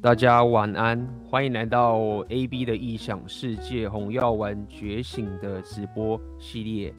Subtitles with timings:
[0.00, 1.98] 大家晚安，欢迎来到
[2.28, 6.94] AB 的异想世界红药丸觉醒的直播系列。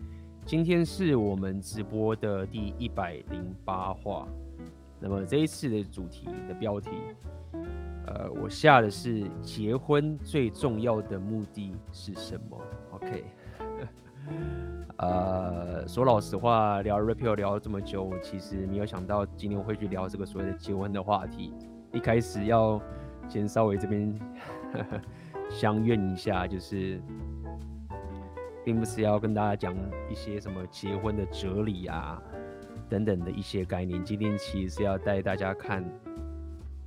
[0.45, 4.27] 今天是我们直播的第一百零八话。
[4.99, 6.89] 那么这一次的主题的标题，
[8.07, 12.57] 呃，我下的是结婚最重要的目的是什么
[12.91, 13.23] ？OK，
[14.97, 21.53] 呃，说老实话，聊 Rapio 聊了这么久，其实没有想到今天会去聊这个所谓的结婚的话题。
[21.93, 22.81] 一开始要
[23.27, 24.13] 先稍微这边
[25.49, 27.01] 相怨一下，就是
[28.63, 29.75] 并不是要跟大家讲
[30.09, 32.21] 一些什么结婚的哲理啊
[32.89, 34.03] 等等的一些概念。
[34.03, 35.83] 今天其实是要带大家看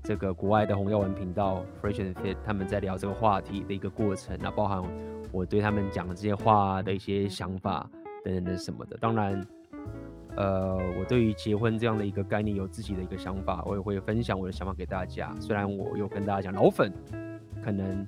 [0.02, 4.82] 这个国外的红药丸频道 Fresh and Fit 他们在聊这个话题的一个过程，那包含
[5.32, 7.88] 我对他们讲的这些话的一些想法
[8.24, 8.96] 等等的什么的。
[8.98, 9.46] 当然。
[10.37, 15.34] 呃，我对于结婚这样的一个概念有自己的一个想法，我也会分享我的想法给大家。
[15.41, 16.93] 虽然我有跟大家讲，老粉
[17.62, 18.07] 可能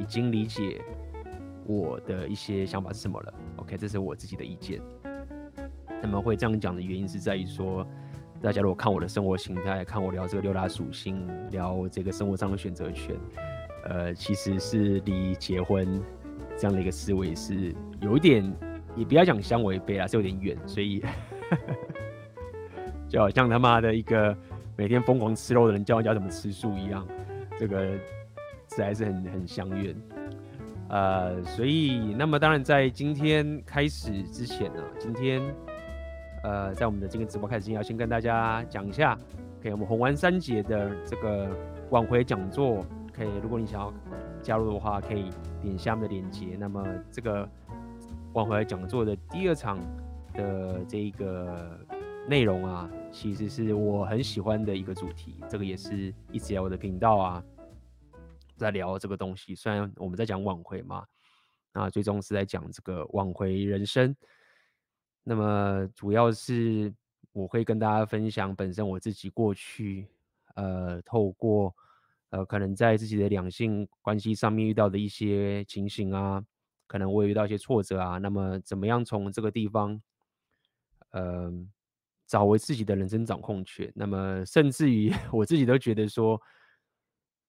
[0.00, 0.80] 已经理解
[1.66, 3.34] 我的一些想法是什么了。
[3.56, 4.80] OK，这是我自己的意见。
[6.02, 7.86] 那么会这样讲的原因是在于说，
[8.40, 13.14] 大家如果看我的生活形态，看我聊这个六大属性，聊这个生活上的选择权，
[13.84, 16.02] 呃，其实是离结婚
[16.56, 18.52] 这样的一个思维是有一点。
[18.94, 21.02] 也不要讲相违背啊，是有点远，所以
[23.08, 24.36] 就好像他妈的一个
[24.76, 27.06] 每天疯狂吃肉的人教人家怎么吃素一样，
[27.58, 29.94] 这个实在是很很相远。
[30.88, 35.42] 呃，所以那么当然在今天开始之前呢，今天
[36.42, 39.16] 呃在我们的今天直播开始之前，要先跟大家讲一下，
[39.62, 41.48] 可以我们红丸三节的这个
[41.88, 43.92] 挽回讲座，可以如果你想要
[44.42, 45.30] 加入的话，可以
[45.62, 46.56] 点下面的链接。
[46.58, 47.48] 那么这个。
[48.34, 49.78] 挽回讲座的第二场
[50.32, 51.78] 的这个
[52.26, 55.34] 内容啊，其实是我很喜欢的一个主题。
[55.50, 57.44] 这个也是一直在我的频道啊，
[58.56, 59.54] 在聊这个东西。
[59.54, 61.04] 虽然我们在讲挽回嘛，
[61.74, 64.16] 那最终是在讲这个挽回人生。
[65.24, 66.90] 那么主要是
[67.32, 70.08] 我会跟大家分享本身我自己过去
[70.54, 71.74] 呃，透过
[72.30, 76.42] 呃，可能在自己的两性关系上面遇到的一些情形啊。
[76.92, 79.98] 可能我也遇到一些挫折啊，那么怎么样从这个地方，
[81.12, 81.50] 呃，
[82.26, 83.90] 找回自己的人生掌控权？
[83.94, 86.38] 那么甚至于 我自己都觉得说，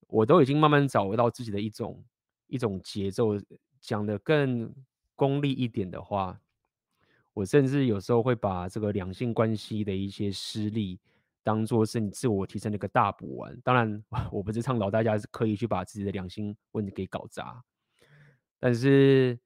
[0.07, 2.01] 我都已经慢慢找回到自己的一种
[2.47, 3.33] 一种节奏。
[3.81, 4.73] 讲的更
[5.13, 6.39] 功利一点的话，
[7.33, 10.97] 我甚至有时候会把这个两性关系的一些失利，
[11.43, 13.59] 当做是你自我提升的一个大补丸。
[13.61, 14.01] 当然，
[14.31, 17.61] 我不是倡导大家是刻意去把自己的两性问题给搞砸。
[18.63, 19.37] 但是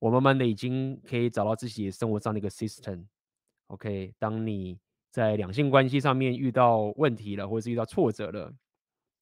[0.00, 4.76] 我慢慢的已经可以找到自己生活上的一个 system，OK，当你
[5.12, 8.52] 在两性关系上面遇到问题了，或者是遇到挫折了，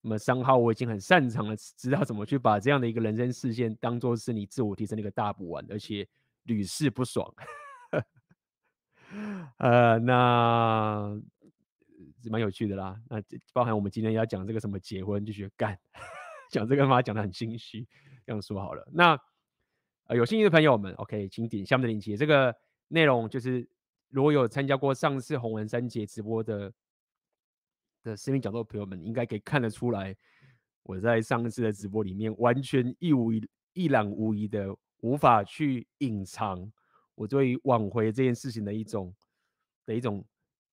[0.00, 6.08] 那么三号我已经很擅长了，知道怎么去把这样的一个人生事件当做是你自我提升的一个大补丸，而且
[6.44, 7.30] 屡试不爽。
[9.58, 11.14] 呃，那
[12.30, 12.98] 蛮有趣的啦。
[13.10, 13.22] 那
[13.52, 15.78] 包含我们今天要讲这个什么结婚，就觉得干，
[16.50, 17.86] 讲这个嘛，讲的很心虚。
[18.30, 19.18] 这样说好了，那
[20.04, 22.16] 呃有兴趣的朋友们，OK，请点下面的链接。
[22.16, 22.54] 这个
[22.86, 23.68] 内容就是，
[24.08, 26.72] 如果有参加过上次红丸三杰直播的
[28.04, 30.16] 的视频讲座的朋友们，应该可以看得出来，
[30.84, 36.70] 我在上次的直播里面完全一无一一览无遗的，无法去隐藏
[37.16, 39.12] 我对于挽回这件事情的一种
[39.86, 40.24] 的一种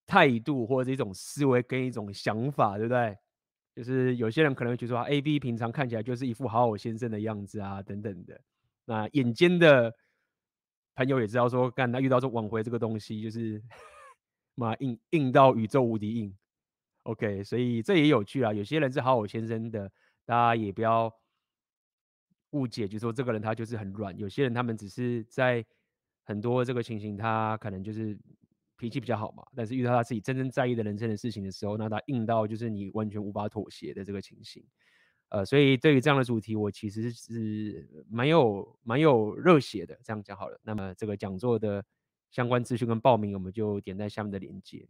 [0.06, 3.18] 态度，或者一种思维跟一种想法，对不对？
[3.78, 8.42] 就是有些人可能会觉得说，AB 平常看起来就是一副好好先生的样子啊，等等的。
[8.86, 9.94] 那眼尖的
[10.96, 13.62] 朋友也知道说，干他遇到这挽回这个东西，就是
[14.56, 16.36] 妈硬硬到宇宙无敌硬。
[17.04, 18.52] OK，所以这也有趣啊。
[18.52, 19.88] 有些人是好好先生的，
[20.26, 21.14] 大家也不要
[22.50, 24.18] 误解，就是说这个人他就是很软。
[24.18, 25.64] 有些人他们只是在
[26.24, 28.18] 很多这个情形，他可能就是。
[28.78, 34.63] 脾气比较好嘛，但是遇到他自己真正在意的人生的事情的时候，那他硬到就是你完全无法妥协的这个情形，
[35.30, 40.00] 呃，所以对于这样的主题，我其实是蛮有蛮有热血的。
[40.04, 41.84] 这样讲好了，那么这个讲座的
[42.30, 44.88] 相关资讯跟报名，我们就点在下面的链接。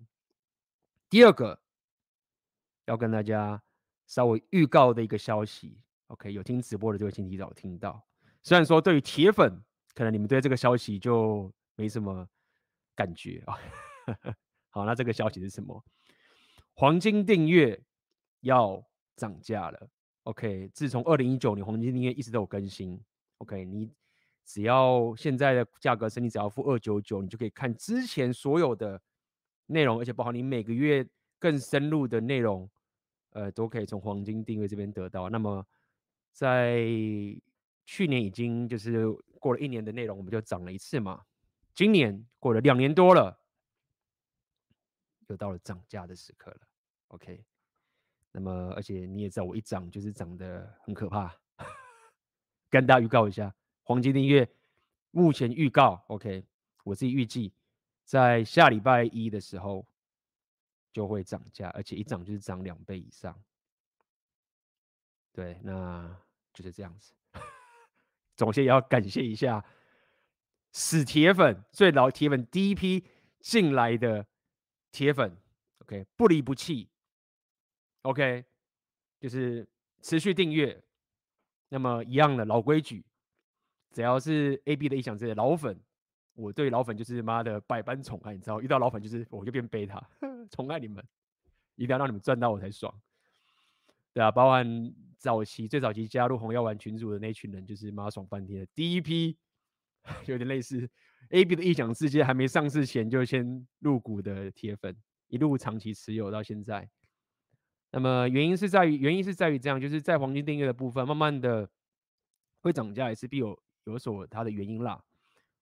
[1.09, 1.57] 第二个
[2.88, 3.63] 要跟大家
[4.06, 8.06] 稍微预告的一个消息，OK，有听直播的就会请提早听到。
[8.44, 9.63] 虽然说对于铁粉，
[9.94, 12.27] 可能你们对这个消息就没什么。
[12.97, 13.53] 感觉啊，
[14.69, 15.83] 好，那这个消息是什么？
[16.74, 17.81] 黄金订阅
[18.42, 18.83] 要
[19.15, 19.89] 涨价了。
[20.24, 23.00] OK，自从二零一九年黄金订阅一直都有更新。
[23.39, 23.92] OK，你
[24.45, 29.01] 只要现在的价格是，你只要付二九九，你就可以看之前所有的
[29.65, 31.07] 内容，而且包括你每个月
[31.39, 32.69] 更深入的内容，
[33.31, 35.30] 呃，都可以从黄金订阅这边得到。
[35.30, 35.65] 那么
[36.31, 36.86] 在
[37.86, 39.07] 去年已经就是
[39.39, 41.24] 过了一年的内容，我们就涨了一次嘛。
[41.74, 43.39] 今年过了两年多了，
[45.27, 46.59] 又到了涨价的时刻了。
[47.09, 47.45] OK，
[48.31, 51.33] 那么而且你也知道，我一涨就是涨得很可怕。
[52.69, 54.50] 跟大家预告一下，黄金订阅
[55.12, 56.45] 目前预告 OK，
[56.83, 57.53] 我自己预计
[58.03, 59.88] 在下礼拜一的时候
[60.91, 63.41] 就会涨价，而且一涨就是涨两倍以上。
[65.31, 66.18] 对，那
[66.53, 67.13] 就是这样子。
[68.38, 69.63] 首先也要感谢一下
[70.73, 73.06] 死铁粉、最老铁粉第一批
[73.39, 74.27] 进来的
[74.97, 75.31] 铁粉
[75.83, 76.89] ，OK，不离不弃
[78.01, 78.44] ，OK，
[79.19, 79.69] 就是
[80.01, 80.83] 持续订阅。
[81.69, 83.05] 那么一样的老规矩，
[83.91, 85.79] 只要是 AB 的异想世界老粉，
[86.33, 90.03] 我对老粉就是妈的百般宠爱，你知道，遇到老粉就是我就变贝塔，
[90.49, 91.05] 宠爱你们，
[91.75, 92.91] 一定要让你们赚到我才爽。
[94.13, 99.38] 对啊，包含早期最早期加入红药丸群组的那群人，就是妈爽翻天的第一批，
[100.25, 100.89] 有点类似
[101.29, 104.95] AB 的异想世界还没上市前就先入股的铁粉，
[105.27, 106.89] 一路长期持有到现在。
[107.91, 111.69] 那么原因是在于，原因是在于这样，就是在黄金订阅的部分，慢慢的
[112.62, 115.01] 会涨价，也是必有有所它的原因啦。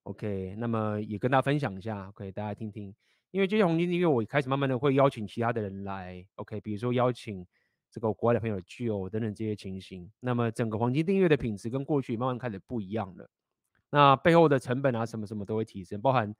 [0.04, 2.94] OK，那么也跟大家分享一下，OK，大家听听。
[3.32, 7.46] 因为这些黄金订阅，我开始慢慢的会邀请其他的人来，OK，比如说邀请
[7.92, 10.12] 这个国外的朋友聚哦等等这些情形。
[10.20, 13.30] 那么整个黄金订阅的品质跟过去慢慢开始不一样了。
[13.90, 16.36] 那背后的成本啊，什么什么都会提升，包含。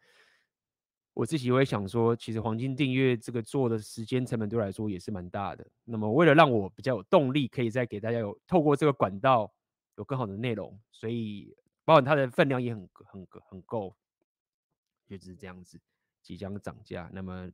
[1.18, 5.66] 我自己会想说，其实黄金订阅这个做的时间成本对我来说也是蛮大的。
[5.86, 9.50] 那么为了让我比较有动力，可以再给大家有透过这个管道
[9.96, 11.56] 有更好的内容，所以
[11.86, 13.96] 包含它的分量也很很很够，
[15.08, 15.80] 就是这样子
[16.22, 17.10] 即将涨价。
[17.14, 17.50] 那么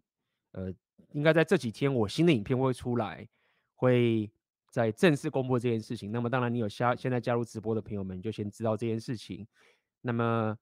[0.53, 0.73] 呃，
[1.11, 3.29] 应该在这几天我新的影片会出来，
[3.75, 4.27] 会
[4.71, 6.11] 在正式公布这件事情。
[6.11, 9.47] 那么当然你有加现在加入直播的朋友们就先知道这件事情。
[10.01, 10.57] 那么。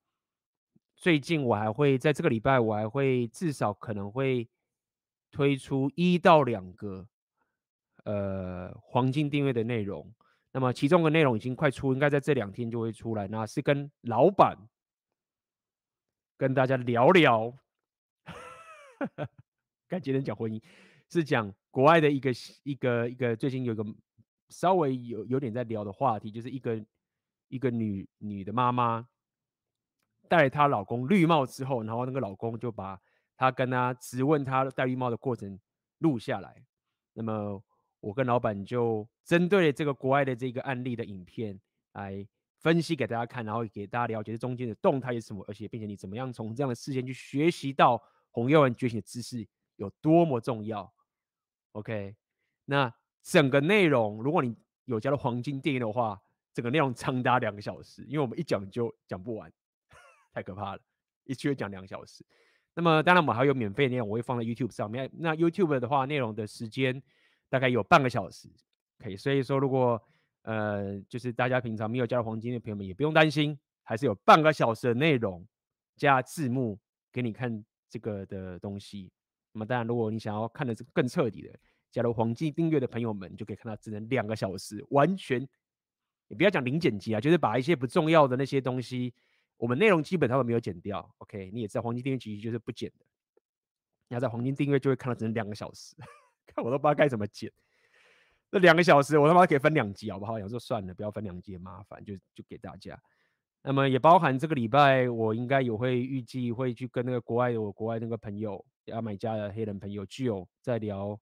[1.02, 4.46] 最近我还会在这个礼拜，我还会至少可能会
[5.32, 7.08] 推出一到两个
[8.04, 10.14] 呃黄金订阅的内容。
[10.52, 13.30] 那么其中的内容已经快出，应该在这两天就会出来。
[13.30, 14.58] 那是跟老板
[16.36, 17.58] 跟大家聊聊，
[19.88, 20.62] 刚今天讲婚姻，
[21.08, 22.32] 是讲国外的一个
[22.64, 23.86] 一个一个最近有个
[24.50, 26.86] 稍微有有点在聊的话题，就是一个
[27.48, 29.08] 一个女女的妈妈。
[30.30, 32.98] 戴她老公绿帽之后，然后那个老公就把
[33.36, 35.60] 她跟她质问她戴绿帽的过程
[35.98, 36.64] 录下来。
[37.14, 37.62] 那么
[38.00, 41.60] 我跟老板就针对这个国外的这个案例的影片
[41.94, 42.26] 来
[42.60, 49.46] 分析给大家看，然后给大家了解这中间的动态是什么，而且并且你怎么样从这样的事件去学习到红药丸觉醒的知识
[49.76, 50.94] 有多么重要。
[51.74, 52.16] OK，
[52.66, 54.56] 那整个内容如果你
[54.86, 56.20] 有加入黄金电影的话，
[56.54, 59.52] 整个内容长达两个小时，因为我们一讲就讲不完。
[60.40, 60.82] 太可怕了，
[61.26, 62.26] 一期会讲两小时。
[62.74, 65.10] 那么当然我们还有免费的内容，我会放在 YouTube 上面。
[65.12, 67.02] 那 YouTube 的话，内容的时间
[67.50, 68.48] 大概有半个小时，
[68.98, 69.18] 可以。
[69.18, 70.02] 所以说，如果
[70.44, 75.46] 呃就是大家平常没有加入黄金的朋友们，也不用担心，还是有半个小时的内容
[75.98, 76.80] 加字幕
[77.12, 79.12] 给你看这个的东西。
[79.52, 81.60] 那么当然，如果你想要看的是更彻底的，
[81.92, 85.46] 加入黄金订阅的朋友们，就可以看到只能两个小时，完全
[86.30, 89.14] 也不要讲零剪辑啊，就是把一些不重要的那些东西。
[89.60, 91.52] 我们内容基本上都没有剪掉，OK？
[91.54, 93.06] 你也知道黄金订阅其实就是不剪的。
[94.08, 95.96] 你要在黄金订阅就会看到只能两个小时，
[96.48, 97.52] 看我都不知道该怎么剪。
[98.50, 100.40] 那两个小时我他妈可以分两集好不好？
[100.40, 102.98] 有时候算了，不要分两集麻烦，就就给大家。
[103.62, 111.20] 那么也包含这个礼拜我应该有会预计会去跟那个国外的我国外那个朋友牙买加的黑人朋友具有在聊，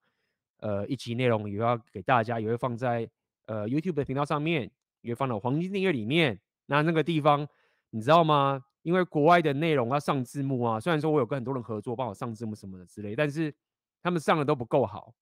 [0.60, 3.10] 呃，一集内容也要给大家，也会放在
[3.48, 6.40] 呃 YouTube 的频道上面，也会放到黄金订阅里面。
[6.68, 7.50] 那那个地方。
[7.90, 8.64] 你知道吗？
[8.84, 13.54] 因为国外的内容要上字幕啊，虽然说我有跟很多人合作，帮我上字幕什么的之类，但是
[14.02, 15.14] 他们上的都不够好，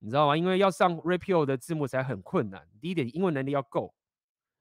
[0.00, 0.36] 你知道吗？
[0.36, 2.68] 因为要上 Rapio 的字幕才很困难。
[2.80, 3.94] 第一点，英文能力要够，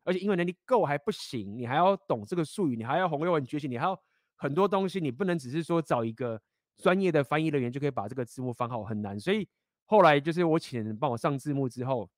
[0.05, 4.01] 而且英文能力够还不行，你还要懂这个术语，你还要红六文觉醒，你还要
[4.37, 6.41] 很多东西，你不能只是说找一个
[6.77, 9.19] 专业的翻译人员就可以把这个字幕翻好，很难。
[9.19, 9.45] 所以
[9.85, 12.09] 后来就是我请人帮我上字幕之后，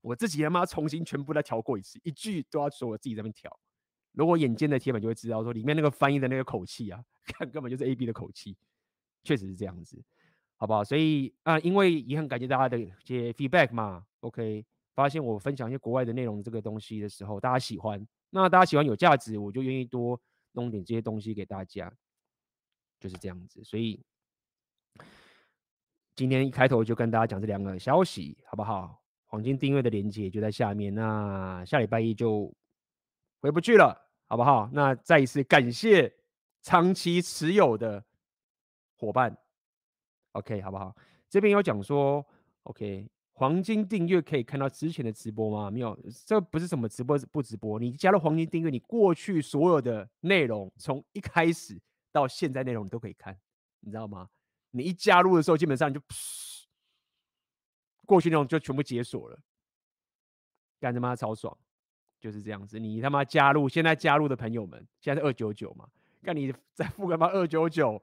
[0.00, 3.54] 我自己他妈重新全部再调过一次，一句都要说我自己在那边调。
[4.12, 8.56] 如果眼尖的铁粉就会知道，说里面那个翻译的那个口气啊， 看根本就是 AB 的口气，
[9.24, 10.02] 确实是这样子，
[10.56, 10.84] 好不好？
[10.84, 14.64] 所以啊，因为也很感谢大家的一些 feedback 嘛，OK，
[14.94, 20.20] 发现我分享一些国外的内容这个东西的时候，大家喜欢，那大家喜欢有价值，我就愿意多
[20.52, 21.92] 弄点这些东西给大家，
[23.00, 23.64] 就是这样子。
[23.64, 24.04] 所以
[26.14, 29.02] 今天一开头就跟大家讲这两个消息，好不好？
[29.24, 30.94] 黄金订阅的链接就在下面。
[30.94, 32.54] 那下礼拜一就
[33.42, 34.70] 回不去了，好不好？
[34.72, 36.14] 那再一次感谢
[36.62, 38.02] 长期持有的
[38.96, 39.36] 伙伴。
[40.30, 40.96] OK，好不好？
[41.28, 42.24] 这边有讲说
[42.62, 45.68] ，OK，黄金订阅可以看到之前的直播吗？
[45.72, 47.80] 没有，这不是什么直播不直播。
[47.80, 51.76] 你加入黄金订阅，你过去所有的内容，从一开始
[52.12, 53.36] 到现在内容你都可以看，
[53.80, 54.28] 你知道吗？
[54.70, 56.00] 你一加入的时候，基本上就
[58.06, 59.38] 过去内容就全部解锁了，
[60.78, 61.58] 干他妈超爽，
[62.22, 62.78] 就是这样子。
[62.78, 65.88] 你他妈加入，现在加入的朋友们，现在是二九九嘛？
[66.22, 68.00] 看你再付个妈二九九。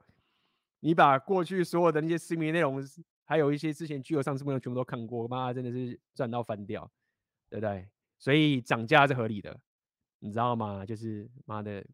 [0.82, 2.82] 你把过去所有的那些私密内容，
[3.26, 6.90] 还有一些之前巨额上市内容全部都看过，妈真的是赚到翻掉，
[7.50, 7.88] 对不对？
[8.18, 9.58] 所以涨价是合理的，
[10.20, 10.86] 你知道吗？
[10.86, 11.86] 就是妈的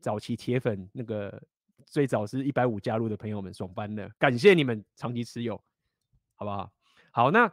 [0.00, 1.40] 早期铁粉那个
[1.84, 5.56] 最早是一百五加入的朋友们爽翻了，感谢你们长期持有，
[6.36, 6.72] 好不好？
[7.10, 7.52] 好，那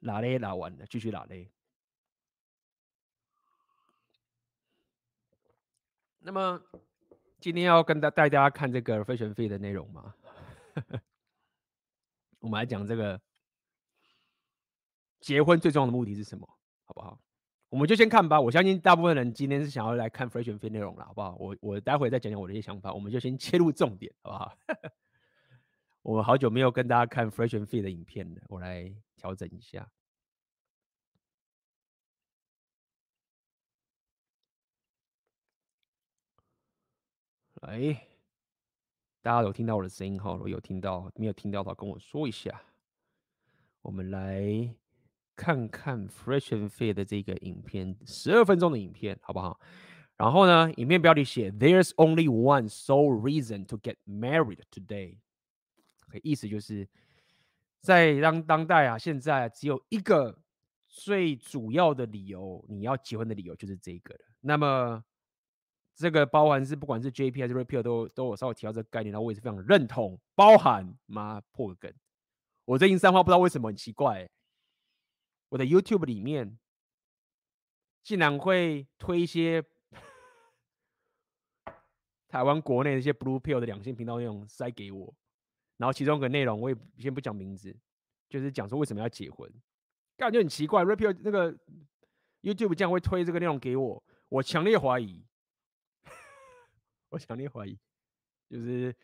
[0.00, 1.50] 拉嘞拉完了，继续拉嘞。
[6.20, 6.60] 那么。
[7.42, 10.14] 今天要跟大带大家看这个 Fresh and Fit 的内容吗？
[12.40, 13.18] 我们来讲这个
[15.20, 16.46] 结婚最重要的目的是什么，
[16.84, 17.18] 好不好？
[17.70, 18.38] 我们就先看吧。
[18.38, 21.34] 我相信大部分人今天是想要来看 Fresh and Fit 内容了，好不好？
[21.40, 22.92] 我我待会再讲讲我的一些想法。
[22.92, 24.58] 我们就先切入重点，好不好？
[26.02, 29.90] 我好久没有跟大家看 Fresh and Fit 的影片了，我来调整一下。
[37.60, 38.06] 哎，
[39.20, 40.32] 大家有听到我的声音哈？
[40.32, 42.62] 如果有听到，没有听到的话，跟我说一下。
[43.82, 44.74] 我们来
[45.36, 49.60] 看看 Fresh and Fit 的这个影片，十二分钟的影片，好不好？
[50.16, 55.18] 然后呢，影片标题写 “There's only one sole reason to get married today”，
[56.22, 56.88] 意思就是
[57.80, 60.38] 在当当代啊，现在只有一个
[60.88, 64.20] 最主要的理由，你要结婚的理由就是这个了。
[64.40, 65.04] 那么。
[65.94, 70.18] 这个包含是不管是 JP 还是 Repeal 都都有稍微提到这个概念，然后我也是非常认同。
[70.34, 71.92] 包含妈破梗，
[72.64, 74.28] 我最近三话不知道为什么很奇怪，
[75.50, 76.58] 我的 YouTube 里面
[78.02, 79.62] 竟然会推一些
[82.28, 85.14] 台湾国内的一些 Blue Pill 的两性频道内容塞给我，
[85.76, 87.76] 然后其中一个内容我也先不讲名字，
[88.30, 89.52] 就是讲说为什么要结婚，
[90.16, 90.82] 感觉很奇怪。
[90.82, 91.52] Repeal 那个
[92.40, 95.26] YouTube 竟然会推这个内容给我，我强烈怀疑。
[97.10, 97.78] 我强烈怀疑，
[98.48, 98.94] 就是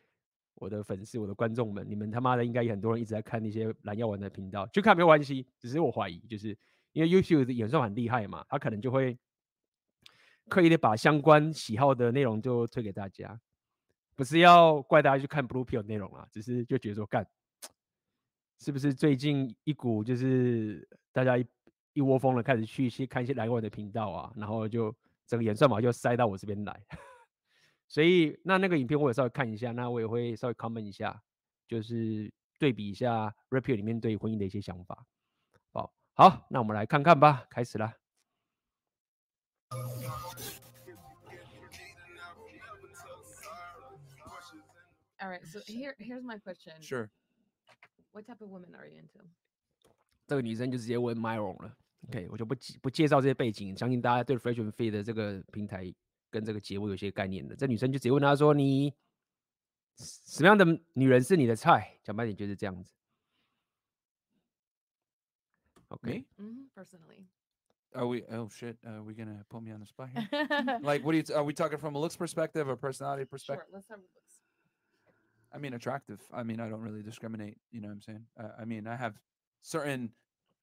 [0.54, 6.56] 我的粉丝、我的观众们，你们他妈的应该有很多人一直在看那些蓝药丸的频道，去看没有关系，只是我怀疑，就是
[6.92, 9.18] 因为 YouTube 的演算很厉害嘛，他可能就会
[10.48, 13.38] 刻意的把相关喜好的内容就推给大家，
[14.14, 17.28] 不是要怪大家去看 Blue Pill 内容啊，只是就觉得说干，
[18.60, 21.44] 是不是最近一股就是大家一
[21.92, 24.94] 一窝蜂的开始去一些看一些蓝药丸的频道啊，然后就
[25.26, 26.80] 整个演算法就塞到我这边来。
[27.88, 31.22] 所以那那个影片我也稍微看一下，那我也会稍微 comment 一下，
[31.68, 35.06] 就是对比一下 Repeal 里面对婚姻的一些想法。
[35.72, 37.94] 好，好，那我们来看看吧，开始啦。
[45.18, 46.80] All right, so here here's my question.
[46.82, 47.08] Sure.
[48.12, 49.24] What type of women are you into?
[50.26, 51.76] 这个女生就直接问 Myron 了。
[52.08, 55.94] OK，我就不不介绍这些背景，相信大家对 Fresh and Fit 的这个平台。
[56.35, 58.93] 跟这个节目有些概念的，这女生就直接问他说：“你
[59.97, 62.93] 什么样的女人是你的菜？”讲白点就是这样子。
[65.89, 66.25] OK。
[66.37, 68.21] 嗯，personally。Are we?
[68.33, 68.77] Oh shit!
[68.85, 70.25] Are we gonna put me on the spot here?
[70.81, 71.23] Like, what do you?
[71.35, 73.67] Are we talking from a looks perspective or personality perspective?
[73.67, 73.75] Sure.
[73.75, 74.39] Let's have looks.
[75.51, 76.21] I mean, attractive.
[76.31, 77.57] I mean, I don't really discriminate.
[77.69, 78.25] You know what I'm saying?
[78.39, 79.19] Uh, I mean, I have
[79.61, 80.13] certain.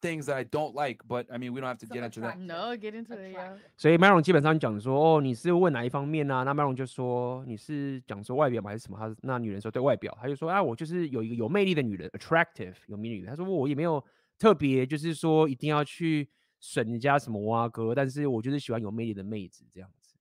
[0.03, 2.39] things that I don't like, but I mean, we don't have to get into that.
[2.39, 3.37] No, get into it.
[3.77, 6.45] 所以 Myron 基本上讲说，哦，你是问哪一方面啊？
[6.45, 8.97] 那 Myron 就说你是讲说外表吗还是什么？
[8.97, 13.29] 他那女人说对外表，他就说啊，我就是有一个有魅力的女人，attractive 有魅力的。
[13.29, 14.03] 他说我也没有
[14.39, 20.15] 特别就是说一定要去损人家什么哇哥，但是我就是喜欢有魅力的妹子这样子。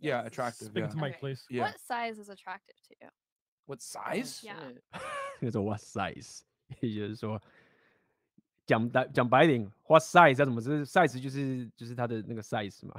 [0.00, 0.68] Yeah, attractive.
[0.68, 1.44] Speak to Mike, please.
[1.50, 1.64] Yeah.
[1.64, 3.10] What size is attractive to you?
[3.66, 4.42] What size?
[4.42, 4.54] Yeah.
[5.40, 6.40] 那个说 What size？
[6.80, 7.42] 也就是说。
[8.66, 10.60] 讲白讲白一点，what size 叫什么？
[10.60, 12.94] 就是 size 就是就是它的那个 size 嘛，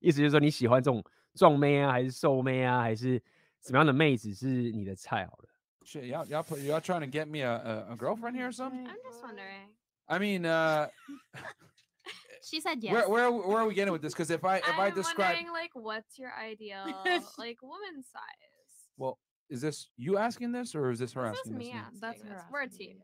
[0.00, 3.22] 意思就是说你喜欢这种壮妹啊，还是瘦妹啊，还是
[3.60, 5.26] 什么样的妹子是你的菜？
[5.26, 5.48] 好了。
[5.86, 8.86] Shit, y'all, y'all, y'all trying to get me a, a, a girlfriend here or something?
[8.86, 9.68] I'm just wondering.
[10.08, 10.88] I mean, uh.
[12.42, 12.90] she said yes.
[12.90, 14.14] Where, where, where are we getting with this?
[14.14, 15.34] Because if I, if I'm I describe.
[15.36, 16.86] wondering, like, what's your ideal,
[17.36, 18.88] like, woman size?
[18.96, 19.18] Well,
[19.50, 21.74] is this you asking this or is this her This is asking me this?
[21.74, 21.80] now?
[21.80, 22.28] asking That's her.
[22.28, 22.42] this.
[22.50, 23.02] We're a asking you, team.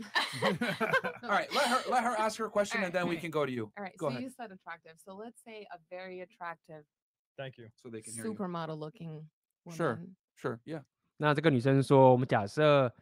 [0.00, 0.74] yeah.
[1.22, 3.20] All right, let her let her ask her question and Alright, then we alright.
[3.20, 3.70] can go to you.
[3.76, 3.96] All right.
[3.96, 4.22] Go so ahead.
[4.22, 4.96] you said attractive.
[5.04, 6.84] So let's say a very attractive,
[7.36, 7.68] Thank you.
[7.76, 8.34] So they can hear you.
[8.34, 9.26] supermodel looking
[9.64, 9.76] woman.
[9.76, 9.98] Sure.
[10.34, 10.60] Sure.
[10.64, 10.82] Yeah.
[11.18, 12.92] 那这个女生说，我们假设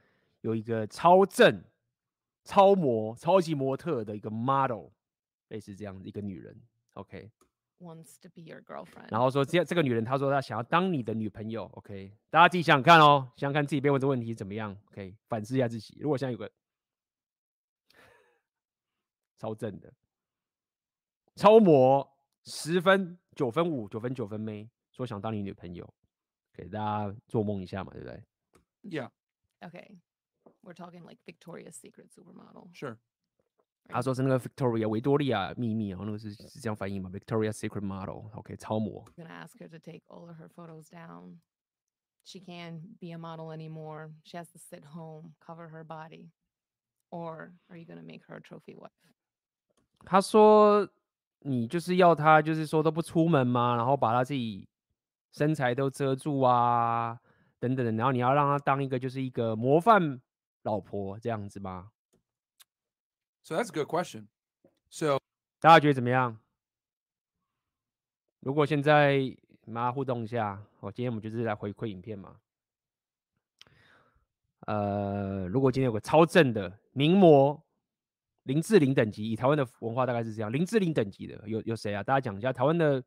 [0.43, 1.65] 有一个超正、
[2.45, 4.91] 超模、超级模特的一个 model，
[5.49, 6.57] 类似这样的一个女人，
[6.93, 7.31] OK。
[7.81, 9.11] Wants to be your girlfriend.
[9.11, 12.17] 然后说这这个女人，她说她想要当你的女朋友，OK。
[12.31, 15.99] 大家自己想想看哦，想想看自己被问这问题怎么样，OK，反思一下自己。
[16.01, 16.51] 如果现在有个
[19.39, 19.93] 超正的
[21.37, 25.93] 超模，十分、九分五、九分九分妹，说想当你女朋友，
[26.53, 28.25] 给大家做梦一下嘛，对不对？
[28.83, 29.11] Yeah.
[29.61, 29.99] okay.
[30.63, 32.73] We're talking like Victoria's Secret supermodel.
[32.75, 32.97] Sure.
[33.89, 37.11] 他说是那个 Victoria 维多利亚秘密，然后那个是是这样翻译嘛？
[37.11, 39.05] Victoria Secret Model，OK，、超模。
[39.17, 41.41] You're gonna ask her to take all of her photos down.
[42.25, 44.13] She can't be a model anymore.
[44.25, 46.31] She has to sit home, cover her body.
[47.11, 48.93] Or are you gonna make her a trophy wife?
[50.06, 50.88] 他说
[51.40, 54.68] 你就是要他，就是说都不出门嘛，然后把他自己
[55.32, 57.20] 身材都遮住啊，
[57.60, 60.20] 等等的，然后你要让他当一个就是一个模范
[60.64, 61.92] 老婆这样子吗
[63.44, 64.28] ？So that's a good question.
[64.90, 65.20] So
[65.60, 66.38] 大家觉得怎么样？
[68.40, 69.36] 如果现在
[69.68, 72.38] 大家互动一下，我今天我们就是来回馈影片嘛。
[74.68, 77.62] 呃，如果今天有个超正的名模
[78.50, 82.02] 林志玲等级，以台湾的文化大概是这样，林志玲等级的有有谁啊？
[82.02, 83.04] 大家讲一下台湾的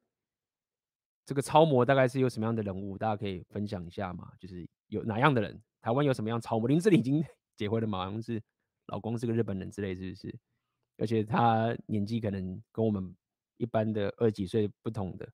[1.26, 2.96] 这个超模大概是有什么样的人物？
[2.96, 4.30] 大家可以分享一下嘛？
[4.38, 5.60] 就是有哪样的人？
[5.80, 6.68] 台湾有什么样超模？
[6.68, 7.24] 林志玲已经
[7.56, 8.04] 结婚了嘛？
[8.04, 8.40] 好像是
[8.86, 10.38] 老公是个日本人之类，是不是？
[10.98, 13.12] 而且他年纪可能跟我们
[13.56, 15.28] 一般的二十几岁不同的。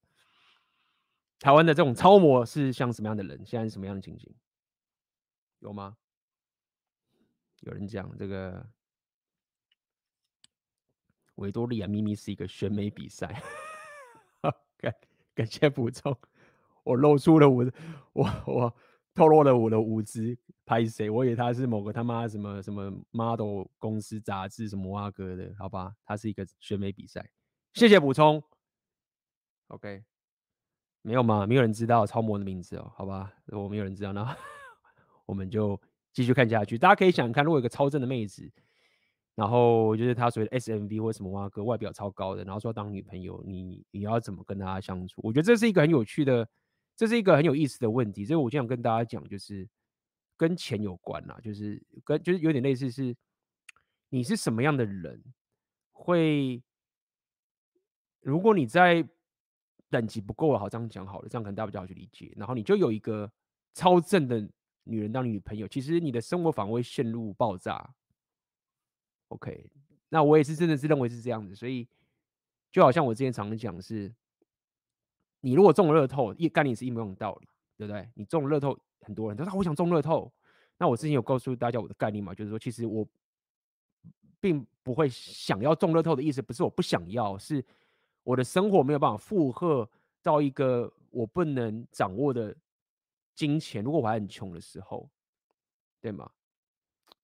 [1.39, 3.45] 台湾的这种超模是像什么样的人？
[3.45, 4.35] 现在是什么样的情形？
[5.59, 5.99] 有吗？
[7.61, 8.67] 有人讲这个
[11.39, 13.43] 维多利亚秘密是一个选美比赛。
[14.77, 14.95] 感
[15.35, 16.17] 感谢补充，
[16.85, 17.69] 我露出了我
[18.13, 18.75] 我我
[19.13, 21.11] 透露了我的无知，拍谁？
[21.11, 25.93] 我以为他是某个他妈什么什么 model 公司杂志什么哇哥的，好吧？
[26.05, 27.29] 他是一个选美比赛。
[27.75, 28.41] 谢谢补充。
[29.69, 30.05] OK，
[31.03, 31.45] 没有吗？
[31.47, 33.33] 没有人知道超模的名字哦，好吧？
[33.47, 34.37] 如果没有人知道，那
[35.27, 35.81] 我们就
[36.13, 36.79] 继续看下去。
[36.79, 38.49] 大家可以想想看，如果有个超正的妹子，
[39.39, 45.21] 然后就是他所谓的 SMV 或什么哇哥，外表超高的，然后说当女朋友，你你要怎么跟大家相处？
[45.23, 46.49] 我觉得这是一个很有趣的，
[46.97, 48.25] 这是一个很有意思的问题。
[48.25, 49.69] 所以我就想跟大家讲，就是
[50.37, 53.15] 跟钱有关啦，就是跟就是有点类似是，
[54.09, 55.23] 你是什么样的人，
[55.93, 56.61] 会
[58.21, 59.09] 如果你在
[59.89, 62.33] 等级不够了，好，这样讲好了，这样可能大家比较好去理解。
[62.37, 63.31] 然后你就有一个
[63.73, 64.41] 超正的
[64.83, 67.95] 女人当你女朋友，其实你的生活反而会陷入爆炸。
[69.29, 69.71] OK，
[70.09, 71.87] 那我也是真的是认为是这样子，所以
[72.71, 74.13] 就好像我之前常常讲是，
[75.41, 78.09] 你如果中了乐透，一概念是一模一样的道理，对不对？
[78.15, 80.33] 你中了乐透，很多人都说我想中乐透，
[80.79, 83.07] 那我之前有告诉大家我的概念嘛，就是说其实我
[84.41, 87.65] 并不会想要中乐透的意思，不是我不想要，是。
[88.25, 89.89] 我的生活没有办法负荷
[90.23, 92.55] 到一个我不能掌握的
[93.35, 93.83] 金钱。
[93.83, 95.09] 如果我还很穷的时候，
[95.99, 96.31] 对吗？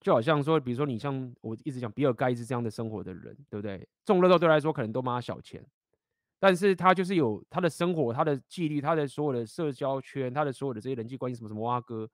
[0.05, 3.89] 就好像说，比如说你像我一直讲比尔盖茨这样的生活的人，对不对？
[4.05, 5.65] 中乐透对来说可能都妈小钱，
[6.39, 12.07] 但是他就是有他的生活、他的纪律、他的所有的社交圈、他的所有的这些人际关系，什么什么哇哥，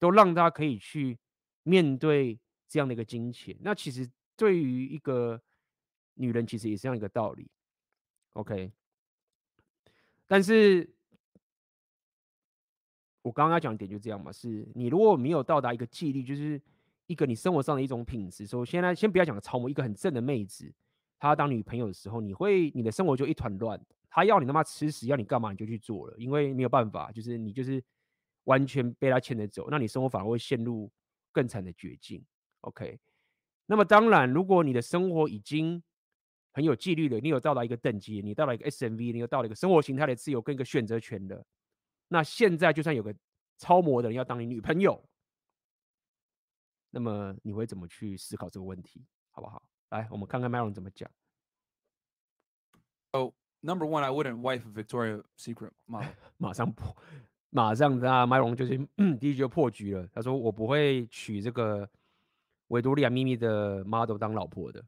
[0.00, 1.16] 都让他可以去
[1.62, 3.56] 面对这样的一个金钱。
[3.60, 5.40] 那其实对于一个
[6.14, 7.48] 女人，其实也是这样一个道理。
[8.32, 8.72] OK，
[10.26, 10.92] 但是
[13.22, 16.60] 我刚刚讲的点就这样嘛，是你如果没有到达一个纪律，就是
[17.06, 18.46] 一个你生活上的一种品质。
[18.46, 20.72] 所以现在先不要讲超模，一个很正的妹子，
[21.18, 23.80] 她当女朋友的时候，你会你的生活就一团乱。
[24.08, 27.82] 她要你他妈吃屎，要你干嘛你就去做了，因为没有办法，就是你就是
[28.44, 30.90] 完全被她牵着走，那你生活反而会陷入
[31.32, 32.24] 更惨的绝境。
[32.62, 32.98] OK，
[33.66, 35.82] 那么当然，如果你的生活已经
[36.52, 41.44] 很有纪律了，你有到达一个等级，你到了一个 SMV，你有到了一个生活形态的自由跟一个选择权的，
[42.08, 43.14] 那现在就算有个
[43.58, 45.06] 超模的人要当你女朋友，
[46.96, 49.62] 那么你会怎么去思考这个问题，好不好？
[49.90, 51.06] 来，我们看看 Myron 怎么讲。
[53.10, 56.08] Oh, number one, I wouldn't wife a Victoria Secret model.
[56.38, 56.96] 马上破，
[57.50, 58.78] 马上那 Myron 就是
[59.18, 60.08] 第一句就破局了。
[60.08, 61.86] 他说我不会娶这个
[62.68, 64.82] 维多利亚秘密的 model 当老婆的。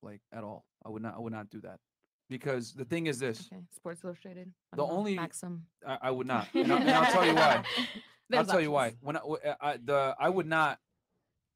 [0.00, 0.64] like at all.
[0.82, 1.14] I would not.
[1.14, 1.78] I would not do that
[2.28, 3.46] because the thing is this.
[3.46, 3.62] Okay.
[3.70, 4.52] Sports Illustrated.
[4.72, 5.66] The know, only- Maxim.
[5.86, 7.64] I, I would not, and, I, and I'll tell you why.
[8.32, 8.96] I'll tell you why.
[9.00, 9.20] When uh,
[9.60, 10.78] I the I would not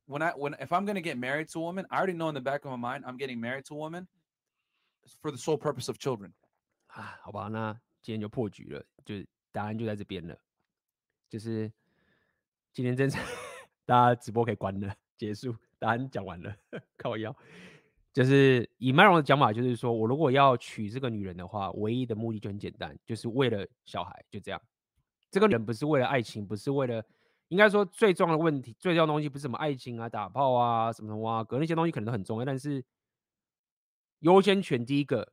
[0.06, 2.34] when I when if I'm gonna get married to a woman, I already know in
[2.34, 4.06] the back of my mind I'm getting married to a woman
[5.22, 6.32] for the sole purpose of children.
[6.88, 10.38] 啊，好吧，那今天就破局了，就是答案就在这边了，
[11.28, 11.72] 就是
[12.72, 13.18] 今天真是
[13.84, 16.54] 大家直播可以关了，结束，答案讲完了，
[16.96, 17.34] 靠腰。
[18.12, 24.62] 就是以麦荣的讲法，就是说我如果要娶这个女人的话，唯一的目的就很简单，就是为了小孩，就这样。
[25.32, 27.04] 这个人不是为了爱情，不是为了，
[27.54, 32.84] 应该说最重要的问题，最重要的东西不是什么爱情啊、打炮啊、什么什么啊，可能那些东西可能都很重要，但是
[34.18, 35.32] 优先权第一个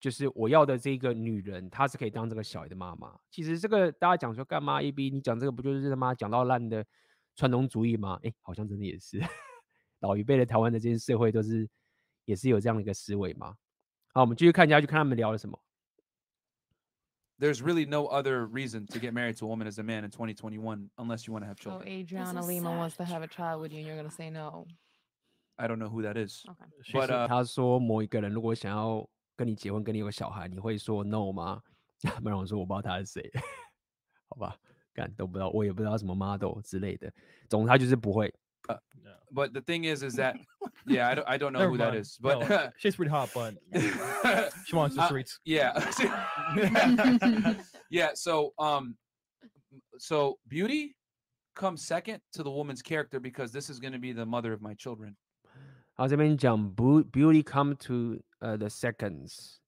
[0.00, 3.16] 就是我要的这个女人，她是可以当这个小孩的妈妈。
[3.30, 4.82] 其实这个大家讲说干嘛？
[4.82, 6.84] 一逼你讲这个不就是他妈讲到烂的
[7.36, 8.18] 传统主义吗？
[8.24, 9.22] 哎，好像真的也是，
[10.00, 11.68] 老一辈的台湾的这些社会都是
[12.24, 13.54] 也是有这样的一个思维嘛。
[14.12, 15.56] 好，我们继续看一下去，看他们聊了什么。
[17.39, 20.89] There's really no other reason to get married to a woman as a man in 2021
[20.97, 21.89] unless you want to have So children.
[21.89, 24.29] Adriana is Lima wants to such have a child with you, and you're gonna say
[24.29, 24.65] no.
[25.57, 26.43] I don't know who that is.
[26.47, 26.65] Okay.
[26.83, 31.61] She But said- uh, 他说某一个人如果想要跟你结婚，跟你有个小孩，你会说 no 吗？
[32.21, 33.31] 麦荣说我不知道他是谁，
[34.29, 34.55] 好吧，
[34.93, 37.11] 干都不知道，我也不知道什么 model 之类的，
[37.49, 38.33] 总之他就是不会。
[39.31, 40.37] But the thing is, is that
[40.87, 41.99] yeah, I don't, I don't know Never who that mind.
[41.99, 42.17] is.
[42.21, 43.53] But No, she's pretty hot, but
[44.65, 45.39] she wants the Uh, streets.
[45.45, 45.73] yeah,
[47.89, 48.09] yeah.
[48.13, 48.95] So um,
[49.97, 50.95] so beauty
[51.55, 54.61] comes second to the woman's character because this is going to be the mother of
[54.61, 55.15] my children.
[55.97, 59.58] 然后这边讲 beau- beauty come to 呃、the seconds，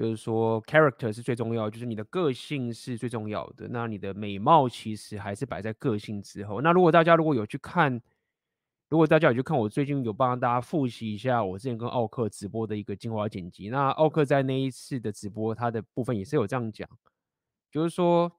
[0.00, 3.68] 就是说 character 是最重要，就是你的个性是最重要的。
[3.68, 6.62] 那你的美貌其实还是摆在个性之后。
[6.62, 8.00] 那如果大家如果有去看，
[8.88, 13.68] 如果大家有去看，我最近有帮大家复习一下我之前跟奥克直播的一个精华剪辑。
[13.68, 16.88] 那奥克在那一次的直播，他的部分也是有这样讲，
[17.70, 18.32] 就是说。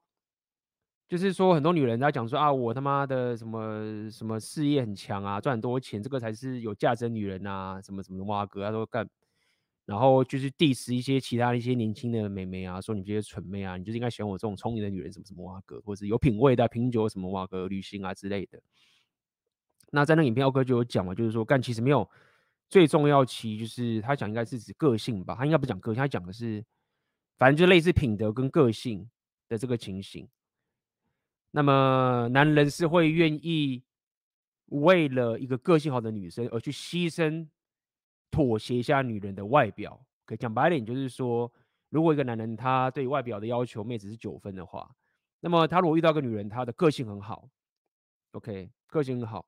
[1.08, 9.06] 就是说，很多女人她讲说啊，我他妈的什么什么事业很强啊，赚很多钱，这个才是有价值的女人啊，什么什么的哇哥，他说干，
[9.84, 18.60] 然后就是 diss 一些其他的一些年轻的妹妹啊，说你这些蠢妹啊，你就是应该选我这种聪明的女人，什么什么哇哥，或者是有品味的、品酒什么哇哥、旅行啊之类的。
[19.90, 22.08] 那在那影片，奥哥就有讲嘛，就是说干其实没有
[22.68, 26.64] 最重要，其就是他讲应该是指个性吧，他应该不讲个性，他讲的是
[27.36, 29.10] 反正就类似品德跟个性
[29.48, 30.28] 的这个情形。
[31.50, 33.82] 那么男人是会愿意
[34.66, 37.46] 为了一个个性好的女生而去牺牲、
[38.32, 40.04] 妥协一下女人的外表。
[40.24, 41.52] 可以讲白点，就是说，
[41.90, 44.92] 如果一个男人他对外表的要求妹子是九分的话，
[45.38, 47.48] 那么他如果遇到个女人，她的个性很好
[48.32, 49.46] ，OK，个性很好，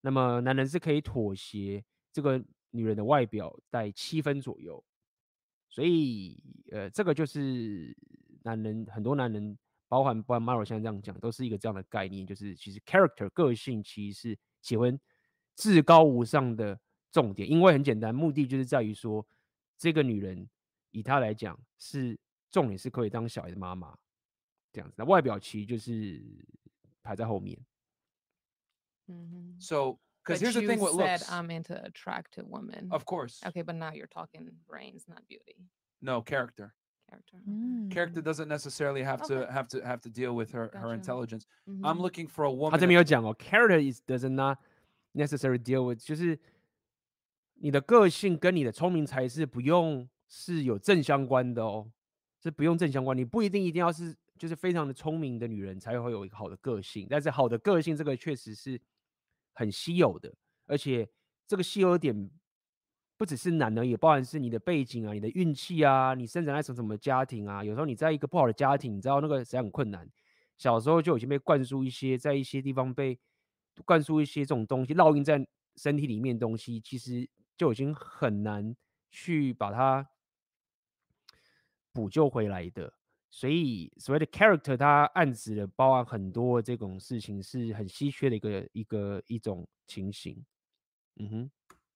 [0.00, 4.82] 那么男人是可以妥协这个女人的外表在七分左右。
[5.68, 6.42] 所以，
[6.72, 7.96] 呃，这个就是
[8.42, 9.56] 男人很多男人。
[9.88, 14.98] 包含包含 Maro 现在这样讲，都是一个这样的概念，就是其实 character 个性其实是结婚
[15.54, 16.80] 至高无上的
[17.11, 19.25] 重点，因为很简单，目的就是在于说，
[19.77, 20.47] 这个女人
[20.91, 22.17] 以她来讲是
[22.49, 23.97] 重点是可以当小孩的妈妈
[24.71, 26.21] 这样子，那外表其实就是
[27.03, 27.57] 排在后面。
[29.09, 29.55] Mhm.
[29.59, 32.89] So because But here's the you thing, what said looks, I'm into attractive women.
[32.91, 35.55] of course, Okay, but now you're talking brains, not beauty.
[36.01, 36.73] no character.
[37.09, 37.37] Character.
[37.37, 37.89] okay.
[37.89, 39.53] Character doesn't necessarily have to Okay.
[39.53, 40.93] have to have to deal with her her Gotcha.
[40.95, 41.45] intelligence.
[41.65, 41.79] Mhm.
[41.85, 42.79] I'm looking for a 他 woman.
[42.81, 44.57] 这边 that- 有讲哦，character is does not
[45.13, 46.37] necessarily deal with，就是
[47.62, 51.88] 你的个性跟你的聪明才智不用是有正相关的哦，
[52.42, 58.80] 是不用正相关，你不一定一定要是就是非常的聪明的女人才会有一个好的个性，但是好的个性这个确实是
[59.52, 60.34] 很稀有的，
[60.66, 61.08] 而且
[61.46, 62.28] 这个稀有点
[63.16, 70.10] 不只是难而已，也包含是你的背景啊、你的运气啊、你生长在什么什么家庭啊，有时候你在一个不好的家庭，你知道那个实在很困难。
[70.58, 73.16] 小时候就已经被灌输一些，在一些地方被
[73.84, 75.46] 灌输一些这种东西，烙印在
[75.76, 78.74] 身体里面的东西，其实就已经很难
[79.10, 80.08] 去把它
[81.92, 82.92] 补救回来的。
[83.30, 90.44] 所以所谓的 character，它暗指的包含很多这种事情，是很稀缺的一个一个一种情形。
[91.16, 91.50] 嗯哼。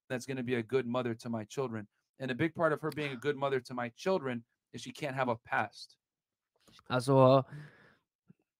[0.08, 1.86] that's going to be a good mother to my children.
[2.18, 4.92] And a big part of her being a good mother to my children is she
[4.92, 5.96] can't have a past.
[6.86, 7.44] 他说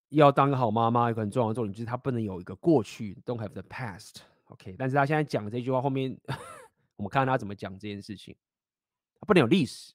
[0.09, 4.17] 要当个好妈妈，一个很重要的重点就是她不能有一个过去，don't have the past。
[4.47, 6.19] OK，但是他现在讲的这句话后面，
[6.96, 8.36] 我们看看他怎么讲这件事情。
[9.20, 9.94] 她不能有历史。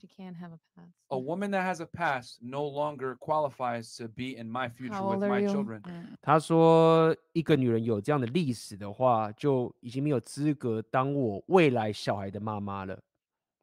[0.00, 0.92] You can't have a past.
[1.08, 5.10] A woman that has a past no longer qualifies to be in my future How
[5.10, 5.48] with old are my you?
[5.50, 5.82] children.
[6.22, 13.02] 他说，一个女人有这样的历史的话，就已经没有资格当我未来小孩的妈妈了。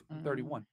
[0.10, 0.63] 31.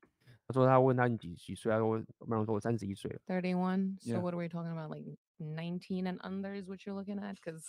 [0.48, 3.20] 他说他问他你几几岁，他说麦龙说我三十一岁了。
[3.28, 3.98] 31.
[4.00, 4.20] So Yeah.
[4.20, 4.90] what are we talking about?
[4.90, 7.37] Like 19 and under is what you're looking at?
[7.37, 7.64] Because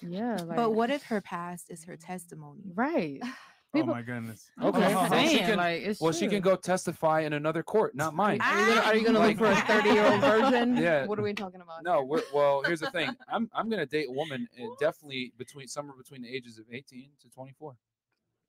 [0.00, 0.36] Yeah.
[0.44, 2.74] Like, But what if her past is her testimony?
[2.74, 3.22] Right.
[3.74, 4.50] Oh People- my goodness.
[4.60, 4.84] Okay.
[4.84, 6.50] I'm Well, saying, she can- like, it's Well, she can true.
[6.52, 8.38] go testify in another court, not mine.
[8.42, 10.76] are you gonna, are you gonna look for a 30 year old virgin?
[10.76, 11.06] Yeah.
[11.06, 11.82] What are we talking about?
[11.82, 12.04] No, here?
[12.04, 13.08] we're, well, here's the thing.
[13.28, 17.12] I'm I'm gonna date a woman uh, definitely between somewhere between the ages of 18
[17.22, 17.74] to 24.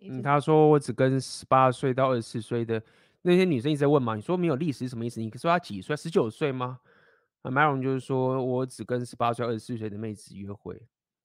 [0.02, 0.22] 嗯， 18.
[0.24, 2.84] 他说我只跟十八岁到二十四岁的
[3.22, 5.22] 那些女生一直在问嘛，你说没有历史是什么意思？
[5.22, 5.96] 你说她几岁？
[5.96, 6.82] 十九岁吗？
[7.44, 10.76] 那 Maron 就是说我只跟十八岁、二十四岁的妹子约会。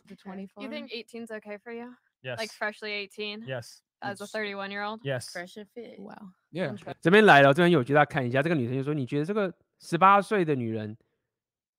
[0.07, 0.47] To Okay.
[0.47, 0.63] 24.
[0.63, 1.93] You think 18's okay for you?
[2.24, 2.38] Yes.
[2.40, 3.82] Like freshly 18 yes.
[4.00, 5.02] as a It's- 31 year old?
[5.04, 5.30] Yes.
[5.30, 6.00] fresh and fit.
[6.00, 6.32] Wow.
[6.52, 6.76] Yeah.
[7.02, 10.96] 这边来了，这边有觉得大家看一下，这个女生就说：“你觉得这个十八岁的女人，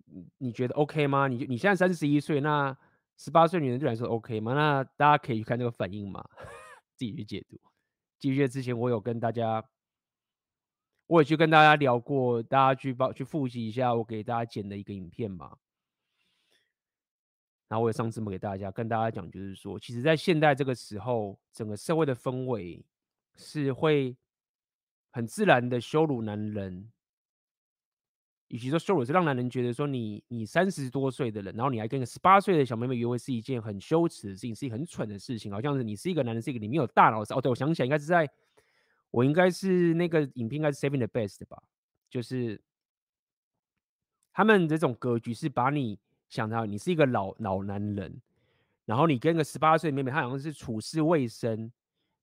[0.05, 1.29] 你你觉得 OK 吗？
[1.29, 2.77] 你你现在三十一岁，那
[3.17, 4.53] 十八岁女人对来说 OK 吗？
[4.53, 6.23] 那大家可以去看这个反应嘛，
[6.95, 7.59] 自己去解读。
[8.19, 9.65] 记得之前我有跟大家，
[11.07, 15.57] 我也去跟大家聊过，大家去帮去复习一下我给大家剪的一个影片嘛。
[17.69, 22.85] 然后我也上字幕给大家，跟大家讲，就是说，其实，在现代这个时候，整个社会的氛围
[23.37, 24.17] 是会
[25.11, 26.93] 很自然的羞辱男人，
[28.49, 37.23] 与其说羞辱，是让男人觉得说你你三十多岁的人，然后你还跟个十八岁的小妹妹约会，是一件很羞耻的事情，是一个很蠢的事情，好像是你是一个男人，是一个里面有大脑。
[37.23, 38.31] 哦，对，我想起来，应该是在
[39.11, 41.63] 我应该是那个影片，应该是 Saving the Best 吧，
[42.11, 42.61] 就是
[44.33, 48.21] 他们这种格局是把你想到你是一个老老男人，
[48.85, 51.73] 然后你跟个十八岁妹妹，她好像是处事未深。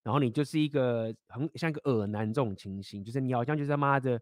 [0.03, 4.19] 然后你就是一个很像一个恶男这种情形，就是你好像就是他妈的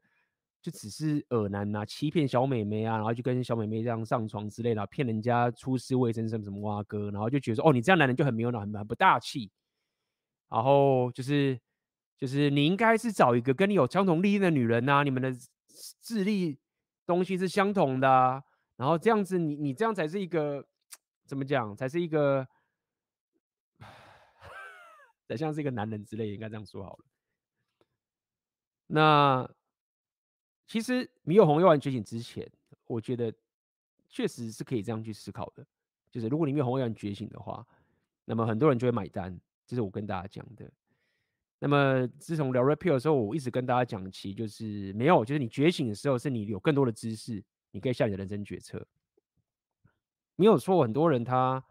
[0.62, 9.50] 就只是恶男呐、啊，欺骗小妹妹啊，然后就跟小妹妹这样上床之类的，骗人家出事未深什么什么哇哥，然后就觉得说哦，你这样男人就很没有脑，很不大气。
[10.50, 11.58] 然后就是
[12.18, 15.34] 就是你应该是找一个跟你有相同利益的女人呐、你们的
[16.02, 16.60] 智力
[17.06, 18.44] 东西是相同的、
[18.80, 20.66] 然后这样子你你这样才是一个
[21.26, 22.48] 怎么讲，才是一个。
[25.28, 27.06] 才像是一个男人之类，应该这样说好了。
[28.88, 29.48] 那
[30.66, 32.52] 其实猕友红药丸觉醒之前，
[32.88, 33.32] 我觉得
[34.08, 35.64] 确实是可以这样去思考的。
[36.10, 37.64] 就是如果你猕友红药丸觉醒的话，
[38.26, 40.68] 那么很多人就会买单，这是我跟大家讲的。
[41.60, 48.88] 那么自从聊 Red Pill 的时候，我一直跟大家讲，其实就是没有，就是你觉醒的时候，是你有更多的知识，你可以下你的人生决策。
[50.36, 51.64] 没有错，很多人他。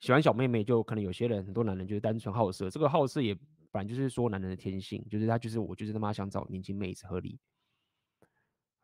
[0.00, 2.68] 喜欢小妹妹，就可能有些人，很多男人就是单纯好色。
[2.68, 3.32] 这个好色也
[3.70, 7.38] 本来就是说男人的天性，就是他就是我就是他妈想找年轻妹子合理。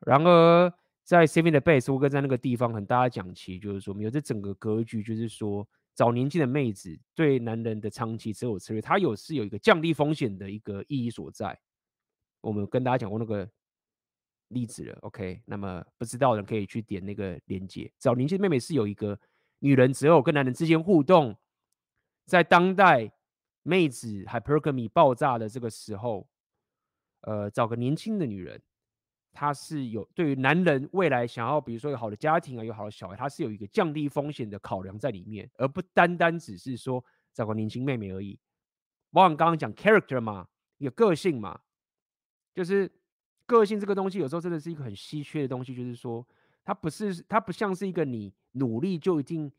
[0.06, 0.72] 然而
[1.02, 11.60] 在 Saving the Best，我跟在那个地方和大家讲，其实就是说，没有这整个格局，就是说找年轻的妹子对男人的长期持有策略，它有是有一个降低风险的一个意义所在。
[12.40, 13.50] 我们跟大家讲过那个
[14.48, 15.42] 例子了，OK？
[15.46, 19.18] 那么不知道的可以去点那个链接，找年轻妹妹是有一个。
[19.60, 21.36] 女人只有跟男人之间互动，
[22.26, 23.10] 在当代
[23.64, 26.28] 妹子 hypergamy 爆炸的这个时候，
[27.22, 28.62] 呃，找个年轻的女人，
[29.32, 38.38] 她是有对于男人未来想要，比如说有好的家庭啊，有好的小孩，她是有一个降低风险的考量在里面，而不单单只是说找个年轻妹妹而已。
[39.10, 41.60] 包括刚刚讲 character 嘛，一个个性嘛，
[42.54, 42.88] 就是
[43.48, 46.24] 个性这个东西，有时候真的是一个很稀缺的东西，就是说。
[46.64, 49.50] 它不是，它不像是一个你努力就一定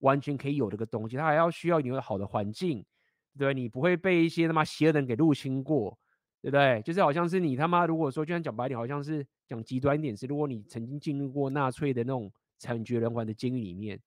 [0.00, 2.84] 完全可以有的个东西，它还要需要你有好的环境，
[3.32, 3.54] 对不对？
[3.54, 5.98] 你不会被一些他妈邪恶人给入侵过，
[6.42, 6.82] 对不对？
[6.82, 13.98] 就是好像是你他妈如果说，就像讲白点，好像是讲极端一点是，如果你曾经进入过纳粹的那种惨绝人寰的监狱里面，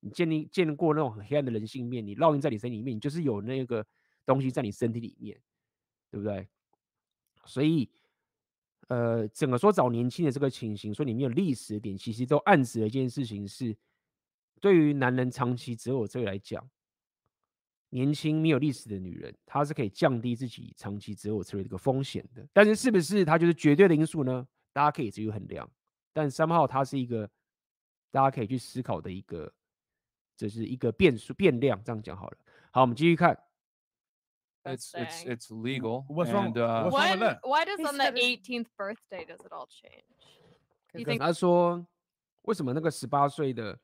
[0.00, 3.82] 你建立见过那种很黑暗的人性面，你烙印在你身体里面，你就是有那个
[4.26, 5.40] 东西在你身体里面，
[6.10, 6.46] 对不对？
[7.46, 7.88] 所以。
[8.88, 13.74] 呃，整个说找年轻的这个情形，说你没有历史的点，其实都暗示了一件事情是，
[14.60, 16.68] 对于男人长期择偶这个来讲，
[17.90, 22.46] 年轻没有历史的女人，她是可以降低自己长期择偶策略这个风险的。
[22.52, 24.46] 但是是不是它就是绝对的因素呢？
[24.72, 25.68] 大家可以自由衡量。
[26.12, 27.28] 但三号它是一个
[28.10, 29.50] 大家可以去思考的一个，
[30.36, 31.82] 这是一个变数变量。
[31.84, 32.38] 这样讲好了。
[32.72, 33.38] 好，我们继续看。
[34.65, 36.03] It's it's it's legal.
[36.09, 37.39] What's wrong- and, uh, what's wrong When, with that?
[37.43, 40.03] why does He on the said it's- 18th birthday does it all change?
[40.93, 41.85] You 'Cause think 他说，
[42.43, 43.79] 为什么那个十八岁的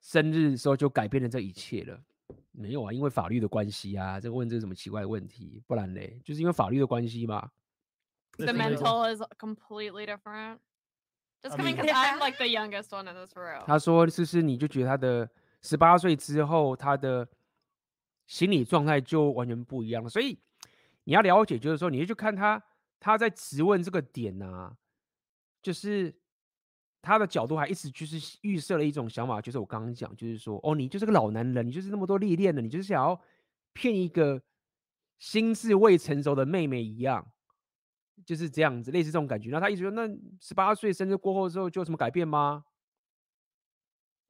[0.00, 2.00] 生日的时候就改变了这一切了？
[2.52, 4.18] 没有啊，因为法律的关系啊。
[4.18, 5.62] 这个问这是什么奇怪的问题？
[5.66, 7.50] 不然嘞，就是因为法律的关系嘛。
[8.38, 8.76] the Listen, listen.
[8.78, 10.58] mental is completely different?
[11.42, 13.62] Just I coming mean- because I'm like the youngest one in this room.
[13.66, 15.28] 他说，就是你就觉得他的
[15.62, 17.28] 十八岁之后，他的
[18.27, 20.09] 心理状态就完全不一样了。
[20.09, 20.37] 所以
[21.03, 22.61] 你要了解，就是说，你就去看他
[22.99, 24.75] 他在质问这个点啊，
[25.61, 26.13] 就是
[27.01, 33.19] 他的角度还一直就是预设了一种想法，就是我刚刚讲，就是说，哦，你就是个老男人，你就是那么多历练的，你就是想要
[33.73, 34.41] 骗一个
[35.19, 37.31] 心智未成熟的妹妹一样，
[38.25, 39.51] 就是这样子，类似这种感觉。
[39.51, 40.07] 然后他一直说，那
[40.39, 42.65] 十八岁生日过后之后就有什么改变吗？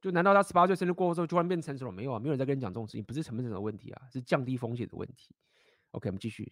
[0.05, 1.91] 就难道他十八岁生日过后之后就突然变成熟了？
[1.91, 5.35] 没有啊，没有人在跟你讲这种事情，不是成不成熟的问题啊，是降低风险的问题。
[5.91, 6.51] OK，我们继续。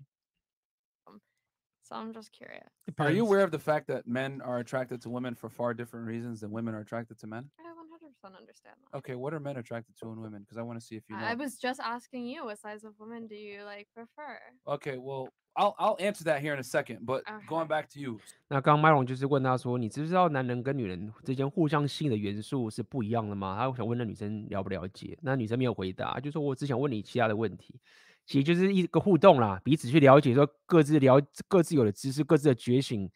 [1.81, 2.69] So I'm just curious.
[2.97, 3.31] Are you Depends.
[3.31, 6.51] aware of the fact that men are attracted to women for far different reasons than
[6.51, 7.49] women are attracted to men?
[7.57, 8.97] I 100% understand that.
[8.99, 10.43] Okay, what are men attracted to in women?
[10.43, 11.23] Because I want to see if you know.
[11.25, 14.37] I was just asking you, what size of women do you like prefer?
[14.67, 17.06] Okay, well, I'll I'll answer that here in a second.
[17.06, 17.68] But going Okay.
[17.68, 27.80] back to you, 那刚刚麦龙就是问他说：“你知不知道男人跟女人之间互相吸引的元素是不一样的吗？”他想问那女生了不了解，那女生没有回答，就说：“我只想问你其他的问题。”
[28.26, 33.08] 其实就是一个互动啦，彼此去了解，说各自了各自有的知识，各自的觉醒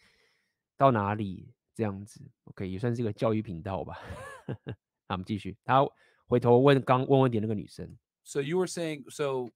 [0.77, 2.21] 到哪里这样子。
[2.45, 3.99] OK，也算是一个教育频道吧。
[5.09, 5.57] 好，我们继续。
[5.65, 5.85] 他
[6.27, 9.25] 回头问刚问问题那个女生，so you were saying so.
[9.45, 9.51] uh,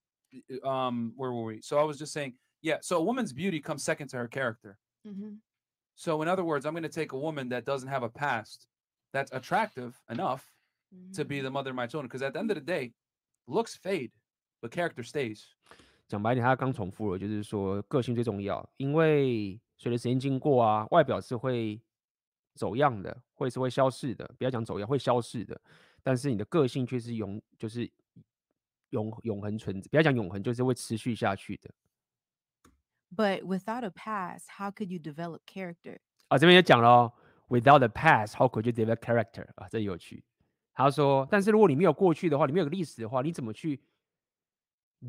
[0.64, 1.60] Um, where were we?
[1.60, 2.77] So I was just saying, yeah.
[2.81, 4.77] So a woman's beauty comes second to her character.
[5.03, 5.39] hmm
[5.95, 8.67] So in other words, I'm going to take a woman that doesn't have a past,
[9.11, 10.43] that's attractive enough
[11.15, 12.07] to be the mother of my children.
[12.07, 12.93] Because at the end of the day,
[13.47, 14.11] looks fade,
[14.61, 15.55] but character stays.
[16.07, 21.81] 讲白点，他刚重复了，就是说个性最重要，因为随着时间经过啊，外表是会
[22.53, 24.25] 走样的，会是会消逝的。
[24.37, 25.59] 不要讲走样，会消逝的，
[26.03, 27.91] 但是你的个性却是永，就是
[28.91, 31.73] 永永恒存，不要讲永恒，就是会持续下去的。
[33.14, 35.98] But without a past, how could you develop character?
[36.28, 37.12] 啊，这边也讲了哦
[37.48, 39.46] ，without a past, how could you develop character？
[39.56, 40.24] 啊，这有趣。
[40.72, 43.82] 他说，但是如果你没有过去的话，你没有历史的话，你怎么去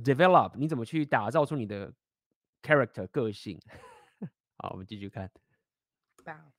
[0.03, 0.51] develop？
[0.57, 1.93] 你怎么去打造出你的
[2.61, 3.57] character 个性？
[4.57, 5.31] 好，我们继续看。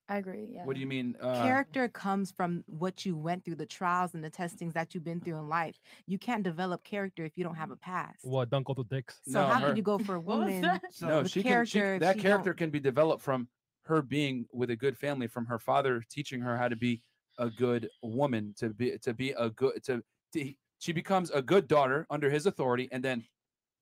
[0.09, 0.47] I agree.
[0.51, 0.65] Yeah.
[0.67, 1.17] What do you mean?
[1.21, 5.05] Uh, character comes from what you went through, the trials and the testings that you've
[5.05, 5.81] been through in life.
[6.07, 8.19] You can't develop character if you don't have a past.
[8.23, 8.51] What?
[8.51, 9.21] Don't go to dicks.
[9.27, 10.61] So No, how her- could you go for a woman?
[10.63, 10.83] that?
[11.01, 11.65] no, with she can.
[11.65, 13.49] She, character that she character don't- can be developed from
[13.87, 17.03] her being with a good family, from her father teaching her how to be
[17.39, 20.03] a good woman, to be to be a good to,
[20.35, 23.25] to she becomes a good daughter under his authority, and then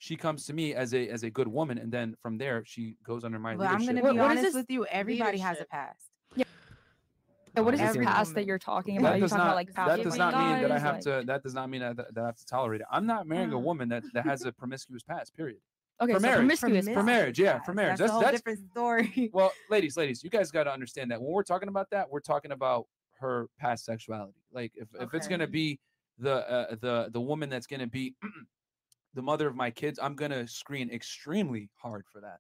[0.02, 2.96] she comes to me as a as a good woman, and then from there she
[3.04, 4.84] goes under my But I'm gonna be what is honest this with you.
[4.86, 6.10] Everybody has a past.
[6.34, 6.44] Yeah,
[7.62, 8.34] what is this past woman.
[8.34, 9.12] that you're talking about?
[9.12, 11.22] You're does talking not about like that does not mean that I have like- to
[11.26, 12.88] that does not mean that, that I have to tolerate it.
[12.90, 13.60] I'm not marrying a Ah.
[13.60, 15.36] woman that, that has a promiscuous past.
[15.36, 15.58] Period.
[16.00, 16.38] Okay, for so marriage.
[16.38, 16.88] promiscuous.
[16.88, 17.06] For past.
[17.06, 17.98] marriage, yeah, for marriage.
[17.98, 19.30] That's, That's a whole that's different story.
[19.32, 22.18] well, ladies, ladies, you guys got to understand that when we're talking about that, we're
[22.18, 22.86] talking about
[23.20, 24.40] her past sexuality.
[24.52, 25.78] Like if, if it's gonna be
[26.18, 28.16] the uh, the the woman that's gonna be
[29.14, 32.38] the mother of my kids, I'm gonna screen extremely hard for that.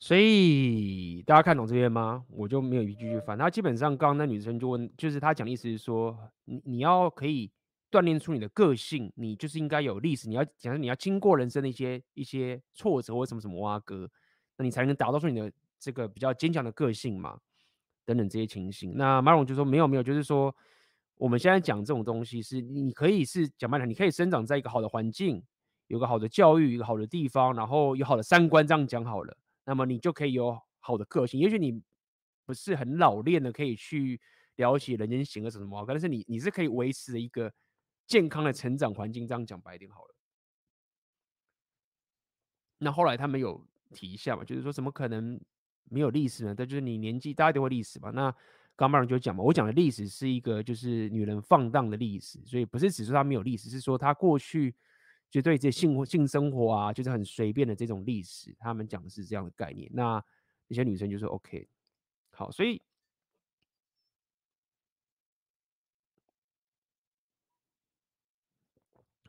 [0.00, 2.24] 所以大家看懂这边吗？
[2.30, 3.36] 我就没有一句句翻。
[3.36, 7.50] 他基本上刚刚那女生就问，就是他讲的意思是说，你你要可以
[7.90, 14.08] 锻炼出你的个性，你就是应该有历史，你要假设你要经过人生的一些一些挫折或什么什么挖哥，
[14.56, 17.40] 那你才能打造出你的这个比较坚强的个性嘛，
[18.04, 18.92] 等等这些情形。
[18.96, 20.54] 那马龙就说没有没有，就是说
[21.16, 25.42] 我们现在讲这种东西是你可以是讲白了，你可以生长在一个好的环境，
[25.88, 29.36] 有个好的教育，一个好的地方，然后有好的三观，这样讲好了。
[29.64, 31.40] 那么你就可以有好的个性。
[31.40, 31.82] 也许你
[32.46, 34.20] 不是很老练的，可以去
[34.56, 37.52] 了解人间险恶什么，但是你你是可以维持一个
[38.06, 39.26] 健康的成长环境。
[39.26, 40.14] 这样讲白一点好了。
[42.78, 45.40] 那后来他们有提一下嘛，就是说怎么可能
[45.84, 46.54] 没有历史呢？
[46.54, 48.10] 但就是你年纪大一点会历史嘛。
[48.10, 48.34] 那
[48.76, 54.74] 刚刚就讲嘛，我讲的历史是一个就是女人放荡的历史，所以不是只说她没有历史，是说她过去。
[55.30, 59.90] 就对这性性生活啊，就是很随便的这种历史，他们讲的是这样的概念。
[59.92, 60.24] 那
[60.66, 61.68] 那些女生就说 OK，
[62.30, 62.80] 好，所以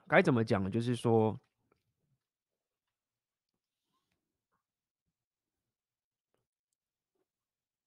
[0.08, 0.70] 该怎么讲呢？
[0.70, 1.38] 就是说，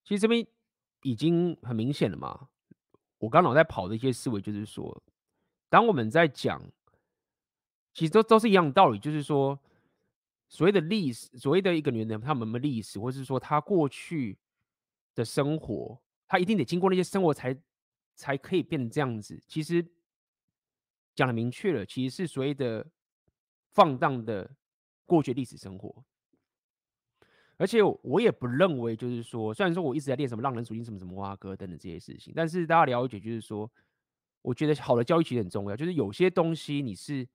[0.05, 0.47] 其实这边
[1.03, 2.51] 已经很明显了嘛。
[3.17, 5.03] 我刚脑袋跑的一些思维就是说，
[5.71, 6.61] 当我们在讲。
[7.95, 9.59] 其实都都是一样的道理，就是说，
[10.49, 14.39] 所谓的历史，所谓的一个女人，她们的历史，或是说她过去
[15.15, 17.55] 的生活，她一定得经过那些生活才
[18.15, 19.39] 才可以变成这样子。
[19.47, 19.87] 其实
[21.15, 22.87] 讲的明确了，其实是所谓的
[23.73, 24.51] 放荡的
[25.05, 26.03] 过去历史生活。
[27.59, 33.71] 而且我也不认为，就是说，虽然说我一直在练什么浪人属性、什么什么蛙哥等等这些事情，但是大家了解，就是说，
[34.41, 37.29] 我觉得好的教育其实很重要，就是有些东西你是。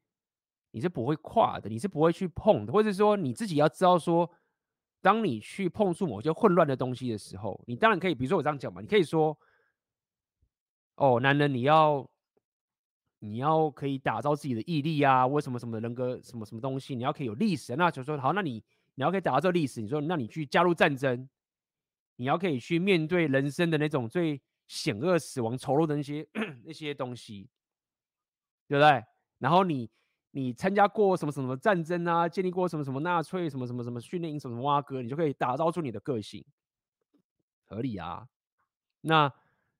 [0.77, 4.29] 你是不会跨的，你是不会去碰的，或者说你自己要知道说，
[5.01, 9.35] 当你去碰触某些混乱的东西的时候，你当然可以，比如说我这样讲嘛，你可以说，
[10.97, 12.07] 哦，男人你要
[13.17, 18.63] 你要可以打造自己的毅力啊，为什么什么人格什么什么东西，你要可以有历史，那就说好，那你
[18.93, 21.27] 你要可以打造这个历史，你说那你去加入战争，
[22.17, 26.27] 你要可以去面对人生的那种最险恶、死亡、丑陋的那些
[26.63, 27.49] 那些东西，
[28.67, 29.03] 对不对？
[29.39, 29.89] 然后你。
[30.31, 32.29] 你参加过什么什么战争啊？
[32.29, 36.45] 建立过什么什么纳粹什么什么什么训练营什么什么挖哥，你就可以打造出你的个性，
[37.65, 38.27] 合理啊。
[39.01, 39.33] 那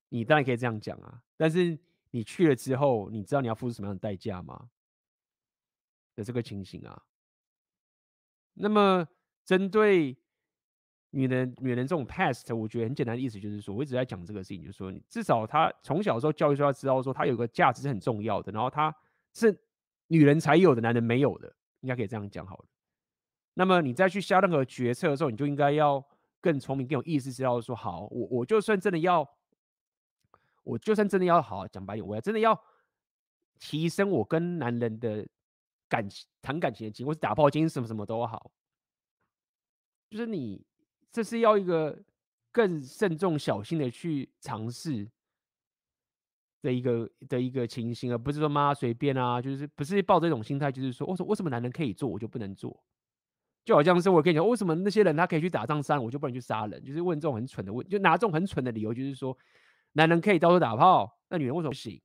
[0.10, 1.22] 你当然可以这样讲啊。
[1.36, 1.78] 但是
[2.10, 4.70] 你去了之后，你知道你要付出什么样的代价吗？
[6.16, 7.04] 的这个情形啊。
[8.56, 9.08] 那么
[9.46, 10.18] 针对
[11.12, 18.96] 女人女人这种 past，我觉得很简单的意思就是说，我一直在讲这个事情，就是说，至少她从小的时候教育说要知道说，她有个价值是很重要的，然后她
[19.34, 19.56] 是。
[20.08, 22.66] 女人才有的，男人没有的，应该可以这样讲好了。
[23.54, 26.04] 那么你再去下任何决策的时候，你就应该要
[26.40, 29.28] 更聪明、更有意识，知道说好，我我就算真的要，
[30.64, 32.60] 我就算真的要好讲白点，我要真的要
[33.60, 35.28] 提升我跟男人的
[35.90, 38.52] 感情、谈感情的经验，或是打炮经验，什么什么都好。
[40.10, 40.66] 就是你
[41.12, 42.00] 这是要一个
[42.52, 45.10] 更慎重、小心的去尝试。
[46.62, 52.84] 的一个的一个情形，而不是说妈随便啊，就是不是抱这种心态，就是说，我说为什么男人可以做，我就不能做？
[53.64, 56.84] 就好像是我跟你讲，为什么那些人他可以去打仗杀人，我就不能去杀人？
[56.84, 59.38] 就是问这种很蠢的问，就拿这种很蠢的理由，就是说，
[59.94, 62.02] 男人可以到处打炮，那女人为什么不行？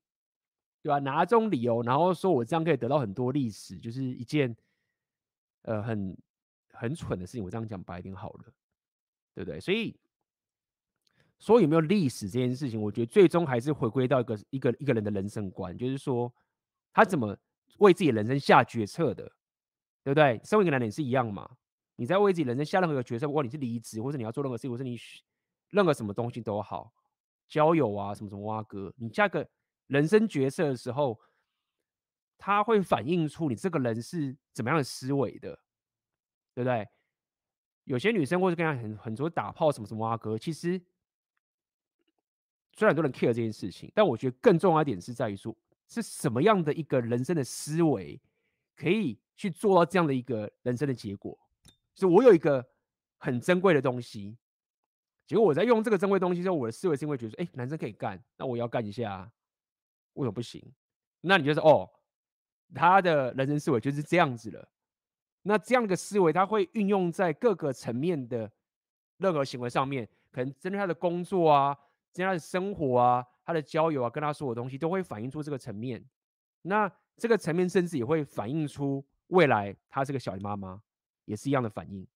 [0.83, 0.99] 对吧？
[0.99, 4.55] 拿这种理由，然后说我这样可以得到很多历史，就是一件
[5.63, 6.17] 呃很
[6.73, 7.45] 很蠢的事情。
[7.45, 8.45] 我这样讲白一点好了，
[9.35, 9.59] 对不对？
[9.61, 9.97] 所以。
[11.43, 16.33] 说有没有历史这件事情，我觉得最终还是回归到一个一个一个人的人生观，就是说
[16.93, 17.37] 他怎么
[17.79, 19.25] 为自己人生下决策的，
[20.05, 20.41] 对不对？
[20.45, 21.51] 身为一个男人也是一样嘛，
[21.97, 24.97] 你在为自己人生下任何一个决策，不管你是离职，或者你要做任何事情，或是你
[25.71, 26.93] 任何什么东西都好，
[27.49, 29.45] 交友啊什么什么挖哥，你下个
[29.89, 31.19] 人生决策的时候，
[32.39, 35.59] 他会反映出你这个人是怎么样的思维的，
[36.55, 36.89] 对不对？
[37.83, 40.81] 有些女生或者跟他很很多打炮什么什么挖哥，其实。
[42.75, 45.55] 虽然很多人 care 这件事情，但我觉得更重要一点是在于说，
[45.89, 48.19] 是什么样的一个人生的思维，
[48.75, 51.39] 可以去做到这样的一个人生的结果。
[51.95, 52.67] 所以我有一个
[53.19, 54.37] 很珍贵的东西，
[55.27, 59.31] 结果我在用这个珍贵东西的时候，我的思维是因为觉得说，哎，男生可以干，那我要干一下，
[60.15, 60.65] 为什么不行？
[61.21, 61.91] 那你就说，哦，
[62.75, 64.67] 他的人生思维就是这样子了。
[65.43, 68.51] 那这样的思维，他会运用在各个层面的
[69.19, 71.77] 任何行为上面，可能针对他的工作啊。
[72.13, 76.05] 这样他的生活啊，他的交友啊，跟他说的东西都会反映出这个层面。
[76.63, 80.81] 那这个层面甚至也会反映出未来他是个小姨妈妈，
[81.25, 82.07] 也是一样的反应。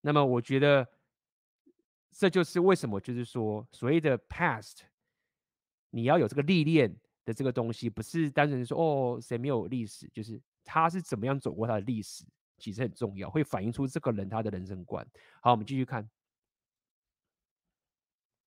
[0.00, 0.86] 那么我觉得
[2.10, 4.82] 这就是为什么，就是说所谓的 past，
[5.90, 12.24] 你要有这个历练的这个东西，不是单纯说哦谁没有历史，就是他是怎么样走过他的历史，
[12.58, 15.06] 其实很重要，会反映出这个人他的人生观。
[15.40, 16.08] 好，我们继续看。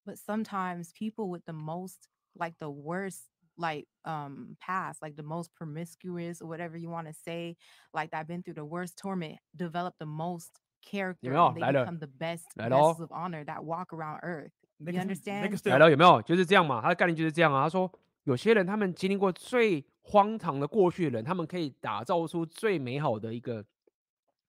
[0.07, 2.09] but sometimes people with the most
[2.39, 3.23] like the worst
[3.59, 7.57] like um past like the most promiscuous or whatever you want to say
[7.93, 12.07] like i've been through the worst torment develop the most character and they become the
[12.07, 17.91] best vessels of honor that walk around earth you understand 来了有没有就是这样嘛他的概念就是这样啊他说
[18.25, 23.65] 有些人他们经历过最荒唐的过去的人他们可以打造出最美好的一个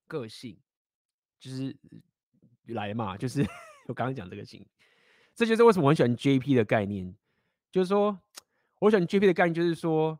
[0.08, 0.58] 个性
[1.40, 1.76] 就是
[2.68, 3.42] 来嘛就是
[3.88, 4.66] 我刚刚讲这个性
[5.39, 7.15] 这就是为什么我很喜欢 JP 的概念，
[7.71, 8.19] 就是说，
[8.81, 10.19] 我喜欢 JP 的概念，就是说，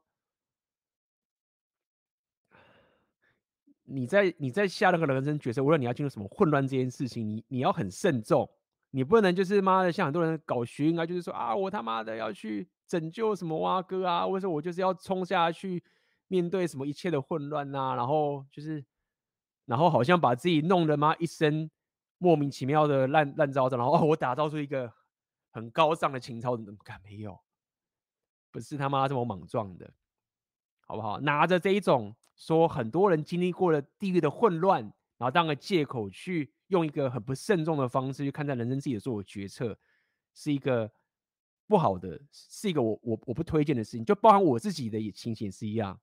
[3.83, 8.49] 你在你在下那个人生角色，无论你要进入什么混乱这件事情，你你要很慎重，
[8.93, 15.83] 你不能就是妈的像很多人搞学应啊，就是说啊，我他妈的要去拯救什么蛙哥啊，或者说我就是要冲下去
[16.29, 18.85] 面对什么一切的混乱啊，然后就是，
[19.67, 21.69] 然后好像把自己弄得妈一身
[22.19, 24.93] 莫名其妙的烂烂糟糟，然后哦，我打造出一个。
[25.59, 27.39] 很高尚的情操怎么敢没有？
[28.51, 29.93] 不是他妈这么莽撞的，
[30.87, 31.21] 好不好？
[31.21, 34.83] 拿着这一种说很多人经历过了地狱的混乱，
[35.19, 39.79] 然后当个借口去用一个很不慎重的方式去看待人生自己的做决策，
[40.35, 40.91] 是一个
[41.67, 44.05] 不好的，是一个我我我不推荐的事情。
[44.05, 46.01] 就包含我自己的情形是一样。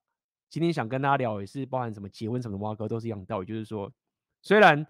[0.48, 3.92] 今天想跟大家聊也是包含什么结婚什么挖哥都是一样的道理，就是说
[4.42, 4.86] 虽然。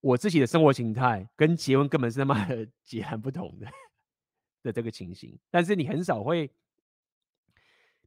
[0.00, 3.66] 我自己的生活形态跟结婚根本是他妈的截然不同的
[4.62, 6.50] 的这个情形，但是你很少会，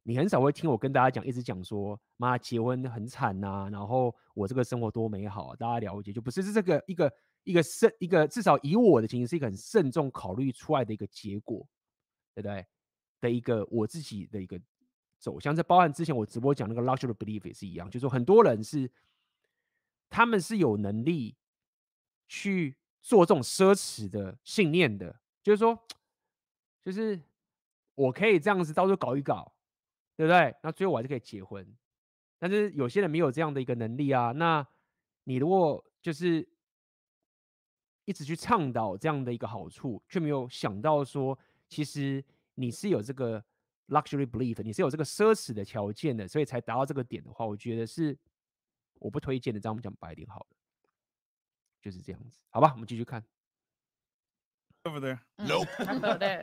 [0.02, 6.12] 你很少会听我跟大家讲，一直讲说妈结婚很惨呐、然后我这个生活多美好啊，大家了解。
[6.12, 7.12] 就不是是这个一个
[7.44, 11.66] 一个慎一个至少以我的情形是一个很慎重考虑出来的一个结果，
[12.34, 12.66] 对不对？
[13.20, 14.60] 的一个我自己的一个
[15.18, 18.90] 走向，这包含之前我直播讲那个 luxury belief 也是一样，就是说很多人是
[20.10, 21.36] 他们是有能力
[22.32, 25.78] 去做这种奢侈的信念的，就是说，
[26.82, 27.20] 就是
[27.94, 29.52] 我可以这样子到处搞一搞。
[30.14, 30.54] 对不对？
[30.62, 31.66] 那最后我还是可以结婚，
[32.38, 34.30] 但是有些人没有这样的一个能力啊。
[34.32, 34.64] 那
[35.24, 36.46] 你如果就是
[38.04, 42.22] 一直去倡导这样的一个好处，却没有想到说，其实
[42.56, 43.42] 你是有这个
[43.88, 48.16] luxury belief，你是有这个奢侈的条件的，所以才达到这个点的话，我觉得是
[49.00, 49.58] 我不推荐的。
[49.58, 50.56] 这样我们讲白一点好了，
[51.82, 52.70] 就是这样子，好吧？
[52.74, 53.22] 我们继续看。
[54.84, 55.20] over there.
[55.38, 55.68] Nope.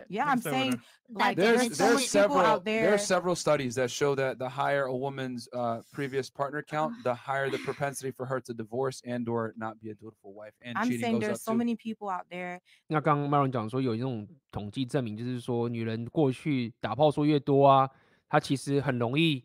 [0.10, 0.80] Yeah, I'm saying
[1.10, 1.76] like there's
[2.10, 2.84] several out there.
[2.84, 7.14] there's several studies that show that the higher a woman's uh, previous partner count, the
[7.14, 10.54] higher the propensity for her to divorce and or not be a dutiful wife.
[10.62, 11.58] And I'm saying there's so too.
[11.58, 12.62] many people out there.
[12.88, 17.90] 那刚刚 Myron 讲说有一种统计证明，就是说女人过去打炮说越多啊，
[18.30, 19.44] 她其实很容易，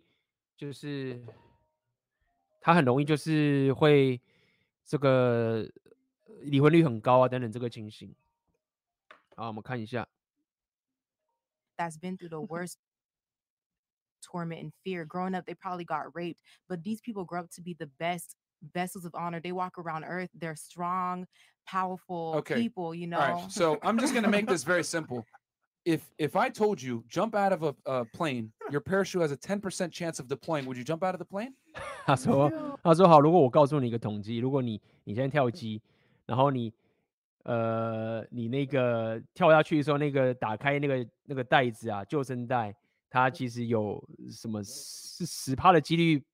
[0.57, 1.20] 就是
[2.61, 4.20] 她很容易就是会
[4.84, 5.68] 这个
[6.43, 8.13] 离婚率很高啊等等这个情形。
[9.36, 10.07] 好，我们看一下。
[11.78, 12.76] That's been through the worst
[14.22, 15.05] torment and fear.
[15.05, 18.36] Growing up, they probably got raped, but these people grow up to be the best
[18.74, 19.39] vessels of honor.
[19.39, 20.30] They walk around earth.
[20.34, 21.26] They're strong,
[21.65, 22.55] powerful Okay.
[22.55, 23.17] people, you know.
[23.20, 25.26] All right, so I'm just gonna make this very simple.
[25.86, 29.38] If if I told you jump out of a, a plane, your parachute has a
[29.38, 31.53] 10% chance of deploying, would you jump out of the plane?
[32.05, 32.51] 他说：“
[32.84, 35.82] 他说好，如果我告诉你一个统计，如果你你现在跳机，
[36.27, 36.72] 然后你
[37.45, 42.75] 呃你那个跳下去的时候，那个打开那个那个袋子啊，救生带，
[43.11, 46.25] 它其实有什么是十趴的几率？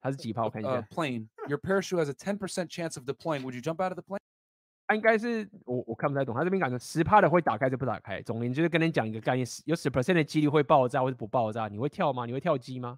[0.00, 0.44] 它是几趴？
[0.44, 3.42] 我看一下，plane, your parachute has a ten percent chance of deploying.
[3.42, 4.20] Would you jump out of the plane?
[4.86, 8.22] 它应该是我我看不太懂，他这边讲的十趴的会打开就不打开。
[8.22, 12.24] 总言之，就是跟你讲一个概念，有十 percent 的几率会爆炸或者不爆炸，你会跳吗？
[12.24, 12.94] 你会跳机吗？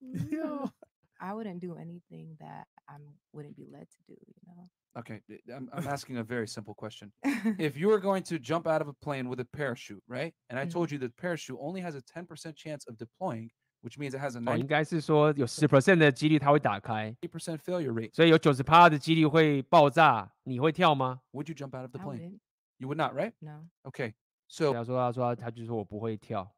[1.16, 2.97] I wouldn't do anything that I
[3.33, 4.69] wouldn't be led to do, you know.
[4.97, 7.11] Okay, th- I'm, I'm asking a very simple question.
[7.57, 10.33] If you were going to jump out of a plane with a parachute, right?
[10.49, 10.71] And I Mhm.
[10.71, 13.49] told you the parachute only has a 10% chance of deploying,
[13.83, 18.13] which means it has a 哦，应该是说有十 percent 的几率它会打开， 90% failure rate.
[18.13, 21.21] 所以有九十趴的几率会爆炸，你会跳吗？
[21.31, 22.19] Would you jump out of the I plane?
[22.19, 22.39] wouldn't.
[22.77, 23.31] You would not, right?
[23.39, 23.69] No.
[23.83, 24.13] Okay.
[24.49, 26.53] So 他说他说他就说我不会跳。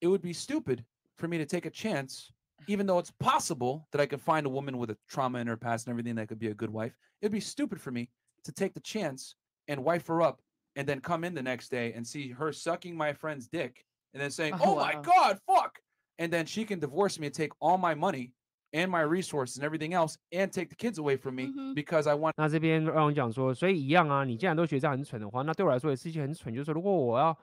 [0.00, 0.84] it would be stupid
[1.16, 2.30] for me to take a chance,
[2.66, 5.56] even though it's possible that I could find a woman with a trauma in her
[5.56, 6.94] past and everything that could be a good wife.
[7.22, 8.10] It'd be stupid for me
[8.44, 9.34] to take the chance
[9.68, 10.40] and wife her up
[10.76, 14.22] and then come in the next day and see her sucking my friend's dick and
[14.22, 15.02] then saying, Oh, Oh, my wow.
[15.02, 15.78] God, fuck.
[16.18, 18.32] And then she can divorce me and take all my money
[18.72, 21.74] and my resources and everything else and take the kids away from me Mhm.
[21.74, 26.54] because I want 那这边让我讲说，所以一样啊，你既然都觉得这样很蠢的话，那对我来说也是一件很蠢。
[26.54, 27.36] 就是说，如果我要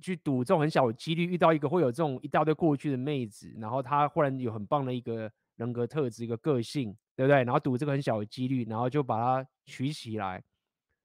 [0.00, 7.44] 去赌这种很小的几率遇到一个会有这种一大堆过去的妹子，然后她忽然有很棒的一个人格特质、一个个性，对不对？
[7.44, 10.42] 然后赌这个很小的几率，然后就把她娶起来，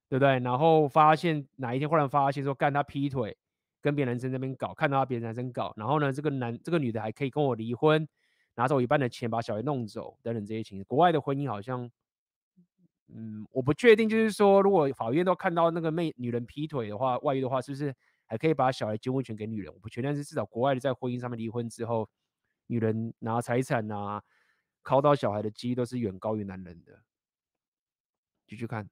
[0.10, 0.40] 对不对？
[0.40, 3.36] 然后发现哪一天忽然发现说，干她劈腿，
[3.82, 8.08] 跟别的男生在那边搞，看到她别的男生搞，然后呢，这个男这个女的还可以跟我离婚，
[8.56, 10.84] 拿走一半的钱把小孩弄走，等等这些情。
[10.86, 11.90] 国外的婚姻好像。
[13.16, 17.94] 嗯，我不确定，就是说，如果法院都看到那个妹女人劈腿的话，外遇的话，是不是
[18.27, 19.73] 还可以把小孩监护权给女人？
[19.73, 22.09] 我不确定，但是至少国外的在婚姻上面离婚之后，
[22.67, 24.23] 女人拿财产啊、
[24.83, 27.03] 靠到小孩的几率都是远高于男人的。
[28.47, 28.89] 继续看，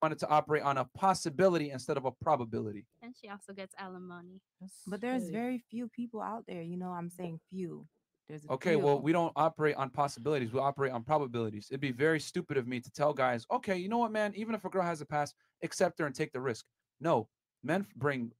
[0.00, 2.86] wanted to operate on a possibility instead of a probability.
[3.00, 4.40] And she also gets alimony.
[4.86, 6.92] But there's very few people out there, you know.
[6.92, 7.86] I'm saying few.
[8.28, 8.80] There's a Okay, few.
[8.80, 10.52] well, we don't operate on possibilities.
[10.52, 11.68] We operate on probabilities.
[11.70, 14.54] It'd be very stupid of me to tell guys, okay, you know what, man, even
[14.54, 16.66] if a girl has a past, accept her and take the risk.
[17.00, 17.28] No,
[17.63, 18.31] men bring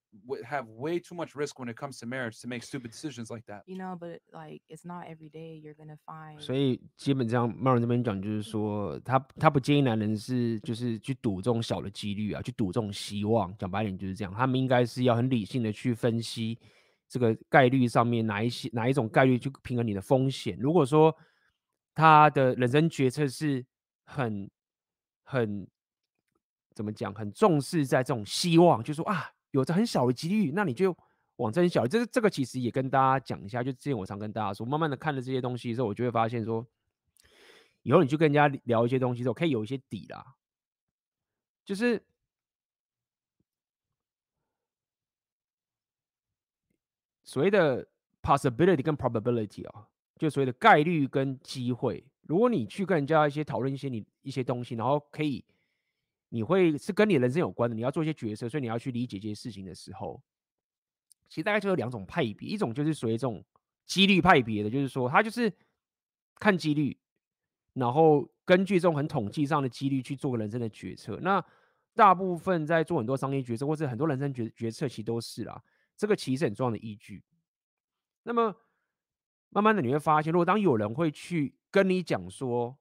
[0.45, 3.43] have way too much risk when it comes to marriage to make stupid decisions like
[3.47, 3.63] that.
[3.65, 6.39] you know, but like it's not every day you're gonna find.
[6.39, 13.55] 所以基本上茂人这边讲就是说，他他不建议男人是就是去赌这种小的几率啊，去赌这种希望。
[13.57, 16.59] 讲白点就是这样，他们应该是要很理性的去分析
[17.07, 20.57] 这个概率上面哪一些哪一种概率去平衡你的风险。
[20.59, 21.15] 如果说
[21.95, 23.65] 他的人生决策是
[24.05, 24.49] 很
[25.23, 25.67] 很
[26.73, 30.95] 怎么讲，很重视在这种希望，就说啊，有着很小的几率，那你就
[31.37, 31.87] 往这很小。
[31.87, 36.65] 这这个其实也跟大家讲一下，就之前我常跟大家说，慢慢的看了这些东西之后，我就会发现说，
[37.83, 40.35] 以后你去跟人家聊一些东西之后，可以有一些底啦。
[41.65, 42.03] 就是
[47.23, 47.87] 所谓的
[48.21, 52.05] possibility 跟 probability 啊，就所谓的概率跟机会。
[52.23, 55.43] 如果你去跟人家一些讨论一些你一些东西，然后可以，
[56.33, 60.19] 你会是跟你人生有关的，你要做一些决策，所以你要去理解这些事情的时候，
[61.29, 63.45] 其实大概就有两种派别，一种就是属于这种
[63.85, 65.53] 几率派别的，就是说他就是
[66.39, 66.97] 看几率，
[67.73, 71.19] 然后根据这种很统计上的几率去做个人生的决策。
[71.21, 71.43] 那
[71.93, 75.63] 大部分在做很多商业决策，或是很多人生决决策，其实都是啦。
[75.95, 77.23] 这个其实很重要的依据。
[78.23, 78.55] 那么
[79.49, 82.75] 慢慢的你会发现，如果当有人会去跟你讲说，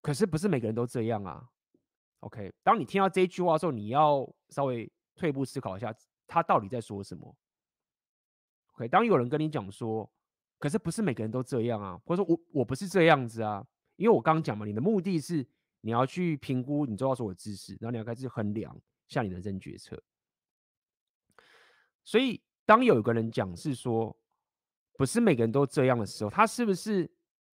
[0.00, 1.50] 可是不是每个人都这样啊。
[2.24, 5.94] OK，当你听到这一句话的时候，你要稍微退步思考一下，
[6.26, 7.36] 他到底在说什么。
[8.74, 10.10] OK，当有人跟你讲说，
[10.58, 13.66] 可是不是每个人都这样啊，或者说我我不是这样子啊，
[13.96, 15.46] 因为我刚刚讲嘛，你的目的是。
[15.86, 18.74] 你要去评估你周遭所有知识，然后你要开始衡量
[19.06, 20.02] 下你的人生决策。
[22.04, 24.16] 所以，当有一个人讲是说，
[24.96, 27.06] 不是每个人都这样的时候，他是不是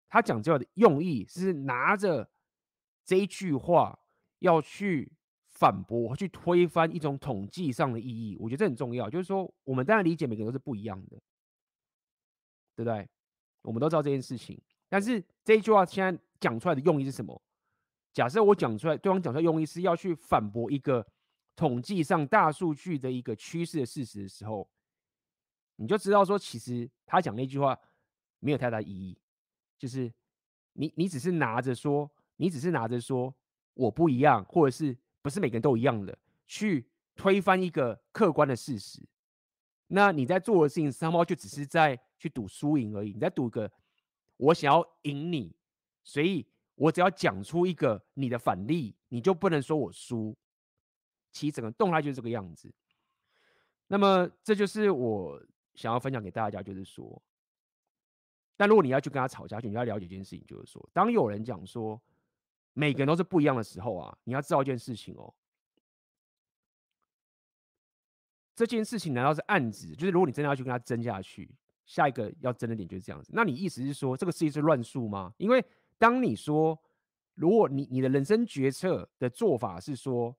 [0.07, 2.29] 他讲这话的用意是拿着
[3.03, 3.97] 这一句话
[4.39, 5.11] 要去
[5.47, 8.37] 反驳、去推翻一种统计上的意义？
[8.39, 9.09] 我觉得这很重要。
[9.09, 11.17] 就是说，我们当然理解每个人都是不一样的，
[12.75, 13.07] 对不对？
[13.61, 17.41] 我们都知道这件事情，但是这一句话现在讲出来的用意是什么？
[18.13, 21.05] 假设我讲出来，对方讲出来用意是要去反驳一个
[21.55, 24.69] 统计上大数据的一个趋势的事实的时候，
[25.75, 27.77] 你就知道说，其实他讲那句话
[28.39, 29.19] 没有太大意义，
[29.77, 30.11] 就是
[30.73, 33.35] 你你只是拿着说，你只是拿着说
[33.79, 39.01] 我不一样，或者是不是每个人都一样的，去推翻一个客观的事实。
[39.87, 43.71] 那你在做的事情，三猫就只是在去赌输赢而已，你在赌个
[44.37, 45.55] 我想要赢你，
[46.03, 46.45] 所以。
[46.81, 50.33] 我只要讲出一个你的反例，你就不能说我输。
[51.29, 52.73] 其实整个动态就是这个样子。
[53.87, 55.43] 那么这就是我
[55.75, 57.21] 想要分享给大家，就是说，
[58.55, 62.01] 但如果你要去跟他吵架，你要了解一件事情，就是说，当有人讲说
[62.79, 65.33] 每个人都是不一样的时候啊，你要知道一件事情哦。
[68.55, 71.53] 这件事情难道是案子，就是如果你真的要去跟他争下去，
[71.85, 73.31] 下一个要争的点就是这样子。
[73.33, 75.33] 那你意思是说，这个世界是乱数吗？
[75.35, 75.61] 因为
[75.97, 76.79] 当你说，
[77.35, 80.33] 如果你你的人生决策的做法是说，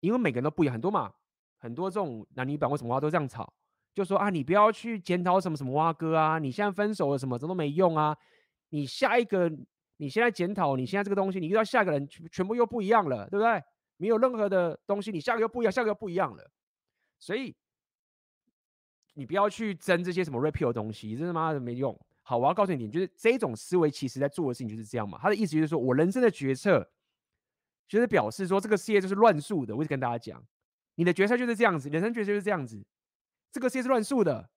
[0.00, 1.10] 因为每个人都不一样，很多嘛，
[1.56, 3.50] 很多这种男女版为什么话都这样吵，
[3.94, 8.14] 就说啊，你不要去检讨什么什么蛙哥啊，你现在分手了什么什么都没用啊，
[8.68, 9.50] 你下一个
[9.98, 13.62] 你现在检讨你现在这个东西，你遇到下一个人全全部又不一样了，对不对？
[13.96, 16.50] 没有任何的东西，你下个又不一样，下个又不一样了，
[17.18, 17.56] 所以
[19.14, 21.98] 你不要去争这些什么 repeal 的东西，真的妈的没用。
[22.22, 25.18] 好，我要告诉你点，就是这种思维其实在做的事情就是这样嘛。
[25.22, 26.86] 他的意思就是说，我人生的决策，
[27.88, 29.74] 就是表示说这个世界就是乱数的。
[29.74, 30.44] 我一直跟大家讲，
[30.96, 32.84] 你的决策就是这样子，人生决策就是这样子，
[33.50, 34.50] 这个世界是乱数的。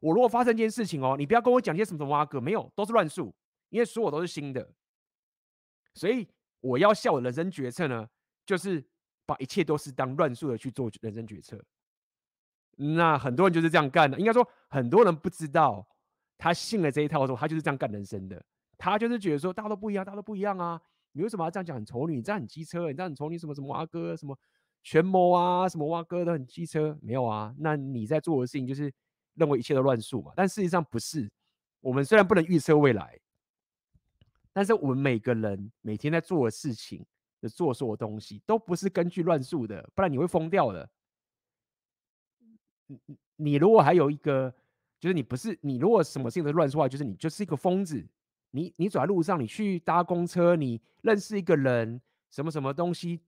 [0.00, 3.34] 我如果发生一件事情哦，你不要跟我讲些什么什么阿哥，没有，都是乱数，
[3.70, 4.70] 因为所有都是新的。
[5.94, 6.28] 所以
[6.60, 8.08] 我要笑我的人生决策呢，
[8.46, 8.84] 就是
[9.26, 11.62] 把一切都是当乱数的去做人生决策。
[12.76, 15.86] 那很多人就是这样干的，应该说很多人不知道。
[16.40, 18.40] 他信了这一套的时候，他就是这样干人生的。
[18.78, 20.80] 他就是觉得说，大家都不一样，大家都不一样啊！
[21.10, 22.14] 你为什么要这样讲很丑女？
[22.14, 24.38] 你这样很机车，你这样很丑女什么什么蛙哥什么
[24.84, 27.52] 权谋啊，什么蛙哥都很机车，没有啊？
[27.58, 28.88] 那你在做的事情就是
[29.34, 30.32] 认为一切都乱数嘛？
[30.36, 31.28] 但事实上不是。
[31.80, 33.18] 我们虽然不能预测未来，
[34.58, 37.06] 但是我们每个人每天在做的事情
[37.40, 40.90] 的做所有东西都不是根据乱数的，不然你会疯掉的。
[42.88, 43.00] 你
[43.36, 44.52] 你如果还有一个。
[45.00, 48.04] 就是你不是你，如果什么事情都乱说话，就是你就是一个疯子。
[48.50, 52.02] 你你走在路上，你去搭公车，你认识一个人，
[52.32, 53.20] 什么什么东西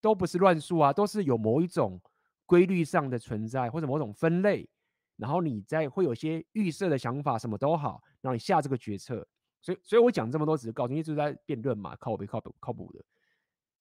[0.00, 2.00] 都不是乱数啊，都是有某一种
[2.46, 4.68] 规律上的存在，或者某种分类。
[5.16, 9.26] 然后你在会有些预设的想法，什么都好，然后你下这个决策。
[9.60, 13.04] 所以，所以我讲这么多，只是告诉你，就是在辩论嘛，靠不靠谱靠谱的。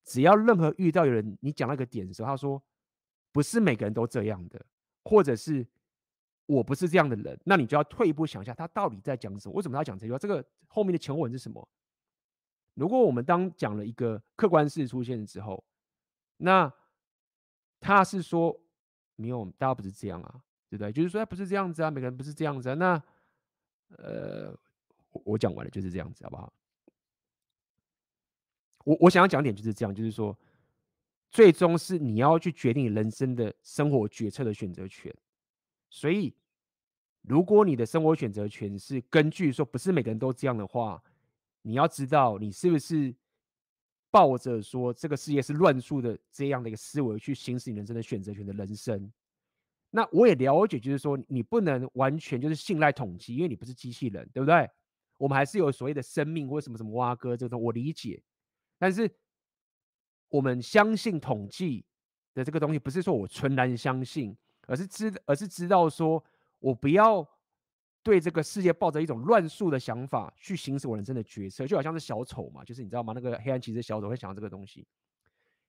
[0.04, 2.62] 只要任何遇到有人你讲那个点的时候，他说
[3.32, 4.66] 不是每个人都这样的，
[5.04, 5.66] 或者是。
[6.50, 9.56] 我不是这样的人，那你就要退一步想一下，他到底在讲什么？
[9.56, 10.18] 为什么他讲这句话？
[10.18, 11.68] 这个后面的前文是什么？
[12.76, 15.62] 如果我们当讲了一个客观事实出现之后，
[16.38, 16.74] 那
[17.82, 18.58] 他是说
[19.18, 20.90] 没有，大家不是这样啊，对不对？
[20.90, 22.76] 就是说他不是这样子啊，每个人不是这样子啊。
[22.76, 23.04] 那
[23.98, 24.58] 呃，
[25.26, 26.52] 我讲完了就是这样子，好不好？
[28.84, 30.38] 我我想要讲点就是这样，就是说，
[31.30, 35.14] 最终是你要去决定人生的生活决策的选择权。
[35.90, 36.34] 所以，
[37.22, 41.04] 如果你的生活选择权是根据说不是每个人都这样的话，
[41.62, 43.14] 你要知道你是不是
[44.10, 49.12] 抱着说这个世界是乱数的这样的一个思维去行使你人生的选择权的人生，
[49.90, 54.70] 那我也了解，就是说你不能完全就是信赖统计，因为你不是机器人，对不对？
[55.18, 58.22] 我们还是有所谓的生命或什么什么蛙哥这种，我理解。
[58.78, 59.10] 但是
[60.30, 61.84] 我们相信统计
[62.34, 64.38] 的这个东西，不是说我纯然相信，
[64.68, 66.24] 而是知而是知道说
[66.60, 67.28] 我不要
[68.04, 73.14] 对这个世界抱着一种乱数的想法去行使我人生的决策，就好像是小丑嘛，就是你知道吗？
[73.14, 74.88] 那个黑暗骑士小丑会想到这个东西。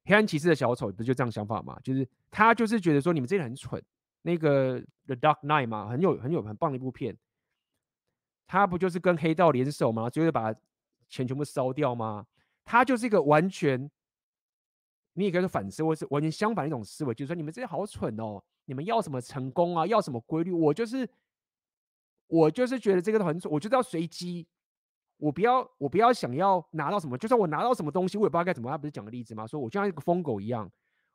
[0.05, 1.79] 黑暗骑士的小丑不就这样想法吗？
[1.83, 3.83] 就是他就是觉得说你们这些人很蠢。
[4.23, 7.17] 那个 The Dark Knight 嘛，很有很有很棒的一部片。
[8.49, 10.09] 他不就是跟黑道联手吗？
[10.11, 10.53] 最后把
[11.09, 12.27] 钱全部烧掉吗？
[12.65, 13.89] 他就是一个完全，
[15.13, 19.87] 你也可以说反思，或是完全相反的一种思维，就是说你们这些好蠢哦，你们要什么成功啊？
[19.87, 20.51] 要什么规律？
[20.51, 21.09] 我就是
[22.27, 24.47] 我就是觉得这个都很蠢，我就是要随机，
[25.19, 28.71] 我不要我不要想要拿到什么，就算我拿到什么东西，我也不知道该怎么。
[28.71, 29.47] 他不是讲个例子吗？
[29.47, 30.71] 说我就像一个疯狗一样，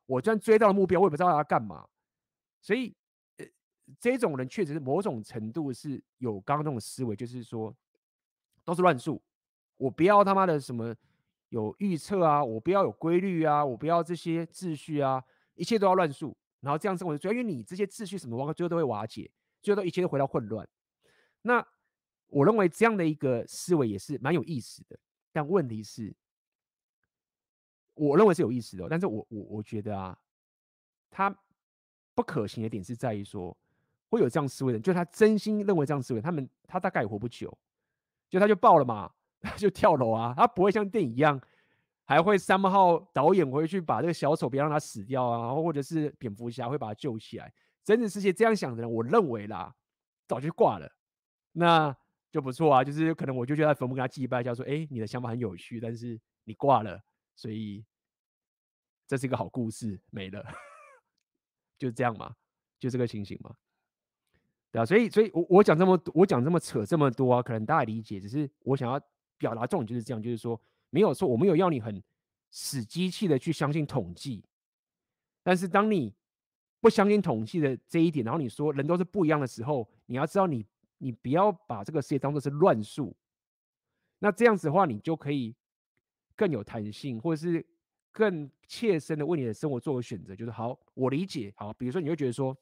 [0.06, 1.86] 我就算追到了目标，我也不知道要干嘛。
[2.60, 2.94] 所以，
[4.00, 7.74] 这种人确实是某种程度是有刚刚那种思维，就是说
[8.64, 9.20] 都是乱数，
[9.76, 10.94] 我不要他妈的什么
[11.50, 15.22] 有预测啊，我不要有规律啊，我不要这些秩序啊，
[15.54, 19.30] 一切都要乱数，然后这样生活，主要因为你这些秩序什么，最后都会瓦解，
[19.60, 20.66] 最后都一切都回到混乱。
[21.42, 21.66] 那
[22.28, 24.98] 我认为这样的一个思维也是蛮有意思的，
[25.30, 26.14] 但问题是，
[27.94, 30.18] 我认为是有意思的，但是我我我觉得啊，
[31.10, 31.36] 他。
[32.16, 33.58] 不可行的点是在于说，
[34.10, 37.56] 会有这样思维的人，就他真心认为这样思维，他们他大概也活不久，
[38.28, 41.40] 就他就爆了嘛， 他就跳楼啊，他不会像电影一样，
[42.04, 47.52] 还会三号导演回去把这个小丑别让他死掉啊，然后或者是蝙蝠侠会把他救起来。
[47.82, 49.74] 真实世界这样想的人，我认为啦，
[50.26, 50.90] 早就挂了，
[51.52, 51.94] 那
[52.30, 57.00] 就不错啊，就是可能我就觉得坟墓跟他祭拜一下，说，哎，你的想法很有趣，但是你挂了，
[57.36, 57.84] 所以
[59.06, 60.44] 这是一个好故事，没了。
[61.76, 62.34] 就这样嘛，
[62.78, 63.54] 就这个情形嘛，
[64.74, 69.00] 对啊，所以，所以我我讲这么多，我讲这么扯这么多啊，可能大家理解，只是我想要
[69.38, 70.60] 表达重点就是这样，就是说
[70.90, 72.02] 没有错，我没有要你很
[72.50, 74.44] 死机器的去相信统计，
[75.44, 76.12] 但是当你
[76.80, 80.66] 不相信统计的这一点，然后你说人都是不一样的时候，你要知道你
[80.98, 83.14] 你不要把这个世界当做是乱数，
[84.18, 85.54] 那这样子的话，你就可以
[86.34, 87.64] 更有弹性，或者是。
[88.16, 91.52] 更切身的为你的生活做个选择，就是好，我理解。
[91.56, 92.56] 好，比如说你会觉得说，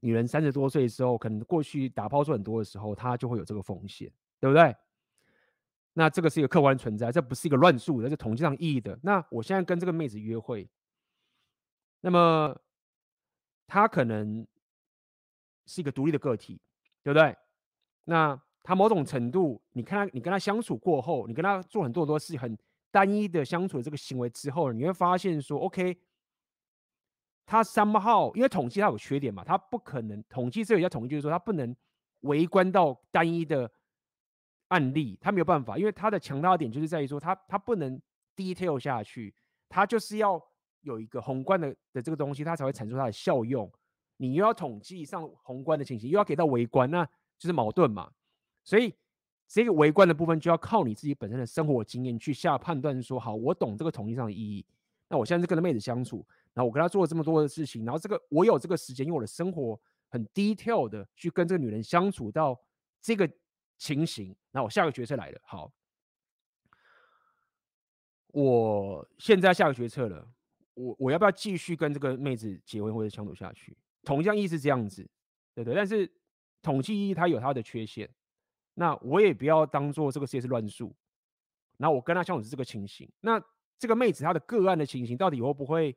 [0.00, 4.74] 女人三十多岁的时候，可能过去打抛出很多的时候，她就会有这个风险，对不对？
[5.92, 8.98] 那这个是一个客观存在，这不是一个乱数，这是统计上意义的。
[9.02, 10.68] 那我现在跟这个妹子约会，
[12.00, 12.56] 那么
[13.66, 14.46] 她可能
[15.66, 16.60] 是一个独立的个体，
[17.02, 17.36] 对不对？
[18.04, 22.56] 那她某种程度，你看她，你跟她相处过后，你跟她做很多很多事，很。
[22.90, 25.94] 单一的相处的这个行为之后，你会发现说，OK，
[27.50, 31.74] 他 somehow，因为统计它有缺点嘛，它不可能统计这个叫统计，就是说它不能
[32.20, 33.70] 围观到单一的
[34.68, 37.98] 案例，它没有办法，因为它的强大的点就是在于说，它它不能
[38.36, 39.34] detail 下去，
[39.66, 40.38] 它就是要
[40.82, 43.72] 有一个宏观的的这个东西，它才会产出它的效用。
[44.18, 47.02] 你又要统计上宏观的情形，又要给到围观，那
[47.38, 48.12] 就是矛盾嘛，
[48.62, 48.94] 所以。
[49.50, 54.62] 这个围观的部分就要靠你自己本身的生活经验去下判断，说好，我懂这个统计上的意义。
[55.08, 62.60] 那我现在是跟这妹子相处，然后我跟她做了这么多的事情，然后这个我有这个时间，因为我的生活很 detail 的去跟这个女人相处到
[63.00, 63.30] 这个
[63.76, 64.36] 情形。
[64.50, 65.72] 那我下个决策来了，好，
[68.28, 70.28] 我现在下个决策了，
[70.74, 73.76] 我我要不要继续跟这个妹子结婚或者相处下去？
[74.04, 75.02] 统计意义是这样子，
[75.54, 75.74] 对不对？
[75.74, 76.10] 但是
[76.62, 78.08] 统计意义它有它的缺陷。
[78.74, 80.94] 那我也不要当做这个世界是乱数，
[81.78, 83.10] 然后我跟他相处是这个情形。
[83.20, 83.42] 那
[83.78, 85.96] 这个妹子她的个案的情形，到底会不会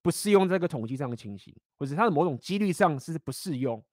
[0.00, 3.84] 不适用这个统计上的情形，或者她的某种几率上是不适用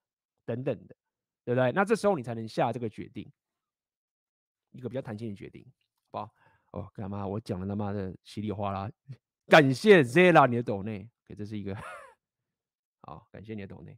[0.45, 0.95] 等等的，
[1.43, 1.71] 对不对？
[1.71, 3.29] 那这时候你才能下这个决定，
[4.71, 5.65] 一个比较弹性的决定，
[6.11, 6.35] 好不好？
[6.71, 7.25] 哦，干嘛？
[7.27, 8.89] 我讲的他妈的稀里哗啦，
[9.47, 11.75] 感谢 Zella 你的抖内，给这是一个
[13.01, 13.97] 好，感谢你的抖内。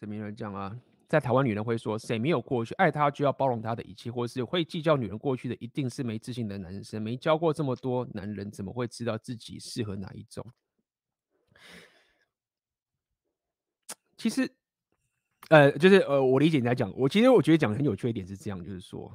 [0.00, 0.74] 这名人讲啊，
[1.06, 7.02] 在台湾女人会说，谁没有过去，爱她就要包容她的一切，或是会计较女人过去的，一定是没自信的男生。
[7.02, 10.42] 没教过这么多男人，怎么会知道自己适合哪一种？
[14.16, 14.50] 其实，
[15.50, 19.12] 呃，就是呃，我理解你在讲，我其实我觉得讲的很有趣一点是这样，就是说。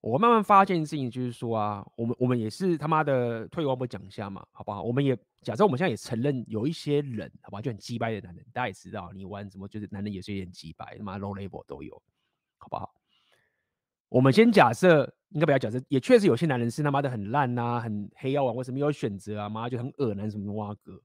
[0.00, 4.82] 我慢慢发现的事情就是说啊，我们我们也是他妈的退一万步讲一下嘛，好不好？
[4.82, 12.00] 我们也假设我们现在也承认有一些人，好吧，就很鸡掰的男人，大家也知道，你玩什么就是男人也是有点鸡掰，他妈 low level 都有，
[12.58, 12.94] 好不好？
[14.08, 19.48] 我们先假设，应该不要假设，也确实有些男人是他妈的很烂呐、很黑药丸，为什么有选择啊？
[19.48, 21.00] 妈就很恶男什么的哇哥，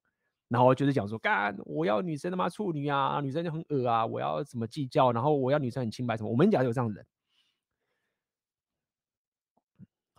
[0.49, 7.05] 然后就是讲说，干我要女生他妈处女啊，女生就很恶啊，我要怎么计较，然后我要女生很清白什么，我们假设有这样的人。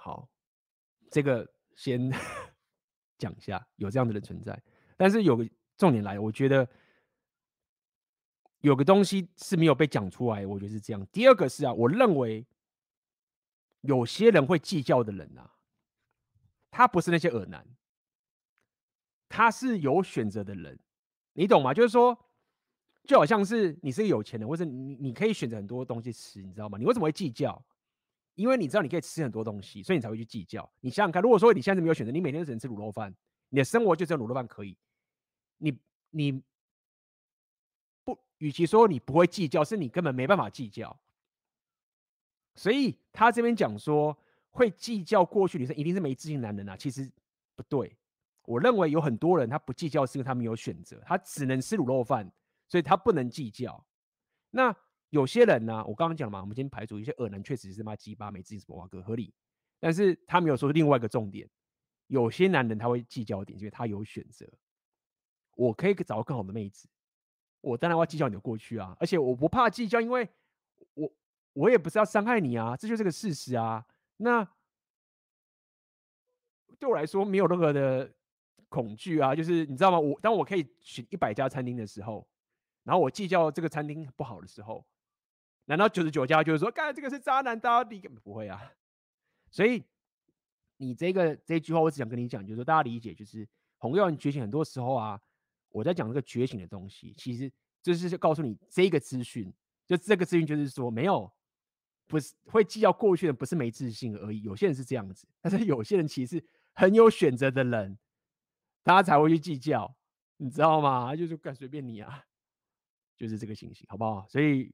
[0.05, 0.29] 好，
[1.11, 2.13] 这个先
[3.17, 4.63] 讲一下，有这样的人存在，
[4.99, 5.49] 但是有个
[5.79, 6.69] 重点来，我觉得。
[8.61, 11.07] 有个东西是没有被讲出来，我觉得是这样。
[11.13, 12.47] 第二个是啊，我认为
[13.83, 15.55] 有些人会计较的人啊，
[16.71, 17.67] 他不是那些恶男，
[19.29, 20.79] 他是有选择的人，
[21.35, 21.75] 你懂吗？
[21.75, 22.19] 就是说，
[23.05, 26.79] 就好像是你是个有钱人，或者你你可以选择很多东西吃，你知道吗？
[26.79, 27.63] 你为什么会计较？
[28.35, 30.71] 因为你知道你可以吃很多东西，所以你才会去计较。
[30.81, 33.15] 你想想看，如果说你现在没有选择，你每天只能吃卤肉饭，
[33.49, 34.77] 你的生活就只有卤肉饭可以，
[35.59, 35.79] 你
[36.11, 36.43] 你
[38.05, 38.19] 不。
[38.39, 40.95] 与其说你不会计较，是你根本没办法计较。
[42.57, 44.17] 所以他这边讲说
[44.51, 47.11] 会计较过去女生一定是没自信男人啊，其实
[47.55, 47.97] 不对。
[48.43, 52.31] 我认为有很多人他不计较是因为他没有选择，他只能吃卤肉饭，
[52.69, 53.83] 所以他不能计较。
[54.51, 54.77] 那
[55.15, 59.33] 有些人呢、啊，我刚刚讲嘛，我们今天排除一些恶男，确实是他妈鸡巴没自信什么哇哥合理，
[59.79, 61.49] 但是他没有说另外一个重点，
[62.09, 64.45] 有些男人他会计较点，因为他有选择，
[65.55, 66.89] 我可以找到更好的妹子。
[67.61, 70.29] 我当然要计较你的过去啊，而且我不怕计较，因为
[70.95, 71.09] 我
[71.53, 73.87] 我也不是要伤害你啊，这就是个事实啊。
[74.17, 74.45] 那
[76.81, 78.13] 对我来说没有任何的
[78.69, 80.01] 恐惧啊，就是你知道吗？
[80.01, 82.29] 我当我可以选一百家餐厅的时候，
[82.83, 84.85] 然后我计较这个餐厅不好的时候，
[85.67, 88.01] 难道九十九家就是说，干这个是渣男到底？
[88.23, 88.73] 不会啊。
[89.51, 89.83] 所以
[90.77, 93.49] 你这个这句话，我只想跟你讲，就是说大家理解，就是
[93.79, 95.21] 红药丸觉醒很多时候啊。
[95.71, 97.51] 我在讲这个觉醒的东西，其实
[97.83, 99.53] 就是告诉你这个资讯，
[99.85, 101.29] 就这个资讯就是说，没有，
[102.07, 104.43] 不是会计较过去的，不是没自信而已。
[104.43, 106.41] 有些人是这样子，但是有些人其实
[106.75, 107.99] 很有选择的人，
[108.85, 109.93] 他才会去计较，
[110.37, 111.17] 你知道吗？
[111.17, 112.25] 就是干随便你啊，
[113.17, 114.25] 就是这个情形，好不好？
[114.29, 114.73] 所以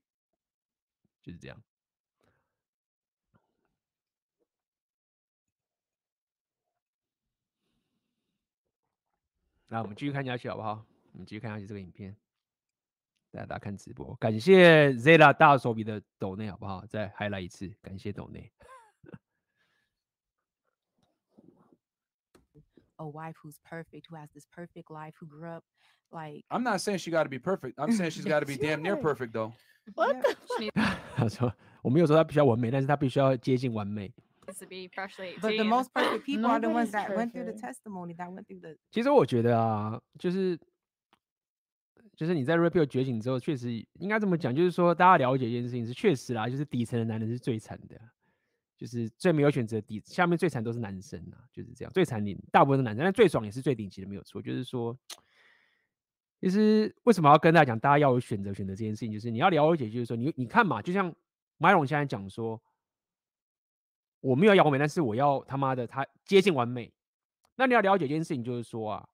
[1.23, 1.63] 就是这样。
[9.69, 10.85] 那我们继续看下去好不好？
[11.13, 12.17] 我们继续看下去这个影片，
[13.31, 16.85] 大家大家看直播，感谢 Zeta 大手笔的抖内好不好？
[16.87, 18.53] 再 highlight 一次，感谢抖内。
[22.97, 25.65] A wife who's perfect, who has this perfect life, who grew up
[26.11, 26.45] like.
[26.49, 27.79] I'm not saying she got to be perfect.
[27.79, 29.55] I'm saying she's got to be damn near perfect though.
[29.95, 30.17] What?
[31.21, 31.53] 他 说
[31.83, 34.13] 我没有说他必须要完美，但是他必须要接近完美。
[34.47, 38.17] To be freshly But the most perfect people are the ones that went through the testimony,
[38.17, 38.77] that went through the.
[38.91, 40.59] 其实我觉得啊，就是
[42.17, 48.01] 就是你在 Red Pill 觉醒之后，确实应该这么讲，就是说大家了解一件事情是确实啦，就是底层的男人是最惨的，
[48.77, 54.99] 就是最没有选择底下面最惨都是男生啊，就是这样最惨的大部分是男生，但最爽也是最顶级的没有错，就是说，
[56.41, 61.15] 其实为什么要跟大家讲，大家要有选择选择这件事情，就是你要了解，就是说你你看嘛，就像
[61.59, 62.61] 麦龙现在讲说。
[64.23, 66.93] 我没有要完美，但是我要他妈的他接近完美。
[67.57, 69.09] 那你要了解一件事情，就是说啊，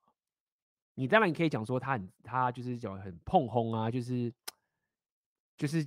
[0.95, 4.35] 你当然你可以讲说他很他就是讲很碰轰啊，就是
[5.57, 5.87] 就是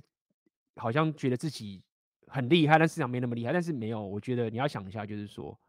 [0.76, 1.82] 好像觉得自己
[2.28, 3.52] 很厉害，但市场没那么厉害。
[3.52, 5.60] 但是没有，我觉得你要想一下，就是说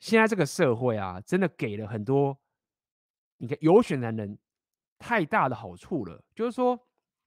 [0.00, 2.36] 现在这个社会啊，真的给了很多
[3.42, 4.38] 你看有选男人
[5.00, 6.22] 太大的好处了。
[6.32, 6.78] 就是说，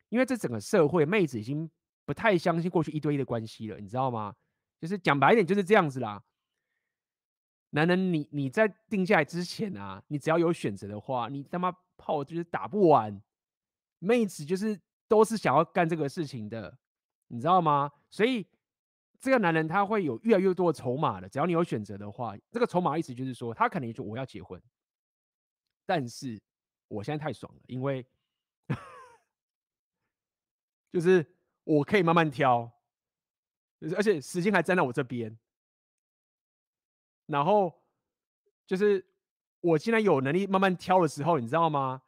[0.08, 1.70] 因为这整个社会妹子已经
[2.06, 4.34] 不太相信过去一对一的关系了，你知道吗？
[4.80, 6.24] 就是讲白一点，就是这样子啦。
[7.72, 13.22] 男人你，你在定下来之前啊，你只要有选择的话，你他妈炮就是打不完。
[14.00, 16.78] 妹子就是都是想要干这个事情的，
[17.28, 17.92] 你知道吗？
[18.10, 18.48] 所以
[19.20, 21.28] 这个男人他会有越来越多的筹码的。
[21.28, 24.62] 只要你有选择的话，这个筹码意思就是说，他可能就我要结婚，
[25.86, 26.42] 但是
[26.88, 28.06] 我现在太爽了，因为
[30.92, 31.26] 就是
[31.64, 32.72] 我可以慢慢挑。
[33.80, 35.38] 就是而且时间还站在我这边，
[37.26, 37.84] 然后
[38.66, 39.06] 就是
[39.60, 42.02] 我现在有能力慢慢挑的时候，你知道吗？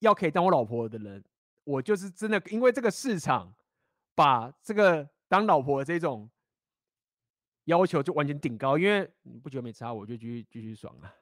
[0.00, 1.24] 要可以当我老婆的人，
[1.62, 3.54] 我就是真的因为这个市场
[4.14, 6.28] 把这个当老婆的这种
[7.66, 11.14] 要求就完全顶高，因为你不觉得没差，我就继续继续爽啊，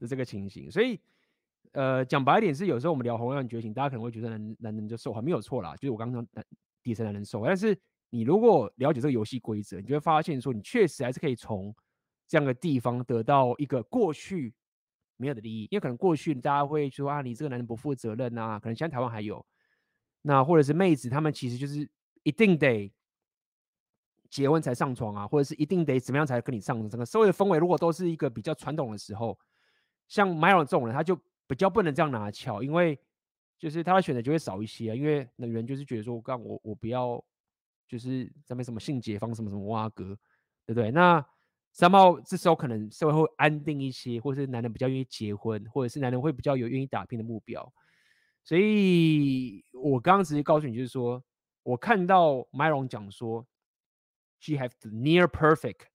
[0.00, 0.70] 是这个情形。
[0.70, 1.00] 所以
[1.72, 6.44] 呃，讲白一点是，有时候我们聊红药丸觉醒，大家可能会觉得男男人就受还没有错啦，就是我刚刚男
[6.82, 7.78] 底层男人受，但是。
[8.10, 11.74] 你如果了解这个游戏规则，你就会发现说，你确实还是可以从
[12.28, 14.54] 这样的地方得到一个过去
[15.16, 15.64] 没有的利益。
[15.72, 19.44] 因为可能过去大家会说啊，你这个男人不负责任啊，可能现在台湾还有，
[20.22, 21.86] 那或者是妹子，他们其实就是
[22.22, 22.90] 一定得
[24.30, 26.88] 结婚才上床啊，或者是一定得怎么样才跟你上床。
[26.88, 29.36] 整个社会的氛围如果都是一个比较传统的时候，
[30.08, 32.98] 像 Myron 这种人，他就比较不能这样拿翘，因为
[33.58, 34.94] 就是他的选择就会少一些啊。
[34.94, 37.22] 因为那人就是觉得说，我刚我我不要，
[37.88, 40.16] 就是咱们什么性解放什么什么挖哥，
[40.64, 40.90] 对不对？
[40.90, 41.24] 那
[41.72, 47.72] 三号这时候可能社会会安定一些，或者是男人比较愿意结婚，或者是男人会比较有愿意打拼的目标。
[48.42, 51.22] 所以我刚刚直接告诉你，就是说
[51.62, 53.46] 我看到 Myron 讲说
[54.40, 55.86] ，she have the near perfect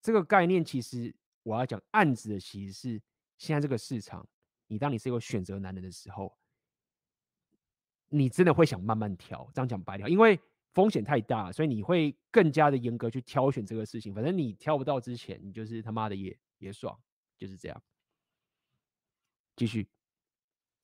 [0.00, 3.02] 这个概念，其实我要讲案子的，其实是
[3.42, 4.26] 现在这个市场，
[4.68, 6.36] 你当你是一个选择男人的时候，
[8.08, 9.50] 你真的会想慢慢挑。
[9.52, 10.38] 这样讲白了，因为。
[10.74, 14.14] 风险太大，所以你会更加的严格去挑选这个事情。
[14.14, 16.98] 反正你挑不到之前，你就是他妈的也也爽，
[17.36, 17.82] 就是这样。
[19.54, 19.86] 继续。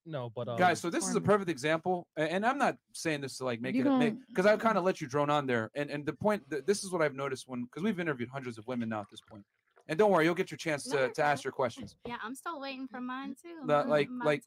[0.02, 3.38] No, but um, guys, so this is a perfect example, and I'm not saying this
[3.38, 3.86] to like make it
[4.28, 5.70] because I kind of let you drone on there.
[5.72, 8.66] And and the point, this is what I've noticed when because we've interviewed hundreds of
[8.66, 9.46] women now at this point.
[9.87, 11.95] And don't worry, you'll get your chance to, to ask your questions.
[12.07, 13.67] Yeah, I'm still waiting for mine too.
[13.67, 14.43] The, like like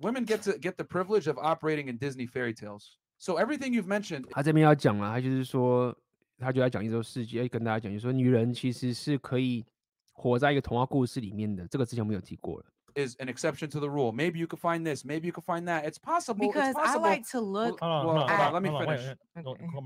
[0.00, 2.98] women get to get the privilege of operating in Disney fairy tales.
[3.18, 5.94] So everything you've mentioned，他这边要讲了，他就是说，
[6.38, 9.64] 他就要讲一周世纪，要跟大家讲，就是说，女人其实是可以
[10.12, 11.68] 活在一个童话故事里面的。
[11.68, 12.64] 这个之前我们有提过了。
[12.96, 14.12] Is an exception to the rule.
[14.12, 15.04] Maybe you could find this.
[15.04, 15.84] Maybe you could find that.
[15.84, 16.46] It's possible.
[16.46, 17.04] Because it's possible.
[17.04, 17.80] I like to look.
[17.82, 19.16] Well, well, hold on, let me finish.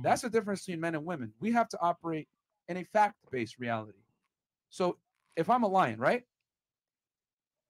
[0.04, 1.32] That's the difference between men and women.
[1.40, 2.28] We have to operate
[2.68, 3.98] in a fact-based reality.
[4.73, 4.97] So
[5.37, 6.23] if I'm a lion, right?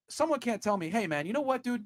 [0.10, 1.84] Someone can't tell me, hey man, you know what, dude?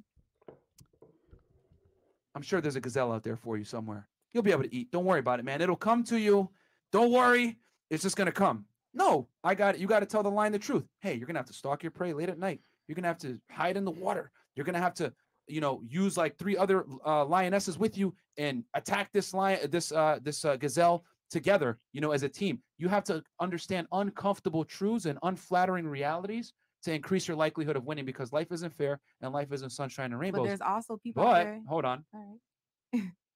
[2.35, 4.07] I'm sure there's a gazelle out there for you somewhere.
[4.31, 4.91] You'll be able to eat.
[4.91, 5.59] Don't worry about it, man.
[5.59, 6.51] It'll come to you.
[6.91, 7.57] Don't worry.
[7.89, 8.65] It's just going to come.
[8.93, 9.81] No, I got it.
[9.81, 10.85] You got to tell the lion the truth.
[11.01, 12.61] Hey, you're going to have to stalk your prey late at night.
[12.87, 14.29] You're going to have to hide in the water.
[14.55, 15.11] You're going to have to,
[15.47, 19.91] you know, use like three other uh, lionesses with you and attack this lion, this,
[19.91, 22.60] uh, this uh, gazelle together, you know, as a team.
[22.76, 28.04] You have to understand uncomfortable truths and unflattering realities to increase your likelihood of winning
[28.04, 30.42] because life isn't fair and life isn't sunshine and rainbows.
[30.42, 31.22] But there's also people.
[31.22, 32.04] But hold on.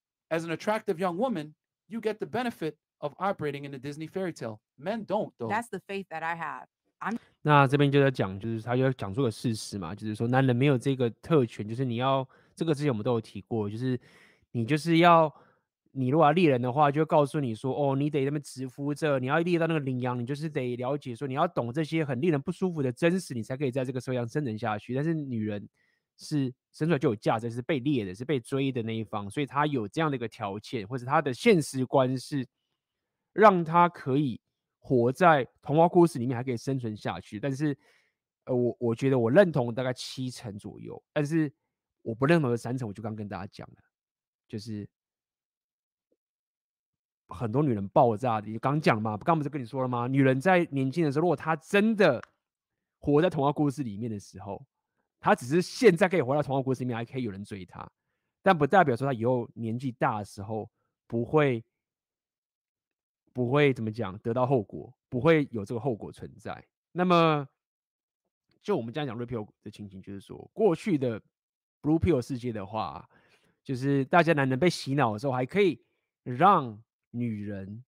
[0.31, 1.55] As an attractive young woman,
[1.89, 4.61] you get the benefit of operating in the Disney fairy tale.
[4.79, 5.49] Men don't though.
[5.49, 6.67] That's the faith that I have.
[7.01, 13.99] I'm 那这边就在讲，就是他就讲出个事实嘛，就是说男人没有这个特权，就是你要这个之前我们都有提过，就是
[14.51, 15.35] 你就是要。
[15.94, 24.96] 你如果要猎人的话，就会告诉你说，哦，你得那么直呼着，你要猎到那个羚羊，你就是得了解说，你要懂这些很令人不舒服的真实，你才可以在这个社会上生存下去。
[24.96, 25.68] 但是女人
[26.18, 32.48] 是生出来就有价值，是被猎的，是被追的那一方，所以她有这样的一个条件，或者她的现实观是
[33.34, 34.39] 让她可以
[34.80, 37.38] 活在童话故事里面，还可以生存下去。
[37.38, 37.78] 但是，
[38.46, 41.52] 呃，我我觉得我认同大概七成左右，但是
[42.02, 43.78] 我不认同的三成，我就刚跟大家讲了，
[44.48, 44.88] 就是。
[47.34, 50.06] 很多女人爆炸的，你刚讲嘛，刚不是跟你说了吗？
[50.08, 52.22] 女人在年轻的时候，如果她真的
[53.00, 54.64] 活在童话故事里面的时候，
[55.20, 57.90] 她只是现在可以活在童话故事里面，还可以有人追她，
[58.44, 60.70] 但不代表说她以后年纪大的时候
[61.08, 61.64] 不会
[63.34, 66.64] 不会怎么讲得到后果，不会有这个后果存在。
[66.92, 67.48] 那么，
[68.62, 71.20] 就我们这样讲 Red Pill 的情形，就是说过去的
[71.82, 73.10] Blue Pill 世界的话，
[73.64, 75.82] 就是大家男人被洗脑的时候，还可以
[76.24, 76.84] 让。
[77.12, 77.84] 女人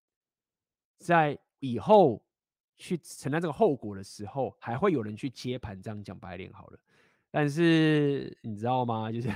[1.00, 2.24] 在以后
[2.76, 5.82] 去承担这个后果的时候，还会有人去接盘。
[5.82, 6.80] 这样讲白脸好了，
[7.32, 9.12] 但是你知道吗？
[9.12, 9.30] 就是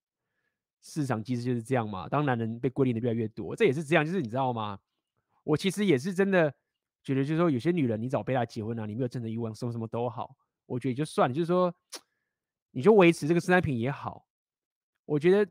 [0.82, 2.08] 市场机制就是这样嘛。
[2.08, 4.04] 当男人被归零的越来越多，这也是这样。
[4.04, 4.78] 就是你知道吗？
[5.44, 6.52] 我其实也是真的
[7.02, 10.36] 觉得，就是说有些女人，你找贝拉结婚啊，你没有真的欲望，什么什么都好，
[10.66, 11.32] 我觉得就算。
[11.32, 11.74] 就是说，
[12.72, 14.26] 你就维持这个生产品也好，
[15.04, 15.50] 我觉得。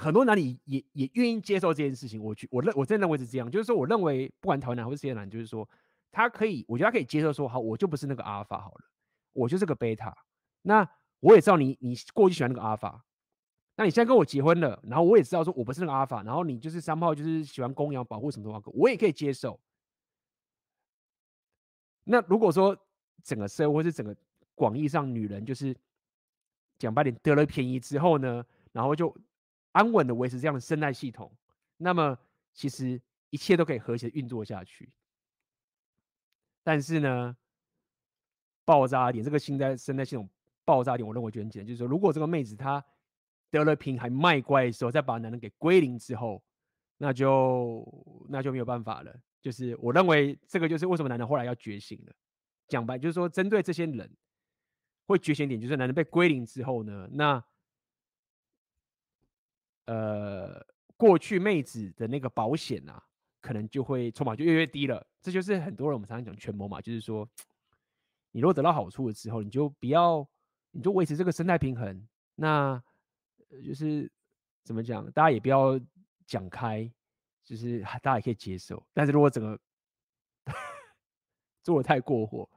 [0.00, 5.68] 很多男女也也愿意接受这件事情，我觉我认我真的认为是这样，就是说我认为不管台湾男或是世界男，就是说
[6.10, 8.84] 他可以，我觉得他可以接受说，好，我就不是那个阿尔法好了，
[9.34, 10.16] 我就是个贝塔。
[10.62, 10.88] 那
[11.20, 13.04] 我也知道你你过去喜欢那个阿尔法，
[13.76, 19.60] 那你现在跟我结婚了，然后我也知道说我不是那个阿尔法，然后你就是三炮，就是喜欢供养保护什么的话，我也可以接受。
[22.04, 22.74] 那如果说
[23.22, 24.16] 整个社会是整个
[24.54, 25.76] 广义上女人就是
[26.78, 28.42] 讲白点得了便宜之后呢，
[28.72, 29.14] 然后就。
[29.72, 31.32] 安稳的维持这样的生态系统，
[31.76, 32.18] 那么
[32.52, 33.00] 其实
[33.30, 34.92] 一切都可以和谐运作下去。
[36.62, 37.36] 但是呢，
[38.64, 40.28] 爆炸点这个新的生态系统
[40.64, 42.84] 爆炸点，我认为就很简单，就是说，如果这个妹子她
[43.50, 46.42] 得了病还卖乖的时候，再把男人给归零之后，
[46.98, 47.86] 那就
[48.28, 49.14] 那就没有办法了。
[49.40, 52.12] 就是我认为这个就是为什么男人后来要觉醒了。
[52.68, 54.16] 讲白就是说，针对这些人
[55.06, 57.42] 会觉醒点，就是男人被归零之后呢，那。
[59.90, 60.64] 呃，
[60.96, 63.02] 过去妹子的那个保险啊，
[63.40, 65.04] 可能就会筹码就越越低了。
[65.20, 67.28] 这就是很多人我们常常讲权谋嘛，就是说，
[68.30, 70.24] 你如果得到好处了之后，你就不要，
[70.70, 72.06] 你就维持这个生态平衡。
[72.36, 72.80] 那
[73.64, 74.08] 就是
[74.62, 75.76] 怎么讲，大家也不要
[76.24, 76.88] 讲开，
[77.42, 78.80] 就是大家也可以接受。
[78.94, 79.58] 但是如果整个
[81.64, 82.48] 做的太过火，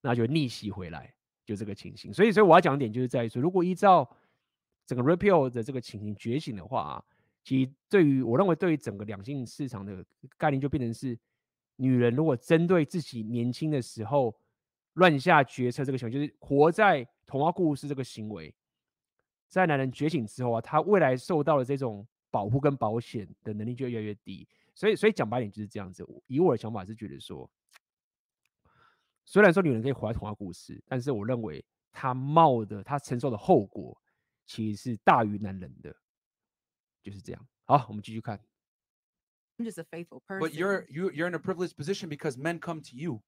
[0.00, 1.14] 那就逆袭回来，
[1.44, 2.14] 就这个情形。
[2.14, 4.08] 所以，所以我要讲的点就是在于说，如果依照
[4.88, 7.04] 整个 repeal 的这个情形觉醒的话啊，
[7.44, 10.02] 其实对于我认为对于整个两性市场的
[10.38, 11.16] 概念就变成是，
[11.76, 14.34] 女人如果针对自己年轻的时候
[14.94, 18.54] 乱下决策这个行为，就是活在童话故事这个行为，
[19.46, 24.48] 在男人觉醒之后啊，他未来受到的这种保护跟保险的能力就越来越低。
[24.74, 26.02] 所以，所以讲白点就是这样子。
[26.28, 27.50] 以我的想法是觉得说，
[29.26, 31.62] 虽然说女人可以活在童话故事，但是我认为
[31.92, 33.94] 她冒的、她承受的后果。
[34.47, 35.95] 其实是大于男人的，
[37.01, 37.47] 就是这样。
[37.65, 38.39] 好，我们继续看。
[39.57, 40.39] I'm just a faithful person.
[40.39, 43.21] But you're you you're in a privileged position because men come to you.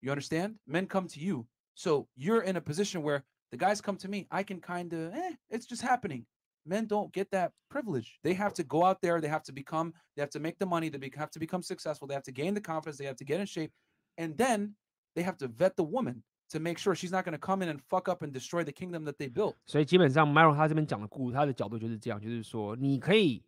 [0.00, 0.58] You understand?
[0.66, 1.46] Men come to you.
[1.74, 4.26] So you're in a position where the guys come to me.
[4.30, 6.26] I can kind of, eh, it's just happening.
[6.66, 8.18] Men don't get that privilege.
[8.22, 9.20] They have to go out there.
[9.20, 9.94] They have to become.
[10.16, 10.90] They have to make the money.
[10.90, 12.06] They be, have to become successful.
[12.06, 12.98] They have to gain the confidence.
[12.98, 13.72] They have to get in shape,
[14.18, 14.74] and then
[15.14, 16.22] they have to vet the woman
[16.53, 18.71] To make sure she's not going to come in and fuck up and destroy the
[18.71, 19.55] kingdom that they built.
[19.65, 23.43] 所以基本上，Myron 他这边讲的故事，他的角度就是这样，就是说，你可以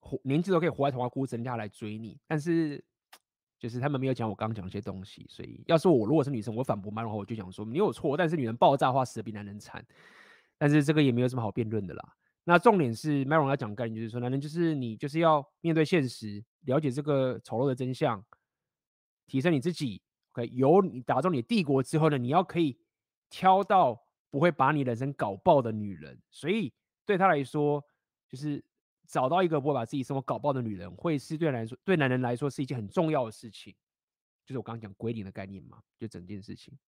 [0.00, 2.82] 活年纪都可以活在童话故事，人家来追你，但是
[3.58, 5.26] 就是他们没有讲我刚刚讲的一些东西。
[5.28, 9.84] 所以，要是我如果是女生，我反驳 Myron 的话，我就讲说，你有错，但是女人爆炸的话死的比男人惨。
[10.58, 12.16] 但是这个也没有什么好辩论的啦。
[12.44, 18.24] 那重点是 Myron 要讲的概念，就是说，男人就是你就是要面对现实，了解这个丑陋的真相，
[19.26, 20.00] 提升你自己。
[20.36, 22.78] Okay, 有你打造你的帝国之后呢，你要可以
[23.30, 26.74] 挑到不会把你人生搞爆的女人，所以
[27.06, 27.82] 对他来说，
[28.28, 28.62] 就是
[29.06, 33.74] 找到一个不会把自己生活搞爆的女人，会是对来说对男人来说是一件很重要的事情。
[34.44, 36.78] 就是我刚刚讲归零的概念嘛，就整件事情。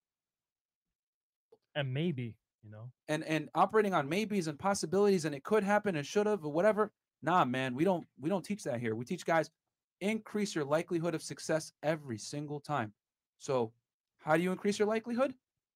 [1.72, 5.94] And maybe, you know, and and operating on maybes and possibilities, and it could happen,
[5.94, 6.90] and should have, or whatever.
[7.22, 8.94] Nah, man, we don't we don't teach that here.
[8.94, 9.51] We teach guys
[10.01, 12.92] increase your likelihood of success every single time.
[13.39, 13.72] So,
[14.20, 15.34] how do you increase your likelihood?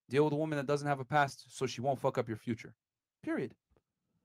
[0.10, 2.38] Deal with a woman that doesn't have a past so she won't fuck up your
[2.38, 2.74] future.
[3.22, 3.52] Period.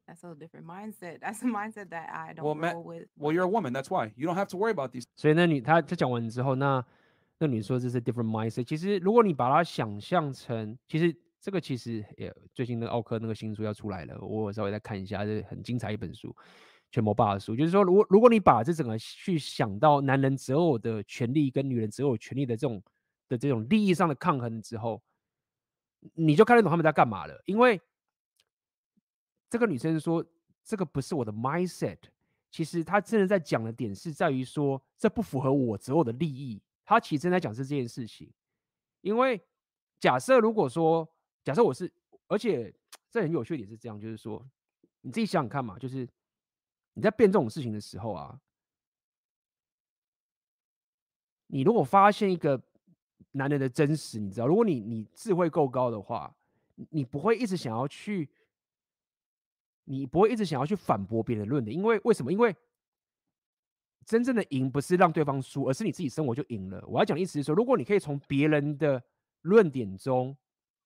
[0.07, 1.21] That's a different mindset.
[1.21, 3.09] That's a mindset that I don't well, roll with.
[3.17, 3.73] Well, you're a woman.
[3.73, 5.05] That's why you don't have to worry about these.
[5.17, 6.85] 所以那女她她讲完之后，那
[7.39, 8.63] 那女说这是 different mindset。
[8.63, 16.33] 其实如果你把它想象成，其实这个其实也最近的奥克那个新书要出来了，我稍微再看一下，这很精彩一本书。
[16.93, 22.81] 权谋霸的书，就是说，如果如果你把这整个去想到男人择偶的权利跟女人择偶权利的这种。
[23.28, 25.02] 的这种利益上的抗衡之后，
[26.14, 27.42] 你就看得懂他们在干嘛了。
[27.46, 27.82] 因为
[29.50, 30.26] 这个女生说
[30.64, 31.98] ：“这个不是我的 mindset。”
[32.52, 36.62] 其实她真的在讲的点是在于说，这不符合我择偶的利益。
[36.86, 38.32] 她其实正在讲是这件事情。
[39.02, 39.42] 因为
[40.00, 41.08] 假设如果说，
[41.44, 41.92] 假设我是，
[42.28, 42.74] 而且
[43.12, 44.46] 这很有趣的点是这样，就是说，
[45.02, 46.08] 你自己想想看嘛，就是
[46.94, 48.40] 你在变这种事情的时候啊，
[51.48, 52.62] 你如果发现一个。
[53.38, 56.36] 男人的真实，你知道，如果你你智慧够高的话，
[56.90, 58.30] 你不会一直想要去，
[59.86, 62.32] 你不会一直想要去反驳别人论点，因为为什么？
[62.32, 62.56] 因为
[64.06, 66.84] 真正的赢不是让对方输，而是你自己生活就赢了。
[66.88, 69.04] 我要讲的意思是说，如果你可以从别人的
[69.42, 70.36] 论点中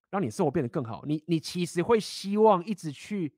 [0.10, 3.32] 让你生活变得更好，你你其实会希望一直去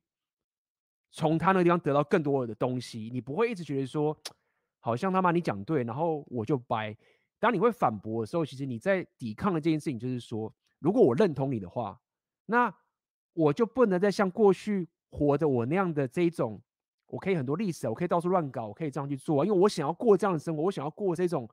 [1.12, 4.18] 从他那个地方得到更多的东西，你不会一直觉得说，
[4.80, 6.96] 好像他妈你讲对，然后我就掰。
[7.44, 12.00] 当你会反驳的时候，其实你在抵抗的这件事情，就是说，如果我认同你的话，
[12.46, 12.74] 那
[13.34, 16.62] 我就不能再像过去活的我那样的这一种，
[17.08, 21.46] 我可以很多历史，我可以到处乱搞，我可以这样去做，因为我想要过这样的生活，我想要过这种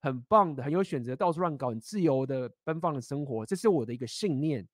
[0.00, 4.66] 很棒的、很有选择、到处乱搞、很自由的、奔放的生活，这是我的一个信念。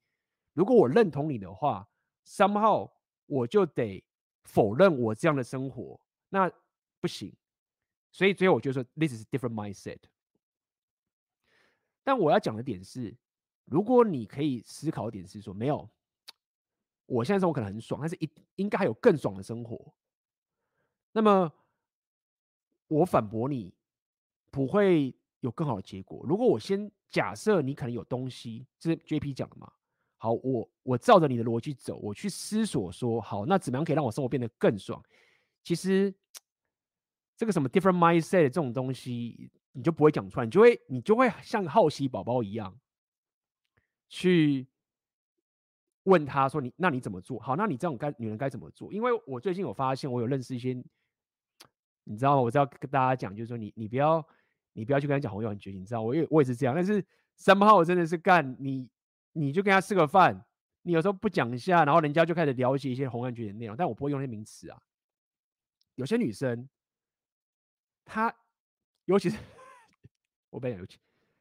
[0.52, 1.84] 如果我认同你的话
[2.24, 2.88] ，somehow
[3.26, 4.00] 我就得
[4.44, 6.48] 否认我这样的生活，那
[7.00, 7.34] 不行。
[8.12, 9.98] 所以最后我就说，this is different mindset。
[12.04, 13.16] 但我要讲的点是，
[13.64, 15.88] 如果你可以思考点是说，没有，
[17.06, 19.94] 我现在生活可能很爽，但是一应该还有更爽的生活。
[21.12, 21.52] 那么
[22.88, 23.72] 我反驳你，
[24.50, 26.24] 不会有更好的结果。
[26.26, 29.72] 如果我先假设你可能有东西，这是 JP 讲的嘛？
[30.16, 35.02] 好，我我照着你的逻辑走，我去思索说，好，那怎么样可以让我生活变得更爽？
[35.62, 36.12] 其实
[37.36, 39.50] 这个什么 different mindset 这种东西。
[39.72, 42.78] 你就不会讲出来，你就会你就会像好奇宝宝一样
[44.08, 44.66] 去
[46.04, 47.56] 问他说你：“那你怎么做好？
[47.56, 50.72] 那你这种该女人该怎么做？”因为我最近有发现，我有认识一些
[52.04, 52.42] 你知道吗？
[52.42, 54.26] 我知道跟大家讲，就是说你你不要
[54.72, 57.04] 你不要去跟他讲红颜绝情，你知道我也我也是这样，但是
[57.36, 58.88] 三号我真的是干你
[59.32, 60.44] 你就跟他吃个饭，
[60.82, 64.82] 你有时候不讲一下，然后人家就开始了解一些红颜绝情的内容，但我不会用那些名词啊。
[65.94, 66.68] 有些女生，
[68.04, 68.34] 她
[69.04, 69.38] 尤其是
[70.52, 70.98] 我不讲尤其，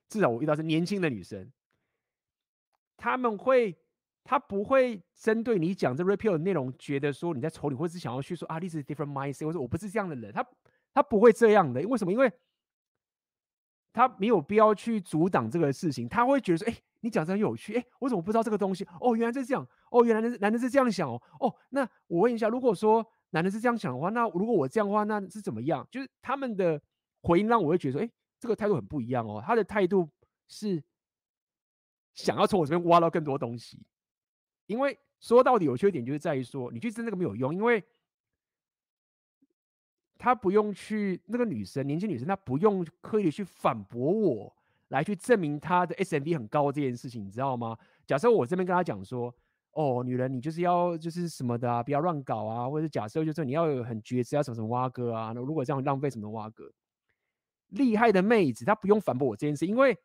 [0.10, 1.52] 至少我遇到是年轻的女生，
[2.98, 3.78] 他们会。
[4.24, 10.48] 他不会针对你讲这 repeal 的内容，觉得说你在丑你，或者是想要去说啊，this is different mindset，或者我不是这样的人，他
[10.94, 12.12] 他不会这样的，因为什么？
[12.12, 12.32] 因为
[13.92, 18.88] 他没有必要去阻挡这个事情，他会觉得说，哎，你讲这很有趣，哎，我怎么不知道这个东西？
[19.00, 25.86] 哦，原来是这样，哦，原来男男的是这样想哦，哦，那我问一下，如果说男的是这样想的话，那如果我这样的话，那是怎么样？
[25.90, 26.80] 就是他们的
[27.24, 28.12] 回应让我会觉得说，哎，
[28.42, 30.10] 这个态度很不一样哦，他的态度
[30.48, 30.84] 是
[32.16, 33.80] 想要从我这边挖到更多东西。
[34.66, 37.84] 因为说到底有缺点，就是在于说你去争这个没有用，因为
[40.18, 44.56] 他不用去那个女生，年轻女生，她不用刻意去反驳我，
[44.88, 47.78] 来去证明她的 SMV 很高这件事情，你知道吗？
[48.08, 49.32] 假设我这边跟她讲说，
[49.72, 56.72] 哦，女人你就是要就是什么的啊，不要乱搞啊，或者假设就是你要有很觉知，要什么什么挖哥啊，那如果这样浪费什么挖哥，
[57.72, 59.98] 厉害的妹子她不用反驳我这件事，因为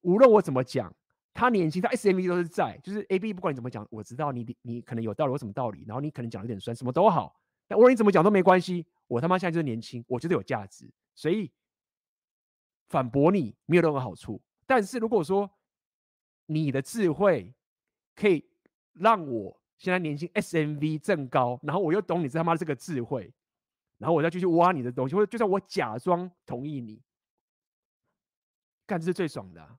[0.00, 0.94] 无论我怎么讲。
[1.32, 11.48] 她年轻，她 SMV 都是在，就是 AB 不管你怎么讲，我知道你你可能有道理，有什么道理，然后你可能讲有点酸，什么都好，但无论你怎么讲都没关系，我他妈现在就是年轻，我觉得有价值，所以
[12.88, 14.42] 反驳你没有任何好处。
[14.66, 15.48] 但是如果说
[16.46, 17.54] 你的智慧
[18.16, 18.44] 可以
[18.94, 23.32] 让我现在年轻 SMV 正高，然后我又懂你这他妈这个智慧，
[24.00, 27.00] 然后我再继续挖你的东西，或者就算我假装同意你，
[28.84, 29.78] 干这是最爽的。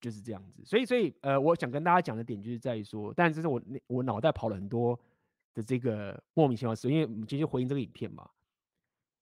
[0.00, 4.96] 就是这样子，所以所以呃，我想跟大家讲的点就是在于说，但这是我我脑袋跑了很多
[5.54, 8.30] 的这个莫名其妙的事，因为我们今天回应这个影片嘛，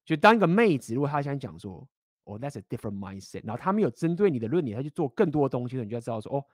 [0.05, 1.89] 就当一个妹子，如果她想讲说，
[2.25, 6.45] 哦，that's a different mindset，然后她没有针对你的论点，她去做更多的东西，你就要知道说，哦，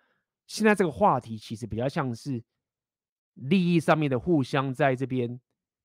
[0.47, 2.40] 现在这个话题其实比较像是
[3.35, 5.40] 利益上面的互相在这边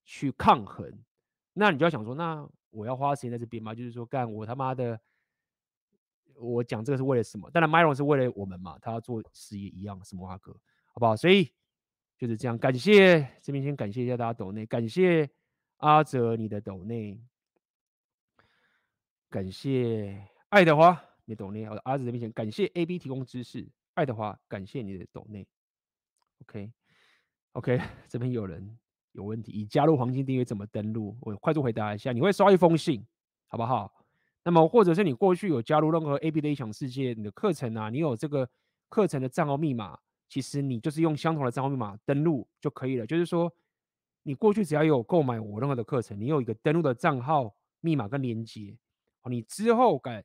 [0.08, 0.92] 去抗衡，
[1.54, 3.76] 那你就要想说，那我要花时间在这边吗？
[3.76, 5.00] 就是说，干我他妈的。
[6.40, 7.50] 我讲这个是为了什么？
[7.50, 10.54] 当然，Myron 是为了我们嘛，他要做事业一样，什么阿哥，
[10.94, 11.16] 好不好？
[11.16, 11.52] 所以
[12.16, 12.56] 就是这样。
[12.56, 15.28] 感谢这边先感谢一下大家抖内，感谢
[15.78, 17.20] 阿泽你的抖内，
[19.32, 21.66] 感谢爱德华你的抖内。
[21.84, 25.48] 阿泽这边先感谢 AB 提供知识，爱德华感谢你的抖内。
[26.42, 26.72] OK
[27.54, 28.78] OK， 这边有人
[29.18, 31.18] 有问题，已加入黄金订阅怎么登录？
[31.22, 33.04] 我快速回答一下，你会收一封信，
[33.48, 33.92] 好不好？
[34.44, 38.48] 那么，或者是你过去有加入任何 AB 的异想世界你的课程啊，你有这个
[38.90, 39.98] 课程的账号密码，
[40.30, 43.08] 其实你就是用相同的账号密码登录就可以了。
[43.08, 43.52] 就是说，
[44.22, 48.78] 你过去只要有购买我任何的课程，你有一个登录的账号密码跟连接，
[49.26, 50.24] 你之后改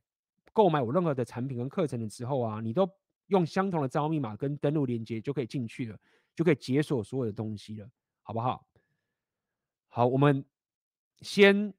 [0.52, 2.86] 购买我任何的产品跟课程的时候啊，你都
[3.28, 5.98] 用相同的账号密码跟登录连接就可以进去了，
[6.36, 7.88] 就可以解锁所有的东西了，
[8.22, 8.64] 好不好？
[9.94, 10.42] 好，我们
[11.20, 11.72] 先。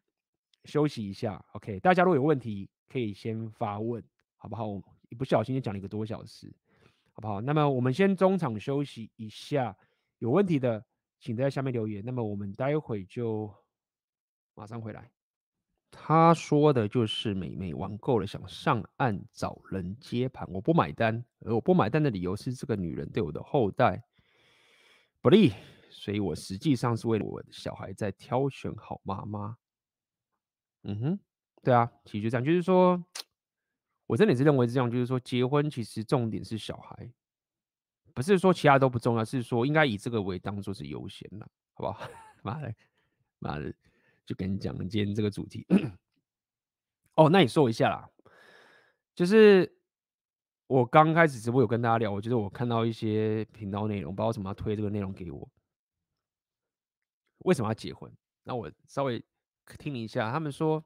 [0.65, 1.77] 休息一下，OK。
[1.81, 4.01] 大家如果有问题，可以先发问，
[4.37, 4.65] 好不好？
[5.09, 6.49] 一不小心就讲了一个多小时，
[7.11, 7.41] 好不好？
[7.41, 9.75] 那么我们先中场休息一下，
[10.19, 10.81] 有问题的
[11.19, 12.01] 请在下面留言。
[12.05, 13.53] 那么我们待会就
[14.53, 15.11] 马上回来。
[15.91, 21.25] 他说的就是美眉玩够了，想上岸找人接盘，我不买单。
[21.41, 24.01] 而我不买单的理由是这个女人对我的后代
[25.21, 25.51] 不利，
[25.93, 29.57] 所以我实际上是为了我的小孩在挑选好妈妈。
[30.83, 31.19] 嗯哼，
[31.61, 33.01] 对啊，其实就这样，就是说，
[34.07, 37.09] 我真的也是认为是这样，就是说，结婚其实重点是小孩，
[38.13, 42.09] 不是说其他都不重要，是说应该以这个为当做是优先的，好不好？
[42.43, 42.75] 妈的，
[43.39, 43.73] 妈的，
[44.25, 45.65] 就跟你讲今天这个主题。
[47.15, 48.09] 哦，那你说一下啦，
[49.15, 49.77] 就是
[50.67, 55.47] 我刚开始直播有跟大家聊，我觉得我看到一些频道内容，不知道为什么要推这个内容给我，
[57.43, 58.11] 为什么要结婚？
[58.43, 59.23] 那我稍微。
[59.79, 60.83] 听你一下，他们说，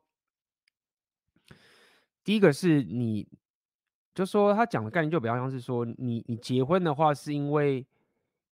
[2.23, 3.27] 第一个是你，
[4.13, 7.83] 就说他讲的概念就比较像是说，你你结婚的话，是因为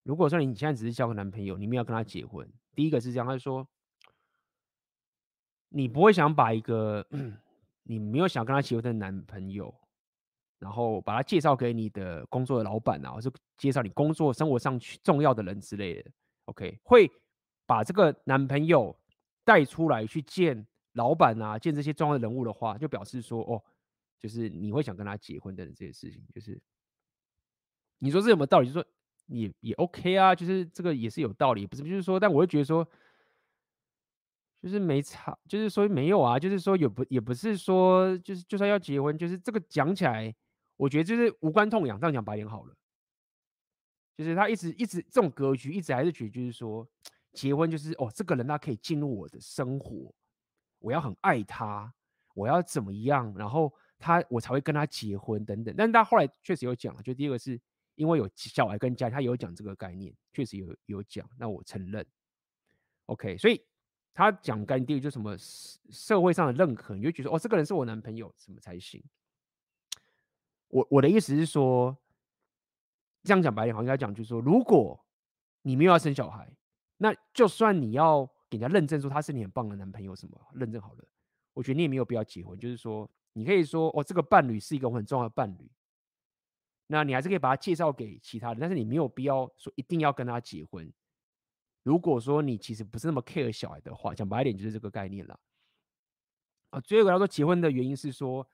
[0.01, 3.67] 如果说你现在只是交个男朋友，你没有跟他结婚，第一个是这样，他说，
[5.69, 7.07] 你不会想把一个
[7.83, 9.71] 你没有想跟他结婚的男朋友，
[10.57, 16.11] 然后把他介绍给你的工作的老板啊，或者介绍你工作生活上去重要的人之类的
[16.45, 17.11] ，OK，会
[17.65, 18.97] 把这个男朋友。
[19.47, 23.61] 带出来去见老板啊，见这些重要的人物的话，就表示说，哦，
[24.19, 26.59] 就是你会想跟他结婚的这些事情，就是
[27.99, 28.65] 你说这有没有道理？
[28.67, 28.91] 就是说
[29.27, 31.83] 也也 OK 啊，就是这个也是有道理，不是？
[31.83, 32.83] 就是说，但我会觉得说，
[34.59, 40.33] 就是没差，就是说没有啊，就是说也不也不是说就是就算要结婚，就是这个讲起来，
[40.75, 42.75] 我觉得就是无关痛痒，这样讲白点好了。
[44.17, 46.87] 就是他一直一直这种格局，一直还是觉得就是说
[47.35, 50.13] 结婚就是哦，这个人他可以进入我的生活，
[50.79, 51.93] 我要很爱他，
[52.33, 55.75] 我要怎么样，然后他我才会跟他结婚等等。
[55.77, 57.59] 但是他后来确实有讲，就第一个是
[57.95, 62.05] 因为有小孩跟家，他有讲这个概念，确实有有讲，那我承认。
[63.07, 63.61] OK，所以。
[64.17, 69.03] 他讲干爹就什么社会上的认可，你就觉得哦，这个人是我男朋友，什么才行？
[70.69, 71.97] 我我的意思是说，
[73.23, 75.05] 这样讲白点，好应该讲就是说，如果
[75.63, 76.49] 你没有要生小孩，
[76.97, 81.03] 那就算你要给人家认证说他是你很棒的男朋友，什么认证好了，
[81.53, 82.57] 我觉得你也没有必要结婚。
[82.57, 85.69] 就是说，你可以说哦，这个伴侣是一个很重要的伴侣，
[86.87, 90.91] 那你还是可以把他介绍给其他人，但是你没有必要说一定要跟他结婚。
[91.83, 95.39] 如果说你其实不是那么 care 小孩的话，讲白一点就是这个概念了。
[96.71, 98.47] 啊，最后一个要说结婚的原因是说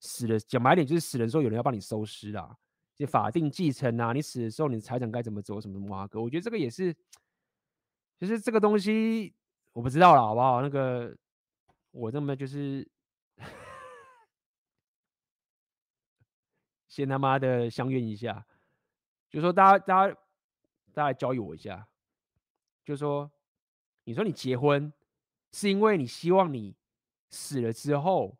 [0.00, 2.56] 死了，讲白一点就是死人时候有人要帮你收尸啦，
[2.96, 6.96] 就法定继承啊，你死的时候你的财产该怎么走，什么什么啊哥，我觉得这个也是，
[8.18, 9.32] 就是这个东西
[9.72, 10.60] 我不知道了，好不好？
[10.60, 11.16] 那个
[11.92, 12.86] 我这么就是
[16.88, 18.44] 先他妈的相约一下，
[19.30, 20.16] 就说大家大家
[20.92, 21.86] 大家教育我一下。
[22.84, 23.30] 就说，
[24.04, 24.90] 你说你结婚
[25.52, 26.74] 是因为你希望你
[27.28, 28.36] 死了之后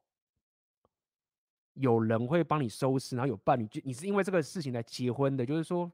[1.74, 5.44] 有人会帮你收尸，然后有伴侣，就你是因为这个事情来结婚的。
[5.44, 5.92] 就是说，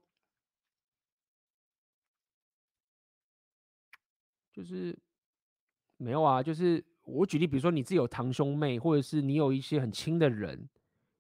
[4.55, 4.97] 就是
[5.97, 6.43] 没有啊。
[6.43, 10.69] 就是我举例，比如说你自己有堂兄妹，或者是你有一些很亲的人，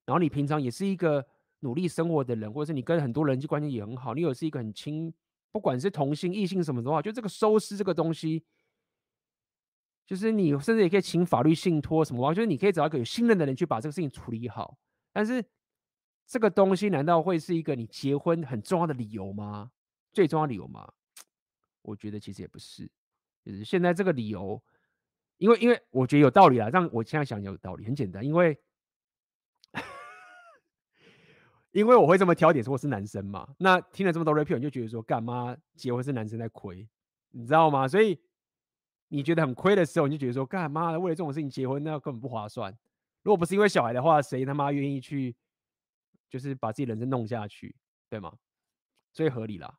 [0.06, 1.26] 然后你平常也是一个
[1.60, 5.12] 努力生活的人，或者是你跟很多人际关系也很好，你有是一个很亲。
[5.50, 8.42] 不管是同性、异性什么的话，就这个收尸这个东西，
[10.04, 14.76] 就是你甚至也可以请法律信托什么话，就是你可以找一个有信任的人去把这个事情处理好。
[15.12, 15.44] 但是
[16.26, 19.70] 这个东西难道会是一个你结婚很重要的理由吗？
[20.12, 20.92] 最重要理由吗？
[21.82, 22.90] 我觉得其实也不是。
[23.44, 24.62] 就是现在这个理由，
[25.38, 28.58] 因为因为我觉得有道理啊，让我现在想有道理，很简单，因为。
[31.72, 33.52] 因为我会这么挑点，说我是男生嘛。
[33.58, 36.88] 那听了这么多 rap，你就觉得说，干嘛结婚是男生在亏，
[37.30, 37.88] 你知道吗？
[37.88, 38.16] 所以
[39.08, 42.72] 你觉得很亏的时候，你就觉得说，干嘛为了这种事情结婚，那根本不划算。
[43.24, 45.34] 如果不是因为小孩的话，谁他妈愿意去，
[46.30, 47.74] 就是把自己人生弄下去，
[48.08, 48.32] 对吗？
[49.12, 49.76] 所以合理啦。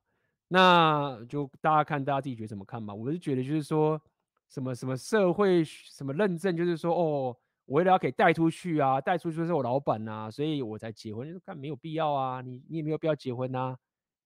[0.48, 2.94] 那就大家看，大家自己觉得怎么看吧。
[2.94, 4.02] 我是觉得就是说
[4.50, 7.38] 什么什么社会什么认证，就是说哦。
[7.68, 11.34] 我为了要可以带出去啊，带出去是我老板呐、啊，所以我才结婚。
[11.34, 13.76] 就看没有必要啊，你你也没有必要结婚呐、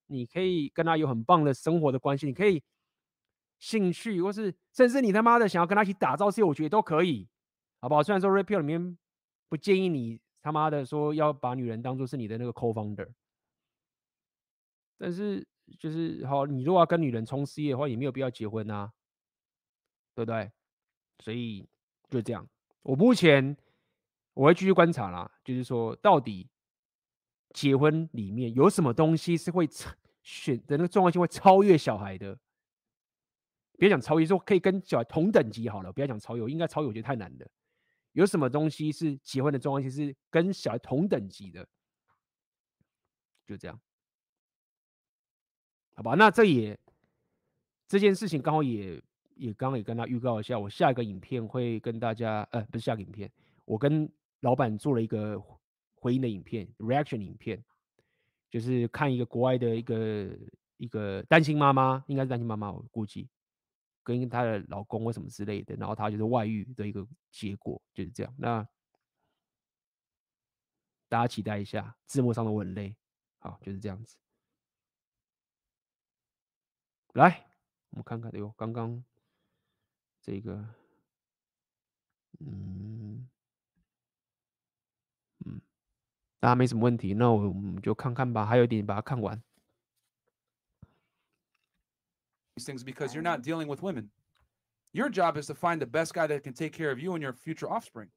[0.07, 2.61] 你可以跟他有很棒的生活的关系，你可以
[3.57, 7.29] 兴趣或是甚至你他妈的想要跟他一起打造事业，我觉得都可以，
[7.79, 8.03] 好不好？
[8.03, 8.97] 虽然说 Rapio 里面
[9.47, 13.07] 不建议你他妈的说要把女人当做是你的那个 co-founder，
[14.97, 15.47] 但是
[15.77, 18.93] 就是好，你如果要跟女人冲事业的话，也没有必要结婚呐、啊，
[20.15, 20.51] 对不对？
[21.19, 21.67] 所以
[22.09, 22.47] 就这样。
[22.81, 23.55] 我目前
[24.33, 26.49] 我会继续观察啦，就是说到底
[27.53, 29.67] 结婚里面有什么东西是会
[30.23, 32.39] 选的那个重要性会超越小孩的？
[33.77, 37.47] 别讲超越，说可以跟小孩同等级好了，不要讲超越，应该超越我觉得太难了。
[38.13, 41.67] 有什么东西是结婚的重要性是跟小孩同等级的？
[43.45, 43.79] 就这样，
[45.99, 46.15] 好吧？
[46.15, 46.79] 那这也
[47.87, 49.01] 这件事情刚好也。
[49.35, 53.31] 也刚刚也跟他预告一下，我下一个影片会跟大家，呃，不是下个影片，
[53.63, 54.11] 我跟
[54.41, 55.41] 老板做了一个
[55.95, 57.63] 回应的影片，reaction 影片，
[58.49, 60.37] 就是看一个国外的一个
[60.75, 63.29] 一个单亲妈妈，应该是单亲妈妈，我估计
[64.03, 68.35] 跟她的老公或什么之类的，然后她就是外遇的一个结果，就是这样。
[68.37, 68.67] 那
[71.07, 72.93] 大家期待一下，字幕上的吻泪，
[73.37, 74.17] 好，就是这样子。
[77.14, 77.46] 来，
[77.90, 79.02] 我们看看，哎呦，刚刚。
[80.26, 80.64] 这个，
[82.40, 83.28] 嗯
[85.44, 85.60] 嗯，
[86.40, 88.46] 大家没什么问题，那我们就看看吧。
[88.46, 89.42] 还有一点，把它看完。
[92.56, 94.08] These things because you're not dealing with women.
[94.92, 97.20] Your job is to find the best guy that can take care of you and
[97.20, 98.08] your future offspring.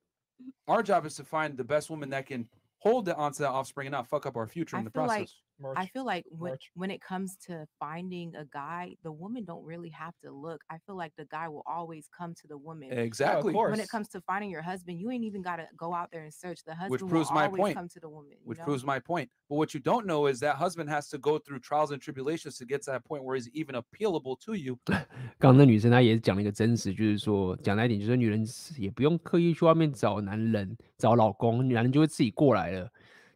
[0.65, 3.91] Our job is to find the best woman that can hold onto that offspring and
[3.91, 5.41] not fuck up our future in the process.
[5.61, 5.91] I Merch.
[5.91, 6.69] feel like when Merch.
[6.75, 10.61] when it comes to finding a guy, the woman don't really have to look.
[10.69, 12.91] I feel like the guy will always come to the woman.
[12.91, 13.55] Exactly.
[13.55, 16.31] When it comes to finding your husband, you ain't even gotta go out there and
[16.31, 16.63] search.
[16.63, 17.75] The husband Which will proves my always point.
[17.75, 18.33] come to the woman.
[18.33, 18.65] you Which know?
[18.65, 19.31] proves my point.
[19.49, 22.59] But what you don't know is that husband has to go through trials and tribulations
[22.59, 24.77] to get to that point where he's even appealable to you.
[25.39, 32.91] 刚刚那女生她也讲了一个真实，就是说讲来一点，就是说女人是也不用刻意去外面找男人、找老公，男人就会自己过来了，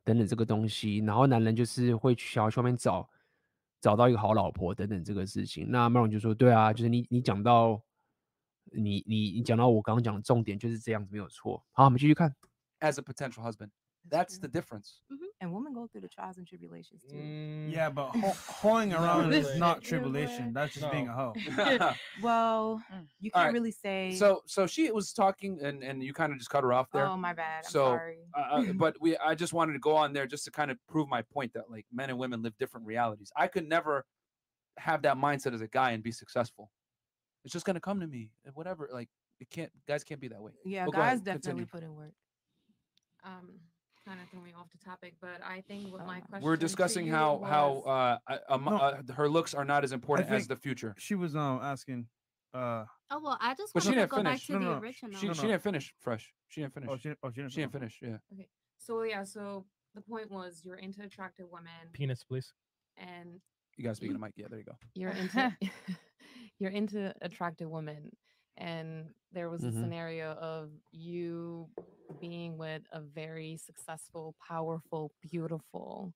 [0.07, 0.99] 等等这个东西。
[0.99, 3.07] 然后男人就是会去想要去外面找
[3.81, 5.67] 找到一个好老婆等等这个事情。
[5.69, 7.83] 那 Maron 就说：“对啊，就是你你讲到
[8.73, 12.35] 你你你讲到我刚刚讲的重点就是这样子，没有错。”好，我们继续看。
[12.81, 13.71] as a potential husband.
[14.11, 15.01] That's the difference.
[15.41, 17.17] And women go through the trials and tribulations too.
[17.17, 19.59] Mm, Yeah, but ho- hoeing Not around is really.
[19.59, 20.53] not Yeah, tribulation.
[20.53, 21.35] but- That's just being a hoe.
[22.23, 23.07] Well, Mm.
[23.21, 24.15] you All can't right, really say.
[24.17, 27.07] so so she was talking and and you kind of just cut her off there.
[27.07, 27.65] oh my bad.
[27.67, 28.19] I'm so sorry.
[28.37, 30.79] uh, uh, but we I just wanted to go on there just to kind of
[30.89, 33.31] prove my point that like men and women live different realities.
[33.37, 34.05] I could never
[34.79, 36.71] have that mindset as a guy and be successful.
[37.45, 38.89] It's just gonna come to me, and whatever.
[38.93, 39.09] Like
[39.41, 39.71] it can't.
[39.87, 40.53] Guys can't be that way.
[40.65, 41.67] yeah, Well, go guys ahead, definitely continue.
[41.67, 42.13] put in work.
[43.25, 43.51] Um,
[44.07, 47.07] kind of throwing off the topic, but I think what my Uh, question We're discussing
[47.09, 48.77] how how was- uh, uh, um, No.
[48.77, 50.95] uh her looks are not as important as the future.
[50.99, 52.09] She was um asking.
[52.55, 54.47] Uh, Oh well, I just But she to didn't go back finish.
[54.47, 55.21] to No, the no, no, original.
[55.21, 56.33] She No, she didn't finish fresh.
[56.49, 56.89] She didn't finish.
[56.91, 57.53] oh, she, oh, she didn't.
[57.53, 57.79] she didn't oh.
[57.79, 57.99] finish.
[58.03, 58.19] Yeah.
[58.33, 58.49] Okay.
[58.79, 62.53] So yeah, so the point was you're into attractive women, Penis, please.
[62.97, 63.41] and
[63.77, 64.33] You gotta speak in the mic.
[64.37, 64.77] Yeah, there you go.
[64.95, 65.57] you're into
[66.59, 68.11] you're into attractive women
[68.57, 69.73] and there was a Mhm.
[69.73, 71.71] scenario of you
[72.19, 76.15] being with a very successful powerful beautiful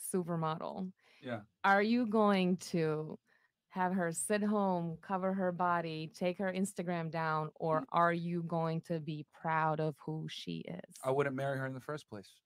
[0.00, 1.42] supermodel Yeah.
[1.64, 3.18] are you going to
[3.70, 8.80] have her sit home cover her body take her instagram down or are you going
[8.82, 12.41] to be proud of who she is I wouldn't marry her in the first place.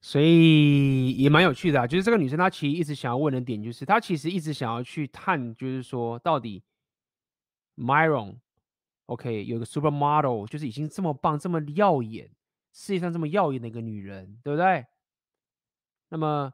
[0.00, 6.62] 所以也蛮有趣的啊，就是这个女生她其实一直想要问的点，就是她其实一直想要去探，就是说到底
[7.76, 12.28] Myron，OK，、有个 supermodel，就是已经这么棒、这么耀眼，
[12.72, 14.84] 世界上这么耀眼的一个女人，对不对？
[16.08, 16.52] 那么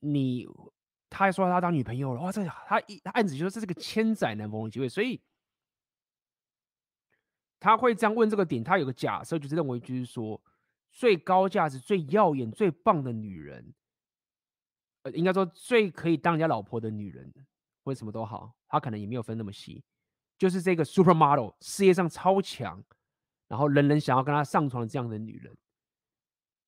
[0.00, 0.46] 你，
[1.10, 5.20] 她还说她当女朋友了，哇，这她一她暗指就说这是个千载难逢的机会，所以
[7.58, 10.40] 他会这样问这个点，他有个假设，就是认为就是说。
[10.98, 13.72] 最高价值、最耀眼、最棒的女人，
[15.04, 17.32] 呃，应该说最可以当人家老婆的女人，
[17.84, 19.84] 或者什么都好，她可能也没有分那么细，
[20.36, 22.82] 就是这个 supermodel，事业上超强，
[23.46, 25.56] 然后人人想要跟她上床这样的女人，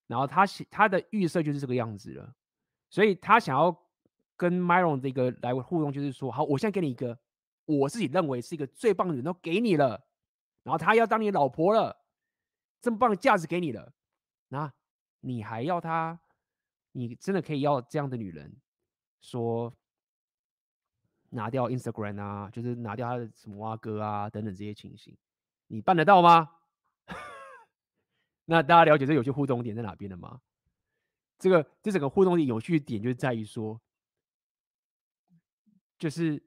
[0.07, 2.33] 然后她她的预设就是这个样子了，
[2.89, 3.77] 所以她想要
[4.37, 7.19] 跟 Myron 这个来互动，就是说，好，我现在给你一个
[7.65, 10.07] 我自己认为是一个最棒的人都给你了，
[10.63, 12.05] 然后她要当你老婆了，
[12.81, 13.93] 这么棒的价值给你了。
[14.51, 14.73] 那
[15.21, 16.21] 你还要他？
[16.93, 18.55] 你真的可以要这样的女人？
[19.21, 19.75] 说
[21.31, 25.17] 拿掉 Instagram 啊，就是拿掉他的什么蛙哥啊等等这些情形，
[25.69, 26.57] 你办得到吗？
[28.47, 30.41] 那大家了解这有趣互动点在哪边了吗？
[31.39, 33.81] 这个这整个互动点有趣的点就在于说，
[35.99, 36.43] 就是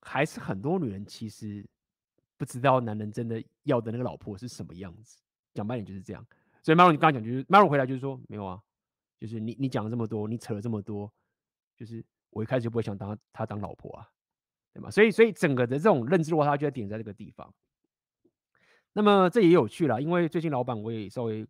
[0.00, 1.64] 还是很多女人其实
[2.36, 5.18] 不知道男人真的要的那个老婆是什么样子。
[5.54, 6.26] 讲白点就是这样。
[6.66, 8.60] 所以 Maro 你刚刚讲就是 Maro 回来就是说没有啊，
[9.20, 11.08] 就是你你讲了这么多，你扯了这么多，
[11.76, 14.08] 就是我一开始就不会想当他当老婆啊，
[14.74, 14.90] 对吗？
[14.90, 17.54] 所以所以整个的这种认知落差就在点在这个地方。
[18.94, 21.46] 那么这也有趣了，因为最近老板我也稍微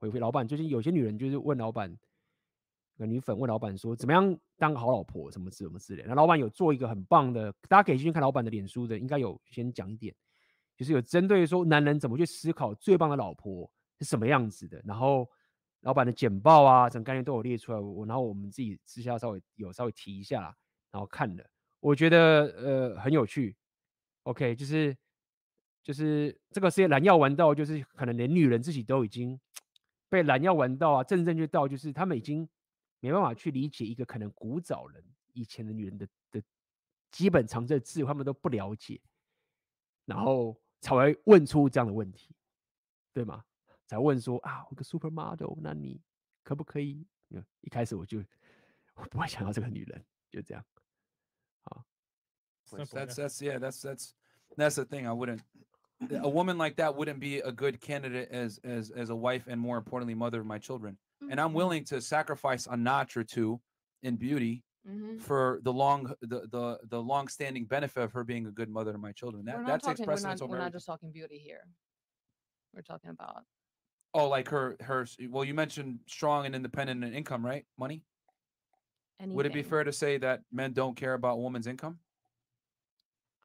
[0.00, 1.96] 回回老板，最近有些女人就是问老板，
[2.96, 6.02] 有女粉问老板说怎么样当个好老婆，什么之什么之类。
[6.04, 10.12] 那老板有做一个很棒的，大家可以去看老板的脸书的，应该有先讲一点，
[10.76, 13.70] 就是有针对说男人怎么去思考最棒的老婆。
[14.02, 14.82] 是什么样子的？
[14.84, 15.30] 然后
[15.82, 17.78] 老板的简报啊，整个概念都有列出来。
[17.78, 20.56] 我然后我们自己私下稍微有稍微提一下，
[20.90, 21.44] 然后看了，
[21.80, 23.56] 我觉得呃很有趣。
[24.24, 24.96] OK，就是
[25.82, 29.38] 就是这个世界蓝药丸到，就是可能连女人自己都已经
[30.08, 32.48] 被蓝药丸到啊，正正确到就是他们已经
[33.00, 36.42] 没办法去理解一个可能古早人以前的女人的的
[37.10, 39.00] 基本常识智慧，他们都不了解，
[40.04, 42.34] 然后才会问出这样的问题，
[43.12, 43.44] 对吗？
[43.91, 46.01] 才问说啊，我个 supermodel，那你
[46.43, 47.05] 可不可以？
[47.61, 48.23] 一开始我就
[48.95, 50.65] 我不会想要这个女人，就这样。
[51.63, 51.85] 好
[52.71, 54.13] That's that's yeah, that's that's
[54.55, 55.05] that's the thing.
[55.05, 55.41] I wouldn't
[56.11, 59.57] a woman like that wouldn't be a good candidate as as as a wife and
[59.57, 60.97] more importantly mother of my children.
[61.29, 63.59] And I'm willing to sacrifice a notch or two
[64.01, 65.19] in beauty Mhm.
[65.19, 68.93] for the long the the the long standing benefit of her being a good mother
[68.93, 69.43] to my children.
[69.43, 70.77] we're That not that takes talking, we're precedence not, over we're not everything.
[70.77, 71.67] just talking beauty here
[72.73, 73.43] we're talking about
[74.14, 75.06] Oh, like her her.
[75.30, 77.64] Well, you mentioned strong and independent and income, right?
[77.78, 78.02] Money.
[79.22, 81.98] and Would it be fair to say that men don't care about woman's income?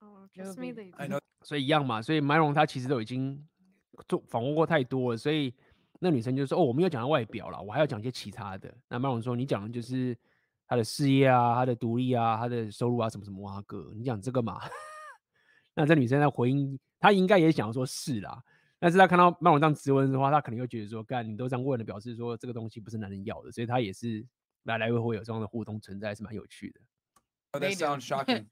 [0.02, 1.20] Oh, trust me, they I know.
[1.44, 3.48] 所以一样嘛，所以麦龙他其实都已经
[4.08, 5.54] 做访问过太多了，所以
[6.00, 10.18] 那女生就说：“哦，我没有讲到外表了，我还要讲一些其他的。”那麦龙说：“你讲的就是
[10.68, 14.60] 他的事业啊，他的独立啊，他的收入啊，什么什么啊哥，你讲这个嘛？”
[15.76, 18.44] 那这女生在回应，她应该也想说是啦，
[18.79, 24.25] 但是她看到麦龙这样质问的话，她可能会觉得说：“干，你都这样问了，表示说这个东西不是男人要的。”所以她也是
[24.65, 26.81] 来来回回有这样的互动存在，是蛮有趣的。
[27.53, 27.85] Oh, They that do.
[27.85, 28.47] sounds shocking.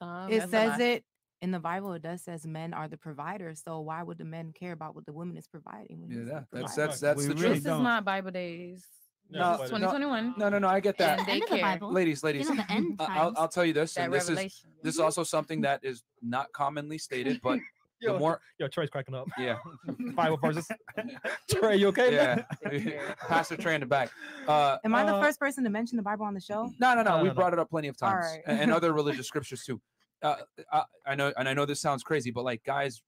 [0.00, 0.80] Some, It that's a says lot.
[0.80, 1.04] it
[1.40, 1.94] in the Bible.
[1.94, 3.62] It does says men are the providers.
[3.62, 6.00] So why would the men care about what the woman is providing?
[6.00, 6.86] When Yeah, he's the that, that's provider?
[6.88, 7.52] that's that's We the really truth.
[7.52, 7.82] This is don't.
[7.82, 8.84] not Bible days.
[9.28, 10.34] Yeah, No, This is but- no, 2021.
[10.38, 10.68] No, no, no.
[10.68, 11.18] I get that.
[11.20, 11.62] And End of the daycare.
[11.62, 11.92] Bible.
[11.92, 12.48] ladies, ladies.
[12.48, 13.54] You know, the end I- I'll, I'll times.
[13.54, 14.70] tell you this, That and this is revelation.
[14.82, 17.58] this is also something that is not commonly stated, but
[18.00, 19.26] the Yo, more, yo, Trey's cracking up.
[19.38, 19.56] yeah,
[20.14, 20.68] Bible verses.
[21.50, 22.14] Trey, you okay?
[22.14, 23.14] yeah, man?
[23.26, 24.10] Pastor Trey in the back.
[24.46, 26.70] Uh, Am I the Uh, first person to mention the Bible on the show?
[26.78, 27.16] no, no, no.
[27.16, 27.34] No, we no, no.
[27.34, 28.42] brought it up plenty of All times, right.
[28.46, 29.80] and, and other religious scriptures too.
[30.22, 30.36] Uh,
[30.70, 33.02] I, I know, and I know this sounds crazy, but like guys,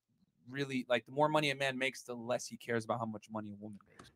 [0.48, 3.28] really like the more money a man makes, the less he cares about how much
[3.30, 4.10] money a woman makes.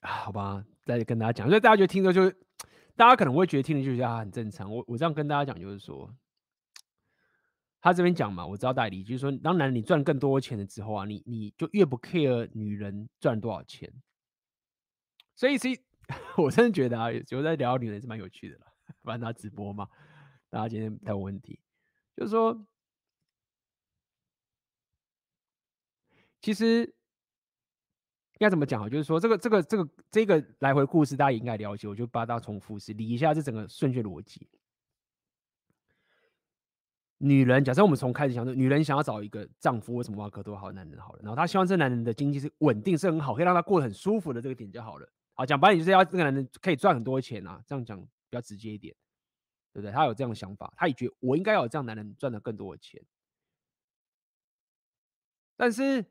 [0.00, 2.30] 啊， 好吧，再跟大家讲，所以大家觉得听着就，
[2.94, 4.70] 大家可能会觉得听着就觉得啊很正常。
[4.70, 6.08] 我我这样跟大家讲，就是说，
[7.81, 13.91] 他这边讲嘛，我知道代理，就是说，当男人你赚更多钱了之后啊，你你就越不 care 女人赚多少钱。
[15.35, 15.81] 所以其实
[16.37, 18.67] 我真的觉得啊，有时候在聊女人是蛮有趣的啦，
[19.03, 19.87] 反正他直播嘛，
[20.49, 21.59] 大家今天太有问题，
[22.15, 22.65] 就是说，
[26.41, 26.93] 其实。
[28.41, 28.87] 应该怎么讲啊？
[28.87, 31.89] 就是说，这个、这个、这个、这个来回故事，大家也应该了解。
[31.89, 34.47] 我就把它重复一次，理一下这整个顺序逻辑。
[37.19, 41.19] 女人，假设我们从开始想说，女人想要找一个丈夫，为什么挖个多好男人好了？
[41.21, 45.09] 然后她希望这男人的经济是稳定，是很好，可以让她过得很舒服的这个点就好了。
[45.33, 48.93] 好，讲白点就是要这个男人可以赚很多钱啊，这样讲比较直接一点，
[49.73, 49.91] 对不对？
[49.91, 53.01] 她有这样的想法，她也觉得我应该要有这样男人赚的更多的钱，
[55.55, 56.05] 但是。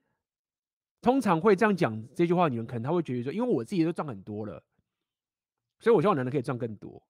[1.01, 4.61] 通常会这样讲这句话的女人，可能她会觉得说，因为我自己都赚很多了，
[5.79, 7.01] 所以我希望男人可以赚更多。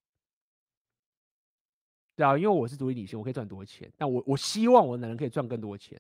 [2.19, 5.97] 对啊，因为我是独立女性，我可以赚多钱，但我我希望我的男人可以赚更多钱。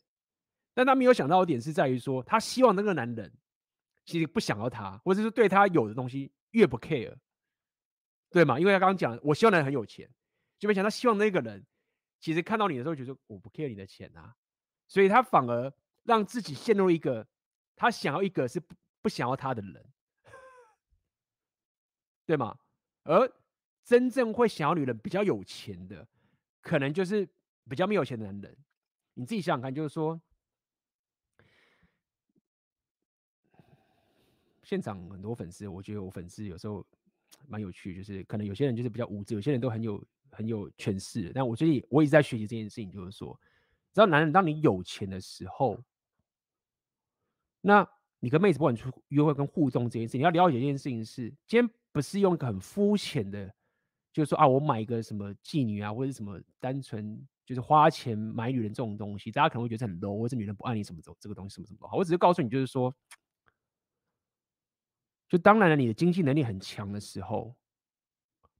[0.74, 3.32] 但他没有想到的点是在于说，他希望那个男人
[4.04, 7.14] 其实不想要他，或者是对他有的东西越不 care，
[8.30, 8.58] 对吗？
[8.58, 10.10] 因为他刚刚讲，我希望男人很有钱，
[10.58, 11.64] 就没想到希望那个人
[12.18, 14.34] 其实看到你的时候，觉得我不 care 你的钱啊，
[14.88, 15.72] 所以他反而
[16.02, 17.24] 让自己陷入一个。
[17.76, 19.86] 他想要一个是不不想要他的人，
[22.26, 22.58] 对吗？
[23.04, 23.32] 而
[23.88, 26.06] 真正会想要女人比较有钱的，
[26.60, 27.26] 可能就是
[27.70, 28.54] 比较没有钱的男人。
[29.14, 30.20] 你自己想想看，就是说，
[34.62, 36.86] 现场很多粉丝，我觉得我粉丝有时候
[37.46, 41.32] 蛮有趣，就是可能有些人就是比较无知，有些人都很有很有权势。
[41.34, 43.40] 但我最近我一直在学习这件事情，就是说，
[43.94, 45.82] 只要男人当你有钱的时候。
[47.62, 47.88] 那
[48.20, 53.52] 你跟妹子不管出约会跟互动这件事，你要了解一件事情是，今天不是用一个很肤浅的，
[54.18, 61.96] 就是说啊，我买一个什么妓女啊，或者什么单纯就是花钱买女人这种东西，大家可能会觉得很 low，或者女人不爱你什么这这个东西什么什么好。
[61.96, 62.92] 我只是告诉你，就是说，
[65.28, 67.54] 就当然了，你的经济能力很强的时候，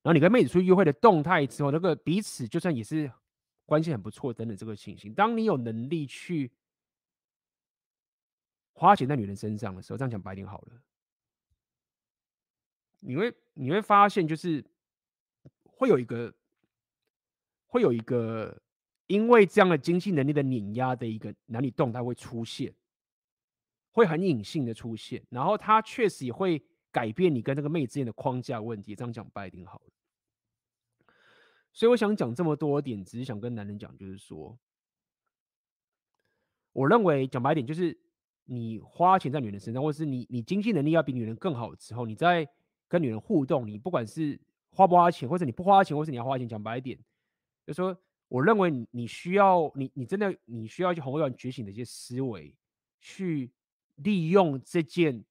[0.02, 3.12] 然后你跟妹子出去约会的动态之后，那个彼此就算也是
[3.66, 6.52] 关系很不错等等这个情形，当你有能力去。
[8.72, 10.80] 花钱在女人身上的时候，这样讲白点好了，
[13.00, 14.64] 你会你会发现，就是
[15.78, 16.34] 会有一个
[17.68, 18.60] 会有一个
[19.06, 22.74] 因为这样的经济能力的碾压的一个男女动态会出现，
[23.92, 26.60] 会很隐性的出现，然后它确实也会
[26.90, 28.94] 改变你跟那个妹之间的框架问题。
[28.94, 31.12] 这样讲白点好了，
[31.72, 34.58] 所以我想讲这么多点，只是想跟男人讲，就是说，
[36.72, 37.96] 我认为讲白一点就是。
[38.50, 42.48] 你花钱在女人身上，或是你你经济能力要比女人更好之后，你在
[42.88, 44.40] 跟女人互动，你不管是
[44.78, 46.96] 花不花钱，或者你不花钱，或是你要花钱，讲白一点，
[47.66, 52.54] 就是说，我认为你需要你你真的你需要去宏观觉醒的一些思维，
[53.00, 53.50] 去
[53.96, 55.24] 利用这件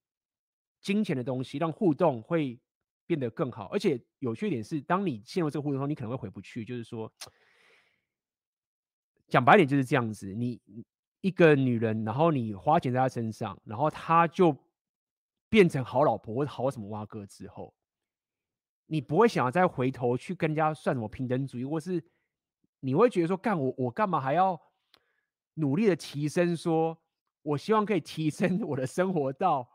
[0.81, 2.59] 金钱的东西，让互动会
[3.05, 3.67] 变得更好。
[3.67, 6.65] 而且有趣一点是，当你陷入这个互动中，你可能会回不去。
[6.65, 7.09] 就是说，
[9.29, 10.59] 讲白点就是这样子，你。
[11.21, 14.55] 一个女人，然后你花钱在她身上，然后她就
[15.49, 17.73] 变成好老婆或者好什么蛙哥之后，
[18.87, 22.03] 你不会想要再回头去跟人家算什么平等主义，或是
[22.81, 24.59] 你会觉得说，干我我干嘛还要
[25.53, 26.97] 努力的提升说？
[27.43, 29.65] 我希望可以提升 我的生活到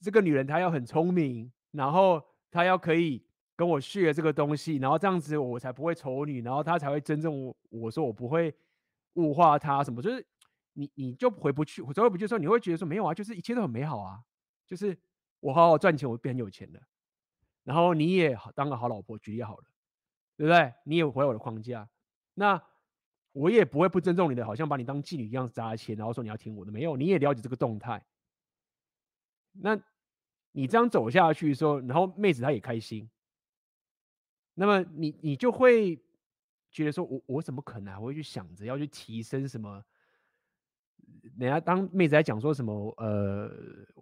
[0.00, 3.24] 这个女人她要很聪明，然后她要可以
[3.56, 8.54] 跟我 share 这个东西，然后这样子我才不会丑女，然后她才会真正我我说我不会
[9.14, 10.26] 物化她什么，就是
[10.74, 14.20] 你你就回不去，回不去的时候，你会觉得说没有啊，就是一切都很美好啊，
[14.66, 14.94] 就是
[15.40, 16.80] 我好好赚钱，我变很有钱了，
[17.68, 19.64] 然后你也当个好老婆，举例好了，
[20.36, 20.72] 对不对？
[20.84, 21.88] 你也回我的框架，
[22.34, 22.60] 那。
[23.32, 26.72] 我也不会不尊重你的，好像把你当妓女一样砸钱，然后说你要听我的。
[26.72, 28.02] 没有，你也了解这个动态。
[29.52, 29.78] 那
[30.50, 33.08] 你这样走下去的时候，然后妹子她也开心，
[34.54, 35.96] 那么你你就会
[36.72, 39.84] 觉得说我我怎么可能还会去想着要去提升什么？
[41.36, 43.50] 人家当妹子在讲说什么，呃，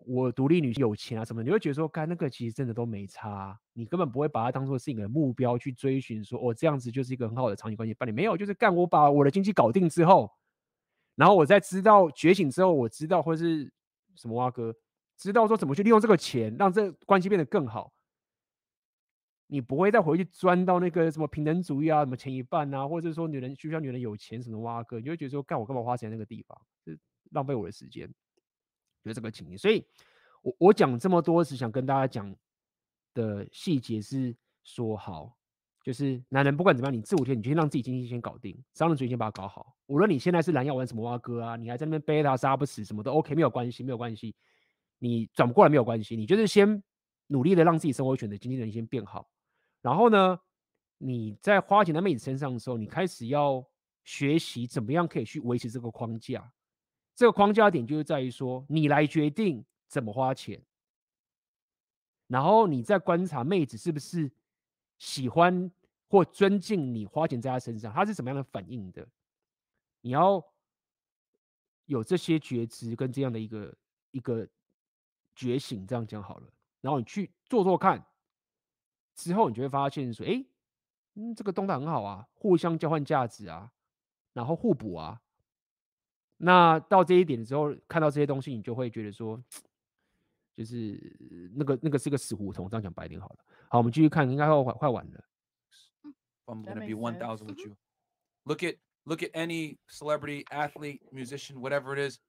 [0.04, 10.30] 我独立女性有钱啊什么，你会觉得说，干那个其实真的都没差，你根本不会把它当做是一个目标去追寻，说我这样子就是一个很好的长期关系伴侣，没有，就是干我把我的经济搞定之后，
[11.14, 13.72] 然后我在知道觉醒之后，我知道或是
[14.14, 14.74] 什么蛙哥，
[15.16, 17.92] 知道说怎么去利用这个钱，让这关系变得更好，
[19.48, 26.58] 你不会再回去钻到那个什么平等主义啊，什么钱一半啊，或者说女人需要女人有钱什么蛙哥，你会觉得说，干我干嘛花钱那个地方？
[27.30, 28.12] 浪费我的时间，
[29.04, 29.56] 就这个情形。
[29.56, 29.84] 所以
[30.42, 32.34] 我我讲这么多，是想跟大家讲
[33.14, 35.36] 的细节是说，好，
[35.82, 39.76] 就是男人不管怎么样，你四五天，你就先让自己经济先搞定，商人主义先把它搞好。
[39.86, 44.34] 无论你现在是蓝要玩什么蛙哥啊，你还在那边背他杀不死什么都 OK，没有关系，没有关系。
[44.98, 46.82] 你转不过来没有关系，你就是先
[47.26, 49.30] 努力的让自己生活选择经济能力先变好。
[49.82, 50.38] 然后呢，
[50.98, 53.64] 你在花钱在妹子身上的时候，你开始要
[54.04, 56.52] 学习怎么样可以去维持这个框架。
[57.16, 60.62] 这个框架点就是在于说，你来决定怎么花钱，
[62.26, 64.30] 然后你再观察妹子是不是
[64.98, 65.70] 喜欢
[66.08, 69.08] 或尊敬你花钱在她身上，她是什么样的反应的。
[70.02, 70.44] 你要
[71.86, 73.74] 有这些觉知跟这样的一个
[74.10, 74.46] 一个
[75.34, 76.52] 觉醒，这样讲好了，
[76.82, 78.04] 然后你去做做看，
[79.14, 80.44] 之后你就会发现说，哎，
[81.14, 83.72] 嗯，这个动态很好啊，互相交换价值啊，
[84.34, 85.22] 然后互补啊。
[86.37, 89.41] 那到这一点的时候，看到这些东西，你就会觉得说，
[90.55, 92.67] 就是那个那个是个死胡同。
[92.69, 93.37] 这样讲白一点好了。
[93.69, 95.23] 好，我们继续看，应该快快完了。
[96.47, 97.77] I'm gonna be one thousand with you.
[98.45, 102.19] Look at look at any celebrity, athlete, musician, whatever it is,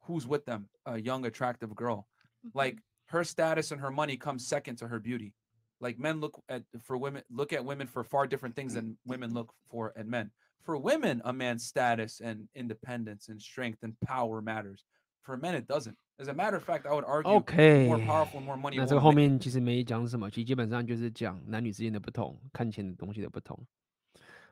[0.00, 2.06] who's with them, a young attractive girl.
[2.52, 5.32] Like her status and her money comes second to her beauty.
[5.80, 9.32] Like men look at for women look at women for far different things than women
[9.32, 10.30] look for at men.
[10.64, 14.84] For women, a man's status and independence and strength and power matters.
[15.22, 15.96] For men, it doesn't.
[16.18, 18.76] As a matter of fact, I would argue OK more powerful, more money.
[18.76, 23.58] 那这个后面其实没讲什么，其实基本上就是讲男女之间的不同，看钱的东西的不同，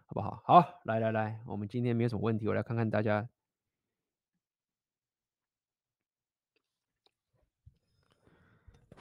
[0.06, 0.42] 好不好？
[0.44, 3.28] 好，来来来，我们今天没有什么问题，我来看看大家。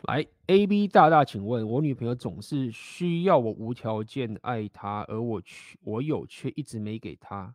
[0.06, 7.54] 来，A B 大大，请问我女朋友总是需要我无条件爱她，而我却我有却一直没给她。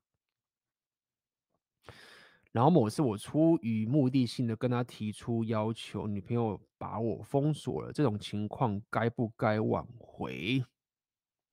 [2.51, 7.93] 然后某次我出于目的性的跟她提出要求，女朋友把我封锁了。
[7.93, 10.65] 这种情况该不该挽回？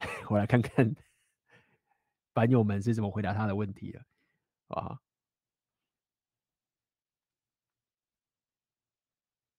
[0.30, 0.94] 我来看看
[2.32, 4.00] 版友们是怎么回答他的问题的，
[4.68, 4.98] 啊？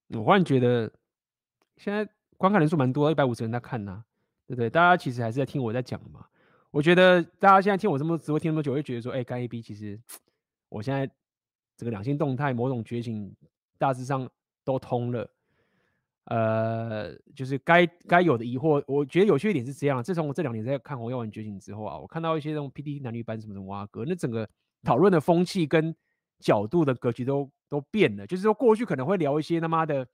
[0.10, 0.92] 我忽然觉得。
[1.78, 4.06] 现在观看人数蛮多，一百五十人在看呐、啊，
[4.48, 4.70] 对不对？
[4.70, 6.26] 大家其实还是在听我在讲嘛。
[6.72, 10.00] 我觉得大家现在听我这么直播听那么久，会觉得说，哎，干 A B，其实
[10.70, 11.10] 我现在
[11.78, 13.34] 这个两性动态某种觉醒，
[13.78, 14.30] 大致上
[14.66, 15.30] 都通了。
[16.26, 20.04] 呃，就是该该有的疑惑，我觉得有趣一点是这样。
[20.04, 24.48] 自从我这两年在看《红药丸觉醒》之后啊，我看到一些这种 P D 男女版什么什么蛙哥，那整个
[24.84, 25.96] 讨论的风气跟
[26.40, 28.28] 角度的格局都都变了。
[28.28, 30.06] 就是说过去可能会聊一些他妈的。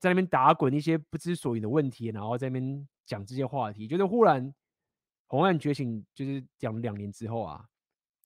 [0.00, 4.52] 在那边打滚一些不知所以的问题，然后在那边讲这些话题，就是忽然
[5.28, 7.64] 红岸觉醒，就是讲了两年之后啊，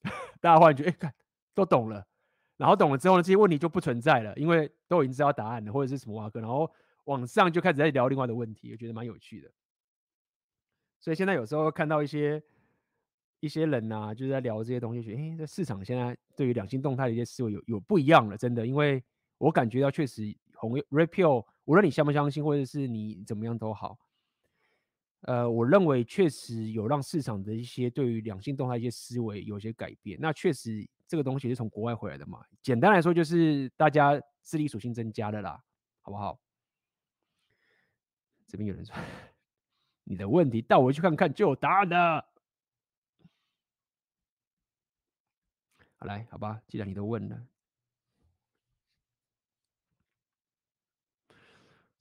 [0.40, 1.12] 大家忽然觉得哎，看
[1.52, 2.06] 都懂了，
[2.56, 6.70] 然后懂了之后呢，这些问题就不存在了，因为都已经知道答案了，或者是什么挖哥，然后
[7.05, 9.51] 网上就开始在聊另外的问题，我觉得蛮有趣的。
[11.01, 12.42] 所以现在有时候看到一些
[13.40, 19.02] 一些人呐、啊，就是在聊这些东西，觉得哎，这市场现在对于两性动态的一些思维有有不一样了，真的，因为
[19.38, 20.22] 我感觉到确实
[20.55, 21.47] 红 Repeal。
[21.64, 23.98] 无论你相不相信，或者是你怎么样都好，
[25.22, 30.18] 呃，我认为确实有让市场的一些对于两性动态一些思维有些改变。
[30.20, 32.44] 那确实这个东西是从国外回来的嘛？
[32.60, 35.64] 简单来说，就是大家智力属性增加了啦，
[36.02, 36.39] 好不好？
[38.47, 38.94] 这边有人说，
[40.05, 42.26] 你的问题带我去看看就有答案的。
[45.97, 47.47] 好来，好吧，既然你都问了。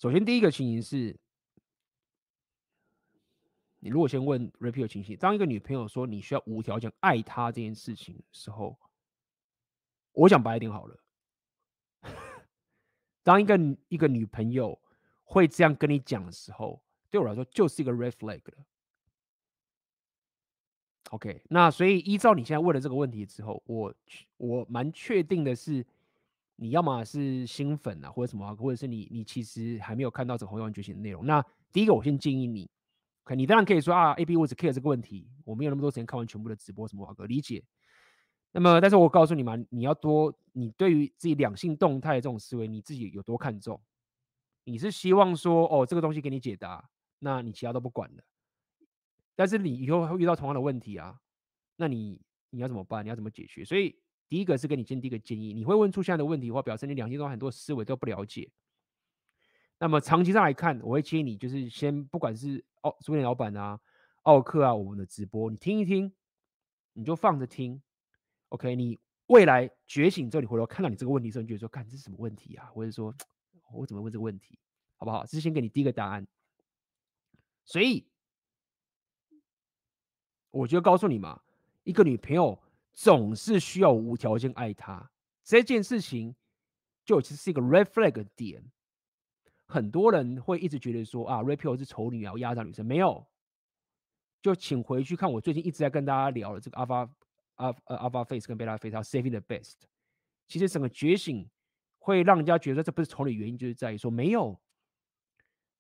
[0.04, 1.18] 首先第一个情形是，
[3.80, 8.78] 你如果先问 Rapio 情形，当一个女朋友说你需要无条件爱她这件事情的时候，
[10.12, 11.00] 我讲白一点好了。
[13.24, 13.58] 当一个
[13.88, 14.78] 一个女朋友
[15.24, 18.66] 会这样跟你讲的时候，对我来说就是一个 red flag 了。
[21.12, 23.96] OK，那所以依照你现在问的这个问题之后，我
[24.36, 25.86] 我蛮确定的是，
[26.56, 31.26] 你要么是新粉啊，或者什么，或者是你你其实还没有看到整个红药丸觉醒的内容。
[31.26, 32.70] 那第一个，我先建议你
[33.24, 37.64] ，OK，你当然可以说啊，AB 我只 care 这个问题，我没有那么多时间看完全部的直播什么，我理解。
[38.52, 43.82] 那么，但是我告诉你嘛，你要多，你对于自己两性动态这种思维，你自己有多看重？
[44.66, 48.24] 你是希望说，哦，这个东西给你解答，那你其他都不管了。
[49.36, 51.20] 但是你以后会遇到同样的问题啊，
[51.78, 52.22] 那你
[52.52, 53.04] 你要怎么办？
[53.04, 53.66] 你要怎么解决？
[53.66, 53.96] 所以
[54.30, 58.50] 第一个是给你先第一个建议，你会问出现的问题的话，表示你两性中很多思维都不了解。
[59.80, 63.80] 那么长期上来看，我会建议你就是先不管是哦，书店老板啊、
[64.24, 66.14] 奥克啊，我们的直播，你听一听，
[66.94, 67.82] 你就放着听。
[68.50, 72.68] OK，你未来觉醒之后，你回头看到你这个问题的时候，你觉得说，看这是什么问题啊？
[72.68, 73.14] 或者说，
[73.74, 74.58] 我怎么问这个问题，
[74.96, 75.26] 好不好？
[75.26, 76.26] 这是先给你第一个答案。
[77.66, 78.08] 所以，
[80.52, 81.42] 我就告诉你嘛，
[81.84, 82.58] 一个女朋友
[82.94, 85.12] 总是需要无条件爱她
[85.44, 86.36] 这件事情，
[87.04, 88.72] 就其实是一个 red flag 点。
[89.66, 93.28] 很多人会一直觉得说啊，Rapio 是丑女啊，压榨女生，没有。
[94.42, 97.10] 就请回去看我最近一直在跟大家聊的这个 Alpha。
[97.58, 99.76] 阿呃 Alpha Face 跟 Beta Face，它 Saving the Best。
[100.48, 101.48] 其实整个觉醒
[102.00, 104.60] 会让人家觉得这不是丑女原因，就是在于说没有。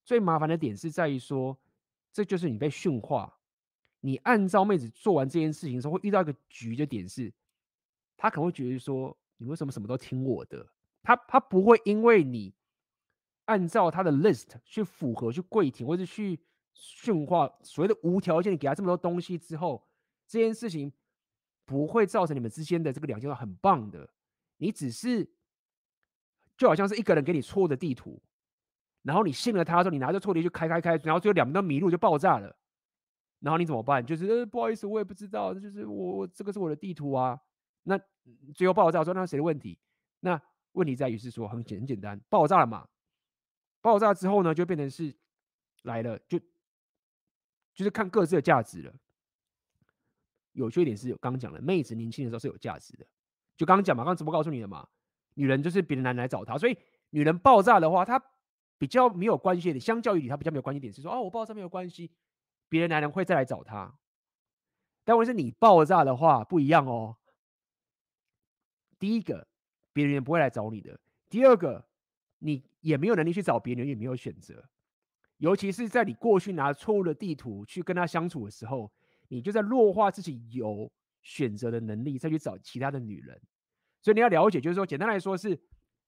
[0.06, 1.60] 最麻烦的点是在于说，
[2.11, 3.40] 这就是你被驯化。
[4.06, 7.32] 你按照妹子做完这件事情的时候，会遇到一个局的点是，
[8.18, 10.68] 他可能会觉得说，你为什么什么都听我的？
[11.02, 12.54] 他他不会因为你
[13.46, 16.40] 按照他的 list 去符合、去跪舔，或者去
[16.74, 19.88] 驯化所谓的无条件给他这么多东西之后，
[20.28, 20.92] 这件事情。
[21.66, 24.10] 不会造成你们之间的这个两件很棒的，
[24.58, 25.26] 你只是
[26.58, 28.22] 就好像是一个人给你错的地图，
[29.02, 32.54] 然后你信了他之后，你拿着错地图去开开开，然后最后两边都迷路就爆炸了，
[33.44, 34.03] 然后你怎么办？
[34.06, 37.38] 就是呃不好意思，我也不知道，就是我这个是我的地图啊。
[37.84, 37.99] 那
[38.56, 39.78] 最后爆炸说那谁的问题？
[40.22, 40.41] 那
[40.72, 42.88] 问题在于是说很简很简单，爆炸了嘛。
[43.82, 45.14] 爆炸之后呢，就变成是
[45.82, 46.40] 来了，就
[47.74, 48.94] 就是看各自的价值了。
[50.53, 53.06] 有缺点是有刚讲的，妹子年轻的时候是有价值的，
[53.57, 54.88] 就刚讲嘛，刚刚直播告诉你的嘛，
[55.34, 56.78] 女人就是别的男人来找她，所以
[57.10, 58.24] 女人爆炸的话，她
[58.78, 62.10] 比较没有关系的，相较于你，她比较没有关系点是说，哦，我爆炸没有关系，
[62.69, 63.98] 别的男人会再来找她，
[65.03, 67.18] 但问题是你爆炸的话不一样哦。
[68.99, 69.48] 第一个，
[69.91, 70.95] 别人不会来找你的；
[71.30, 71.88] 第二个，
[72.40, 74.69] 你也没有能力去找别人，也没有选择，
[75.38, 78.91] 尤其是在你过去拿错误的地图去跟他相处的时候。
[79.30, 80.91] 你就在弱化自己有
[81.23, 83.41] 选择的能力，再去找其他的女人。
[83.99, 85.60] 所以你要了解，就是说，简单来说是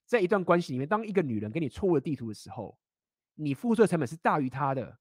[0.05, 2.77] 在一段关系里面，当一个女人给你错误的地图的时候，
[3.33, 4.99] 你付出的成本是大于她的。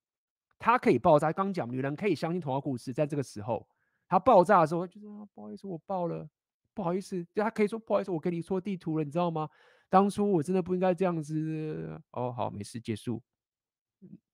[0.59, 1.33] 他可以爆炸。
[1.33, 3.67] 刚讲女人可以相信童话故事，在这个时候，
[4.09, 6.29] 他爆炸的时候，就说、啊、不好意思，我爆了，
[6.73, 7.25] 不好意思。
[7.33, 9.49] 就他可以说不好意思，我给你错地图了，你知道吗？
[9.89, 12.01] 当初我真的不应该这样子。
[12.13, 13.23] 哦，好，没事，结束。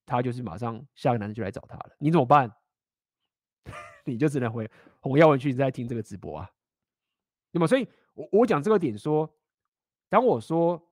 [0.06, 2.52] 他就是马上下个男人就来找他了，你怎么办？
[4.04, 4.68] 你就只能回
[5.00, 6.50] 红药丸去在听这个直播啊。
[7.52, 9.32] 那么，所以我我讲这个点说，
[10.08, 10.89] 当我说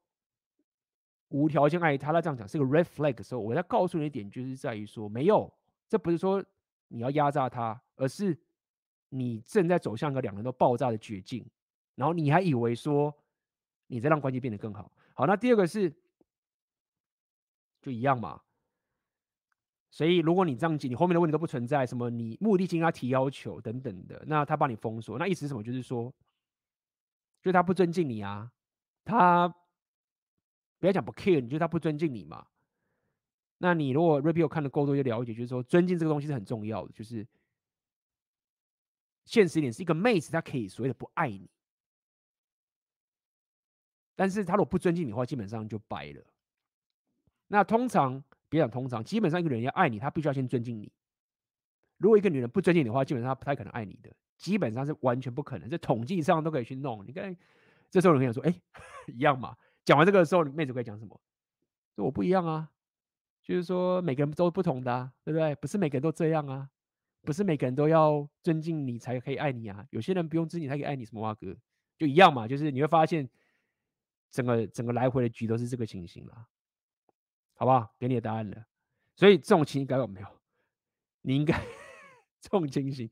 [1.28, 5.52] 无条件爱他，他这样讲是个 red flag 的时候，我要告诉你一点，就是在于说，没有，
[5.88, 6.44] 这不是说
[6.88, 8.36] 你要压榨他，而是
[9.10, 11.44] 你正在走向一个两人都爆炸的绝境，
[11.94, 13.14] 然后你还以为说
[13.86, 14.90] 你在让关系变得更好。
[15.14, 15.92] 好，那第二个是
[17.80, 18.40] 就一样嘛。
[19.90, 25.62] 所以，如果你这样讲，你后面的问题都不存在，什么你目的性他提要求等等的，那他帮你封锁，那意思是什么？
[25.62, 26.12] 就是说，
[27.40, 28.52] 就是他不尊敬你啊，
[29.02, 29.52] 他
[30.78, 32.46] 不要讲不 care，你就是他不尊敬你嘛。
[33.59, 36.92] 那你如果 Rapio 看的够多，就了解，就是说，尊敬这个东西是很重要的。
[36.92, 37.26] 就是
[39.24, 41.48] 现实一点，是一个妹子，她可以所谓的不爱你，
[44.14, 46.24] 但是她如果不尊敬你的话，基本上就掰了。
[47.48, 48.22] 那通常。
[48.50, 50.90] 别讲通常，基本上一个人要爱你，他必须要先尊敬你。
[51.98, 55.68] 如果一个女人不尊敬你的话，基本上她不太可能爱你的，基本上是完全不可能。
[55.68, 57.06] 这统计上都可以去弄。
[57.06, 57.36] 你看，
[57.90, 58.62] 这时候有人跟你说：“哎，
[59.12, 59.55] 一样嘛。”
[59.89, 61.19] 讲完这个的时候，你妹子可以讲什么？
[61.97, 62.70] 说我不一样啊，
[63.43, 65.55] 就是说每个人都不同的啊，对不对？
[65.55, 66.69] 不是每个人都这样啊，
[67.23, 69.86] 不是每个人都要尊敬你才可以爱你啊。
[69.89, 71.56] 有些人不用尊敬他可以爱你，什么哇哥？
[71.97, 73.27] 就一样嘛，就是你会发现
[74.31, 76.47] 整个整个来回的局都是这个情形了。
[77.55, 77.94] 好不好？
[77.98, 78.66] 给你的答案了。
[79.16, 80.28] 所以这种情形该有没有？
[81.23, 81.59] 你应该
[82.43, 83.10] 这种情形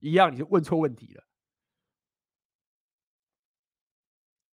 [0.00, 1.24] 一样，你就问错问题了。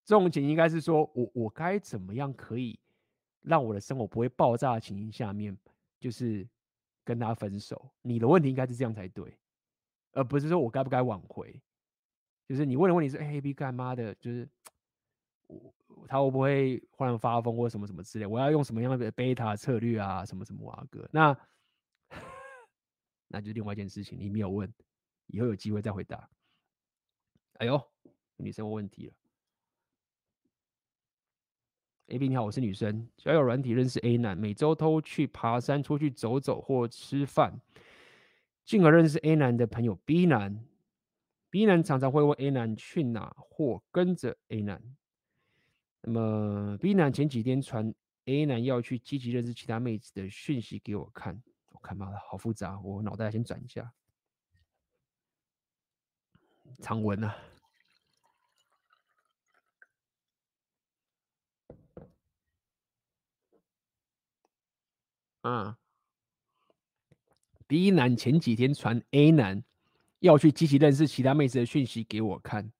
[0.04, 2.78] 这种情应该是说我我该怎么样可以
[3.40, 5.56] 让我的生活不会爆炸的情形下面，
[5.98, 6.46] 就是
[7.04, 7.90] 跟他分手。
[8.02, 9.38] 你的问题应该是这样才对，
[10.12, 11.60] 而不是说我该不该挽回。
[12.46, 14.46] 就是你问的问题是：哎，A B 干妈的，就是
[15.46, 15.74] 我
[16.06, 18.26] 他会不会忽然发疯或什么什么之类？
[18.26, 20.24] 我要用什么样的贝塔策略啊？
[20.26, 21.08] 什么什么啊哥？
[21.10, 21.34] 那
[23.28, 24.70] 那就另外一件事情，你没有问，
[25.28, 26.28] 以后有机会再回答。
[27.54, 27.82] 哎呦，
[28.36, 29.14] 女生问问题了。
[32.08, 37.58] A B 你好，我是女生，交友软体认识 A 男，每周都去爬山、出去走走或吃饭，
[38.62, 40.62] 进而认识 A 男的朋友 B 男。
[41.48, 44.82] B 男常常会问 A 男去哪，或跟着 A 男。
[46.02, 47.94] 那么 B 男前几天传
[48.26, 53.90] A 男要去积极认识其他妹子的讯息给我看，我看妈的好复杂，我脑袋先转一下。
[56.80, 57.34] 长文啊，
[65.44, 65.74] 嗯
[67.66, 69.64] ，B 男前几天传 A 男。
[70.20, 72.72] 要去积极认识其他妹子的讯息给我看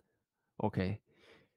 [0.56, 0.98] ，OK，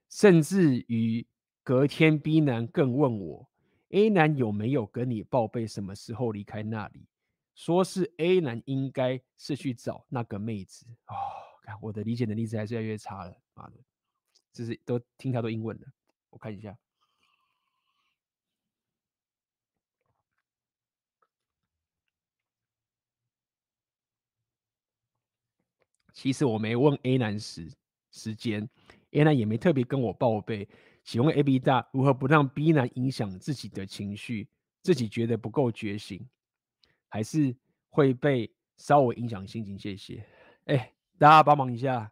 [0.09, 1.25] 甚至于
[1.63, 3.47] 隔天 B 男更问我
[3.91, 7.07] A 男有没有跟你报备什么时候离开那里，
[7.55, 11.15] 说是 A 男应该是去找那个妹子哦，
[11.63, 13.77] 看我的理解能力是还是越来越差了，妈的，
[14.51, 15.87] 这是都听他都英文了，
[16.31, 16.77] 我看一下。
[26.17, 27.71] 其实我没问 A 男时
[28.09, 28.67] 时间
[29.11, 30.67] ，A 男也没特别跟我报备。
[31.03, 34.49] 请问 A B 大如何不让 B 男影响自己的情绪，
[34.81, 36.27] 自己觉得不够觉醒，
[37.07, 37.55] 还是
[37.89, 39.77] 会被稍微影响心情？
[39.77, 40.25] 谢谢。
[40.65, 42.11] 哎，大家帮忙一下，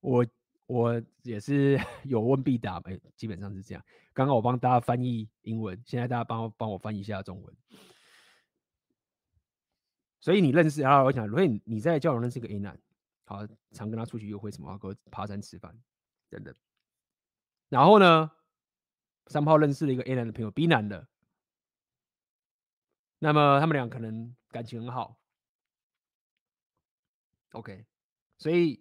[0.00, 0.26] 我
[0.66, 3.82] 我也是 有问必答，哎，基本上是这样。
[4.12, 7.56] 刚刚我帮大家翻译英文，现在大家帮帮我翻译一下中文。
[10.20, 11.02] 所以你认识啊？
[11.02, 12.78] 我想，如果你在交友认识个 A 男。
[13.32, 15.74] 啊，常跟他出去约会，什么和爬山吃饭
[16.28, 16.54] 等等。
[17.68, 18.30] 然后呢，
[19.28, 21.08] 三炮认识了一个 A 男的朋友 B 男的，
[23.18, 25.18] 那么他们俩可能感情很好。
[27.52, 27.86] OK，
[28.36, 28.80] 所以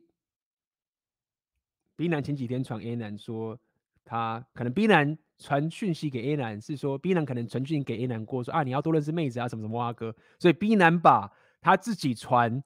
[1.95, 3.57] B 男前几天传 A 男说，
[4.03, 12.63] 他可能 B 男传讯息给 A 男是说 B 男可能传讯给 A 男过说啊，你要多认识妹子啊，什么什么啊哥，所以 B 男把他自己传。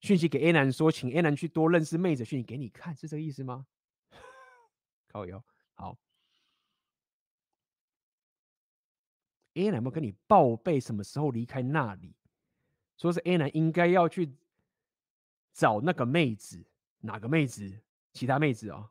[0.00, 2.24] 讯息给 A 男说，请 A 男去多认识妹子。
[2.24, 3.66] 讯息给你看，是这个意思吗？
[5.08, 5.44] 靠腰，
[5.74, 5.98] 好。
[9.54, 12.14] A 男有没有跟你报备什么时候离开那里？
[12.96, 14.32] 说是 A 男应该要去
[15.52, 16.64] 找那个妹子，
[17.00, 17.80] 哪个妹子？
[18.12, 18.90] 其他妹子哦。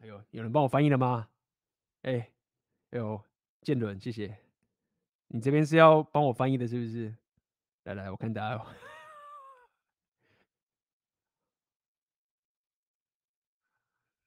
[0.00, 1.30] 哎呦，有人帮我翻译了吗？
[2.02, 2.30] 哎，
[2.90, 3.29] 哎呦。
[3.62, 4.38] 建伦，谢谢。
[5.28, 7.14] 你这边是要帮我翻译的，是不是？
[7.84, 8.66] 来来，我看大家。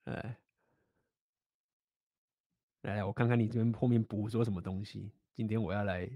[0.05, 0.37] 来，
[2.81, 5.11] 来，我看看你这边后面补说什么东西。
[5.33, 6.09] 今天我要来，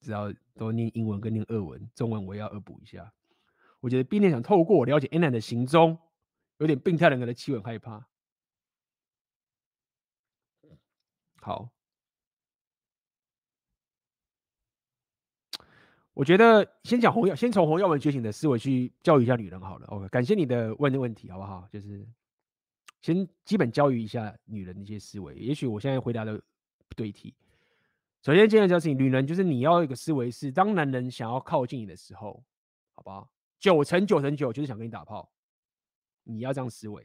[0.00, 3.12] 只要多念英文跟念俄文，中文我也要恶补一下。
[3.80, 5.98] 我觉得 B 男想透过我了解 A 男的行踪，
[6.58, 8.06] 有点病态人格的气氛，害怕。
[11.40, 11.73] 好。
[16.14, 19.86] 我觉得先讲红药，先从红药丸觉醒的思维去教育一下女人好了。
[19.88, 21.68] OK，感谢你的问的问题，好不好？
[21.72, 22.06] 就是
[23.02, 25.34] 先基本教育一下女人的一些思维。
[25.34, 26.40] 也许我现在回答的
[26.88, 27.34] 不对题。
[28.22, 32.40] 首先，今天教醒女人，就是你要一个思维是，当男人想要靠近你的时候，
[32.94, 33.28] 好不好？
[33.58, 35.28] 九成九成九就是想跟你打炮，
[36.22, 37.04] 你要这样思维。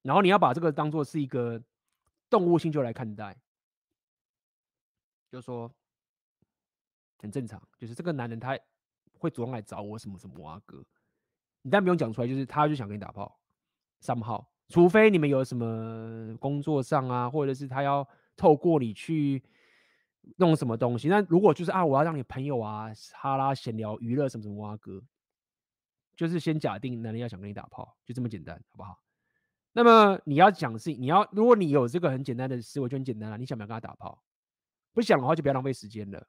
[0.00, 1.62] 然后你要把这个当做是一个
[2.30, 3.36] 动物性就来看待，
[5.30, 5.70] 就说。
[7.22, 8.58] 很正常，就是这个男人他
[9.14, 10.84] 会主动来找我什么什么啊哥，
[11.62, 13.40] 你但不用讲出来，就是他就想跟你打炮，
[14.00, 19.40] 三号，除非你们有什么工作上啊，或者是他要透过你去
[20.38, 25.00] 弄什么东西，那如果就是啊，我要让你朋友啊哈拉闲聊娱乐什么什么啊哥，
[26.16, 28.98] 就是先假定男人要想跟你打炮，就这么简单，好不好？
[29.72, 34.22] 那么你要讲是你要，如果你有这个很简单的思维，就很简单了，你想不想跟他打炮？
[34.92, 36.26] 不想的话，就不要浪费时间了。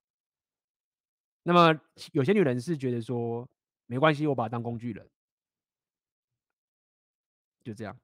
[1.44, 1.80] 那么
[2.11, 3.48] 有些女人是觉得说
[3.86, 5.07] 没关系，我把她当工具人。
[7.64, 7.98] 就这样，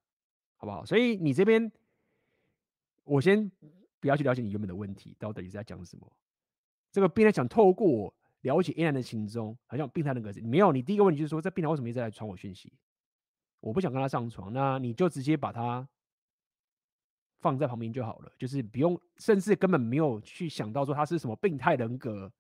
[0.56, 0.86] 好不好？
[0.86, 1.70] 所以你这边，
[3.04, 3.52] 我先
[4.00, 6.10] 不要去了解你原本的问题到底是在讲什么。
[6.92, 10.32] 这个病人想透过我了解 A 男的行踪，好像病态人格。
[10.44, 12.72] 没有，你第一个问题就是说，这病人为什么一直在传我讯息？
[13.60, 15.86] 我不想跟他上床，那你就直接把他
[17.42, 22.32] 放在旁边就好了，就是不用，甚至根本没有去想到说他是什么病态人格，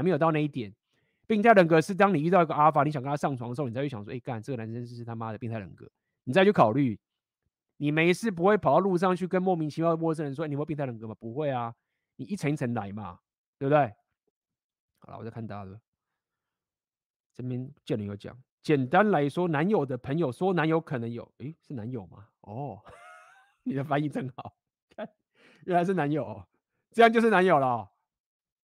[0.00, 0.74] 还没有到那一点。
[1.26, 5.86] 病态人格是当你遇到一个阿尔法，你想跟他上床的时候，你才会想说，哎，干这个男生是他妈的病态人格，
[6.24, 6.98] 你再去考虑。
[7.76, 11.14] 你没事不会跑到路上去跟莫名其妙的陌生人说，你有病态人格吗？
[11.20, 11.74] 不会啊，
[12.16, 13.18] 你一层一层来嘛，
[13.58, 13.92] 对不对？
[15.00, 15.78] 好了，我再看大的，
[17.34, 18.34] 这边建人有讲。
[18.62, 22.26] 简单来说，男友的朋友说男友可能有，诶，是男友吗？
[22.40, 22.80] 哦，
[23.62, 24.56] 你的翻译真好，
[24.96, 25.08] 看，
[25.64, 26.48] 原来是男友哦，
[26.90, 27.90] 这样就是男友了。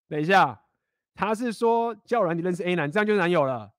[0.08, 0.62] 等一下，
[1.16, 3.72] 他是说叫人你认识 A 男，这样就是男友了。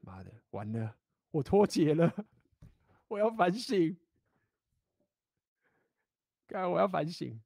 [0.00, 0.96] 妈的，完了，
[1.30, 2.12] 我脱节了，
[3.06, 3.96] 我要反省，
[6.48, 7.40] 干，我要反省。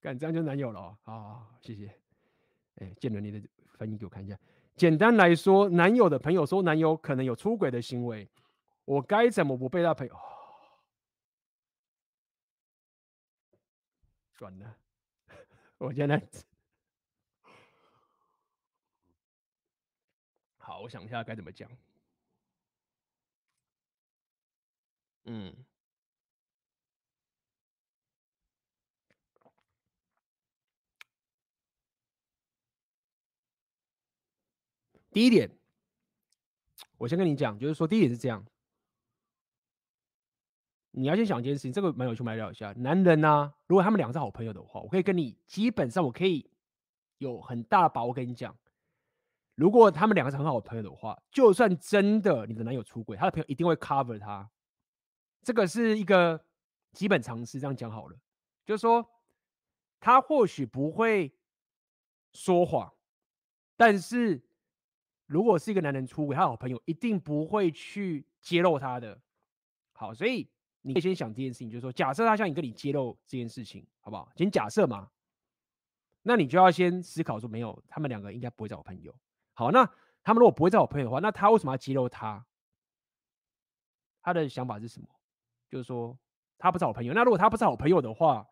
[0.00, 0.98] 干，这样就男友了哦。
[1.02, 1.92] 好，好，好，谢谢。
[2.76, 3.42] 哎，建伦，你的
[3.76, 4.38] 翻译给我看一下。
[4.76, 8.30] 简单来说，男友的朋友说男友可能有出轨的行为，
[8.84, 10.16] 我该怎么不被他朋友？
[14.38, 14.78] 算了，
[15.78, 16.22] 我现在
[20.58, 21.68] 好，我想一下该怎么讲。
[25.24, 25.66] 嗯。
[35.10, 35.50] 第一点，
[36.96, 38.46] 我先跟你讲，就是说，第一点是这样，
[40.92, 42.72] 你要先想一件事情，这个蛮有趣，我们来聊一下。
[42.78, 46.50] 男人呢、啊，如果他们两个是好朋友的话，我可以跟你，基本上我可以
[47.18, 48.56] 有很大的把握跟你讲，
[49.54, 54.50] 如果他们两个是很好的朋友的话，就算真的你的男友出轨，他的朋友一定会 cover 他，
[55.42, 56.44] 这个是一个
[56.92, 57.60] 基本常识。
[57.60, 58.16] 这样讲好了，
[58.64, 59.06] 就是说，
[60.00, 61.32] 他或许不会
[62.32, 62.92] 说谎，
[63.76, 64.42] 但是。
[65.30, 69.20] 如果是一个男人出轨，他好朋友一定不会去揭露他的。
[69.92, 70.48] 好，所以
[70.82, 74.30] 你可以先想这件事情，就是说，假设他向你跟你揭露这件事情，好不好？
[74.36, 75.10] 先假设嘛，
[76.22, 79.14] 那你就要先思考说，没有，他们两个应该不会找我朋友。
[79.54, 79.84] 好，那
[80.22, 82.44] 他们如果不会找我朋友的话，那他为什么要揭露他？
[84.22, 85.08] 他的想法是什么？
[85.68, 86.18] 就是说，
[86.58, 87.12] 他不是好朋友。
[87.12, 88.48] 那如果他不是好朋友的话，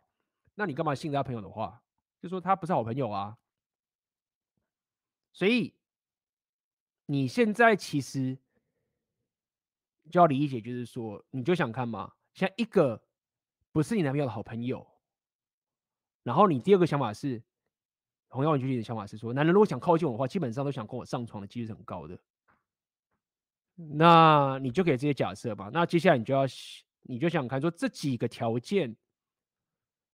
[0.54, 1.82] 那你干嘛信他朋友的话？
[2.20, 3.38] 就说他不是好朋友啊。
[5.32, 5.74] 所以。
[7.08, 8.36] 你现在其实
[10.10, 13.02] 就要理解，就是说，你就想看嘛，像一个
[13.72, 14.86] 不是你男朋友的好朋友，
[16.22, 17.42] 然后你第二个想法是，
[18.28, 22.18] 同样你的想法是说，男人如果想靠近我的话，基本上都想跟我上床的几率是很高的。
[23.74, 25.70] 那你就给这些假设吧。
[25.72, 26.44] 那接下来你就要，
[27.02, 28.96] 你就想看说这几个条件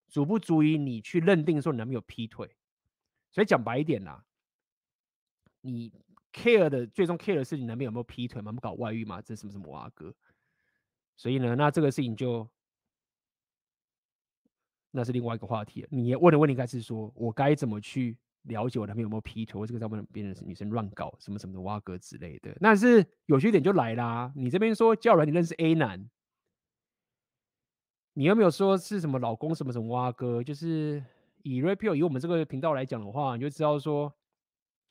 [0.08, 2.56] 足不足以你去认定说你男朋友劈腿。
[3.30, 4.24] 所以讲白一点啦，
[5.60, 5.92] 你。
[6.32, 8.50] Care 的最终 care 的是你男朋友有没有劈腿吗？
[8.50, 9.20] 不搞外遇吗？
[9.20, 10.14] 这什么什么哇哥？
[11.16, 12.48] 所以呢，那这个事情就
[14.90, 15.88] 那是另外一个话题了。
[15.90, 22.56] 你问的问题应该是说，我该怎么去了解我男朋友有没有劈腿，或这个上面别人女生乱搞什么什么的哇哥之类的。
[22.60, 26.08] 但是有些点就来啦，你这边说叫人你认识 A 男，
[28.14, 30.42] 你有没有说是什么老公什么什么哇哥？
[30.42, 31.04] 就是
[31.42, 34.12] 以 Rapio 以我们这个频道来讲的话，你就知道说。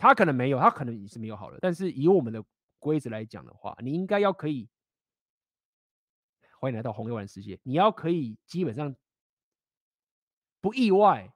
[0.02, 1.60] 他可能没有，他可能也是没有好了。
[1.62, 2.44] 但是以我们的
[2.80, 4.68] 规则来讲的话，你应该要可以。
[6.60, 7.60] 欢迎来到红药丸世界。
[7.62, 8.96] 你要可以基本上
[10.60, 11.32] 不意外，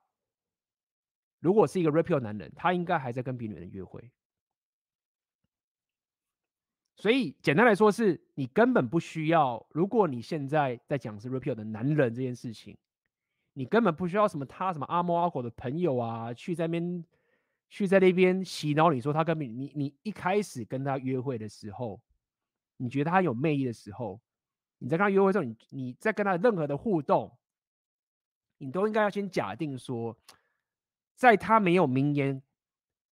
[1.40, 4.12] 如果是一个 Rapio 男人，他应该还在跟别女人约会。
[6.96, 9.64] 所以简单来说，是你根本不需要。
[9.70, 12.76] 如果你现在在讲是 Rapio 的男人这件事情，
[13.54, 17.06] 你根本不需要什么他什么阿猫阿狗的朋友啊，去在那边。
[17.68, 22.02] 去在那边洗脑你说他跟你你你一开始跟他约会的时候，
[22.78, 24.22] 你觉得他有魅力的时候，
[24.78, 27.38] 你在跟他约会的时候，你你在跟他任何的互动，
[28.60, 30.18] 你都应该要先假定说，
[31.16, 32.42] 在他没有明言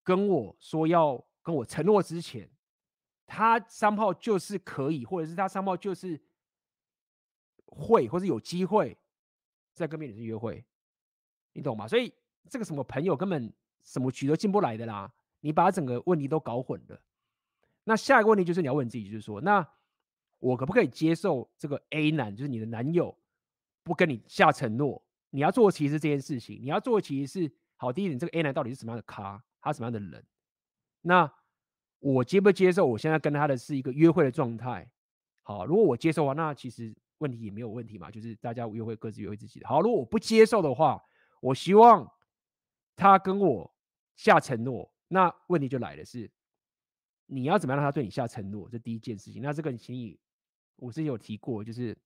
[0.03, 2.49] 跟我说要跟我承诺之前，
[3.25, 6.21] 他三炮就是可以，或者是他三炮就是
[7.65, 8.97] 会，或者有机会
[9.73, 10.63] 在跟别的女生约会，
[11.53, 11.85] 你懂吗？
[11.87, 12.13] 所以
[12.49, 13.51] 这个什么朋友根本。
[13.83, 15.11] 什么局都进不来的啦！
[15.41, 17.01] 你把整个问题都搞混了。
[17.83, 19.67] 那下一个问题就是你要问自己，就是说，那
[20.39, 23.17] 我可不可以接受这个 A 男，就是你的男友，
[23.83, 25.03] 不跟你下承诺？
[25.31, 29.43] 你要做的其实这件事情，你要做的其实是，好，第一点，这个 A 男到底是什么样的咖？
[29.59, 30.25] 他什么样的人？
[31.01, 31.33] 那
[31.99, 32.85] 我接不接受？
[32.85, 34.89] 我现在跟他的是一个约会的状态。
[35.41, 39.67] 好，如果我接受的话，那其实问题也没有问题嘛，就是大家约会各自约会自己的。
[39.67, 41.03] 好，如果我不接受的话，
[41.41, 42.09] 我希望
[42.95, 43.72] 他跟我
[44.15, 46.29] 下承诺，那问题就来了是，
[47.25, 48.69] 你要怎么样让他对你下承诺？
[48.69, 49.41] 这第一件事情。
[49.41, 50.19] 那这个你请你，
[50.75, 51.97] 我之前有提过，就是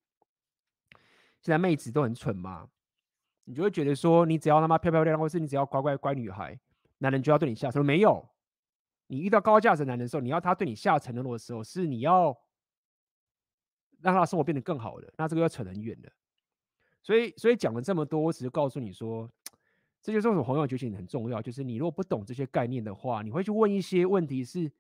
[1.42, 2.70] 现在妹子都很蠢嘛，
[3.44, 6.60] 你就会觉得说，你只要他妈漂漂亮亮，或是你只要乖乖乖女孩，
[7.00, 7.86] 男人就要对你下承诺？
[7.86, 8.28] 没有。
[9.10, 12.38] 你遇到高价值男人的时候，你要他对你下承诺的时候，是你要
[14.02, 15.14] 让他的生活变得更好的。
[15.18, 16.12] 那这个要扯很远的。
[17.02, 19.32] 所以，所以讲了这么多，我只是告诉你说，
[20.08, 21.42] 这就是为什么红药觉醒很重要。
[21.42, 24.72] 就是你如果不懂这些概念的话，你会去问一些问题是，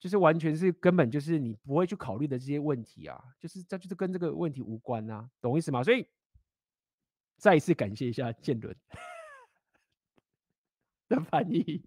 [0.00, 5.84] 就是完全是根本就是你不会去考虑的这些问题啊，就是这就是跟这个问题无关啊，懂我意思吗？
[5.84, 6.06] 所以
[7.36, 8.74] 再一次感谢一下建伦
[11.10, 11.84] 的翻译。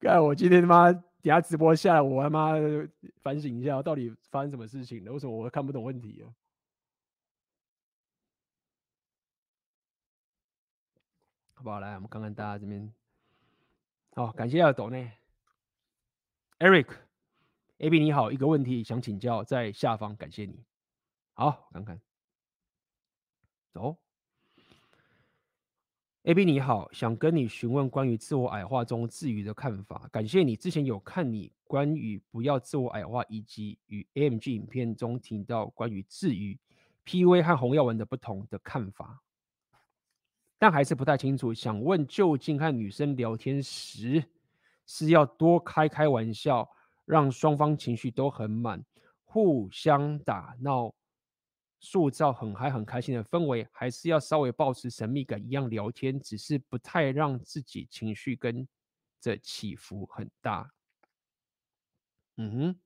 [0.00, 2.54] 看我今天他妈等下直播下来，我他妈
[3.22, 5.12] 反省一下，到底发生什么事情了？
[5.12, 6.34] 为什么我看不懂问题啊？
[11.60, 11.78] 好不好？
[11.78, 12.90] 来，我们看看大家这边。
[14.14, 14.96] 好，感谢阿斗呢
[16.58, 20.64] ，Eric，AB 你好，一个问题想请教，在下方，感谢你。
[21.34, 22.00] 好，我看看，
[23.72, 23.98] 走。
[26.22, 30.08] A B 你好，想跟你询问关于自我矮化中自愈的看法。
[30.10, 36.58] 感谢你之前有看你关于不要自我矮化以及与 AMG 影片中提到关于自愈
[37.04, 39.20] PV 和红药丸的不同的看法，
[40.60, 41.54] 但还是不太清楚。
[41.54, 44.22] 想问，究竟和女生聊天时
[44.86, 46.68] 是要多开开玩笑，
[47.06, 48.84] 让双方情绪都很满，
[49.24, 50.94] 互相打闹？
[51.80, 58.68] 塑造很嗨很开心的氛围，还是要稍微保持神秘感一样聊天，只是不太让自己情绪跟
[59.18, 60.70] 着起伏很大。
[62.36, 62.80] 嗯哼，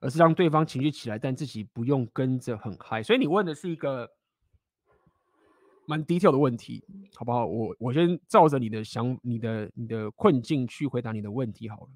[0.00, 3.02] 而是让对方情绪起来，但自己不用跟着很嗨。
[3.02, 4.08] 所以你问的是一个
[5.86, 6.84] 蛮 detail 的问题，
[7.14, 7.44] 好不好？
[7.44, 11.90] 我我先照着你的想、你的、你的困境去回答你的问题好了。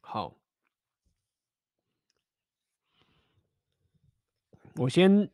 [0.00, 0.34] 好，
[4.74, 5.30] 我先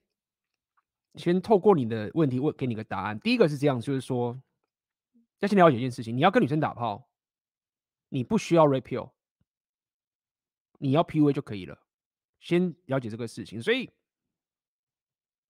[1.15, 3.19] 先透过你的问题问给你个答案。
[3.21, 4.39] 第一个是这样，就是说，
[5.39, 7.09] 要先了解一件事情：你要跟女生打炮，
[8.11, 9.11] 你不需要 rape，
[10.79, 11.86] 你要 PUA 就可以了。
[12.47, 13.91] 先了解这个事情，所以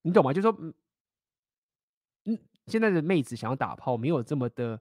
[0.00, 0.32] 你懂吗？
[0.32, 0.74] 就是说，
[2.24, 4.80] 嗯，现在的妹子想要打炮，没有这么的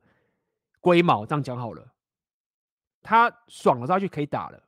[0.80, 1.26] 龟毛。
[1.26, 1.94] 这样讲好了。
[3.02, 4.64] 他爽了之后就可以打了，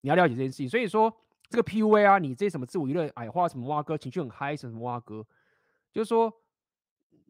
[0.00, 0.66] 你要了解这件事情。
[0.66, 1.14] 所以说
[1.50, 5.24] 这个 PUA 啊，你这些什么自我娱乐、矮化什么蛙哥，情绪很嗨什么蛙哥，
[5.92, 6.32] 就是说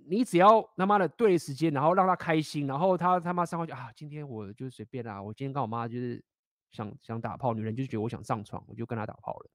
[0.06, 6.24] 你只要他妈的对时间，然后让他开心，然后他他妈上去啊，今天我就随便啦，我今天跟我妈就是
[6.72, 9.50] 想想打炮，女人就觉得我想上床，我就跟他打炮了。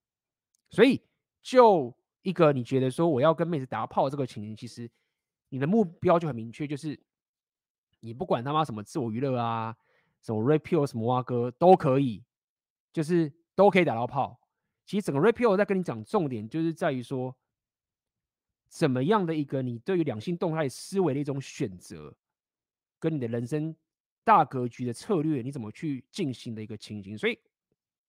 [0.69, 1.02] 所以
[1.41, 4.89] 就一个你觉得说我要跟妹子打炮这个情形，其实
[5.49, 6.98] 你的目标就很明确，就是
[7.99, 9.76] 你不管他妈什么自我娱乐啊。
[10.23, 12.22] 什么 rapio 什么蛙哥都可以，
[12.91, 14.38] 就是都可以打到炮。
[14.84, 17.34] 其实整个 rapio 在跟你讲重点，就是在于说，
[18.68, 22.14] 怎么样的一个你对于两性动态思维的一种选择，
[22.99, 23.73] 跟你的人生
[24.27, 27.17] 大格局的策略，你怎么去进行的一个情形。
[27.17, 27.39] 所以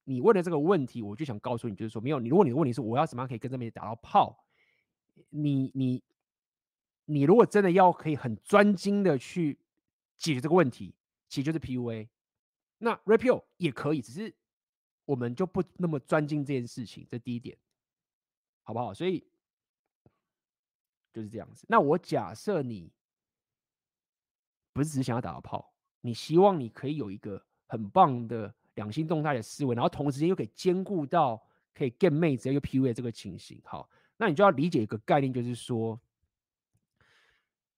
[0.02, 4.44] 你问的这个问题，我就想告诉你，就是说，没有你，如果你的问题是我要怎么样可以跟这边打到炮，
[5.30, 6.02] 你你
[7.04, 9.60] 你如果真的要可以很专精的去
[10.16, 10.92] 解决这个问题。
[11.28, 12.08] 其实就是 PUA，
[12.78, 14.34] 那 Rapio 也可以，只是
[15.04, 17.56] 我们就不那么专精这件事情，这第一点，
[18.62, 18.94] 好不好？
[18.94, 19.24] 所以
[21.12, 21.66] 就是这样子。
[21.68, 22.90] 那我假设你
[24.72, 25.74] 不是只想要打到炮，
[26.08, 31.40] 你希望你可以有一个很棒的两性动态的思维，然后同时间又可以兼顾到
[31.74, 36.00] 可以 get 妹子又 PUA 这个情形，好，那你就要理解一个概念，就是说，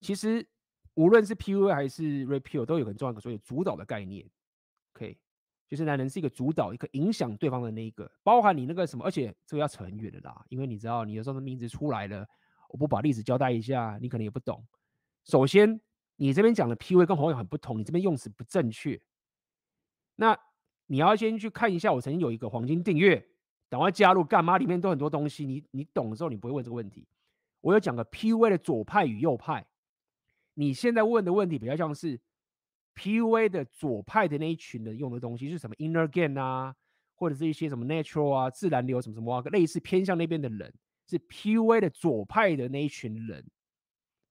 [0.01, 0.47] 其实。
[0.95, 4.29] 无论是 PUA 还是 Rapio，都有很重要的所谓主导的概念。
[4.93, 5.17] OK，
[5.67, 12.27] 就是男人是一个主导，一个影响对方的那一个，包含你那个什么，而且这个要扯很远的啦，因为你知道，你有时候的名字出来了，
[12.69, 14.63] 我不把例子交代一下，你可能也不懂。
[15.25, 15.81] 首先，
[16.21, 19.01] 你这边讲的 PUA 跟红友很不同，你这边用词不正确。
[20.17, 20.39] 那
[20.85, 23.27] 你要先去看一下，我曾经有一个黄金订阅，
[23.71, 24.59] 赶快加入干嘛？
[24.59, 27.09] 里面都很多东西，你你懂的时候，你不会问这个问题。
[27.63, 29.67] 我有讲个 PUA 的左派与右派。
[30.53, 32.21] 你现在问的问题比较像是
[32.97, 36.77] PUA 的左派的那一群人用的东西是什么 Inner Game 啊，
[37.15, 40.71] 或者是一些什么 Natural 啊、自然流什么什么啊，类似偏向那边的人
[41.09, 43.43] 是 PUA 的左派的那一群人，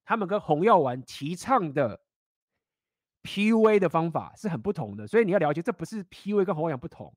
[0.10, 2.02] 他们跟红药丸提倡的
[3.22, 7.16] PUA 的方法是很不同的，所以你要了解，这不是 PUA 跟红药丸不同。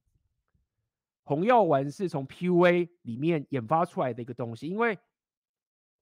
[1.23, 4.99] 红药丸是从 PUA 里面研发出来的一个东西，因为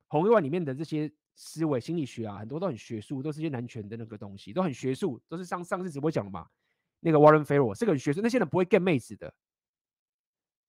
[0.09, 6.49] 红药丸里面的这些思维心理学啊，很多都很学术，都是些男权的那个东西，都很学术，都是上上次直播讲的嘛。
[6.99, 9.33] 那个 Warren Farrell 是个很学术，那些人不会 get 妹子的。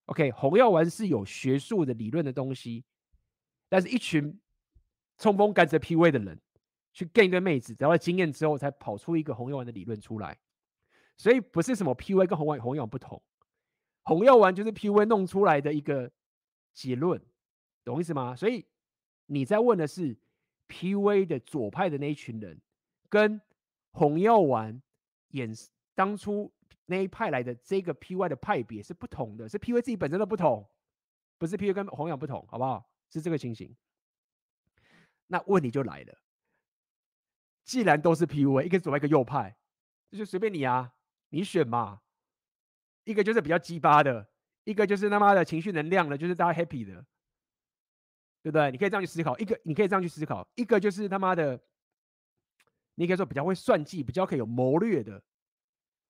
[0.05, 2.85] OK，红药丸是有学术的理论的东西，
[3.67, 4.39] 但是一群
[5.21, 6.41] 冲锋甘蔗 PUA 的人
[6.91, 10.35] 去跟一堆妹子，得到经验之后才跑出一个红药丸的理论出来，
[11.15, 13.21] 所以不是什么 PUA 跟红丸红药丸不同。
[14.01, 16.11] 红药丸就是 PUA 弄出来的一个
[16.73, 17.21] 结论，
[17.83, 18.35] 懂意思吗？
[18.35, 18.65] 所以
[19.27, 20.17] 你在问的是
[20.67, 22.59] PUA 的左派的那一群人，
[23.07, 23.39] 跟
[23.91, 24.81] 红药丸
[25.29, 25.53] 演
[25.93, 26.51] 当初
[26.87, 30.67] 那一派来的这个 PUA 的派别是不同的，是 PUA 自己本身的不同，
[31.37, 32.89] 不是 PUA 跟红药不同，好不好？
[33.11, 33.75] 是这个情形。
[35.31, 36.17] 那问题就来了，
[37.63, 39.57] 既然都是 PUA，一个左派一个右派，
[40.09, 40.93] 这就随便你啊，
[41.29, 42.01] 你选嘛。
[43.05, 44.29] 一个就是比较鸡巴的，
[44.65, 47.03] 一个就是他妈的情绪能量的，就是大家 happy 的，
[48.43, 48.69] 对不对？
[48.71, 49.35] 你可以这样去思考。
[49.39, 51.59] 一个你可以这样去思考，一个就是他妈的，
[52.95, 55.23] 你可以说比较会算计，比较可以有谋略的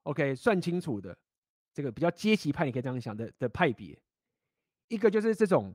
[0.03, 1.17] ，OK，算清楚的，
[1.73, 3.97] 这个比较阶级派，你可以这样想的的派别。
[4.89, 5.73] 一个就是这种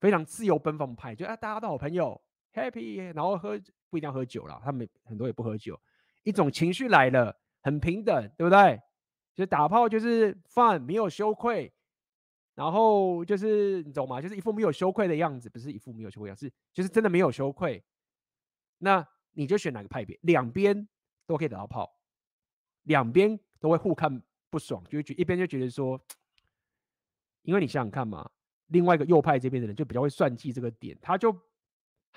[0.00, 2.20] 非常自由奔放派，就啊大家都好朋友
[2.58, 3.58] ，happy，然后喝
[3.88, 5.78] 不一定要喝酒啦，他们很多也不喝酒。
[6.24, 8.80] 一种情绪来了，很平等，对不对？
[9.34, 11.72] 就打炮就是 fun，没有羞愧，
[12.56, 14.20] 然后就是你懂吗？
[14.20, 17.82] 就是一副没有羞愧的样子，不是一副没有羞愧的样子，是就是真的没有羞愧。
[18.78, 20.18] 那你就选哪个派别？
[20.22, 20.88] 两边
[21.24, 22.00] 都可以打到炮，
[22.82, 24.20] 两边都会互看
[24.50, 26.00] 不爽，就觉一边就觉得说，
[27.42, 28.28] 因为你想想看嘛，
[28.66, 31.32] 另外一个右派这边的人就比较会算计这个点，他就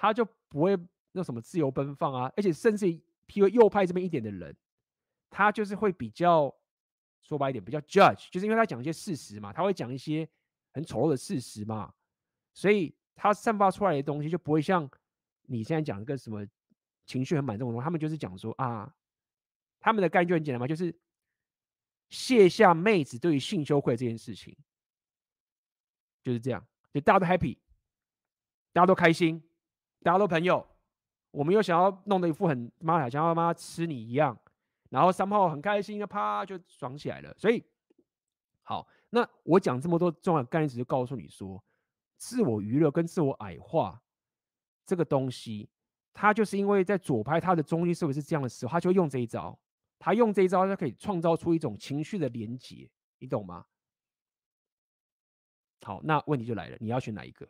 [0.01, 0.75] 他就不会
[1.11, 2.87] 那什么自由奔放啊，而且甚至
[3.27, 4.55] 譬如右派这边一点的人，
[5.29, 6.51] 他就是会比较。
[7.23, 10.27] 说白一点，比较 judge，就是因为他讲一些事实嘛，他会讲一些
[10.73, 11.93] 很丑陋的事实嘛，
[12.51, 14.89] 所以他散发出来的东西就不会像
[15.43, 16.43] 你现在讲一个什么
[17.05, 17.83] 情绪很满这种东西。
[17.83, 18.91] 他们就是讲说啊，
[19.79, 20.93] 他们的概念就很简单嘛，就是
[22.09, 24.57] 卸下妹子对于性羞愧这件事情，
[26.23, 27.55] 就是这样，就大家都 happy，
[28.73, 29.41] 大家都开心，
[30.03, 30.65] 大家都朋友，
[31.31, 34.37] 我们又想要弄得一副很妈的，想要妈吃你一样。
[34.89, 37.63] 然后三炮很开心的啪就爽起来了，所以
[38.63, 41.63] 好，那我讲这么多重要概念，只是告诉你说，
[42.17, 44.01] 自我娱乐跟自我矮化
[44.85, 45.69] 这个东西，
[46.11, 49.57] 它就是因为在左派他的中心思维是这样的时候，他就会用这一招，
[49.97, 53.65] 他用这一招，他可以创造出一种情绪的连结，你懂吗？
[55.83, 57.47] 好，那问题就来了，你要选哪一个？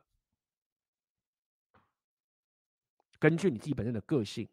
[3.21, 4.49] 根据你自己本身的个性。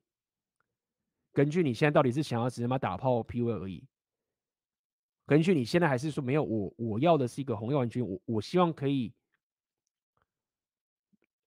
[1.32, 3.86] 根据你现在到底是想要直接嘛打炮 PUA 而已，
[5.24, 9.12] 根据你现在还是说没有我我要的是一个红药丸君，我我希望可以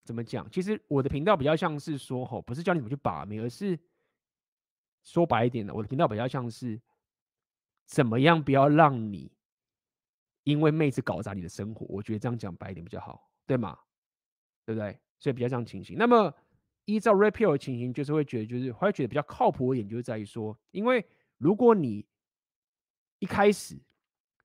[0.03, 0.49] 怎么讲？
[0.49, 3.77] 其实我的频道比较像是说吼，不是教你怎么去把妹，而是
[5.03, 6.79] 说白一点的，我的频道比较像是
[7.85, 9.29] 怎么样不要让你
[10.43, 11.85] 因为妹子搞砸你的生活。
[11.89, 13.77] 我觉得这样讲白一点比较好，对吗？
[14.63, 14.97] 对不对？
[15.19, 15.97] 所以比较这样情形。
[15.97, 16.33] 那么。
[16.93, 21.05] 依照 Rapio 的情形，就是会觉得，就是会觉得比较靠谱一点，就是在于说，因为
[21.37, 22.05] 如果你
[23.19, 23.77] 一开始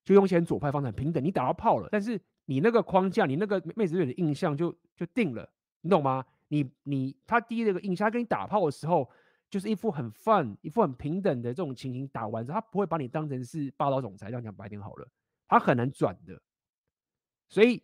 [0.04, 5.48] 就用一些左派方式很平等，你打到炮了，但是你那个框架，你那个妹子对你的印象就就定了，
[5.80, 6.24] 你懂吗？
[6.48, 9.10] 你你他第一个印象，他跟你打炮的时候，
[9.50, 15.08] 就是一副很 fun，一副很平等的这种情形，打完之后，他不会把你当成是霸道总裁，这样讲白点好了，
[15.48, 16.40] 他很难转的，
[17.48, 17.82] 所以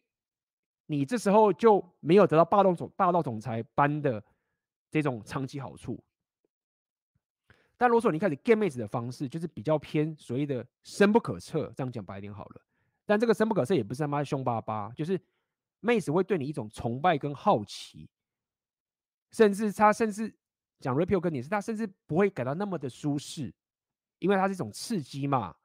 [0.86, 4.22] 你这时候就没有得到霸道总霸道总裁般的。
[5.00, 6.04] 这种长期好处，
[7.78, 12.62] 但如果说你开始 get 妹子的方式，就是比较偏所谓的深不可测，这样讲白一点好了。
[13.06, 15.18] 但这个深不可测也不是他妈凶巴巴，就是
[15.80, 18.06] 妹子会对你一种崇拜跟好奇，
[19.30, 20.32] 甚至他甚至
[20.78, 23.50] 讲 Rapio 跟你是，他甚至不会感到那么的舒适，
[24.18, 25.56] 因为它是一种刺激嘛。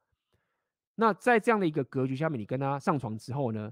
[0.96, 3.72] 那在这样的一个格局下面，你跟他上床之后呢，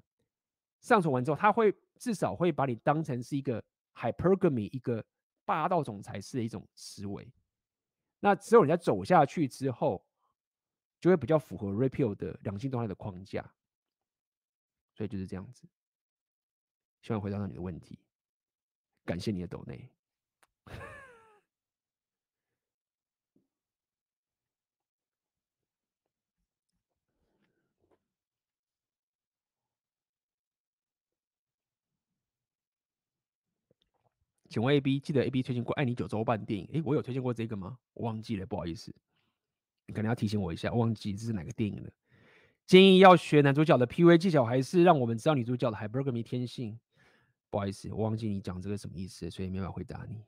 [0.81, 3.63] 上床完之后，他会至少会把你当成是一个
[3.95, 5.01] hypergamy 一个。
[5.45, 7.31] 霸道总裁式的一种思维，
[8.19, 10.05] 那只有人家走下去之后，
[10.99, 13.53] 就会比较符合 Repeal 的两性动态的框架，
[14.93, 15.67] 所以就是这样子。
[17.01, 17.99] 希望回答到你的问题，
[19.05, 19.87] 感谢你的抖内。
[34.55, 36.65] 请问 A B 记得 A B 推荐过《爱你九州半》电影？
[36.71, 37.77] 诶，我有推荐过这个吗？
[37.93, 38.89] 我忘记了，不好意思，
[39.85, 41.89] 你可能要提醒我一下，忘记这是哪个电影了。
[42.65, 46.79] 建议要学男主角的 PUA 技巧，还是让我们知道女主角的 Hypergamy 天性？
[47.49, 50.23] 不好意思，我忘记你讲这个什么意思，所以没法回答你。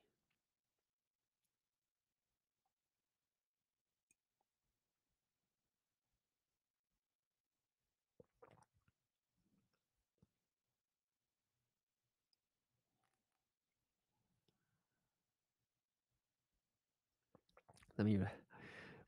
[17.97, 18.23] 怎么样？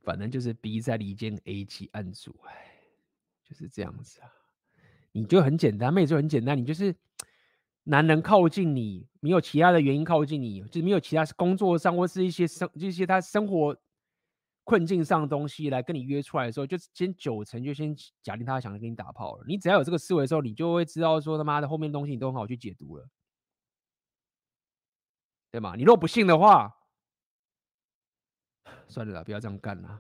[0.01, 2.73] 反正就是 B 在离间 A 起案组，哎，
[3.43, 4.27] 就是这样子啊。
[5.11, 6.95] 你就很简单，妹子就很简单，你就是
[7.83, 13.79] 男人靠近你，没有其他的原因靠近你，就是没有其他工作上或是一些生，就一些他生活
[14.63, 19.45] 困境上的东西来跟你约出来的时候，就先九成就先假定他想跟你打炮了。
[19.47, 23.07] 你只要有这个思维的时候，你就会知道说他妈的后面东西你都很好去解读了，
[25.51, 25.75] 对吗？
[25.75, 26.77] 你若不信的话。
[28.87, 29.99] 算了啦，不要这样干啦。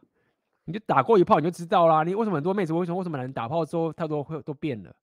[0.65, 2.03] 你就打过一炮，你就知道啦。
[2.03, 4.95] 你为什么很多妹子为什么为什么男人打炮之后态度会都变了？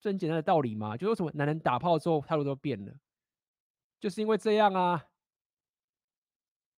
[0.00, 0.96] 这很简单的道理嘛。
[0.96, 2.92] 就为什么男人打炮之后态度都变了？
[4.00, 5.04] 就是因为这样啊。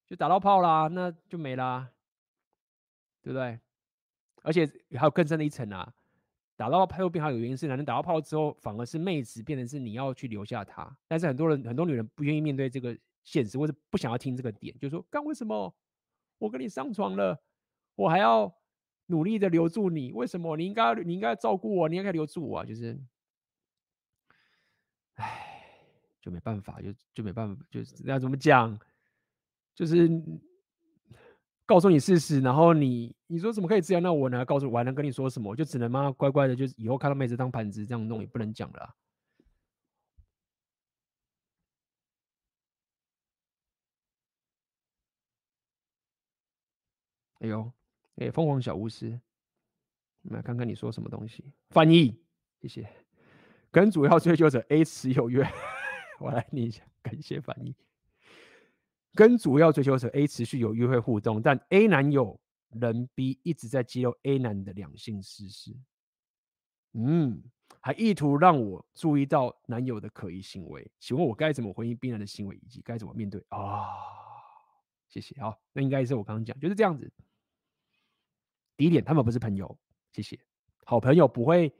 [0.06, 1.90] 就打到炮啦，那就没啦，
[3.22, 3.58] 对不对？
[4.42, 4.64] 而且
[4.96, 5.92] 还有更深的一层啊。
[6.56, 10.96] 打到炮又变，还有原因是男人打到炮之后，反而是妹子变成是你要去留下他。
[11.06, 12.96] 但是很多人很多女人不愿意面对这个
[13.26, 15.74] 现实，或者不想要听这个点，就说干为什么？
[16.38, 17.42] 我跟你上床了，
[17.96, 18.54] 我还要
[19.06, 20.56] 努力的留住你，为什么？
[20.56, 22.64] 你应该你应该照顾我，你应该留住我啊！
[22.64, 22.96] 就是，
[25.14, 25.66] 唉，
[26.20, 28.78] 就没办法，就就没办法，就是要怎么讲？
[29.74, 30.08] 就是
[31.66, 34.02] 告诉你事实，然后你你说怎么可以这样？
[34.02, 34.44] 那我呢？
[34.44, 35.56] 告诉我还能跟你说什么？
[35.56, 38.94] 就只能嘛乖乖的，就是以后看到妹子当盘子这样弄，也不能讲了。
[47.46, 47.72] 哎呦，
[48.16, 49.20] 哎，凤凰小巫师，
[50.22, 51.52] 我们来看看你说什么东西。
[51.70, 52.20] 翻译，
[52.60, 52.88] 谢谢。
[53.70, 55.46] 跟主要追求者 A 持有约，
[56.18, 57.72] 我来念一下，感谢翻译。
[59.14, 62.40] 跟主要追求者 A 持续有约会互动，但 A 男友
[62.70, 65.76] 人 B 一直在揭露 A 男的两性私事。
[66.94, 67.44] 嗯，
[67.80, 70.90] 还意图让我注意到男友的可疑行为。
[70.98, 73.58] 请问我该怎么回应 B 男的行为，以及该怎么面对啊？
[73.58, 73.86] 哦，
[75.06, 75.40] 谢谢。
[75.40, 77.08] 好，那应该是我刚刚讲，就是这样子。
[78.76, 79.76] 第一点，他们不是朋友，
[80.12, 80.38] 谢谢。
[80.84, 81.72] 好朋友不会，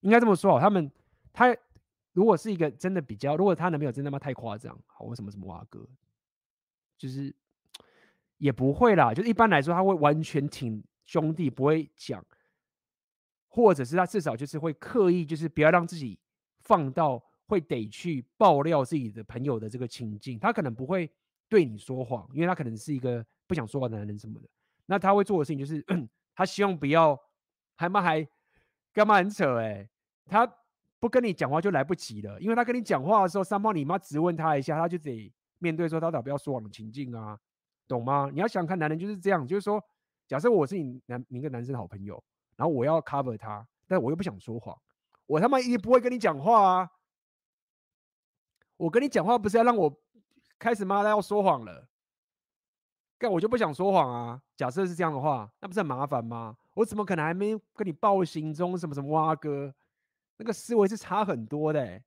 [0.00, 0.60] 应该这么说哦。
[0.60, 0.90] 他们，
[1.32, 1.54] 他
[2.12, 5.86] 如果是一个真的比较，如果他男朋友真的妈太夸张，好，为什么什么挖哥，
[6.96, 7.34] 就是
[8.38, 9.12] 也不会啦。
[9.12, 12.24] 就是一般来说，他会完全挺兄弟，不会讲，
[13.48, 16.18] 或者是他至少就是会刻意，就是不要让自己
[16.60, 20.38] 放到会得去爆料自己的朋友的这个情境。
[20.38, 21.10] 他可能不会
[21.48, 24.48] 对你说谎，因为他可能是一个不想说话的男人什么的。
[24.86, 25.84] 那他会做的事情就是。
[26.38, 27.18] 他希望不要，
[27.74, 28.24] 还嘛还
[28.92, 29.88] 干嘛很扯哎、
[30.26, 30.46] 他
[31.00, 37.36] 不跟你讲话就来不及了，因为他跟你讲话的时候，三猫你妈质问他一下，他就得面对说他到底不要说谎的情境啊，
[37.88, 38.30] 懂吗？
[38.32, 39.82] 你要想看男人就是这样，就是说，
[40.28, 42.22] 假设我是你男你一个男生的好朋友，
[42.54, 44.80] 然后我要 cover 他，但我又不想说谎，
[45.26, 46.88] 我他妈一定不会跟你讲话啊！
[48.76, 49.92] 我跟你讲话不是要让我
[50.56, 51.88] 开始妈的要说谎了。
[53.18, 54.40] 干我就不想说谎啊！
[54.56, 56.56] 假设是这样的话，那不是很麻烦吗？
[56.74, 59.74] 我怎么可能还没跟你报行踪什么什么挖哥？
[60.36, 62.04] 那个思维是差很多的、欸，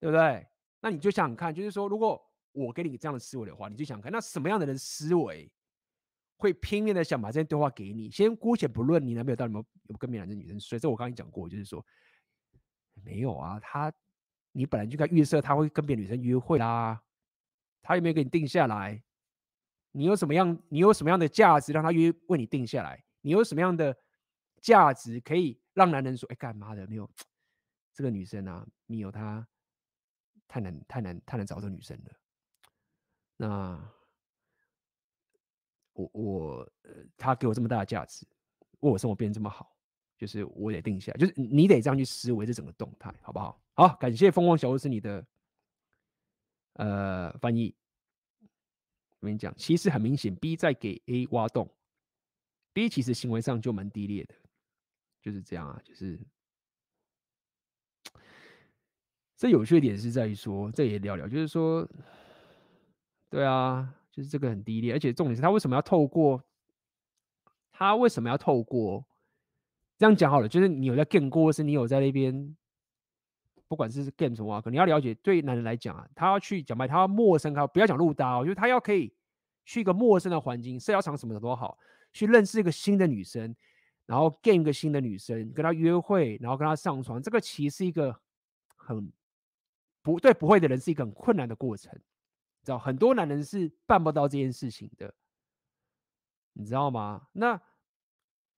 [0.00, 0.46] 对不对？
[0.80, 2.18] 那你就想想看，就是说，如果
[2.52, 5.52] 我给你这样的思维的话，你就想看，那什么样的人思维
[6.38, 8.10] 会拼命的想把这些对话给你？
[8.10, 11.84] 先姑且不论你男朋友到底有没有，跟别的女生睡，这我刚才讲过，就是说
[12.94, 13.92] 没有啊，他
[14.52, 17.02] 你本来就该预设他会跟别的女生约会啦，
[17.82, 19.02] 他有没有给你定下来？
[19.98, 20.56] 你有什么样？
[20.68, 23.04] 你有什么样的价值让他约为你定下来？
[23.20, 23.96] 你有什么样的
[24.60, 26.86] 价值可以让男人说：“哎，干嘛的？
[26.86, 27.10] 没有
[27.92, 29.44] 这个女生啊，没有她
[30.46, 32.12] 太难太难太难找这个女生了。”
[33.36, 33.92] 那
[35.94, 38.24] 我我呃，他给我这么大的价值，
[38.78, 39.76] 为我生活变得这么好，
[40.16, 43.60] 就是我得定下来，就是你得这样去思维这整个动态，好不好？
[43.74, 45.26] 好，感谢凤凰小屋是你的
[46.74, 47.74] 呃翻译。
[49.20, 51.68] 我跟你讲，其实很明显，B 在给 A 挖洞
[52.72, 54.34] ，B 其实行为上就蛮低劣的，
[55.20, 56.18] 就是这样啊，就是。
[59.36, 61.88] 这有趣的点是在于说，这也聊聊，就是说，
[63.30, 66.42] 对啊，就是这个很低劣，而且重点是他为什么要透过
[67.70, 69.06] 他为什么要透过
[69.96, 72.56] 这样讲好了，就是你有在见过，是你有在那边
[73.68, 79.14] 不管是 game 什么啊，可能要了解，对男人来讲啊，他要去讲白，他要陌生，他不要讲路搭哦，就是他要可以
[79.66, 81.78] 去一个陌生的环境，社交场什么的都好，
[82.12, 83.54] 去认识一个新的女生，
[84.06, 88.18] 然后 game 一个新的女生，跟她约会，然后跟她上床，这个其实是一个
[88.74, 89.12] 很
[90.00, 91.92] 不对不会的人是一个很困难的过程，
[92.64, 95.12] 知道很多男人是办不到这件事情的，
[96.54, 97.28] 你知道吗？
[97.32, 97.60] 那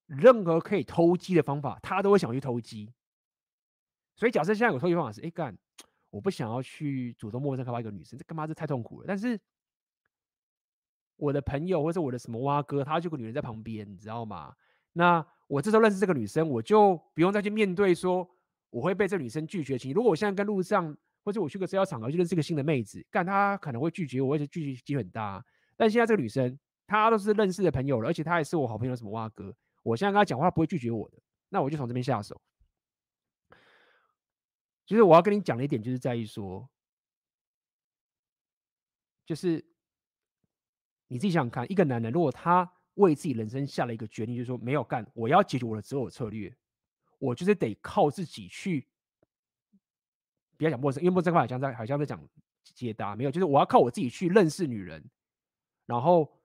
[0.06, 2.92] 任何可以偷鸡的方法，他都会想去偷鸡。
[4.20, 5.56] 所以假设现在有偷鸡方法是，哎干，
[6.10, 9.06] 我不想要去主动陌生开发一个女生，这干嘛这太痛苦了。
[9.08, 9.40] 但是
[11.16, 14.54] 我的朋友或者我的什么蛙哥，他就有个女人在旁边，你知道吗？
[14.92, 18.28] 那我这时候认识这个女生，我就不用再去面对说
[18.68, 19.94] 我会被这女生拒绝情。
[19.94, 20.94] 如果我现在跟路上
[21.24, 25.42] 或者我去个社交场合，就认识个新的妹子，干她可能会拒绝我，而且拒绝机很大。
[25.78, 31.18] 但现在这个女生，她都是认识的朋友了，而且她也是我好朋友，什么蛙哥，我现在跟她讲话，她不会拒绝我的。
[31.48, 32.38] 那我就从这边下手。
[34.90, 36.68] 其实我要跟你讲的一点，就是在于说，
[39.24, 39.64] 就是
[41.06, 46.52] 你自己想想看，一个男人如果他为自己人生下了一个决定，就是说没有干，我要解决我的择偶策略，
[47.20, 48.88] 我就是得靠自己去，
[50.56, 52.20] 不要讲陌生，因为陌生话好像在好像在讲
[52.64, 55.08] 解答，没有，就是我要靠我自己去认识女人，
[55.86, 56.36] 然后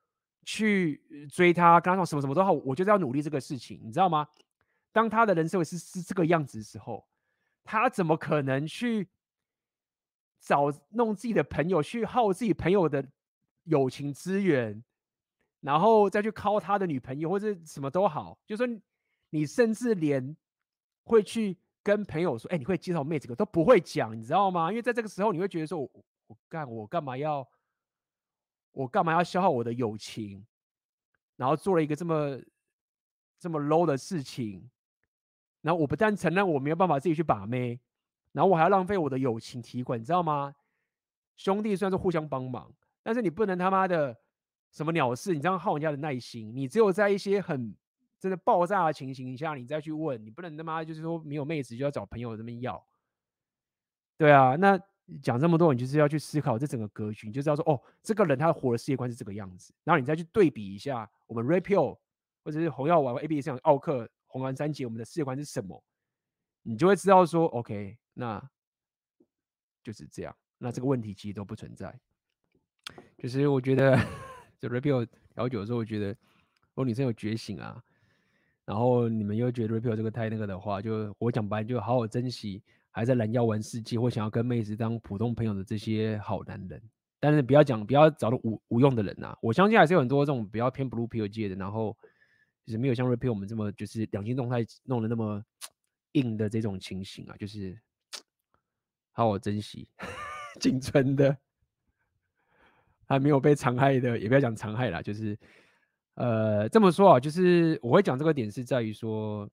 [0.43, 4.29] 去追她，跟她说什么什么都好，我就是要努力这个事情，你知道吗？
[4.91, 7.03] 当他的人生是是这个样子的时候。
[7.65, 9.09] 他怎么可能去
[10.39, 13.03] 找弄自己的朋友，去耗自己朋友的
[13.63, 14.83] 友情资源，
[15.61, 18.67] 然后再去靠他的女朋友或者什么都好，就说
[19.31, 20.37] 你甚至连
[21.03, 24.69] 会去跟朋友说，哎，你会介绍妹子，都不会讲，你知道吗？
[24.69, 25.89] 因为在这个时候，你会觉得说，我
[26.27, 27.47] 我干我干嘛要
[28.73, 30.45] 我干嘛要消耗我的友情，
[31.35, 32.39] 然后做了一个这么
[33.39, 34.69] 这么 low 的事情。
[35.65, 37.79] 然后我不但承认我没有办法自己去把妹，
[38.33, 40.53] 然后我还要浪费我的友情提款，你知道吗？
[41.37, 42.71] 兄弟虽然说互相帮忙，
[43.01, 44.15] 但是你不能他妈的
[44.71, 46.55] 什么鸟事，你这样耗人家的耐心。
[46.55, 47.75] 你只有在一些很
[48.19, 52.85] 真的爆炸的情形下，你再去问，你不能他妈就是说没有妹子就要找朋友这边要。
[54.19, 54.79] 对啊，那
[55.23, 61.97] 讲这么多，你就是要去思考这整个格局，你就知道说哦，这个人他活的世界观是这个样子，然后你再去对比一下我们 Rapio
[62.43, 64.07] 或者是红药丸 A B 这样奥克。
[64.35, 65.81] 红蓝三杰，我们的世界观是什么？
[66.61, 68.37] 你就会知道说，OK，那
[69.81, 70.35] 就是这样。
[70.57, 71.97] 那这个问题其实都不存在。
[73.17, 73.97] 就是我觉得，
[74.59, 76.15] 就 Rapio 聊久的时候，我觉得如
[76.73, 77.81] 果女生有觉醒啊，
[78.65, 86.83] 然后你们又觉得 Rapio 这个太那个的话，就我讲白，就好好珍惜还在蓝药玩世界或想要跟妹子当普通朋友的这些好男人。
[87.21, 89.33] 但是不要讲，不要找到无无用的人呐。
[89.41, 91.97] 我相信还是有很多这种比较偏 Blue Pill 界的，然后。
[92.65, 95.43] 就是没有像 Rapio 我们这么就是两性动态弄得那么
[96.13, 97.79] 硬的这种情形啊，就是
[99.11, 99.87] 好好珍惜
[100.59, 101.37] 仅存的，
[103.05, 105.37] 还没有被残害的，也不要讲残害啦，就是
[106.15, 109.47] 呃这么说啊，就是我会讲这个点是在于说，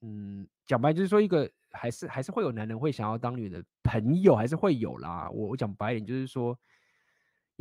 [0.00, 5.28] 嗯，讲白就是说一个还是还是会有男人会想要当女的朋友，还是会有啦。
[5.30, 6.58] 我我讲白一点就是说。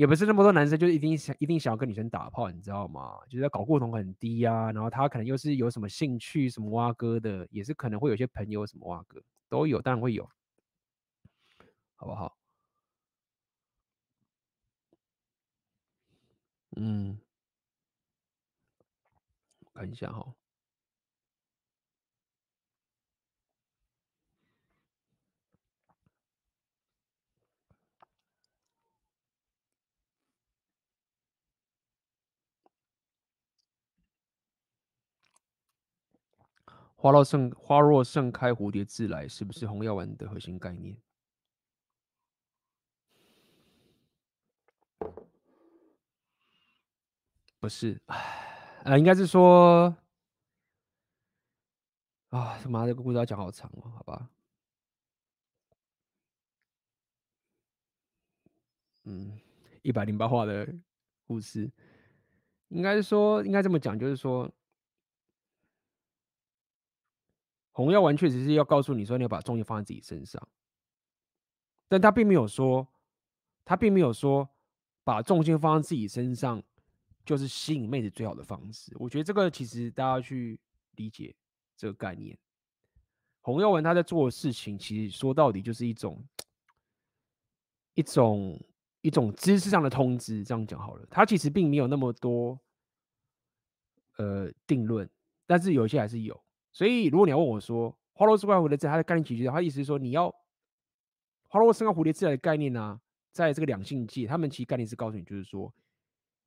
[0.02, 3.20] 也不是那么多男生就一定想一定想要跟女生打炮，你知道吗？
[3.30, 10.28] 就是要搞过头很低啊，然后他可能又是有什么兴趣什么挖哥的，也是可能会有些朋友什么挖哥都有，当然会有，
[11.96, 12.36] 好不好？
[16.78, 17.20] 嗯，
[19.76, 20.34] 看一下哈。
[37.02, 40.96] 花若盛花若盛开，蝴蝶自来，是不是红药丸的核心概念？
[47.60, 49.98] 不是，哎，呃，应该是说，
[52.30, 54.30] 啊，他妈这个故事要讲好长哦，好吧？
[59.06, 59.40] 嗯，
[59.82, 60.72] 一百零八话的
[61.26, 61.72] 故事，
[62.68, 64.48] 应该是说，应该这么讲，就是说。
[67.72, 70.46] 红药丸确实是要告诉你说，你要把重心放在自己身上，
[71.88, 72.88] 但他并没有说，
[73.64, 74.50] 他并没有说
[75.04, 76.62] 把重心放在自己身上
[77.26, 78.92] 就是吸引妹子最好的方式。
[79.00, 80.60] 我觉得这个其实大家去
[80.96, 81.34] 理解
[81.78, 82.38] 这个概念。
[83.40, 86.24] 红药丸他在做的事情，其实说到底就是一种
[87.94, 88.62] 一种
[89.02, 90.44] 一种知识上的通知。
[90.44, 92.60] 这样讲好了，他其实并没有那么多
[94.18, 95.10] 呃定论，
[95.48, 96.44] 但是有些还是有。
[96.72, 100.34] 所以，如果你要问我说，花落生活蝴蝶自来，它的概念其实它意思是说，你要
[101.48, 103.00] 花落生活蝴蝶自来的概念呢、
[103.32, 105.74] 在这个两性界，他们其实概念是告诉你，就是说，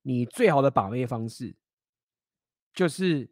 [0.03, 1.55] 你最好的把妹方式
[2.73, 3.31] 就是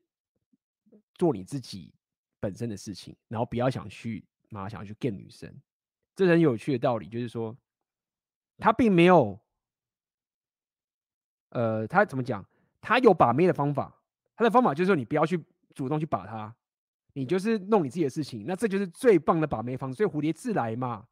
[1.14, 1.94] 做你自己
[2.40, 5.50] 本身的事情，然后不要想去，马上想要去 get 女生。
[6.14, 7.56] 这很有趣的道理，就是说，
[8.58, 9.40] 他并没有，
[11.50, 12.46] 呃，他怎么讲？
[12.82, 14.02] 他有把妹的方法，
[14.36, 15.42] 他的方法就是说，你不要去
[15.74, 16.54] 主动去把他，
[17.14, 19.96] 你就是弄你自己的事情，那这就是最棒的把妹方式。
[19.96, 21.06] 所以蝴蝶自来嘛。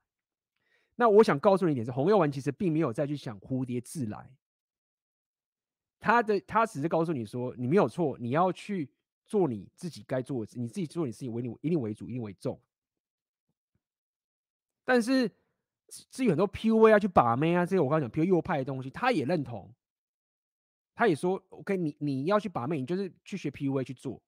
[0.97, 4.31] 那我想告诉你一点是，红药丸其实并没有再去想蝴蝶自来，
[5.99, 8.91] 他的他只是告诉你说，你没有错，你要去
[9.27, 12.61] 做你自己该做的，你自己做你自己为你一定为主，一定为重。
[14.85, 15.31] 但是
[16.11, 19.73] 至于很多 PUA 要去把妹啊，这些我刚刚讲 PUA 右派的东西，他也认同，
[20.95, 24.21] 他也说 OK，你你要去把妹，你就是去学 PUA 去做。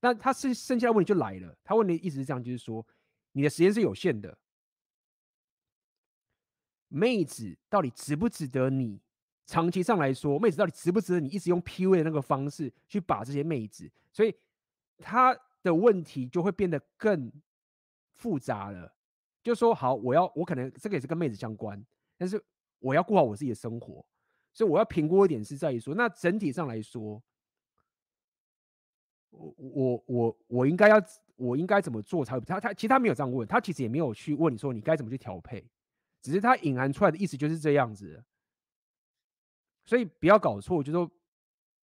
[0.00, 2.86] 那他是剩下的问题就来了，他问的意思是这样，就是说
[3.32, 4.38] 你的时间是有限的，
[6.88, 9.00] 妹子到底值不值得你？
[9.46, 13.90] 长期上来说，妹子到底值不值得你一直用 PUA 的那个方式去把这些妹子？
[14.12, 14.34] 所以
[14.98, 17.32] 他的问题就会变得更
[18.16, 18.94] 复杂了。
[19.42, 21.82] 就说好，我要我可能这个也是跟妹子相关，
[22.18, 22.38] 但是
[22.78, 24.04] 我要过好我自己的生活，
[24.52, 27.22] 所以我要评估一点是在于说，那整体上来说，
[29.30, 31.02] 我我我我应该要
[31.36, 32.44] 我应该怎么做才会？
[32.44, 35.64] 他他其实他没有这样问，他其实也没有去问你说你该怎么去调配，
[36.22, 38.24] 只是他隐含出来的意思就是这样子，
[39.84, 41.10] 所以不要搞错，就是说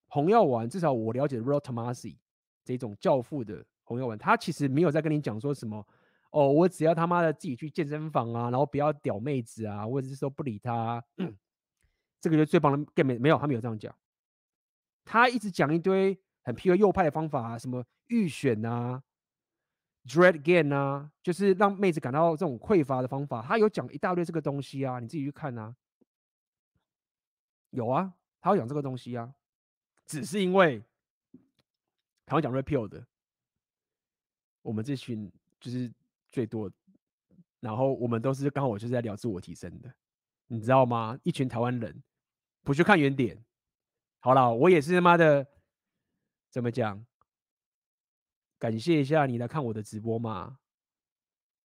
[0.07, 2.17] 红药丸至少我了解的 Rollo Tomassi
[2.63, 5.85] 这种教父的红药丸，他其实没有在跟你讲说什么。
[6.31, 11.01] 哦，我只要他妈的自己去健身房啊，然后不要屌妹子啊，或者是说不理他，
[12.19, 12.91] 这个就最棒的。
[12.93, 13.95] 更没没有，他没有这样讲。
[15.05, 19.03] 他一直讲一堆很 PUA 右派的方法啊，什么预选啊
[20.05, 23.41] ，dread gain 啊，就是让妹子感到这种匮乏的方法。
[23.41, 25.75] 他有讲一大堆这个东西啊，你自己去看啊。
[27.71, 29.35] 有啊，他有讲这个东西啊，
[30.05, 30.81] 只是因为
[32.25, 33.05] 台湾讲 repeal 的，
[34.61, 35.91] 我们这群就是。
[36.31, 36.69] 最多，
[37.61, 39.89] 然后我们都是刚好我就是在聊自我提升的，
[40.47, 41.17] 你知道吗？
[41.23, 42.03] 一群台湾人
[42.61, 43.41] 不去看原点，
[44.19, 45.47] 好了，我也是他妈的，
[46.55, 47.05] 怎么讲？
[48.57, 50.57] 感谢一下你来看我的直播嘛。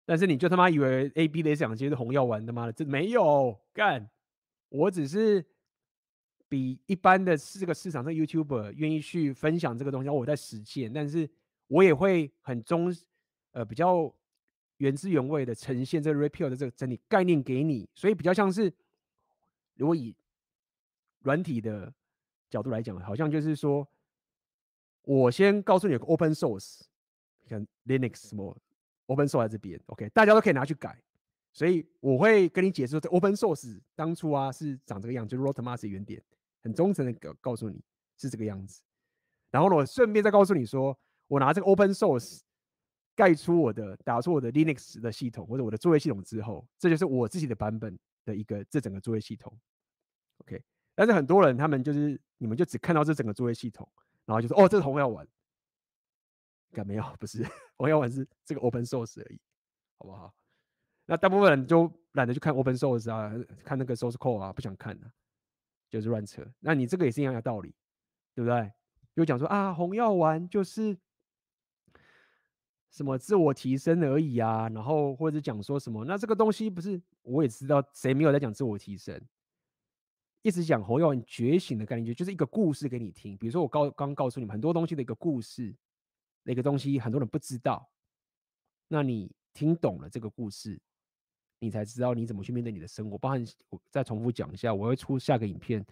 [0.05, 4.11] 但是你就他妈以为 A B 的奖金是红药丸他妈的，这没有干，
[4.69, 5.47] 我只是
[6.49, 11.31] 比一般的这个市场上 YouTuber 愿意去分享这个东西，我在实践，但是
[11.69, 12.93] 我也会很忠，
[13.53, 14.13] 呃，比较。
[14.79, 18.73] 原汁原味的呈现这个 repeal 的这个整体概念给你，所以比较像是，
[19.75, 20.17] 如果以
[21.19, 21.93] 软体的
[22.49, 23.87] 角度来讲，好像就是说，
[25.03, 26.81] 我先告诉你有个 open source，
[27.47, 28.57] 像 Linux 什么
[29.07, 31.01] open source 在这边，OK，大家都可以拿去改，
[31.53, 36.23] 所以我会跟你解释，这 open source 当初啊是长这个样子，就是 Rotomas 原点，
[36.63, 37.83] 很忠诚的告告诉你
[38.17, 38.81] 是这个样子，
[39.51, 40.99] 然后呢，我顺便再告诉你说，
[41.29, 42.41] 我拿这个 open source。
[43.17, 49.55] 盖出我的，打出我的 Linux 的系统或者我的作业系统之后，这就是我自己的版本的一个这整个作业系统。
[50.39, 50.63] OK，
[50.95, 53.87] 但是很多人他们就是你们就只看到这整个作业系统，
[54.31, 55.27] 然后就说哦，这是红药丸，
[56.73, 57.03] 看没有？
[57.19, 57.45] 不是
[57.77, 59.41] 红药丸是这个 Open Source 而已，
[59.99, 60.33] 好不好？
[61.07, 63.35] 那大部分人就懒得去看 Open Source 啊，
[63.65, 65.13] 看那个 Source Code 啊，不想看了，
[65.89, 66.47] 就是乱扯。
[66.61, 67.75] 那你这个也是一样的道理，
[68.33, 68.73] 对不对？
[69.17, 70.97] 就讲说啊，红药丸就是。
[72.93, 79.17] 什么自我提升而已啊，然后或者讲说什么，那这个东西不是我也知道，谁没有在讲自我提升？
[80.43, 83.37] 一直讲侯耀文觉醒的概念，就就是一个故事给你听。
[83.37, 85.75] 比如说我刚刚告诉你们很多东西的一个故事，
[86.43, 87.89] 那个东西很多人不知道，
[88.89, 90.81] 那你听懂了这个故事，
[91.59, 93.19] 你才知道你怎么去面对你的生活。
[93.19, 95.85] 包含我再重复讲一下，我会出下个影片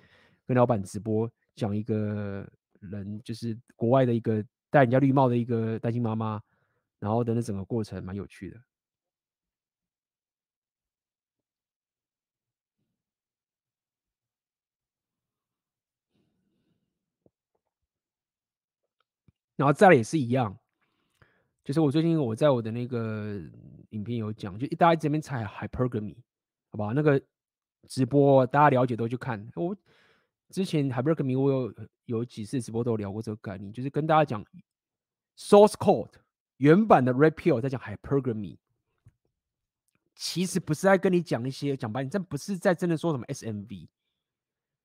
[0.47, 2.51] 跟老板直播讲一个
[2.81, 6.41] 人，就是国外的一个戴人家绿帽的一个单亲妈妈。
[7.01, 8.61] 然后等等，整个过程蛮有趣的。
[19.59, 20.57] 然后再来也是一样，
[21.65, 23.43] 就是我最近我在我的那个
[23.91, 26.15] 影片有讲，就大家这边猜 hypergamy，
[26.71, 26.93] 好吧？
[26.95, 27.21] 那个
[27.89, 29.51] 直播大家了解都去看。
[29.57, 29.77] 我
[30.51, 31.75] 之前 hypergamy 我有
[32.05, 34.45] 有几次直播都有聊过这个概念，就是跟大家讲
[35.37, 36.13] source code。
[36.59, 38.57] 原版的 repeal 在讲 hypergamy，
[40.15, 43.89] 其实不是在跟你讲一些讲白，你这不是在真的说什么 SMV。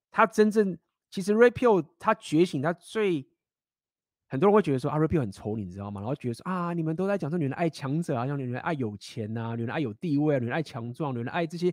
[0.10, 0.76] 它真正
[1.12, 3.28] 其实 repeal 它觉醒，它最
[4.34, 6.02] 很多人会觉得说阿 Repeal 很丑，你知道吗？
[6.02, 11.72] 然后觉得说啊，你们都在讲说女人爱强者啊，像女人爱有钱、啊，女人爱有地位啊，女人爱强壮，女人爱这些，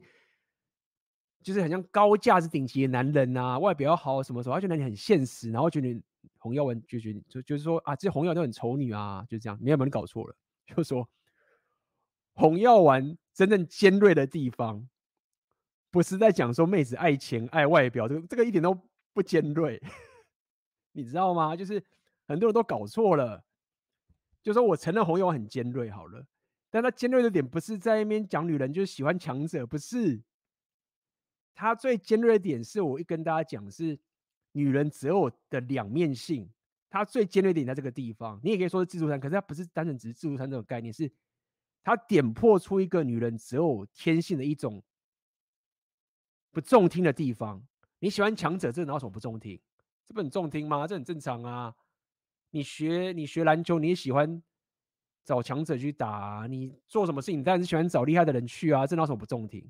[1.42, 6.02] 就是很像高价值顶级的男人、啊，外表要好什么什么，而且男人很现实，然后觉得
[6.36, 10.36] 洪耀文就觉得就就是说啊，这些洪耀都很丑女啊，就这样，你有没有搞错了？
[10.66, 11.08] 就说
[12.34, 14.86] 洪耀文真正尖锐的地方，
[15.90, 18.78] 不是在讲说妹子爱钱爱外表，这个这个一点都
[19.14, 19.82] 不尖锐，
[20.92, 21.56] 你知道吗？
[21.56, 21.82] 就是。
[22.30, 23.44] 很多人都搞错了，
[24.40, 26.24] 就说我承认红友很尖锐好了，
[26.70, 30.22] 但他尖锐的点不是在那边讲女人就是喜欢强者，不是。
[31.56, 33.98] 他最尖锐的点是我一跟大家讲是
[34.52, 36.48] 女人择偶的两面性，
[36.88, 38.38] 他最尖锐的点在这个地方。
[38.44, 41.10] 你也可以说是自助餐，可是他不是单纯只是自助餐这种概念，是
[41.82, 44.80] 他点破出一个女人择偶天性的一种
[46.52, 47.60] 不中听的地方。
[47.98, 49.60] 你喜欢强者，这哪有什么不中听？
[50.06, 50.86] 这不很中听吗？
[50.86, 51.74] 这很正常啊。
[52.50, 54.42] 你学你学篮球，你也喜欢
[55.24, 56.46] 找强者去打。
[56.48, 58.86] 你做什么事情，当然是喜欢找厉害的人去啊。
[58.86, 59.64] 这哪有什么不中听？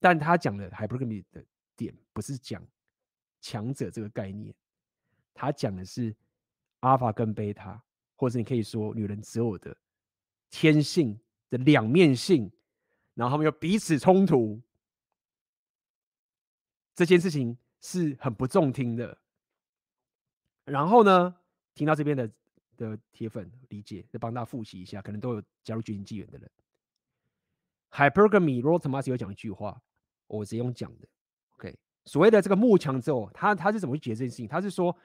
[0.00, 1.44] 但他讲的 hypergamy 的
[1.76, 2.66] 点，不是讲
[3.40, 4.54] 强者这个概念，
[5.34, 6.14] 他讲的是
[6.80, 7.82] 阿尔法跟贝塔，
[8.14, 9.76] 或者你可以说女人择偶的
[10.50, 11.18] 天性
[11.50, 12.50] 的两面性，
[13.14, 14.60] 然后他们又彼此冲突，
[16.94, 19.18] 这件事情是很不中听的。
[20.64, 21.36] 然后呢？
[21.76, 22.28] 听到这边的
[22.76, 26.50] 的铁粉理解，再帮大家复习一下，可能都有加入绝情纪元的人。
[27.92, 29.80] Hypergamy r o t h m a s 有讲一句话，
[30.26, 31.06] 我直接用讲的。
[31.56, 34.48] OK，所谓的这个幕墙之后，他他是怎么去解释这件事情？
[34.48, 34.96] 他是说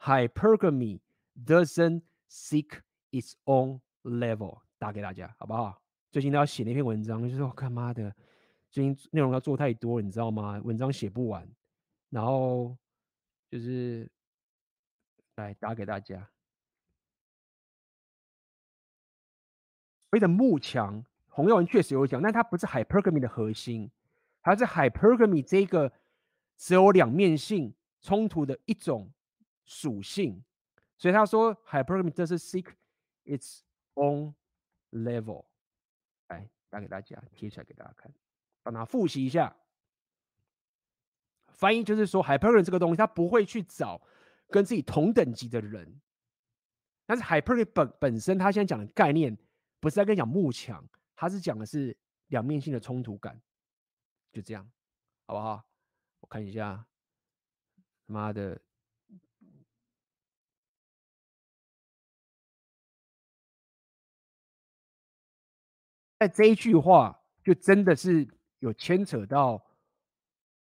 [0.00, 1.00] ，Hypergamy
[1.46, 2.80] doesn't seek
[3.12, 4.60] its own level。
[4.78, 5.80] 打给大家，好不好？
[6.10, 8.14] 最近都要写那篇文章，就是说，干妈的，
[8.70, 10.60] 最近内容要做太多，你知道吗？
[10.64, 11.46] 文章写不完，
[12.08, 12.76] 然后
[13.50, 14.10] 就是。
[15.36, 16.16] 来打给大家。
[20.10, 23.90] 所谓的慕强，洪耀文确实有讲，但它不是 hypergamy 的核心，
[24.42, 25.92] 它是 hypergamy 这个
[26.56, 29.10] 只有两面性冲突的一种
[29.64, 30.44] 属性。
[30.96, 32.68] 所以他说 hypergamy does seek
[33.24, 33.62] its
[33.94, 34.34] own
[34.92, 35.44] level。
[36.28, 38.14] 来打给大家，贴出来给大家看，
[38.62, 39.56] 帮他复习一下。
[41.48, 44.00] 翻译就是说 hypergamy 这个东西，它不会去找。
[44.48, 46.00] 跟自己同等级的人，
[47.06, 49.36] 但是 Hyperi 本本身，他现在讲的概念
[49.80, 51.96] 不是在跟你讲慕强，他是讲的是
[52.28, 53.40] 两面性的冲突感，
[54.32, 54.70] 就这样，
[55.26, 55.64] 好不好？
[56.20, 56.86] 我看一下，
[58.06, 58.60] 妈的，
[66.18, 68.28] 在这一句话就真的是
[68.60, 69.60] 有牵扯到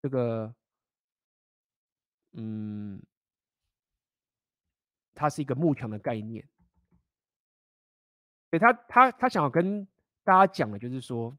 [0.02, 0.54] 这个，
[2.34, 3.02] 嗯。
[5.20, 6.48] 它是一个幕墙的概念，
[8.52, 9.84] 对他他他想要跟
[10.24, 11.36] 大家讲的，就是说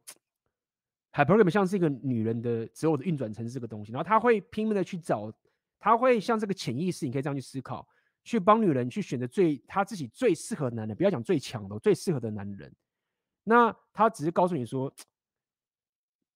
[1.12, 5.32] ，hypergamy 像是一个女人的择偶的运转程式这个东西，然后他会拼命的去找，
[5.78, 7.89] 他会像这个潜意识，你可以这样去思考，
[8.24, 12.74] 去帮女人去选择最她自己最适合的男人，不要讲最强的，最适合的男人。
[13.44, 14.92] 那他只是告诉你说，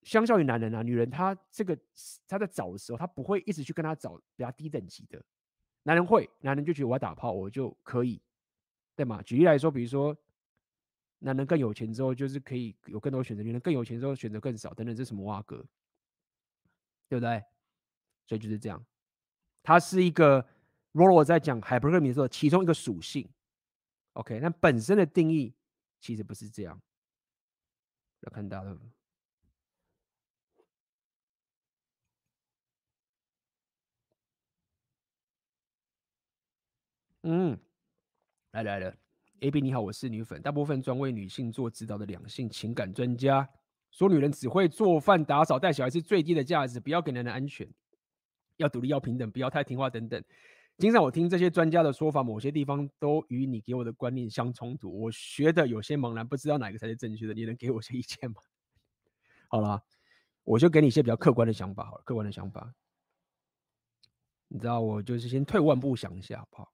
[0.02, 1.76] 相较于男人啊，女人她这个
[2.28, 5.22] 她在找的时候，她不会一直去跟他找比较低等级的。
[5.84, 8.20] 男人会，男人就觉得我要打炮，我就可以，
[8.94, 9.20] 对吗？
[9.22, 10.16] 举例来说，比如说，
[11.18, 15.64] 男人更有钱之后，就是可以有更多选择；女人更有钱之后，选择更少，等等，这是什么挖格？
[17.08, 17.42] 对不对？
[18.26, 18.84] 所以就是这样，
[19.62, 20.46] 它是一个
[20.92, 23.28] Rollo 在讲 hypergamy 的时候，其中一个属性。
[24.12, 25.54] OK，那本身的定义
[26.00, 26.80] 其实不是这样。
[28.20, 28.78] 要看到了。
[37.24, 37.56] 嗯，
[38.50, 38.92] 来来了
[39.40, 43.48] ，AB 你好，我是女粉，大部分专为女性做指导的两性情感专家，
[43.92, 47.68] 说女人只会做饭、打扫、带小孩是最低的价值，不要给男人安全，
[48.56, 50.20] 要独立、要平等，不要太听话等等。
[50.78, 58.36] 经常我听这些专家的说法，某些地方都与你给我的观念相冲突，我学的有些茫然，不知道哪个才是正确的，你能给我些意见吗？
[59.46, 59.80] 好了，
[60.42, 62.74] 我就给你一些比较客观的想法，好了，客观的想法，
[64.48, 66.72] 你知道，我就是先退万步想一下，好不好？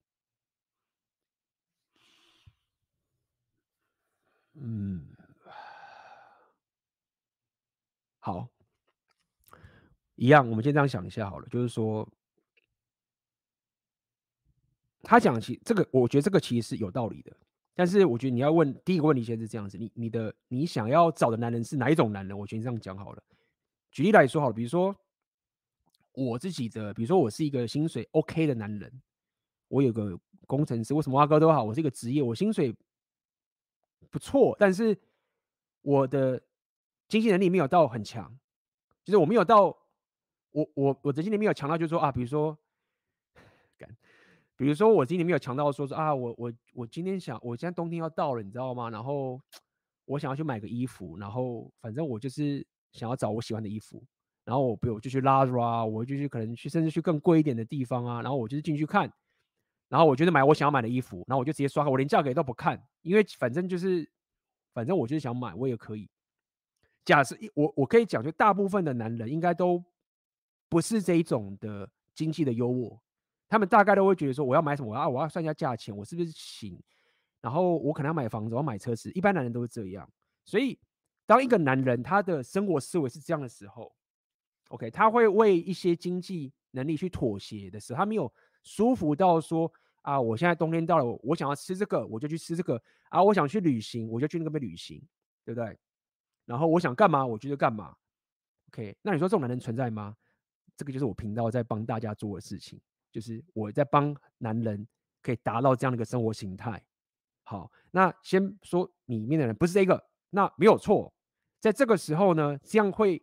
[4.60, 5.06] 嗯，
[8.18, 8.48] 好，
[10.16, 12.08] 一样，我们先这样想一下好了，就是说，
[15.02, 17.36] 他讲其这个，我觉得这个其实是有道理的，
[17.74, 22.36] 但是我觉得你要问第一个问题，先是这样子，你你的你想要找的男人是哪一种男人？
[22.36, 23.22] 我觉得这样讲好了。
[23.92, 24.94] 举例来说，好了，比如说
[26.12, 29.00] 我自己的，比如说我是一个薪水 OK 的男人，
[29.68, 32.74] 我有个工程师，我什么阿哥都好，我是一个职业，我薪水
[34.10, 34.98] 不错，但是
[35.82, 36.42] 我的
[37.08, 38.38] 经济能力没有到很强，
[39.04, 39.66] 就是我没有到
[40.50, 42.56] 我我我的经济没有强到，就是说啊，比如说，
[44.56, 48.90] 比如说我今年没有强到说说啊，我我我今天想，我现在冬天要到了，你知道吗？
[48.90, 49.40] 然后
[50.04, 54.02] 我想要去买个衣服，然后反正我就是想要找我喜欢的衣服，
[54.44, 59.12] 然后我比如就去拉 a 啊我就去可能去甚至去更贵一点的地方啊，然后我就是进去看，
[59.88, 64.08] 然后我觉得买我想要买的衣服，然后我就直接刷卡，我连价格都不看，因为反正就是
[64.72, 66.08] 反正我就是想买，我也可以。
[67.04, 69.82] 假设我我可以讲，就大部分的男人应该都
[70.68, 72.98] 不是这一种的经济的优渥。
[73.48, 74.90] 他们大概都会觉得说，我要买什么？
[74.90, 76.78] 我要我要算一下价钱，我是不是行？
[77.40, 79.10] 然后我可能要买房子，我要买车子。
[79.12, 80.06] 一般男人都是这样。
[80.44, 80.78] 所以，
[81.24, 83.90] 当一个男人他的生活思维是这样的时候
[84.68, 88.30] ，OK，他会为一些经济能力去妥协的时候，他没有
[88.68, 89.72] 舒服到说
[90.02, 95.02] 啊，我现在冬天到了，我想要吃这个，我就去吃这个啊，我想去旅行，我就去那边旅行，
[95.42, 95.78] 对不对？
[96.44, 97.96] 然后我想干嘛，我就去干嘛。
[98.68, 100.14] OK，那你说这种男人存在吗？
[100.76, 102.78] 这个就是我频道在帮大家做的事情。
[103.10, 104.86] 就是我在帮男人
[105.22, 106.80] 可以达到这样的一个生活形态。
[107.44, 111.10] 好，那先说里面的人不是这个，那没有错。
[111.58, 113.20] 在这个时候呢，这样会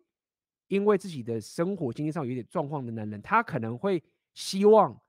[0.67, 4.99] 因为自己的生活经济上有点状况的男人，他可能会希望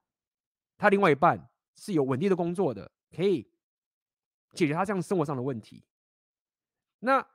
[0.77, 3.49] 他另外一半是有稳定的工作的，可以
[4.53, 5.83] 解决他这样生活上的问题。
[6.99, 7.25] 那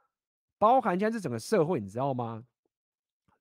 [0.58, 2.46] 包含现在这整个社会，你知道吗？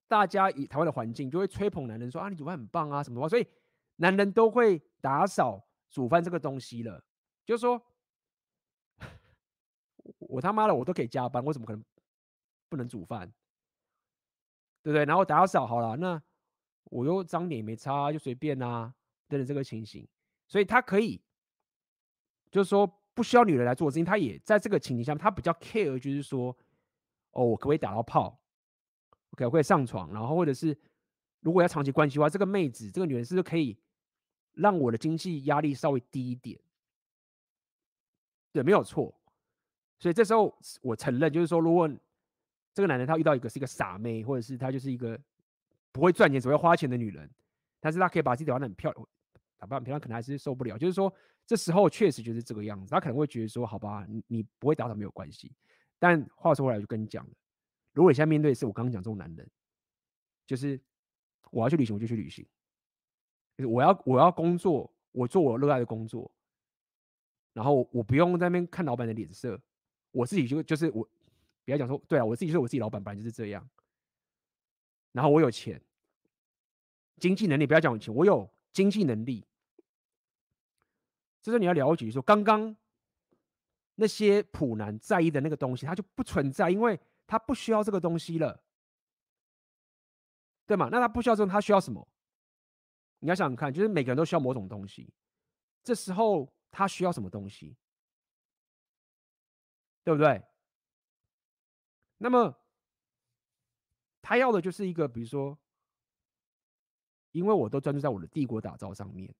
[0.07, 3.47] 大家以台湾的环境就会吹捧男人说啊，你煮饭很棒啊，什么的，所以。
[3.97, 7.03] 男人都会打扫、煮饭这个东西了，
[7.45, 7.79] 就是说，
[10.17, 11.85] 我他妈的我都可以加班，我怎么可能
[12.67, 13.31] 不能煮饭？
[14.81, 15.05] 对不对？
[15.05, 16.19] 然后打扫好了，那
[16.85, 18.91] 我又脏点也没擦，就随便啊，
[19.31, 20.05] 等等这个情形，
[20.45, 21.21] 所以他可以，
[22.51, 26.55] 就是说不需要女人来做事情，他也在这个情形下面，他比较 care，就是说，
[27.31, 28.37] 哦，我可不可以打到炮
[29.31, 30.77] ？OK，我可以上床，然后或者是
[31.39, 33.77] 如果要长期关系的话，这个妹子，这个女人是不是可以？
[34.53, 36.59] 让我的经济压力稍微低一点，
[38.51, 39.17] 对，没有错。
[39.97, 41.89] 所以这时候我承认，就是说，如果
[42.73, 45.17] 这个男人他遇到一个是一个傻妹，或者是他就是一个
[45.93, 47.31] 不会赚钱只会花钱的女人，
[47.79, 49.07] 但是他可以把自己打扮的很漂亮，
[49.61, 50.75] 打扮很漂亮，可能还是受不了。
[50.75, 51.13] 就是说，
[51.45, 55.51] 这时候确实就是这个样子，他可能会觉得说，好吧，你你不会打扫没有关系。
[55.99, 57.31] 但话说回来，我就跟你讲了，
[57.93, 59.47] 如果你现在面对的是我刚刚讲这种男人，
[60.47, 60.81] 就是
[61.51, 62.43] 我要去旅行，我就去旅行。
[63.55, 66.31] 就是我要我要工作，我做我热爱的工作，
[67.53, 69.61] 然后我不用在那边看老板的脸色，
[70.09, 71.07] 我自己就就是我，
[71.63, 73.69] 不要讲说对啊，我自己就是我自己老板，本来就是这样。
[75.11, 75.79] 然后我有钱，
[77.17, 79.45] 经济能力不要讲有钱，我有经济能力。
[81.41, 82.75] 这是你要了解说，刚刚
[83.95, 88.63] 那些普男在意的那个东西，他就不存在，因为他不需要这个东西了，
[90.65, 90.89] 对吗？
[90.91, 92.07] 那他不需要这种，他需要什么？
[93.19, 95.13] 你要想想看，就是每个人都需要某种东西，
[95.83, 97.75] 这时候他需要什么东西，
[100.03, 100.41] 对不对？
[102.17, 102.55] 那么
[104.21, 105.57] 他要的就是一个，比如说，
[107.31, 109.33] 因为我都专注在我的帝国打造上面，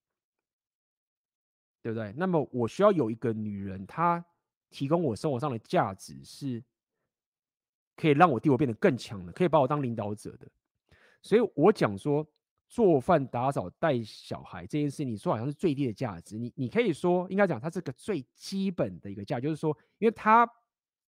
[1.82, 2.14] 对不对？
[2.18, 4.24] 那么我需要有一个女人，她
[4.70, 6.64] 提供我生活上的价值，是
[7.96, 10.48] 可以让我帝国变得更强的，可以把我当领导者的。
[11.22, 12.28] 所以我讲说。
[12.74, 16.38] 做饭、打扫、带小孩这件事，你说好像是最低的价值。
[16.38, 20.50] 你你可以说，应该讲它是个最基本的一个价，就是说，因为它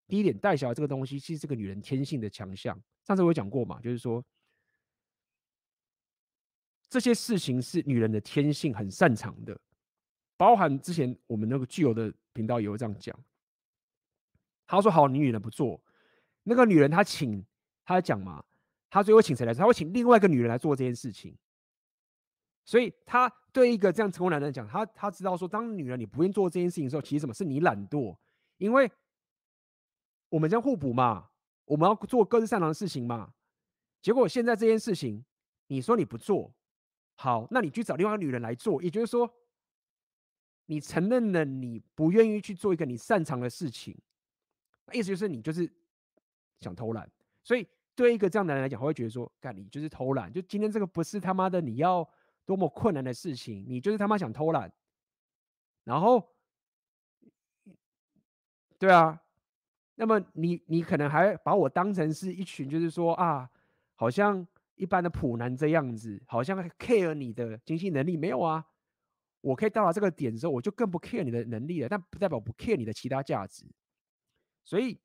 [0.08, 2.76] 第一点带小孩这个东西，其实是个女人天性的强项。
[3.04, 4.26] 上次我有讲过嘛，就是说
[6.90, 9.56] 这些事情是女人的天性很擅长的，
[10.42, 13.16] 包含之前我们那个具有的频道也有这样讲。
[14.66, 15.80] 他说好，你女人不做，
[16.42, 17.46] 那个女人她请
[17.86, 18.44] 她讲嘛，
[18.90, 19.60] 她最后请谁来做？
[19.60, 21.38] 她会请另外一个女人来做这件事情。
[22.66, 28.18] 所以他对一个这样成功男人讲，他他知道说，当女人你不愿意做这件事情的时候，其实什么是你懒惰？
[28.58, 28.92] 因为
[30.30, 31.30] 我们将互补嘛，
[31.66, 33.32] 我们要做各自擅长的事情嘛。
[34.02, 35.24] 结果现在这件事情，
[35.68, 36.52] 你说你不做，
[37.14, 39.32] 好，那你去找另外一个女人来做，也就是说，
[40.66, 43.98] 你承认了你不愿意去做一个你擅长的事情，
[44.94, 45.72] 意思就是你就是
[46.60, 47.10] 想偷懒。
[47.44, 52.08] 所以对一个这样的人来讲，他会觉得说，干你就是偷懒，就今天这个不是他妈的你要。
[52.44, 54.70] 多么困难的事情，你就是他妈想偷懒，
[55.84, 56.28] 然后，
[58.80, 59.22] 对啊，
[59.96, 63.50] 那么你你可能还把我当成是一群，就是说啊，
[63.96, 68.66] 好像一般的普男这样子，好像 care 你的经济能力没有啊？
[69.42, 73.66] 我可以到达这个点之后，我就更不 care 你的能力了，但不代表不 care 你的其他价值。
[74.64, 75.00] 所以，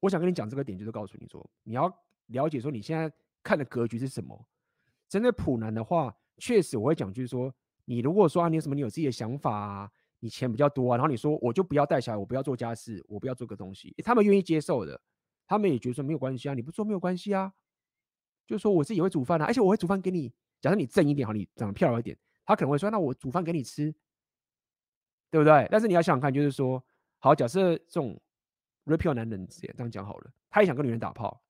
[0.00, 1.86] 我想跟你讲这个点，就是告诉你说，你要
[2.26, 4.46] 了解说你现在看的格局是什么。
[5.08, 9.90] 针对普男的话，确实我会讲，就是说，你如果说啊，你有什么，你有自己的想法啊，
[10.20, 15.00] 你钱比较多啊，然后你说我就不要带小孩，我不要做家事，我不要做个东西，他们愿意接受的，
[15.46, 17.52] 他们也觉得说没有关系啊，你不做没有关系啊，
[18.46, 20.32] 就是说我自己会煮饭啊，而且我会煮饭给你。
[20.60, 23.94] 假设你正一点好，你长得漂亮一点，他可能会说，那我煮饭给你吃，
[25.30, 25.66] 对不对？
[25.70, 26.84] 但是你要想想看，就是说，
[27.18, 28.20] 好，假设这种
[28.84, 31.42] real 男人这样讲好了，他也想跟女人打炮，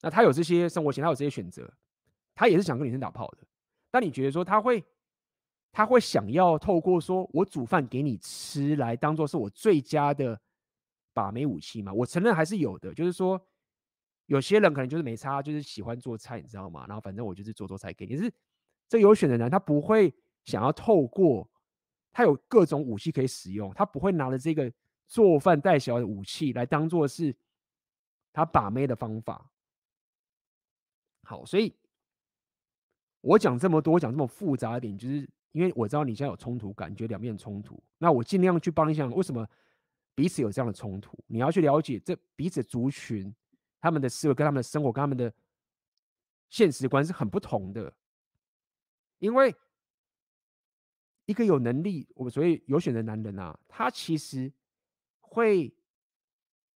[0.00, 1.72] 那他有这些生活型，他有这些选择，
[2.34, 3.38] 他也是想跟女生打炮的。
[3.90, 4.84] 但你觉得说他会，
[5.72, 10.40] 他会想要透过说我煮饭给你吃来当做是我最佳的
[11.12, 11.92] 把妹武器吗？
[11.92, 13.40] 我承认还是有的，就是说。
[14.26, 16.86] 有些人可能就是没差，就是喜欢做菜，你知道吗？
[16.86, 18.16] 然后反正我就是做做菜给你。
[18.16, 18.32] 是
[18.92, 20.12] 这有选的人，他不会
[20.44, 21.50] 想要透过
[22.12, 24.70] 他有各种武器可以使用，他不会拿着这个
[25.06, 27.34] 做饭带小孩的武器来当做是
[28.34, 29.50] 他把妹的方法。
[31.22, 31.74] 好，所以
[33.22, 37.82] 我讲这么多，讲这么复杂一点，就是因为我知道你现在有冲突感，觉得两面冲突。
[37.96, 39.48] 那我尽量去帮你想，为什么
[40.14, 41.18] 彼此有这样的冲突？
[41.28, 43.34] 你要去了解这彼此族群。
[43.80, 45.32] 他们的思维跟他们的生活跟他们的
[46.50, 47.92] 现实观是很不同的，
[49.22, 49.54] 因为
[51.26, 54.52] 一个有能力，我们所谓有选的男人啊，他其实
[55.20, 55.72] 会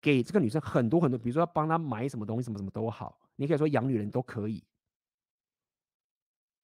[0.00, 4.62] 给这个女生很多很多，比如说要帮她买什么东西，什么什么都好，你可以说养女人都可以。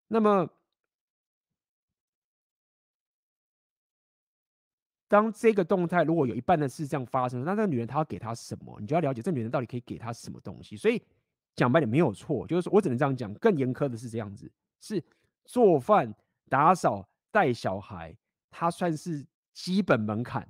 [0.06, 0.48] 那么。
[5.08, 8.78] 当这个动态如果有一半的事这样发生，那这个女人她要给他什么？
[8.80, 10.74] 你就要了解这女人到底可以给他什么东西。
[10.74, 11.02] 所以
[11.54, 13.34] 讲白点没有错，就是我只能这样讲。
[13.34, 15.04] 更严苛的是这样子：是
[15.44, 16.14] 做饭、
[16.48, 18.16] 打扫、带小孩，
[18.50, 20.48] 它算是基本门槛。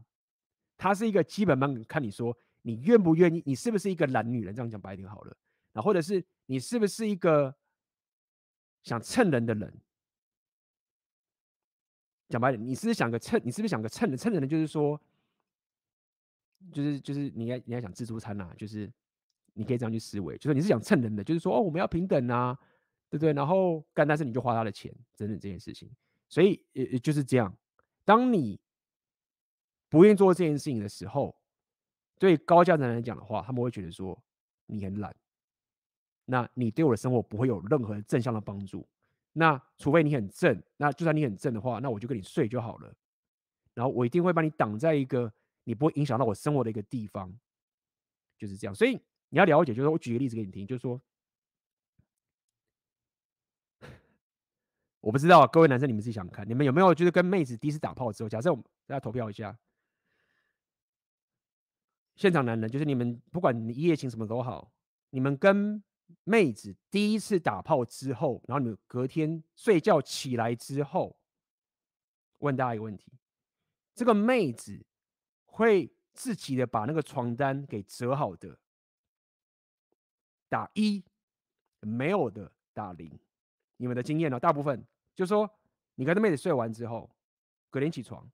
[0.77, 4.55] 它是一个基本门槛，看你说你愿不愿意，你是不是一个懒女人？
[4.55, 5.37] 这样讲白点好了。
[5.73, 7.55] 然后或者是你是不是一个
[8.83, 9.81] 想蹭人的人？
[12.29, 13.41] 讲白点，你是不是想个蹭？
[13.45, 14.17] 你是不是想个蹭的？
[14.17, 15.01] 蹭的人就是说，
[16.73, 18.91] 就是就是你要你要想自助餐呐、就是
[19.55, 22.59] 你可以这样去思维，就是你是想蹭人的，就是说哦，我们要平等啊，
[23.12, 23.31] 对不对？
[23.34, 25.91] 然后干，但是你就花他的钱，等等这件事情。
[26.31, 27.55] 所以也也就是这样，
[28.07, 28.58] 当你
[29.91, 31.36] 不愿意做这件事情的时候，
[32.18, 34.18] 对高价值来讲的话，他们会觉得说
[34.65, 35.15] 你很懒，
[36.24, 38.89] 那你对我的生活不会有任何正向的帮助。
[39.34, 42.94] 那除非你很正，那就算你很正的话，那我就跟你睡就好了。
[43.74, 45.31] 然后我一定会把你挡在一个
[45.65, 47.31] 你不会影响到我生活的一个地方，
[48.39, 48.74] 就是这样。
[48.74, 50.99] 所以你要了解，就是我举个例子给你听，就是说，
[55.02, 59.55] 我不知道各位男生你们自己想看，你们有没有就是跟妹子第一次打炮之后，假设我们大家投票一下，
[62.16, 64.72] 现场男人就是你们不管你一夜情什么都好，
[65.10, 65.84] 你们跟。
[66.24, 71.16] 妹子第一次打炮之后，然后你们隔天睡觉起来之后，
[72.40, 73.10] 问大家一个问题：
[73.94, 74.84] 这个妹子
[75.47, 78.58] 会自己的把那个床单给折好的，
[80.50, 81.02] 打一；
[81.81, 83.18] 没有的打零。
[83.78, 84.39] 你们的经验呢？
[84.39, 85.50] 大部分就说，
[85.94, 87.10] 你跟这妹子睡完之后，
[87.70, 88.31] 隔天起床，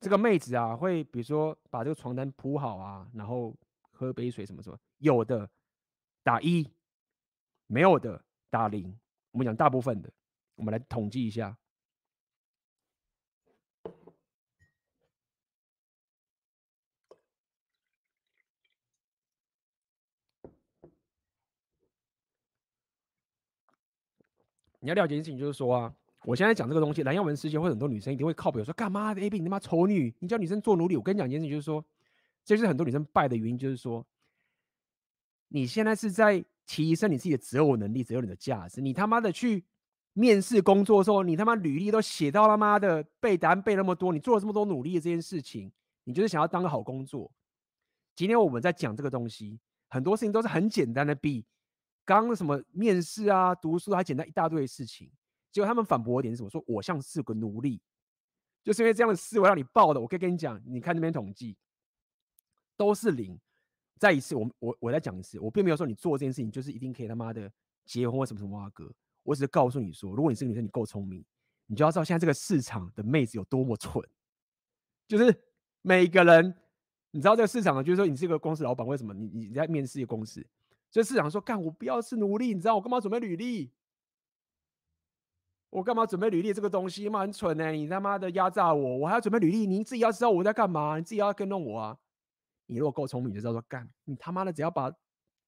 [0.00, 3.54] 这个妹子啊会比如说把这个床单铺好啊，然后
[3.90, 5.48] 喝杯水什么什么，有的。
[6.24, 6.70] 打一，
[7.68, 8.94] 没有的打零。
[9.30, 10.12] 我们讲大部分的，
[10.56, 11.56] 我们来统计一下。
[24.80, 30.96] 你要了解一件事情，就是说啊，我现在讲这个东西，蓝耀文事件，会很多女生一定会靠北说，干嘛？A B，你他妈丑女，你叫女生做奴隶。
[30.96, 31.84] 我跟你讲一件事情，就是说，
[32.44, 34.06] 这是很多女生败的原因，就是说。
[35.50, 38.82] 你现在是在提升你自己的择偶能力，择偶你的价值。
[38.82, 39.64] 你他妈的去
[40.12, 45.72] 面试工作的时候，你他妈履历都写到他妈的背答案背那么多，你做了这么多努力的这件事情，
[46.04, 47.32] 你就是想要当个好工作。
[48.14, 49.58] 今天我们在讲这个东西，
[49.88, 51.46] 很多事情都是很简单的，比
[52.08, 55.10] 刚刚什么面试啊、读书还简单一大堆事情。
[55.52, 56.48] 结果他们反驳我点是什么？
[56.48, 57.82] 说我像是个奴隶，
[58.64, 60.00] 就是因为这样的思维让你爆的。
[60.00, 61.54] 我可以跟你讲，你看那边统计
[62.78, 63.38] 都是零。
[63.98, 67.52] 再一次，我我我再讲一次，我并没有说你做这件事情就是一定可以他妈的
[67.84, 68.90] 结婚或什么什么哇哥，
[69.22, 71.22] 我只是告诉你说，如果你是个女生，你够聪明，
[71.66, 74.02] 你就要知道现在这个市场的妹子有多么蠢，
[75.06, 75.34] 就是
[75.82, 76.54] 每个人，
[77.10, 80.46] 你知道这个市场，就是说你是一个公司老板，为什么你你在面试一个公司，
[80.90, 83.70] 所以市场说干我不要是奴隶，你知道我干嘛准备履历？
[85.70, 87.08] 我干嘛准备履历这个东西？
[87.10, 89.66] 妈很蠢呢、你他妈的压榨我，我还要准备履历？
[89.66, 91.98] 你自己要知道我在干嘛，你自己要跟弄我啊！
[92.66, 94.90] 你如果够聪明，就知道说干，你他妈的只要把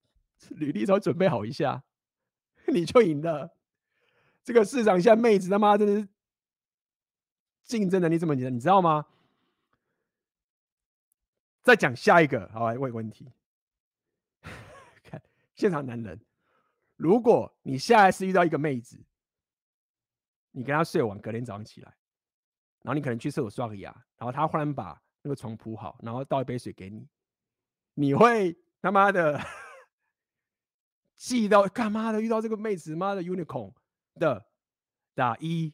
[0.51, 1.83] 履历稍微准备好一下，
[2.69, 3.51] 你就赢了。
[4.45, 6.09] 这个市场现在妹子他妈真的是
[7.65, 9.07] 竞争能力这么强，你知道吗？
[11.63, 13.27] 再讲下一个，好，来问问题。
[15.55, 16.21] 现场男人，
[16.97, 19.03] 如果你下一次遇到一个妹子。
[20.53, 21.97] 你跟他睡完，隔天早上起来，
[22.83, 27.09] 然后你可能去厕所刷个牙，然后他忽然把那个床铺好，然后倒一杯水给你，
[27.95, 29.41] 你会他妈的
[31.15, 32.21] 气到干嘛的？
[32.21, 33.73] 遇到这个妹子，妈的 unicorn
[34.17, 34.45] 的
[35.15, 35.73] 打一，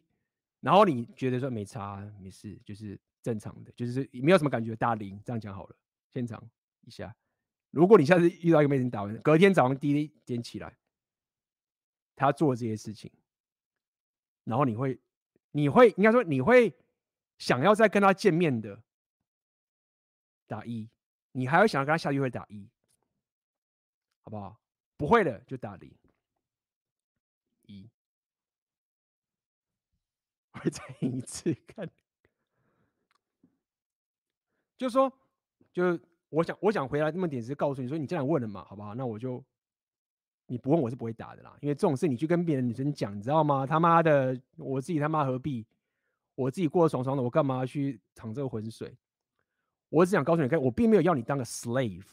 [0.61, 5.77] 然后你觉得说没差，没事，就是正常的，就是没有什么感觉，打零，这样讲好了，
[6.13, 6.47] 现场
[6.83, 7.17] 一下。
[7.77, 10.79] 如果你下次遇到一个妹子，你打完，隔天早上第一点起来，
[12.15, 13.13] 他做这些事情。
[14.45, 14.99] 然后你会，
[15.51, 16.75] 你会应该说你会
[17.37, 18.83] 想要再跟他见面的，
[20.47, 20.89] 打一，
[21.33, 22.67] 你还会想要跟他下约会打一，
[24.23, 24.59] 好不好？
[24.97, 25.95] 不会的就打零，
[27.67, 27.91] 一，
[30.53, 31.87] 会再一次看，
[34.79, 35.13] 就是说，
[35.71, 38.95] 就我想我想回来这么点是告诉你说，你既然问了嘛，好不好？
[38.95, 39.45] 那我就。
[40.49, 43.67] 你不问我是不会打的啦，因为这种事你去跟别的女生讲，你知道吗？
[43.67, 45.67] 他妈的，我自己他妈何必？
[46.37, 48.97] 我自己过得爽爽的，我干嘛去淌这个浑水？
[49.89, 52.07] 我只想告诉你，看我并没有要你当个 slave。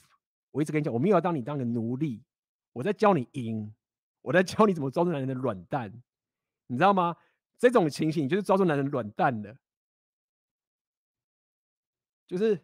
[0.49, 2.23] 我一直跟你讲，我没有要当你当个奴隶。
[2.71, 3.71] 我在教你赢，
[4.23, 5.93] 我在教你怎么抓住男人的软蛋，
[6.65, 7.15] 你知道吗？
[7.59, 9.55] 这种情形就是抓住男人软蛋的，
[12.25, 12.59] 就是。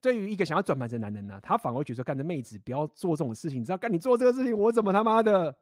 [0.00, 5.56] 对于一个想要转盘的男人呢、他反而觉得干着妹子不要做这种事情，你知道干你做这个事情，我怎么他妈的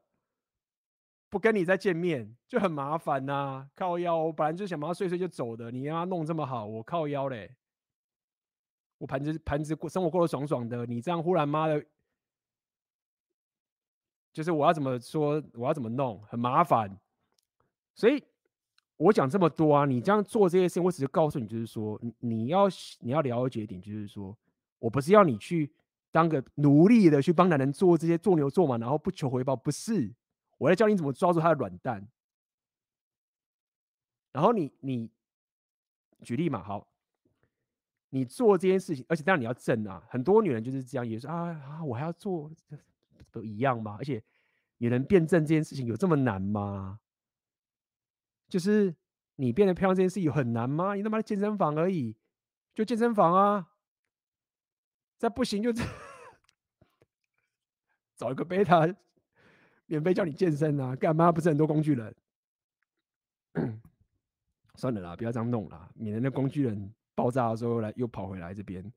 [1.28, 7.56] 不跟你再见面就很麻烦呐、靠腰，我本来就想把他睡睡就走的，你让他弄这么好，我靠腰嘞！
[8.98, 11.84] 我盘子盘子过生活过得爽爽的，你这样忽然妈的，
[14.32, 16.98] 就是我要怎么说，我要怎么弄，很麻烦，
[17.94, 18.22] 所以。
[18.98, 22.66] 我讲这么多啊，你这样做这些事情，我只是告诉你，就是说，你你要
[23.00, 24.36] 你要了解一点，就是说
[24.78, 25.70] 我不是要你去
[26.10, 30.14] 当个奴隶的去帮男人做这些做牛做马，然后不求回报，不是，
[30.56, 32.08] 我在教你怎么抓住他的软蛋。
[34.32, 35.10] 然后你你
[36.22, 36.88] 举例嘛，好，
[38.10, 42.50] 你做这件事情，而且当然你要正啊，很多女人就是这样，也是啊啊，我还要做，
[43.30, 43.96] 都一样吗？
[43.98, 44.22] 而且
[44.78, 46.98] 女人辩证这件事情有这么难吗？
[48.48, 48.94] 就是
[49.36, 50.94] 你变得漂亮这件事有很难吗？
[50.94, 52.16] 你他妈的健身房而已，
[52.74, 53.72] 就健身房啊！
[55.18, 55.72] 再不行就
[58.16, 58.86] 找一个贝塔
[59.86, 60.94] 免费教你健身啊！
[60.94, 62.14] 干嘛不是很多工具人？
[64.76, 68.92] 算了啦，不要这样弄啦，免得那工具人爆炸的时候来又跑回来这边。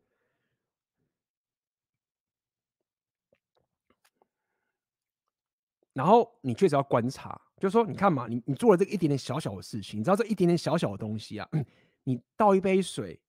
[5.94, 7.42] 然后你确实要观察。
[7.60, 11.48] 就是说，你看嘛，你你做了这一点点小小的事情，你知道这一点点小小的东西啊，
[12.06, 13.20] 你倒一杯水，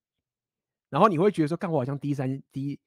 [0.88, 2.78] 然后你会觉得说，干我好像低三低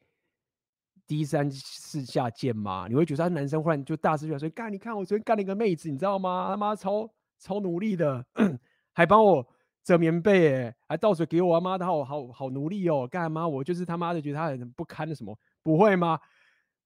[1.05, 2.88] 低三四下贱嘛？
[2.88, 6.47] 你会觉得他男生忽然就大肆说，干你看我昨天干了一个妹子，你知道吗？
[6.47, 7.07] 他妈超
[7.38, 8.25] 超努力的，
[8.93, 9.45] 还帮我
[9.83, 13.45] 折棉被，哎，还倒水给我，妈的好好好努力哦，干嘛？
[13.47, 15.38] 我就是他妈的觉得他很不堪的什么？
[15.61, 16.19] 不会吗？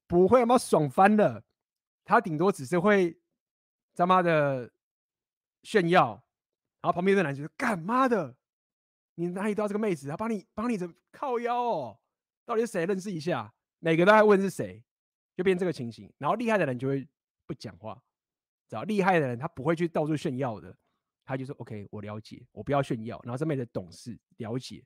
[0.08, 1.44] 不会，妈爽翻了，
[2.04, 3.16] 他顶多只是会。
[3.98, 4.72] 他妈的
[5.64, 6.12] 炫耀，
[6.82, 8.36] 然后旁边的男生就干妈的，
[9.16, 12.00] 你哪里都要这个妹子，他帮你帮你怎么靠腰哦？
[12.46, 12.86] 到底是谁？
[12.86, 14.84] 认识一下，每个都在问是谁，
[15.36, 16.14] 就变这个情形。
[16.20, 17.08] 然后厉害的人就会
[17.46, 18.02] 不讲话，
[18.70, 20.74] 知道厉害的人他不会去到处炫耀的，
[21.26, 23.20] 他就说 OK，我了解，我不要炫耀。
[23.24, 24.86] 然后这妹子懂事了解，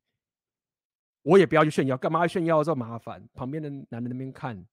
[1.21, 3.27] 我也不要去炫耀，干嘛要炫耀这么麻烦？
[3.33, 4.65] 旁边的男人那边看。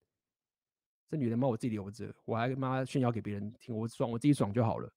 [1.09, 4.93] 这女人嘛，我自己留着，我还妈炫耀给别人听，我爽，我自己爽就好了。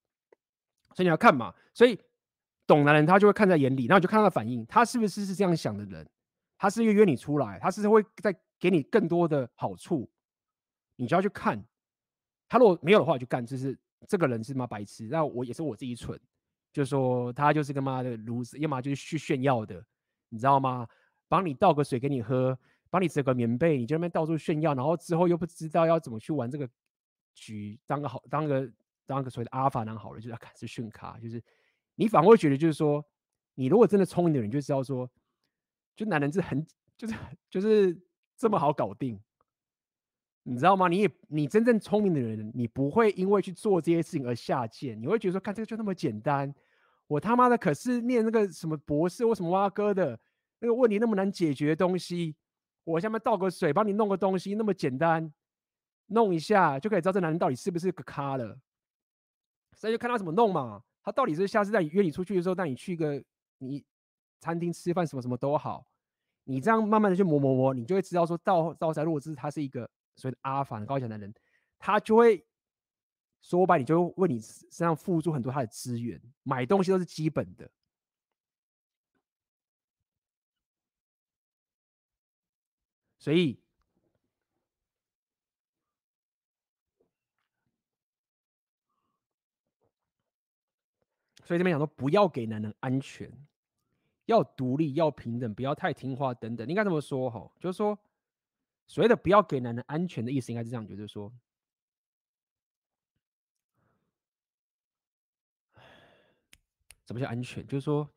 [0.93, 1.97] 所以你要看嘛，所以
[2.67, 6.05] 懂男人他就会看在眼里，然后就看他的反应，他是不是是这样想的人？
[6.57, 10.09] 他是约约你出来，他是会再给你更多的好处，
[10.97, 11.63] 你就要去看。
[12.49, 15.07] 他如果没有的话，我就干，就是这个人是妈白痴。
[15.07, 16.19] 那我也是我自己蠢，
[16.73, 19.83] 就说他就是个妈的卢子，要么就是去炫耀的，
[20.27, 20.85] 你知道吗？
[21.29, 22.57] 帮你倒个水给你喝。
[22.91, 26.69] 帮你折个棉被，你就那边到处炫耀，然后之后又不知道要怎么去玩这个
[27.33, 28.71] 局，当个好，当个
[29.07, 31.41] 当个所谓的阿尔法男好了，就是开始炫卡，就是
[31.95, 33.03] 你反而会觉得，就是说，
[33.55, 35.09] 你如果真的聪明的人，就知道说，
[35.95, 36.63] 就男人是很，
[36.97, 37.15] 就是
[37.49, 37.97] 就是
[38.37, 39.19] 这么好搞定，
[40.43, 40.87] 你知道吗？
[40.87, 46.53] 你也你真正聪明的人，你不会因为去做这些事情而下贱，你会觉得说，看这个就那么简单，
[47.07, 50.19] 我他妈的可是念那个什么博士或什么挖哥的，
[50.59, 52.35] 那个问题那么难解决的东西，
[52.83, 55.31] 我下面倒个水帮你弄个东西那么简单，
[56.07, 58.57] 弄一下就可以知道这男人到底是不是个咖了，
[59.75, 63.23] 所以就看他怎么弄嘛，他到底是下次带约你出去的时候带你去一个
[63.59, 63.83] 你
[64.39, 65.85] 餐厅吃饭什么什么都好，
[66.43, 69.89] 你这样慢慢的去磨磨磨，你就会知道说到到时如果是他是一个。
[70.17, 71.33] 所以阿凡高强男人，
[71.79, 72.45] 他就会
[73.41, 77.67] 说白，你就为你身上付出很多他的资源，买东西都是基本的。
[83.21, 83.57] 所以，
[91.45, 93.31] 所以这边讲说，不要给男人安全，
[94.25, 96.67] 要独立，要平等，不要太听话等等。
[96.67, 97.97] 应该这么说哈，就是说。
[98.87, 101.31] 所谓的不要给男人安全的意思，应该是这样，就是说，
[107.05, 107.65] 什么叫安全？
[107.65, 108.09] 就是说，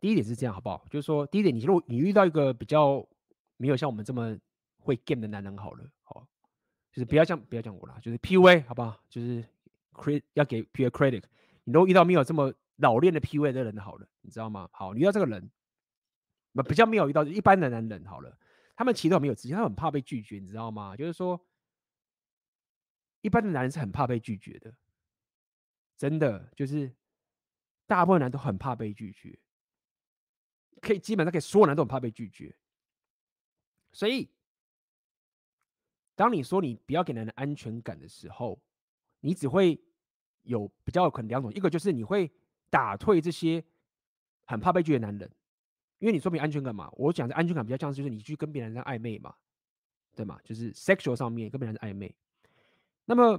[0.00, 0.84] 第一点是这样，好不好？
[0.90, 3.06] 就是说，第一点，你如果你遇到一个比较
[3.56, 4.36] 没有像我们这么
[4.78, 6.26] 会 game 的男人，好了，好，
[6.90, 8.98] 就是不要像不要像我啦，就是 PUA，好不好？
[9.08, 9.44] 就是
[9.92, 11.22] credit 要给 PUA credit。
[11.64, 14.68] 你如果遇到没有这么老练的 PUA 的人，好了，你知道吗？
[14.72, 15.50] 好，你遇到这个人，
[16.52, 18.38] 那比较没有遇到一般的男人，好了。
[18.74, 20.96] 他们其实都没有自信，他很怕被拒绝，你知道吗？
[20.96, 21.38] 就是说，
[23.20, 24.74] 一般的男人是很怕被拒绝的，
[25.98, 26.90] 真的就是
[27.86, 29.38] 大部分男人都很怕被拒绝，
[30.80, 32.54] 可以基本上可以所有男人都很怕被拒绝。
[33.92, 34.28] 所以，
[36.14, 38.60] 当你说你不要给男人安全感的时候，
[39.20, 39.80] 你只会
[40.42, 42.30] 有比较可能两种，一个就是你会
[42.68, 43.62] 打退这些
[44.46, 45.30] 很怕被拒绝的男人。
[45.98, 49.34] 因为你说明安全感嘛，我讲的安全感比较像是就是你去跟别人在暧昧嘛，
[50.14, 50.40] 对吗？
[50.44, 52.14] 就是 sexual 上面跟别人在暧昧。
[53.04, 53.38] 那么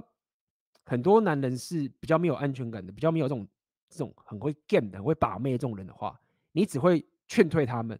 [0.84, 3.48] 很多男人是比较没有安全感的，比较没有这种
[3.88, 6.20] 这种很会 game 的、很会把妹这种人的话，
[6.52, 7.98] 你只会劝退他们，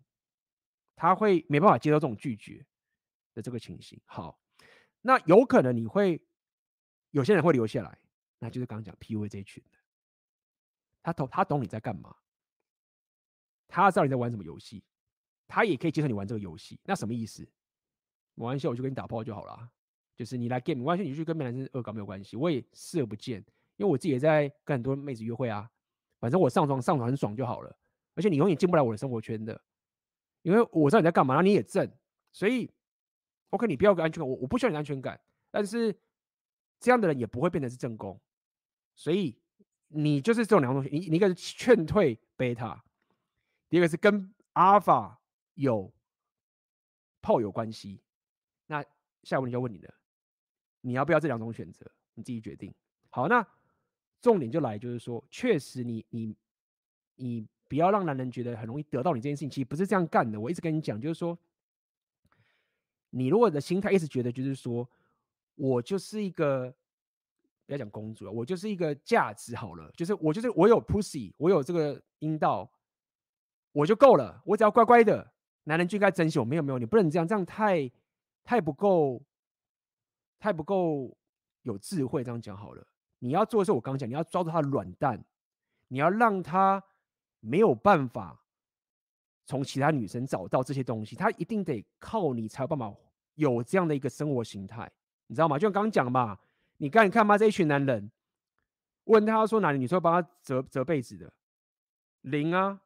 [0.95, 2.63] 他会没办法接受这种拒绝
[3.33, 3.99] 的这个情形。
[4.05, 4.39] 好，
[5.01, 6.23] 那有可能你会
[7.13, 7.99] 有些人会留下来，
[8.39, 9.79] 那就是刚刚讲 PUA 这一群的，
[11.03, 12.15] 他懂他懂你在干嘛。
[13.69, 14.85] 他知道你在玩什么游戏，
[15.49, 16.79] 他也可以接受你玩这个游戏。
[16.85, 17.43] 那什么意思？
[18.35, 19.67] 没关系，我就跟你打炮就好了。
[20.15, 23.39] 就是你来 game，没关系，你去跟别的男生恶搞没有关系，我也视而不见，
[23.77, 25.71] 因为我自己也在跟很多妹子约会啊。
[26.21, 27.75] 反正我上床上床很爽就好了。
[28.15, 29.61] 而且你永远进不来我的生活圈的，
[30.43, 31.91] 因为我知道你在干嘛，然后你也正，
[32.31, 32.71] 所以
[33.51, 35.21] OK，你不要个安全感，我我不需要你的安全感。
[35.51, 35.95] 但是
[36.81, 38.21] 这样的人也不会变成是正宫，
[38.95, 39.39] 所以
[39.89, 42.85] 你就是这种两种东西，你你一个是劝退贝塔。
[43.69, 45.21] 第一个是跟阿尔法
[45.55, 45.93] 有
[47.23, 48.03] 炮友关系，
[48.67, 48.83] 那
[49.23, 49.95] 下一个问题就要问你了，
[50.81, 51.91] 你要不要这两种选择？
[52.15, 52.75] 你自己决定。
[53.09, 53.47] 好，那
[54.21, 56.37] 重点就来，就是说，确实你你
[57.15, 60.39] 你不要让男人觉得很容易得到你这件事情，其实不是这样干的。
[60.39, 61.39] 我一直跟你讲，就是说，
[63.09, 64.87] 你如果的心态一直觉得就是说
[65.55, 66.71] 我就是一个
[67.65, 72.71] 不要讲公主了，我就是一个价值好了，就是我就是我有 pussy，我有这个阴道。
[73.73, 75.33] 我就够了，我只要乖乖的，
[75.65, 76.45] 男人就应该珍惜我。
[76.45, 77.91] 没有没有，你不能这样，这样太
[78.45, 79.23] 太不够，
[80.39, 81.17] 太不够
[81.63, 82.23] 有智慧。
[82.23, 82.87] 这样讲好了，
[83.21, 85.25] 你要做的是我刚讲，你要抓住他的软蛋，
[85.89, 86.85] 你要让他
[87.45, 88.41] 没有办法
[89.45, 92.95] 从其他女生找到这些东西，他一定得靠你才有办法
[93.35, 94.89] 有这样的一个生活形态，
[95.27, 95.59] 你知道吗？
[95.59, 96.39] 就像刚刚讲嘛，
[96.77, 98.11] 你看你看嘛，这一群男人
[99.05, 101.33] 问他说哪里女生帮他折折被子的，
[102.21, 102.81] 零啊。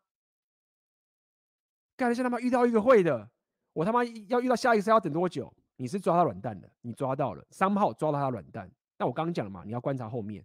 [1.94, 3.28] 干，现在他妈遇到一个会的，
[3.74, 5.52] 我他妈要遇到下一个是要等多久？
[5.76, 8.70] 你是抓他软蛋的，你抓到了，三号抓到他软蛋。
[8.96, 10.42] 那我刚刚讲了嘛，你要观察后面。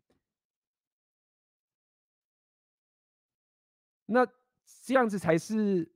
[4.12, 4.28] 那
[4.84, 5.90] 这样子才是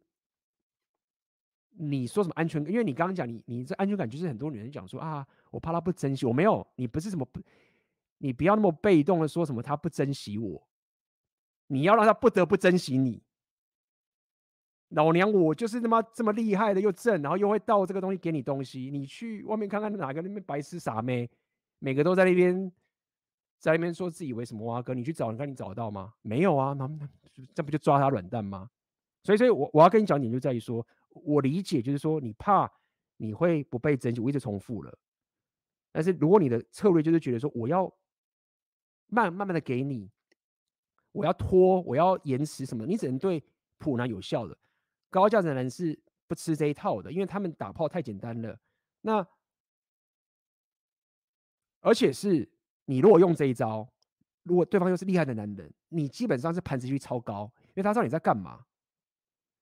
[1.77, 2.71] 你说什么安全感？
[2.71, 7.41] 因为你刚刚讲你你这安全感就是很多女人讲说啊，我怕他不珍惜我，没有，你不是什么不，
[8.19, 10.67] 你不要那么被动的说什么他不珍惜我，
[11.67, 13.21] 你要让他不得不珍惜你。
[14.89, 18.89] 老娘我就是他妈这么厉害的，又正，然后又会倒这个东西给你东西。
[18.91, 21.29] 你去外面看看哪个那边白痴傻妹，
[21.79, 22.71] 每个都在那边
[23.59, 26.13] 在那边说自以为什么啊哥，你去找，你看你找得到吗？
[26.21, 27.09] 没有啊，那那
[27.53, 28.69] 这不就抓他软蛋吗？
[29.23, 32.71] 所以，所以我我要跟你讲点就在于说，我理解就是说你怕
[33.17, 34.97] 你会不被珍惜，我一直重复了。
[35.91, 37.91] 但是如果你的策略就是觉得说我要
[39.07, 40.11] 慢慢慢的给你，
[41.11, 43.43] 我要拖，我要延迟什么，你只能对
[43.77, 44.57] 普男有效的。
[45.09, 48.59] 高价值的人是不吃这一套的，因为他们打炮太简单了。
[49.01, 49.25] 那
[51.79, 52.49] 而且是
[52.85, 53.87] 你如果用这一招，
[54.43, 58.63] 如果对方又是厉害的男人，你基本上是盘子率超高，因为他知道你在干嘛，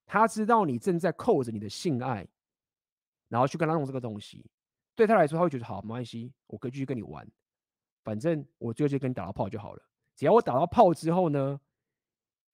[0.06, 2.28] 他知道你正在扣着你的性爱，
[3.30, 4.46] 然后去跟他弄这个东西，
[4.94, 7.26] 对他来说他会觉得好，没关系，我可以继续跟你玩，
[8.04, 9.84] 反正我最后就跟你打到炮就好了。
[10.16, 11.60] 只要我打到炮之后呢，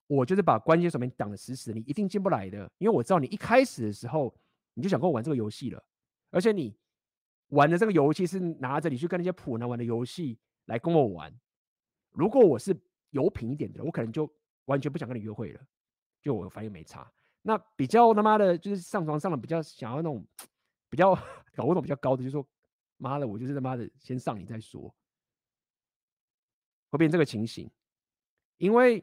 [0.06, 4.32] 我就是把关节手面挡得死死的，你一定进不来的，因为我知道你一开始的时候
[4.74, 5.82] 你就想跟我玩这个游戏了，
[6.30, 6.74] 而且你。
[7.50, 10.38] 玩的这个游戏是拿着你去跟那些普男玩的游戏
[10.70, 11.32] 来跟我玩。
[12.12, 12.74] 如果我是
[13.10, 14.32] 有品一点的，我可能就
[14.66, 15.60] 完全不想跟你约会了，
[16.22, 17.10] 就我反应没差。
[17.42, 20.24] 那比较他妈的，就是上床上的比较想要那种
[20.88, 21.14] 比较
[21.54, 22.46] 搞那种比较高的，就是说
[22.96, 24.94] 妈的，我就是他妈的先上你再说，
[26.90, 27.70] 会变这个情形。
[28.58, 29.02] 因为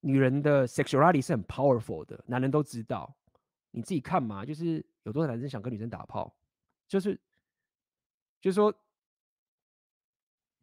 [0.00, 3.16] 女人的 sexuality 是很 powerful 的，男人都知道。
[3.70, 6.34] 你自己看嘛，就是有多少男生想跟女生打炮？
[6.88, 7.20] 就是，
[8.40, 8.74] 就是说，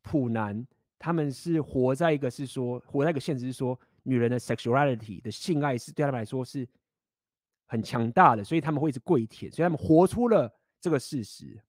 [0.03, 0.65] 普男
[0.99, 6.67] 他们是活在一个是说，活在一个现实是说，女人的 sexuality 的性爱是对他们来说是
[7.65, 11.59] 很强大的，所以他们会一直跪舔，所以他们活出了这个事实。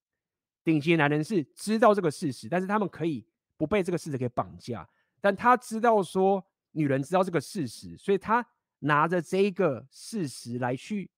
[0.62, 4.88] 顶级的男人是知道这个事实，但是他们可以不被这个事实给绑架，
[5.20, 8.46] 但他知道说女人知道这个事实，所以他
[8.80, 11.10] 拿着这一个事实来去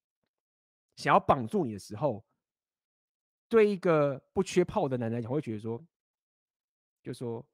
[0.96, 2.24] 想要绑住你的时候。
[3.48, 5.80] 对一个不缺炮的男人来讲，会觉得说，
[7.06, 7.46] 就说，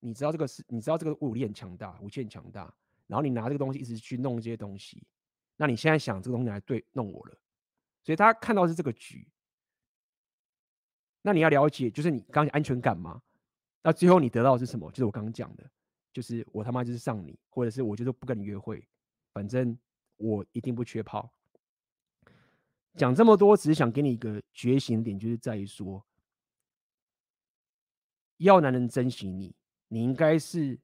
[0.00, 2.70] 你知道这个是，你知道这个武力很强大，武器很强大，
[3.06, 5.02] 然后你拿这个东西一直去弄这些东西，
[5.56, 7.38] 那你现在想这个东西来对弄我了，
[8.02, 9.26] 所以他看到是这个局，
[11.22, 13.22] 那你要了解，就是你刚刚安全感嘛，
[13.82, 14.90] 那最后你得到的是什么？
[14.90, 15.64] 就是我刚刚讲的，
[16.12, 18.86] 就是我他妈就是上你，或者是我就是不跟你约会，
[19.32, 19.78] 反正
[20.18, 21.32] 我一定不缺炮。
[22.96, 26.04] 讲这么多，只是想给你一个觉醒点，就是在于说，
[28.38, 29.54] 要男人珍惜你，
[29.88, 30.78] 你应该是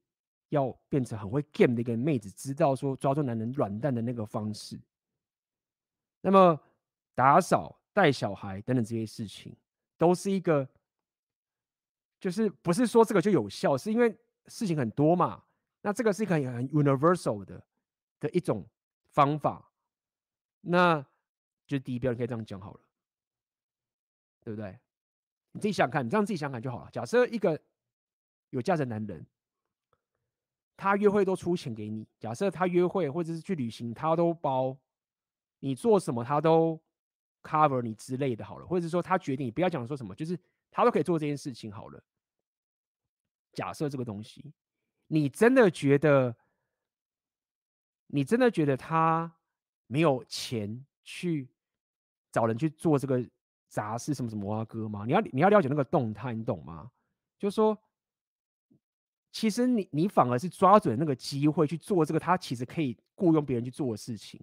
[0.51, 4.81] 要变成很会 game 的一个妹子，知道说抓住男人软蛋的那个方式。
[6.21, 6.61] 那么
[7.15, 9.57] 打扫、带小孩等等这些事情，
[9.97, 10.69] 都是一个，
[12.19, 15.45] 就是不是说这个就有效，是因为事情很多嘛。
[15.83, 17.65] 那这个是一个很 universal 的
[18.19, 18.67] 的一种
[19.11, 19.73] 方法。
[20.61, 21.07] 那。
[21.67, 22.81] 就第一标，你可以这样讲好了，
[24.41, 24.77] 对不对？
[25.53, 26.91] 你自己想想看，你这样自己想想看就好了。
[26.91, 27.61] 假设一个
[28.51, 29.27] 有价值的男人，
[30.77, 34.77] 他约会都出钱给你，假设他约会或者是去旅行，他都包，
[35.59, 36.81] 你做什么他都
[37.43, 40.39] cover 你之类的，好了，或者是说他决定，不要讲说什么，就是
[40.71, 42.03] 他都可以做这件事情好了。
[43.53, 44.53] 假设这个东西，
[45.09, 46.37] 你真的觉得，
[48.07, 49.37] 你真的觉得他
[49.87, 51.49] 没有钱去？
[52.33, 53.29] 找人去做这个
[53.71, 55.05] 杂事，什么什么啊哥吗？
[55.07, 56.91] 你要你要了解那个动态，你懂吗？
[57.39, 57.79] 就是说，
[59.31, 64.39] 其实你你反而是抓准那个机会去做这个，他其实可以雇佣别人去做的事情，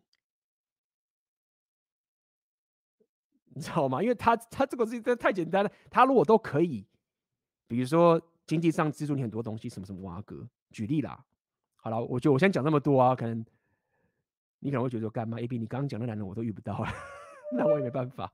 [3.50, 4.02] 你知道吗？
[4.02, 6.88] 因为他他这个事情真的太简单了，他如果都可以，
[7.68, 11.26] 比如说经济上资助你很多东西，什么什么啊哥，举例啦。
[11.76, 13.46] 好了，我就我先讲这么多啊，可能
[14.60, 16.90] 你可能会觉得说干嘛？A B，你刚刚讲的男人我都遇不到了。
[17.56, 18.32] 那我也没办法，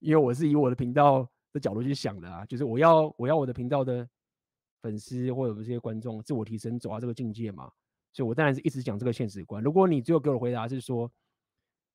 [0.00, 4.06] 因为我是以我的频道的角度去想的啊，就是我要我要我的频道的
[4.82, 7.70] 粉丝或者这些观众自我提升，走到这个境界嘛，
[8.12, 9.62] 所以我当然是一直讲这个现实观。
[9.62, 11.10] 如果你最后给我的回答是说，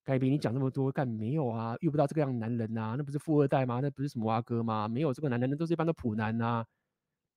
[0.03, 1.75] 盖比你讲这么多干没有啊？
[1.79, 2.93] 遇不到这个样的男人啊？
[2.95, 3.79] 那不是富二代吗？
[3.81, 4.87] 那不是什么阿哥吗？
[4.87, 6.63] 没有这个男人，那都是一般的普男啊。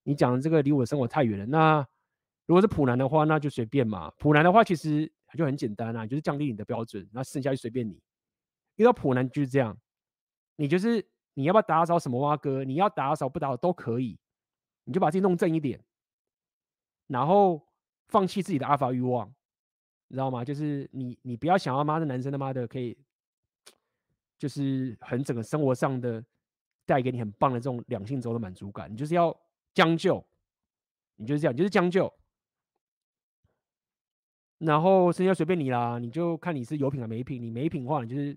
[0.03, 1.47] 你讲的这个离我的生活太远了。
[1.47, 1.87] 那
[2.45, 4.13] 如果是普男的话，那就随便嘛。
[4.19, 7.99] 普男的话其实就很简单啊，就是降低你的标准，那剩下就随便你。
[8.77, 9.75] 遇到普男就是这样，
[10.61, 11.05] 你就是
[11.35, 14.19] 你要不要打扫什么挖哥，你要打扫不打扫都可以，
[14.83, 15.81] 你就把自己弄正一点，
[17.07, 17.65] 然后
[18.09, 19.33] 放弃自己的阿法欲望，
[20.09, 20.45] 你知道吗？
[20.45, 22.99] 就是你你不要想要妈的男生他妈的可以，
[24.37, 26.25] 就是很整个生活上的
[26.85, 29.33] 带给你很棒的这种两性轴的满足感，你就是要
[29.73, 30.27] 将就，
[31.15, 32.13] 你就是这样，你就是将就，
[34.59, 38.37] 然后剩下随便你啦，你就看你是有品还没品，你没品的话，你就是。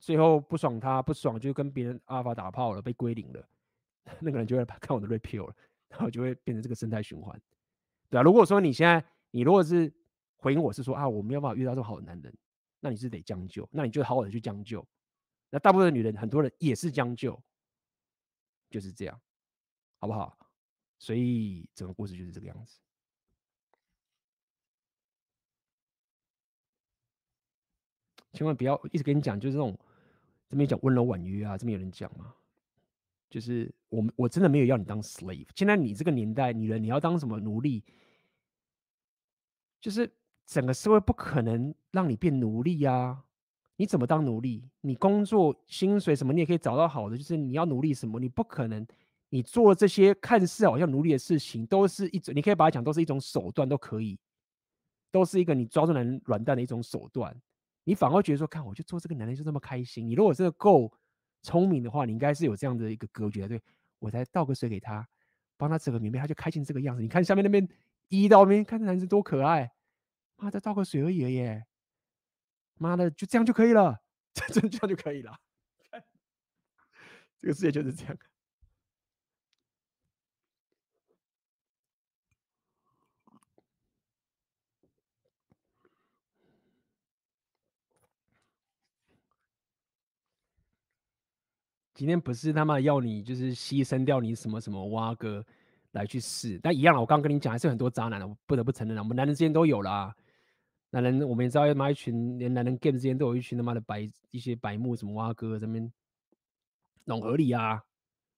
[0.00, 3.48] 最后不爽他不爽就跟别人阿尔法打炮了，被归零了，
[4.18, 5.54] 那个人就会 看我的 repeal 了，
[5.88, 7.38] 然后就会变成这个生态循环，
[8.08, 8.22] 对啊。
[8.22, 9.92] 如果说你现在你如果是
[10.38, 12.34] 回应我是说啊，我没有办法遇到这么好的男人，
[12.80, 14.84] 那你是得将就，那你就好好的去将就。
[15.50, 17.38] 那大部分女人很多人也是将就，
[18.70, 19.20] 就是这样，
[19.98, 20.34] 好不好？
[20.98, 22.78] 所以整个故事就是这个样子。
[28.32, 29.78] 千万不要一直跟你讲，就是这种。
[30.50, 32.34] 这边讲温柔婉约啊，这边有人讲吗？
[33.30, 35.46] 就是我们我真的没有要你当 slave。
[35.54, 37.84] 现在你这个年代，女人你要当什么奴隶？
[39.80, 40.12] 就是
[40.46, 43.24] 整个社会不可能让你变奴隶啊！
[43.76, 44.68] 你怎么当奴隶？
[44.80, 47.16] 你工作薪水什么，你也可以找到好的。
[47.16, 48.84] 就是你要奴隶什么，你不可能。
[49.28, 54.18] 你做这些看似好像奴隶的事情，都是一种，你可以把它讲都是一种手段，都可以，
[55.12, 57.40] 都是一个你抓住男人软蛋的一种手段。
[57.84, 60.06] 你反而觉得说，看我就做这个男人就这么开心。
[60.06, 60.92] 你如果真的够
[61.42, 63.60] 聪明的话，你应该是有这样的一个格局，对，
[63.98, 65.06] 我才倒个水给他，
[65.56, 67.02] 帮他折个棉被，他就开心这个样子。
[67.02, 67.66] 你看下面那边
[68.08, 69.72] 一到那边，看这男生多可爱，
[70.36, 71.64] 妈的倒个水而已了耶，
[72.74, 74.00] 妈的就这样就可以了，
[74.34, 75.36] 这这样就可以了。
[77.40, 78.16] 这个世界就是这样。
[92.00, 95.44] 今天不是他妈要你就是牺牲掉你什么什么蛙哥
[95.90, 97.00] 来去试，但一样了。
[97.02, 99.02] 我刚跟你讲，还是很多渣男的，我不得不承认了。
[99.02, 100.16] 我们男人之间都有啦，
[100.88, 105.92] 男人我们也知道，他妈一群连男人 game 之间都有一群他妈的白一些白目什么蛙哥这边
[107.04, 107.84] 弄合理啊，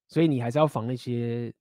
[0.08, 1.55] 所以你还是要防那些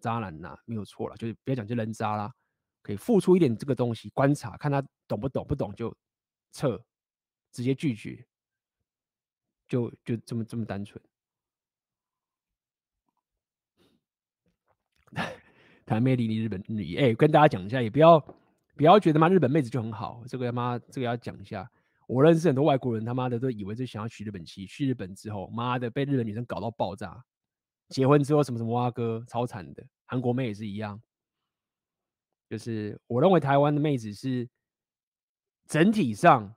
[0.00, 2.34] 渣男呐，没有错了，就是不要讲就人渣啦，
[2.82, 5.96] 可以付出一点这个东西，观察看他懂不懂，不懂就
[6.50, 6.76] 撤，
[7.52, 8.26] 直接拒绝。
[9.68, 11.02] 就就这么这么单纯。
[15.86, 18.18] 谈魅力的日本女，哎、跟大家讲一下，也不要
[18.74, 21.70] 不要觉得嘛，日本妹子就很好，这个他妈这个要讲一下。
[22.06, 27.22] 我认识很多外国人，他妈的都以为是想要娶日本妻，去日本之后，妈的被日本女生搞到爆炸，
[27.90, 29.86] 结婚之后什么什么蛙哥，超惨的。
[30.06, 31.00] 韩国妹也是一样，
[32.48, 34.48] 就是我认为台湾的妹子是
[35.66, 36.54] 整体上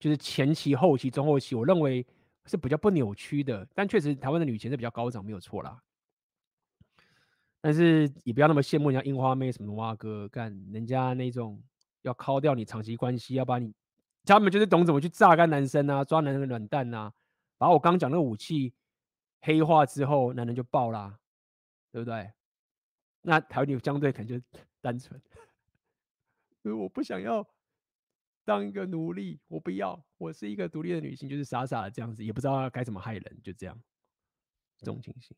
[0.00, 2.04] 就是前期、后期、中后期，我认为。
[2.46, 5.82] 是比较不扭曲的，但确实台湾的女权是比较高涨，没有错啦。
[7.60, 11.62] 但是也不要那么羡慕人家樱花妹什么的哇哥干，人家那种
[12.02, 13.72] 要敲掉你长期关系，要把你，
[14.24, 17.10] 他们就是懂怎么去榨干男生啊，抓男人的软蛋啊，
[17.56, 18.74] 把我刚讲那个武器
[19.40, 21.18] 黑化之后，男人就爆啦，
[21.90, 22.30] 对不对？
[23.22, 24.44] 那台湾女相对可能就
[24.82, 25.18] 单纯，
[26.62, 27.46] 因 为我不想要。
[28.44, 30.04] 当一个奴隶，我不要。
[30.18, 33.80] 我是一个独立的女性，就是傻傻的这样子，也不知道该怎么害人，就这样，
[34.78, 35.36] 这种情形。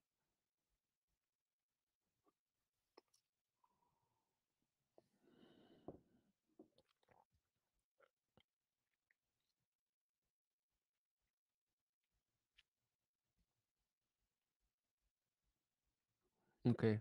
[16.64, 17.00] OK。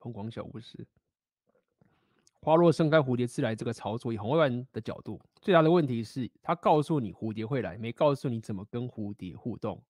[0.00, 0.86] 疯狂小巫师，
[2.40, 3.54] 花落盛开，蝴蝶自来。
[3.54, 9.82] 这个操作以红外观的角度，最大的问题是，他告诉你蝴蝶会来，没告诉你怎么跟蝴蝶互动，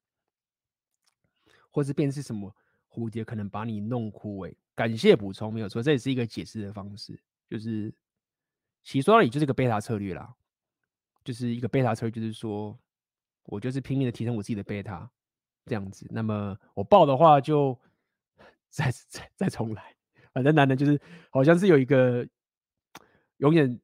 [1.71, 2.55] 或是变是什么
[2.89, 4.53] 蝴蝶可能把你弄枯萎。
[4.75, 7.19] 感谢补充，没有错，这也是一个解释的方式。
[7.49, 7.95] 就是
[8.83, 10.35] 其实说到底就是一个贝塔策略啦，
[11.23, 12.77] 就是一个贝塔策略，就是说
[13.45, 15.09] 我就是拼命的提升我自己的贝塔，
[15.67, 16.07] 这样子。
[16.11, 17.79] 那么我爆的话就
[18.71, 19.95] 再再再重来。
[20.33, 21.01] 反正男的就是
[21.31, 22.27] 好像是有一个
[23.39, 23.81] 永远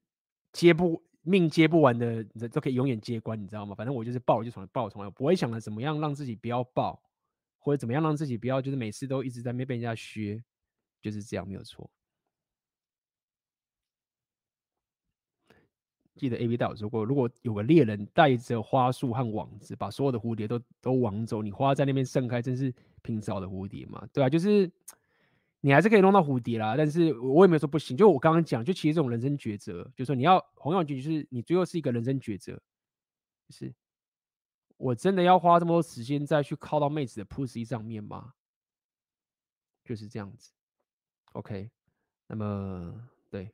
[0.52, 3.74] 接不命接不完的，人都可以永远接关，你知道吗？
[3.74, 7.02] 反正我就是爆就从来爆从来，不会想着怎么样让自己不要爆，
[7.58, 10.40] 或者怎么样让自己不要就是每次都一直在那边被人家削，
[11.02, 11.90] 就是这样没有错。
[16.14, 24.06] 记得 A B 带我说过，如果有个猎人带着花束和网子，把所有的蝴蝶都都网走，你花在那边盛开，真是拼死的蝴蝶嘛？
[24.12, 24.70] 对啊，就是。
[25.66, 27.96] 你还是可以弄到蝴蝶啦，但是我也没有说不行。
[27.96, 32.54] 就我刚刚讲，就其实这种人生抉择，就是说你要红药局，就是你最后是一个人生抉择，
[33.48, 33.74] 就是
[34.76, 38.34] 我真的要花这么多时间再去靠到妹子的 pussy 上面吗？
[39.82, 40.52] 就是这样子。
[41.32, 41.68] OK，
[42.28, 42.94] 那么
[43.28, 43.50] 对，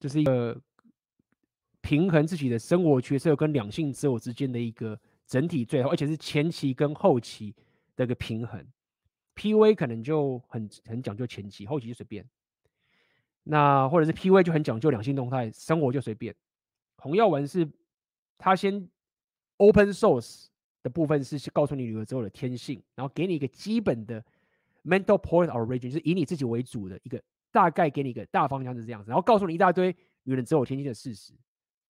[0.00, 0.60] 这、是一个
[1.80, 7.54] 平衡自己的生活角色跟两性自我之间的一个整体最后，而且是前期跟后期
[7.94, 8.66] 的一个平衡。
[9.40, 12.28] PUA 可能就很很讲究前期，后期就随便。
[13.44, 16.34] 那或者是 PUA 就很讲究两性动态，生活就随便。
[16.96, 17.66] 红药丸是
[18.36, 18.86] 他先
[19.56, 20.48] open source
[20.82, 24.22] 的部分是告诉你女人之后的天性，然后给你一个基本的
[24.84, 31.32] mental point origin，就是以你自己为主的一个大概给你一个大方向是这样子，然后告诉你一大堆女人之后天性的事实，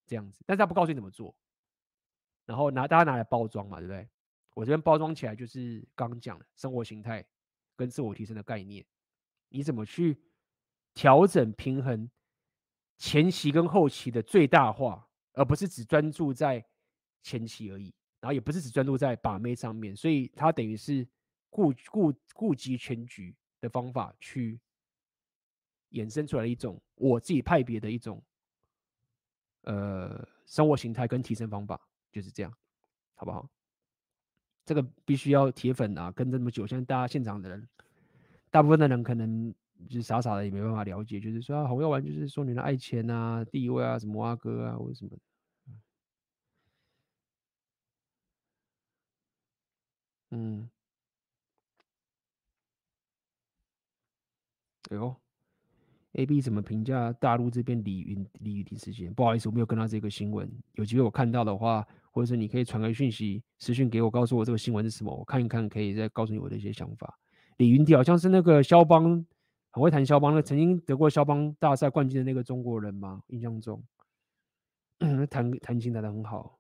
[0.07, 0.45] 这样子。
[0.47, 1.35] 但是他不告诉你怎么做，
[2.47, 4.09] 然后拿大家拿来包装嘛，对不对？
[4.55, 7.27] 我这边包装起来就是刚刚讲的生活形态。
[7.81, 8.85] 跟自我提升的概念，
[9.49, 10.21] 你怎么去
[10.93, 12.11] 调整平衡
[12.99, 16.63] 前期跟后期的最大化，而不是只专注在
[17.23, 21.09] 前期而已，然后也不是只专注在把妹上面，所以他等于是
[21.49, 24.61] 顾顾顾及全局的方法去
[25.93, 28.23] 衍生出来一种我自己派别的一种
[29.63, 31.81] 呃生活形态跟提升方法，
[32.13, 32.55] 就是这样，
[33.15, 33.49] 好不好？
[34.71, 37.69] 这个必须要铁粉啊，跟这么久，现在大家现场的人，
[38.53, 39.53] 大部分的人可能
[39.89, 45.11] 就是傻傻的，也没办法了解，就是说啊，红药丸就是说你的爱钱啊、地位啊、什么阿哥啊，或者什么。
[50.31, 50.71] 嗯，
[54.91, 55.17] 哎呦
[56.13, 59.13] ，A B 怎么评价大陆这边李云李雨婷事件？
[59.13, 61.85] 不好意思，我没有跟到这个新闻，有机会我看到的话。
[62.11, 67.19] 或者是你可以传个讯息、私讯给我，告诉我这个新闻是什么，我看一看，可以再告诉你我的一些想法。
[67.59, 69.25] 李云迪好像是那个肖邦，
[69.71, 73.23] 很会弹肖邦，那曾经得过肖邦大赛冠军的那个中国人吗？
[73.29, 73.83] 印象中，
[75.31, 76.59] 弹弹琴弹得很好。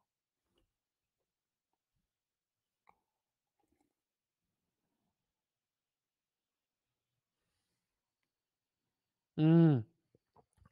[9.36, 9.82] 嗯，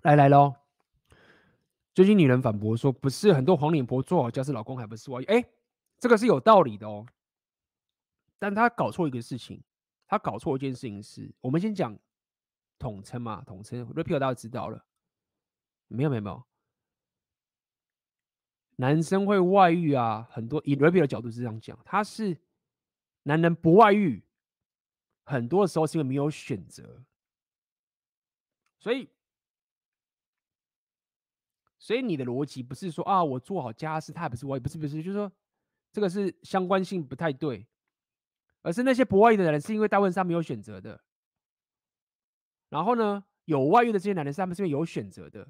[0.03, 0.68] 来来喽。
[1.99, 5.45] 最近女人反驳说：“不是很多黄脸婆做好家事，老公还不是外遇？”哎，
[5.99, 7.05] 这个是有道理的哦。
[8.39, 9.61] 但他搞错一个事情，
[10.07, 11.99] 他搞错一件事情是，我们先讲
[12.79, 13.85] 统称嘛，统称。
[13.95, 14.87] Repeal 大家知道了，
[15.89, 16.41] 没有没有没有，
[18.77, 22.39] 男生会外遇啊，很多以 Repeal 的角度是这样讲，他是
[23.25, 24.23] 男人不外遇，
[25.25, 27.03] 很多时候是因为没有选择，
[28.79, 29.09] 所以。
[31.79, 35.31] 所以你的逻辑不是说啊，我做好家事，他也不是外遇，不是不是，就是说
[35.93, 37.67] 这个是相关性不太对，
[38.63, 41.01] 而是那些不外遇的人是因为大部分上没有选择的，
[42.69, 45.49] 然后呢，有外遇的这些男人是他们是因为有选择的，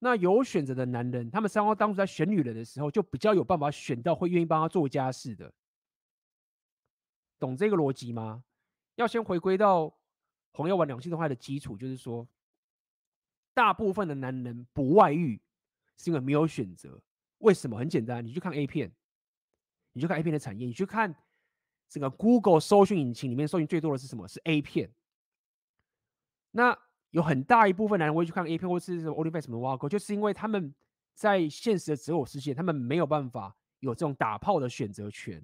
[0.00, 5.52] 那有选择的男人，他们三方当初在选女人的时候，就比较有办法选到会愿意帮他做家事的，
[7.38, 8.42] 懂这个逻辑吗？
[8.96, 9.94] 要先回归到
[10.50, 12.26] 红药丸两性的话的基础，就是说，
[13.54, 15.40] 大部分的男人不外遇。
[16.02, 17.00] 是因为没有选择，
[17.38, 17.78] 为什么？
[17.78, 18.92] 很简单，你去看 A 片，
[19.92, 21.14] 你去看 A 片的产业，你去看
[21.88, 24.26] 整个 Google 搜寻引擎里面搜寻最多的是什么？
[24.26, 24.92] 是 A 片。
[26.50, 26.76] 那
[27.10, 30.74] 有很大一部分男人会去看 A 片，或是什么 o l i f a n 什么挖沟，就是因为他们
[31.14, 35.40] 在现实的择偶世界，他们没有办法有这种打炮的选择权，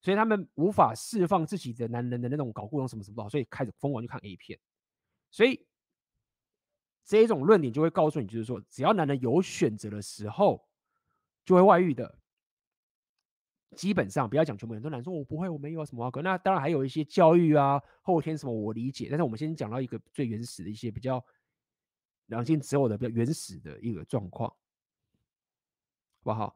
[0.00, 4.56] 所以他们无法释放自己的男人的那种搞故弄什么什么，所以开始疯狂去看 A 片，
[5.32, 5.67] 所以。
[7.08, 10.68] 这一种论点就会告诉你，就是说，只要男人有选择的时候，
[11.42, 12.18] 就会外遇的。
[13.74, 16.10] 基本上不要讲全部人，很多男说我不会，我没有什么。
[16.22, 19.08] 那当然还有一些教育啊、后天什么，我理解。
[19.08, 21.24] 但是我们先讲到一个最原始的一些比较
[22.26, 24.56] 两性择偶的比较原始的一个状况，好
[26.24, 26.54] 不好？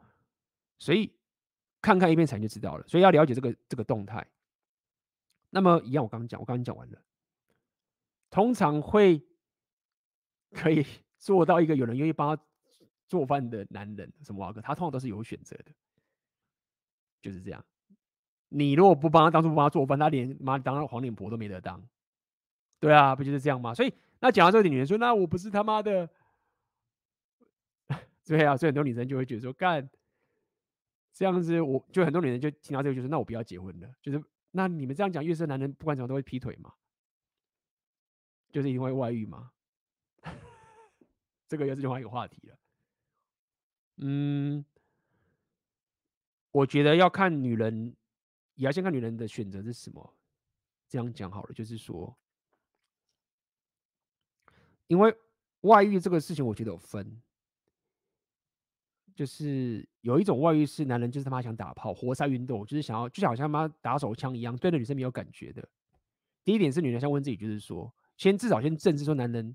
[0.79, 1.11] 所以
[1.81, 2.87] 看看一片产就知道了。
[2.87, 4.27] 所以要了解这个这个动态。
[5.49, 7.03] 那么一样，我刚刚讲，我刚刚讲完了，
[8.29, 9.27] 通常会。
[10.53, 10.85] 可以
[11.19, 12.43] 做到一个有人愿意帮他
[13.09, 15.73] 做饭的男人，什么哇哥，他通常都是有选择的，
[17.21, 17.65] 就是这样。
[18.49, 21.83] 你如果不帮他当初不帮他做饭，他连妈当黄脸婆都没得当。
[22.79, 23.73] 对啊，不就是这样吗？
[23.75, 26.09] 所以那讲到这里，女人说：“那我不是他妈的。
[28.27, 29.89] ”对啊，所以很多女生就会觉得说：“干
[31.13, 36.75] 这样子我，就很多女人就听到这个，就说：‘那我不要结婚了。’就是那你们这样讲，越是男人不管怎么都会劈腿嘛，
[38.51, 39.53] 就是因为外遇嘛。”
[41.53, 42.57] 这个又是另外一个话题了。
[43.99, 44.65] 嗯，
[46.51, 47.95] 我觉得要看女人，
[48.55, 50.17] 也要先看女人的选择是什么。
[50.89, 52.17] 这样讲好了，就是说，
[54.87, 55.15] 因为
[55.61, 57.21] 外遇这个事情，我觉得有分，
[59.15, 65.69] 就是有一种外遇是男人就是他妈想打炮，活塞运动，就是想要就像好像他妈打手枪一样，对那女生没有感觉的。
[66.45, 69.55] 第一点是女人先问自己，就是说，先至少先正视说男人。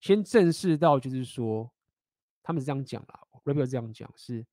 [0.00, 1.70] 先正视到，就是说，
[2.42, 4.44] 他们是这样讲啦，Rebel 这样讲是，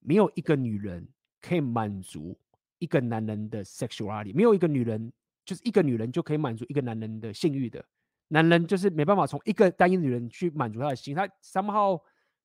[0.00, 1.08] 没有一个女人
[1.40, 2.38] 可以满足
[2.78, 5.10] 一个男人的 sexuality，没有一个女人
[5.46, 7.82] 就是一个女人就可以满足一个男人的性欲的，
[8.28, 11.98] 男人就是没办法从一个单一女人去满足他的心，他 somehow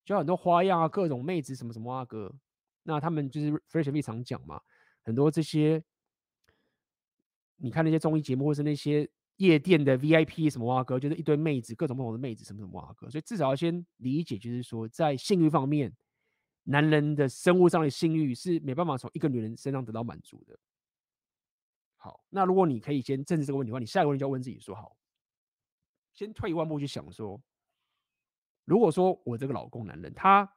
[0.05, 2.33] 就有很多花样啊，各种妹子什么什么啊哥，
[2.83, 4.61] 那他们就是 Fresh V 常讲嘛，
[5.03, 5.83] 很多这些，
[7.57, 9.09] 你看那些综艺节目或是那些。
[9.39, 15.95] 夜店的 VIP 什么哇哥，就是一堆妹子，各种不同的妹子，什么什么哇哥，所以至少要先理解，就是说在性欲方面，
[16.63, 20.59] 男人的生物上的性欲是没办法从一个女人身上得到满足的。
[21.95, 24.97] 好，那如果你可以先正视这个问题的话，你下一个问题就要问自己说：好，
[26.13, 27.41] 先退一万步去想说，
[28.65, 30.51] 如果说我这个老公男人，他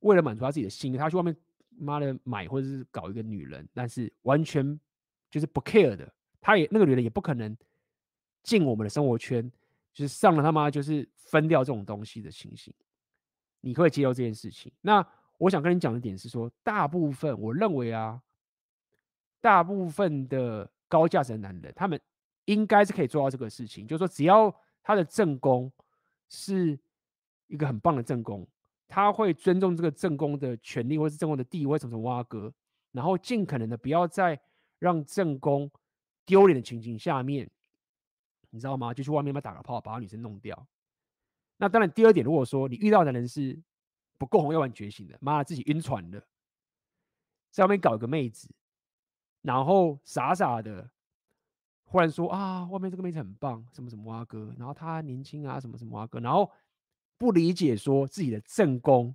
[0.00, 1.36] 为了满足他自己的心，他去外面
[1.70, 4.78] 妈的买或者是搞一个女人，但是完全
[5.30, 6.12] 就是不 care 的，
[6.46, 7.56] 他也那个女人也不可能
[8.44, 9.50] 进我们的生活圈，
[9.92, 12.72] 就是上了他妈就是分掉这种东西的情形，
[13.60, 14.70] 你可以接受这件事情。
[14.80, 15.04] 那
[15.38, 18.22] 我想跟你讲的点是说，大部分我认为啊，
[19.40, 22.00] 大部分的高价值的男人，他们
[22.44, 25.68] 应该是可以做到这个事情，就是说，只要他的正宫
[26.28, 26.78] 是
[27.48, 28.46] 一个很棒的正宫，
[28.86, 32.54] 他会尊重这个正宫的权利，或是正宫的地位，什么什么挖哥，
[32.92, 34.40] 然后尽可能的不要再
[34.78, 35.68] 让正宫
[36.26, 37.48] 丢脸的情景下面，
[38.50, 38.92] 你知道吗？
[38.92, 40.66] 就去外面打个炮，把女生弄掉。
[41.56, 43.58] 那当然，第二点，如果说你遇到的人是
[44.18, 46.22] 不够红要玩觉醒的，妈的自己晕船了，
[47.50, 48.50] 在外面搞一个妹子，
[49.40, 50.90] 然后傻傻的
[51.84, 56.50] 忽然说啊，外面这个妹子很棒，什么什么蛙哥，然后她年轻啊，什么什么蛙哥，然后
[57.16, 59.14] 不理解说自己的正宫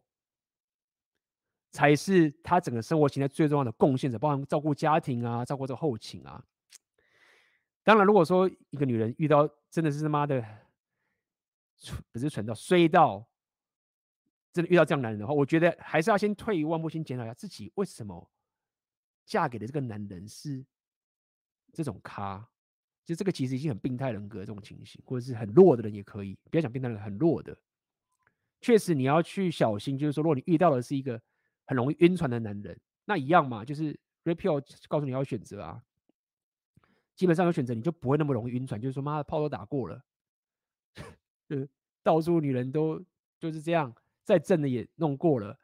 [1.71, 6.43] 才是他整个生活形态最重要的贡献者，包含照顾家庭啊，照顾这个后勤啊。
[7.83, 10.43] 当然，如果说一个女人遇到真的是他妈的，
[12.11, 13.27] 不是蠢到衰到。
[14.53, 18.29] 真的遇到这样男人的话，我觉得还是要先退一万步，先检讨一下自己为什么
[19.25, 20.65] 嫁给的这个男人是
[21.71, 22.45] 这种咖。
[23.05, 27.57] 就这个其实已经很病态人格这种情形，或者是很弱的人也可以，不要讲病态人，很弱的。
[28.59, 31.19] 确实你要去小心，就是说，如果你遇到的是一个
[31.65, 35.81] 很容易晕船的男人，那一样嘛，就是 Rapio 告诉你要选择啊。
[37.15, 38.79] 基本上有选择，你就不会那么容易晕船。
[38.79, 40.03] 就是说，妈的炮都打过了，
[41.47, 41.67] 就
[42.03, 43.03] 到处女人都
[43.39, 43.93] 就是这样。
[44.23, 45.57] 再正的也弄过了，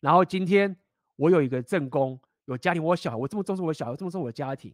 [0.00, 0.74] 然后今天
[1.16, 4.72] 我有一个正宫，有家庭，我小孩，我这么重视我小孩，我这么重视我的家庭。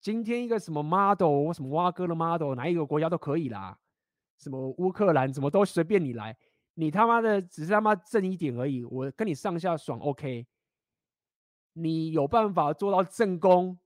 [0.00, 3.76] 今天一个什么 model，什么蛙哥的 model，哪一个国家都可以啦，
[4.38, 6.34] 什么乌克兰，什么都随便你来，
[6.74, 10.46] 你他妈的只是他妈正一点而已，我跟你上下爽 OK。
[11.72, 13.76] 你有办法做到正宫，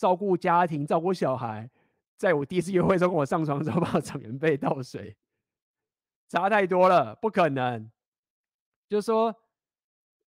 [0.00, 1.70] 照顾家庭，照顾小孩，
[2.16, 5.14] 在我第一次约会的时候跟我上床的时候，帮我长 棉被倒水。
[6.26, 7.90] 差太多了，不可能。
[8.88, 9.34] 就是说，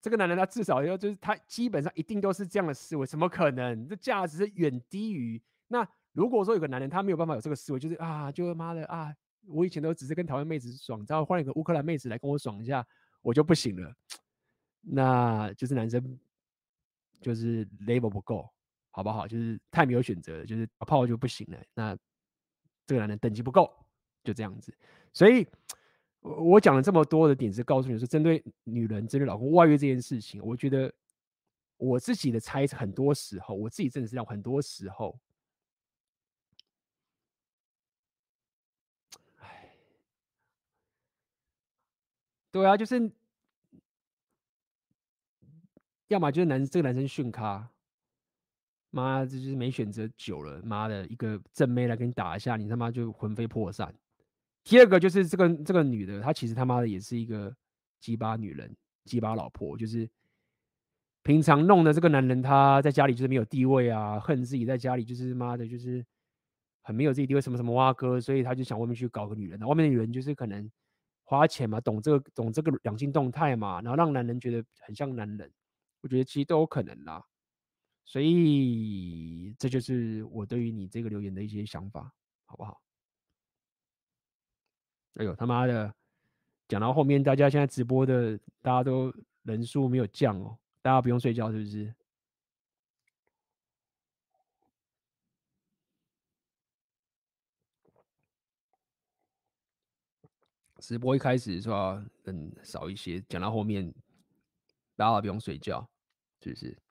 [0.01, 3.87] 这个男人他至少要，就是他基本上一定都是这样的思维，怎么可能？
[3.87, 5.41] 这价值是远低于。
[5.69, 9.15] 那如果说有个男人他没有办法有这个思维，就是啊，就妈的啊，
[9.47, 12.85] 我以前都只是跟台湾妹子爽，然后换一个乌克兰妹子来跟我爽一下，
[13.21, 13.95] 我就不行了。
[14.83, 16.19] 那就是男生
[17.21, 18.51] 就是 level 不够，
[18.93, 19.27] 好不好？
[19.27, 21.59] 就是太没有选择了，就是打炮就不行了。
[21.75, 21.99] 那
[22.87, 23.69] 这个男人等级不够，
[24.23, 24.73] 就这样子。
[25.13, 25.45] 所以。
[26.25, 30.95] 我我讲了这么多的点，是告诉你说，针对女人、针对老公外遇这件事情，我觉得
[31.79, 35.19] 我自己的猜测，很多时候，我自己真的是这样，很多时候，
[39.39, 39.75] 哎，
[42.53, 43.11] 对啊，就是，
[46.07, 47.72] 要么就是男这个男生逊咖，
[48.93, 53.93] 妈，这就是没选择久了，妈的一个正妹来跟你打一下，你他妈就魂飞魄散。
[54.63, 57.53] 第二个就是这个这个女的，她其实他妈的也是一个
[57.99, 58.73] 鸡巴女人，
[59.05, 60.09] 鸡巴老婆，就是
[61.23, 66.05] 平常弄的这个男人，他在家里就是没有地位啊，恨自己在家里就是妈的，就是
[66.83, 70.71] 很没有自己地位，什么什么挖哥，所以他就想外面去搞个女人，外面的女人就是可能
[71.25, 75.51] 花钱嘛，懂这个懂这个两性动态嘛，然后让男人觉得很像男人，
[76.03, 77.25] 我觉得其实都有可能啦，
[78.05, 82.13] 所以这就是我对于你这个留言的一些想法，
[82.45, 82.83] 好不好？
[85.15, 85.95] 哎呦他妈的！
[86.69, 91.95] 讲到后面，大家现在直播的大家都人数没有降哦，大家不用睡觉是不是？
[100.79, 103.93] 直播一开始是吧，人少一些，讲到后面
[104.97, 105.87] 大家不用睡觉，
[106.41, 106.82] 是不是？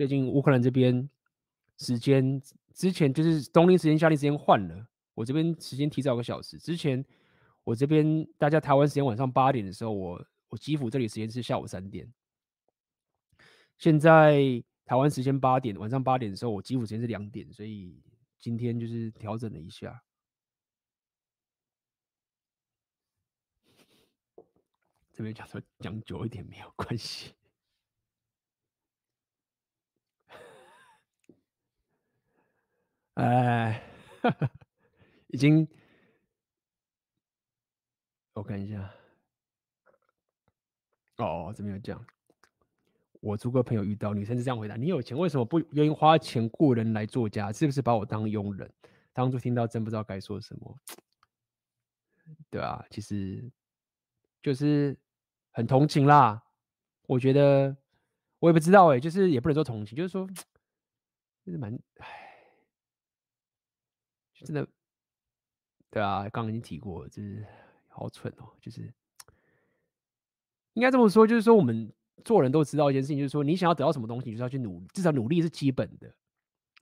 [0.00, 1.06] 最近乌克兰这边
[1.76, 2.40] 时间
[2.72, 7.04] 之前就是冬令时间、夏令时间换了，我这边时间提早个小时，之前。
[7.64, 12.10] 我这边大家台湾时间晚上八点的时候，我我基辅这里时间是下午三点。
[13.76, 14.40] 现在
[14.86, 18.02] 台湾时间八点，晚上八点的时候，我基辅时间是两点，所以
[18.38, 20.02] 今天就是调整了一下。
[25.12, 27.34] 这边讲说讲久一点没有关系。
[33.22, 33.82] 哎，
[35.28, 35.68] 已经。
[38.32, 38.90] 我看一下，
[41.18, 42.02] 哦，这边有讲，
[43.20, 47.52] 我租个朋友遇到女生是这样回答：你有钱为什么不愿意花钱雇人来做家？
[47.52, 48.72] 是不是把我当佣人？
[49.12, 50.78] 当初听到真不知道该说什么，
[52.48, 53.50] 对啊，其实
[54.40, 54.96] 就是
[55.50, 56.42] 很同情啦。
[57.02, 57.76] 我觉得
[58.38, 60.26] 我也不知道哎、就是也不能说同情，就是说，
[61.44, 62.19] 就是蛮唉，
[64.44, 64.66] 真的，
[65.90, 67.46] 对啊，刚刚已经提过了，就是
[67.88, 68.92] 好蠢哦，就是
[70.74, 71.92] 应该这么说，就是说我们
[72.24, 76.14] 做人都知道一件事情，就是说你想要得到什么东西，你就是要去努，至少努力是基本的。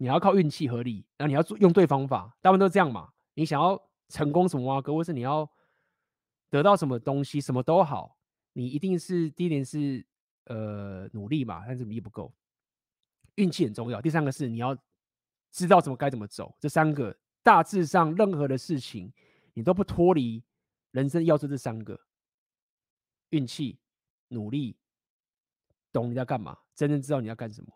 [0.01, 3.13] 你要靠运气合理，然后你要做用对方法，大部分都是这样嘛。
[3.35, 5.51] 你想要成功什么啊，哥，或是你要
[6.51, 8.17] 得到什么东西，什么都好，
[8.53, 10.07] 你一定是第一点是
[10.45, 12.33] 呃努力嘛，但是努力不够，
[13.35, 14.01] 运气很重要。
[14.01, 14.77] 第三个是你要
[15.51, 17.17] 知道怎么该怎么走，这三个
[17.49, 19.11] 大致上任何的事情
[19.55, 20.45] 你都不脱离
[20.91, 21.99] 人生要做这三个：
[23.31, 23.79] 运气、
[24.29, 24.77] 努力、
[25.91, 27.73] 懂你在干嘛，真正知道你要干什么，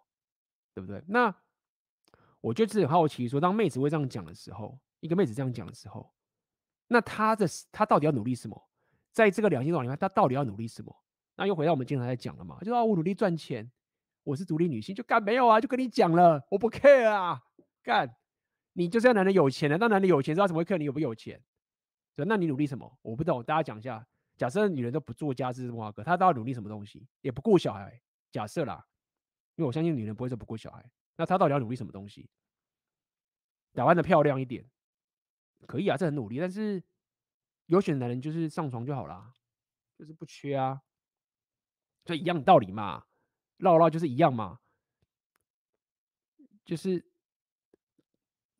[0.74, 1.02] 对不对？
[1.06, 1.34] 那。
[2.42, 6.12] 我就是很好奇，说当妹子会这样讲的时候，一个妹子这样讲的时候，
[6.88, 8.68] 那她的她到底要努力什么？
[9.12, 10.92] 在这个两性状态里面，她到底要努力什么？
[11.36, 13.70] 那又回到我们经常在讲了嘛，就说我努力赚钱，
[14.24, 15.60] 我是独立女性，就干没有啊？
[15.60, 17.40] 就跟你讲了，我不 care 啊，
[17.80, 18.12] 干，
[18.74, 21.42] 你就是要男人有钱的，那男人有钱，知道怎么会看你有不有钱？
[22.14, 22.98] 对，那你努力什么？
[23.02, 24.06] 我不懂，大家讲一下。
[24.36, 27.06] 假设女人都不做家事，哇哥，她都要努力什么东西？
[27.20, 28.86] 也不顾小孩，假设啦，
[29.56, 30.90] 因为我相信女人不会说不顾小孩。
[31.16, 32.28] 那她到底要努力什么东西？
[33.72, 34.68] 打扮的漂亮一点，
[35.66, 36.40] 可以啊，这很努力。
[36.40, 36.82] 但是
[37.66, 39.32] 有选的男人就是上床就好啦，
[39.96, 40.82] 就是不缺啊，
[42.04, 43.06] 所以一样的道理嘛，
[43.58, 44.60] 绕绕就是一样嘛，
[46.64, 47.11] 就是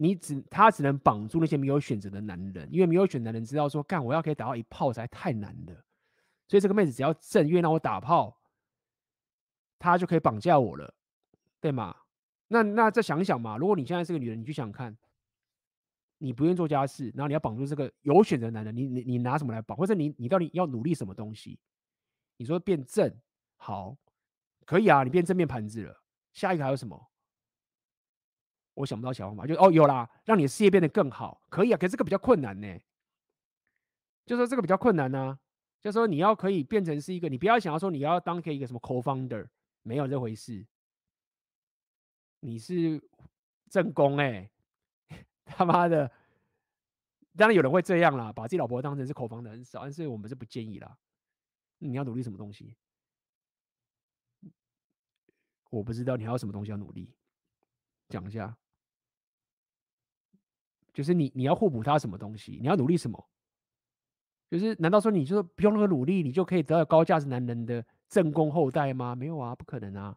[0.03, 5.85] 你只他只能绑住那些没有选择的男人，因为没有选的男人知道说，干我要可以打到一炮实在太难了，
[6.49, 8.41] 所以这个妹子只要正愿让我打炮，
[9.79, 10.93] 他就可以绑架我了。
[11.61, 11.95] 对吗？
[12.49, 14.99] 那那再想想嘛，如果你现在是个女人，你去想看，
[16.19, 19.79] 你不愿做家事，然后你要绑住这个有选择男人，你你你拿什么来绑？
[19.79, 21.61] 或者你你到底要努力什么东西？
[22.37, 23.17] 你说变正
[23.57, 23.97] 好，
[24.67, 26.03] 可以啊，你变正面盘子了。
[26.33, 27.12] 下一个还有什么？
[28.75, 31.77] 我想不到小方法，就哦有啦，让你的事业变得更好，可以啊。
[31.77, 32.79] 可是这个比较困难呢，
[34.25, 35.39] 就说这个比较困难呢、
[35.81, 39.47] 就说你要可以变成是一个，你不要想要说你要当一个什么 co-founder，
[39.83, 40.65] 没有这回事。
[42.41, 43.03] 你是
[43.69, 44.51] 正宫哎，
[45.45, 46.11] 他妈的！
[47.37, 50.99] 当然有人会这样啦，把自己老婆当成是口房的很少，但是我们是不建议啦。
[51.79, 52.77] 你要努力什么东西？
[55.71, 57.15] 我不知道你还有什么东西要努力，
[58.13, 58.57] 讲一下。
[60.93, 62.59] 就是你你要互补他什么东西？
[62.61, 63.29] 你要努力什么？
[64.51, 69.15] 就是难道说你就是不用那个努力，你就可以得到高价值男人的正宫后代吗？
[69.15, 70.15] 没有啊，不可能啊。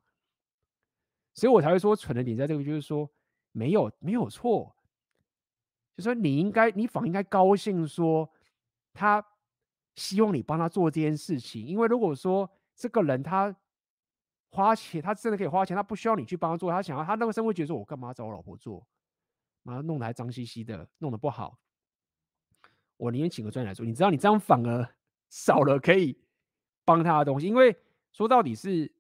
[1.34, 3.10] 所以我才会说蠢的点在这个，就是说
[3.54, 4.76] 没有没有错，
[5.96, 8.30] 就说你应该你反应该高兴说
[8.94, 9.26] 他
[9.96, 13.56] 希望你帮他做这件事情，因为如果说这个人他
[14.56, 18.86] 花钱，他真的可以花钱，他不需要你去帮他做，他想要他那个时候会觉得说，我干嘛找我老婆做，
[19.64, 21.58] 然后弄得还脏兮兮的，弄得不好，
[22.98, 23.86] 我宁愿请个专业来做。
[23.86, 24.88] 你知道你这样反而
[25.30, 26.18] 少了可以
[26.84, 27.76] 帮他的东西，因为
[28.12, 28.92] 说到底是。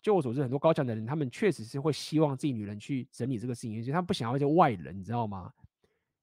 [0.00, 5.52] 就我所知，很多高强的人，他们确实是会希望自己女人去整理这个事情，而且他们不想要一些外人，你知道吗？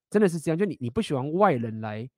[0.09, 2.09] 真的是这样，就你你不喜欢外人来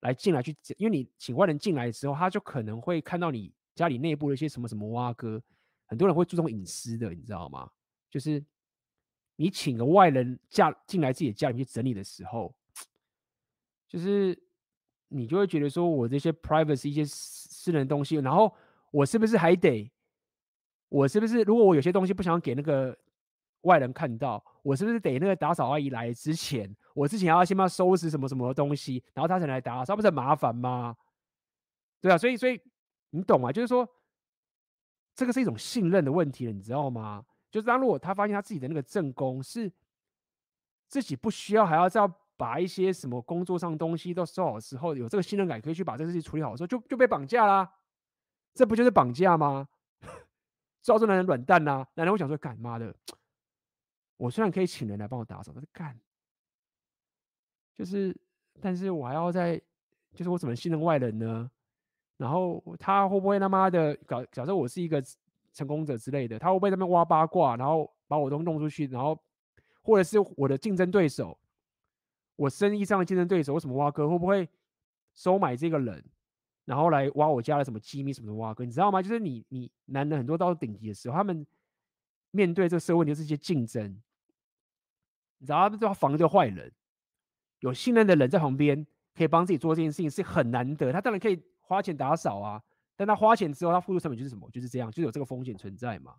[0.00, 5.42] 来进来去，因为你请外人进来的时候，他就可能会看到你家里内部的一些什么什么挖哥，
[5.86, 7.70] 很多人会注重隐私的，你知道吗？
[8.10, 8.44] 就是
[9.36, 12.54] 你请个外人嫁进来自己的家里面去整理的时候，
[13.88, 14.38] 就是
[15.08, 18.54] 你就会觉得说我这些 privacy 一些私私人东西，然后
[18.90, 19.90] 我是不是还得？
[20.88, 22.96] 我是不是如果我有些东西不想给那个
[23.62, 30.96] 外人看到，我是不是得那个打扫阿姨来之前，我之前要先帮他收拾什么什么东西，然后他才来打扫，不是很麻烦吗？
[32.00, 32.60] 对啊，所以所以
[33.10, 33.50] 你懂吗？
[33.50, 33.88] 就是说
[35.16, 37.24] 这个是一种信任的问题了，你知道吗？
[37.50, 39.72] 就是当如果他发现他自己的那个正宫是
[40.86, 42.00] 自己不需要还要再
[42.36, 47.72] 把一些什么工作上东西都收好的时候，有这个信任感可以去把这个事情处理好的时候，就就被绑架啦，
[48.52, 49.66] 这不就是绑架吗？
[50.82, 51.88] 招这男人软蛋呐、啊！
[51.94, 52.94] 男人会想说：“干妈的，
[54.18, 55.98] 我虽然可以请人来帮我打扫，但是干，
[57.74, 58.16] 就是，
[58.60, 59.60] 但是我还要在，
[60.14, 61.50] 就是我怎么信任外人呢？
[62.16, 64.24] 然后他会不会他妈的搞？
[64.26, 65.02] 假设我是一个
[65.52, 69.18] 成功者之类的，他会不会在那边挖八卦，然后把我都弄出去，然后
[69.82, 71.38] 或者是我的竞争对手，
[72.36, 74.48] 我生意上的竞争对手，为什么挖哥会不会
[75.14, 76.04] 收买这个人？”
[76.66, 79.00] 然后来挖我家的什么机密什么的挖哥，你知道吗？
[79.00, 81.46] 就是你你男人很多到顶级的时候，他们
[82.32, 84.02] 面对这个社会的这些竞争，
[85.38, 86.72] 你知道他们都要防着坏人，
[87.60, 90.92] 有信任的人在旁边，可以帮自己做这件事情是很难得。
[90.92, 92.62] 他当然可以花钱打扫啊，
[92.94, 94.48] 但他花钱之后，他付出成本就是什么？
[94.50, 96.16] 就是这样，就有这个风险存在嘛。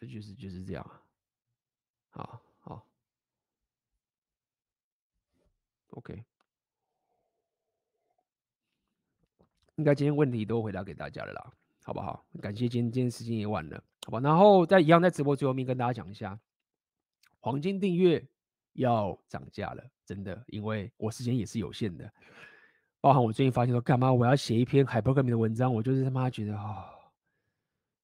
[0.00, 1.00] 就是就是这样啊。
[2.10, 2.86] 好好
[5.90, 6.24] ，OK。
[9.76, 11.52] 应该今天问题都回答给大家了啦，
[11.84, 12.26] 好不好？
[12.42, 14.20] 感谢今天今天时间也晚了，好吧？
[14.20, 16.38] 然后在一样在直播最后面跟大家讲一下，
[17.38, 18.28] 黄金订阅
[18.74, 22.08] 要涨价了，真的，因为我时间也是有限的，
[23.00, 26.84] 包含我最近发现说干嘛我要写一篇海博格米的文章，我就是他妈觉得啊、哦，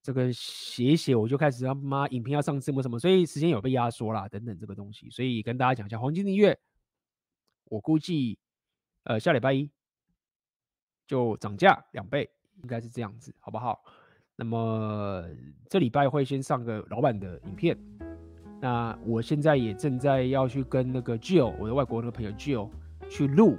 [0.02, 6.58] 这个写一写我就开始他妈影片要上字幕什么，所以时间有被压缩啦，等等这个东西，所以跟大家讲一下黄金订阅，
[7.64, 8.38] 我估计
[9.04, 9.70] 呃下礼拜一。
[11.06, 12.30] 就涨价两倍，
[12.62, 13.82] 应该是这样子，好不好？
[14.36, 15.28] 那么
[15.68, 17.76] 这礼拜会先上个老板的影片。
[18.60, 22.68] 那我现在也正在要去跟那个 Jill，我的外国那个朋友 Jill
[23.08, 23.56] 去录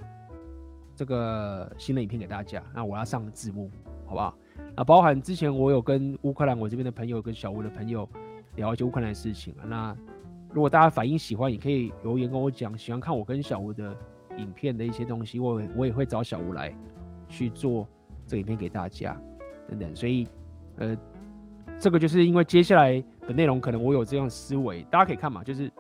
[0.95, 2.63] 这个新的影片给大家。
[2.73, 3.69] 那我要上字幕，
[4.05, 4.37] 好不好？
[4.75, 8.07] 那包含之前我有跟乌克兰我这边的朋友跟小吴的朋友
[8.55, 9.65] 聊一些乌克兰的事情啊。
[9.65, 9.97] 那
[10.53, 13.95] 如果大家反应喜欢，也可以留言跟我讲，喜欢看我跟小吴的
[14.37, 16.73] 影片的一些东西，我我也会找小吴来。
[17.33, 17.87] 去做
[18.27, 19.17] 这个影片给大家，
[19.69, 20.27] 等等，所以，
[20.75, 20.97] 呃，
[21.79, 25.71] 这个就是因为接下来的内容可能我有这样思维，大家可以看嘛，就是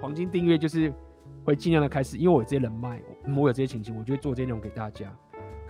[0.00, 0.92] 黄金订阅就是
[1.44, 3.00] 会尽量的开始，因为我有这些人脉，
[3.36, 5.12] 我有这些情形，我就会做这些内容给大家，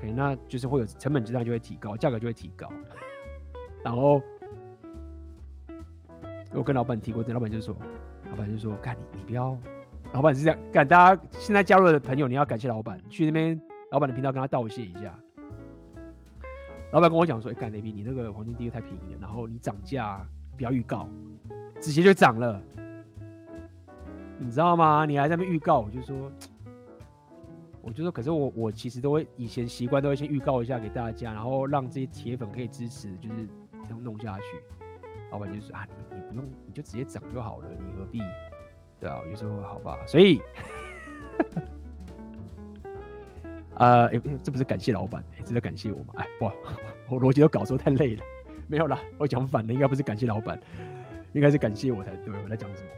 [0.00, 2.70] 可以，那就是会有成本质量就会提高，价格就会提高，
[3.84, 4.22] 然后
[6.52, 7.76] 我跟老板提过，这老板就说，
[8.30, 9.56] 老板就说，干你，你不要，
[10.12, 13.60] 老板是这样干，大家现在加入的朋友，你要感谢老板，去那边。
[13.90, 15.12] 老板的频道跟他道谢一下。
[16.92, 20.24] 老板跟我讲说：“哎、干雷比，你那个黄金订阅太便宜了，然后你涨价
[20.60, 21.08] 不要预告，
[21.80, 22.60] 直接就涨了，
[24.38, 25.06] 你知道吗？
[25.06, 26.30] 你还在那预告，我就说，
[27.80, 33.48] 我就说，可是我我其实都会以前习惯都会先预告一下给大家，然后让这些铁粉可以支持，就是
[33.84, 34.44] 这样弄下去。
[35.30, 38.20] 老板就说啊，你你不用，你就直接涨就好了，你何必？
[39.00, 40.42] 对啊，我就说好吧，所以。
[43.80, 46.12] ”呃、欸，这不是感谢老板，欸、这是感谢我吗？
[46.16, 46.44] 哎，不，
[47.16, 48.22] 我逻辑都搞错，太累了，
[48.70, 50.56] 没有啦，我讲反了，应该不是感谢老板，
[51.32, 52.32] 应该是感谢我才对。
[52.32, 52.88] 我在讲什么？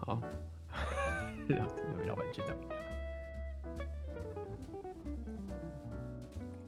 [0.00, 0.20] 好，
[1.46, 1.60] 这位
[2.08, 2.48] 老板知道，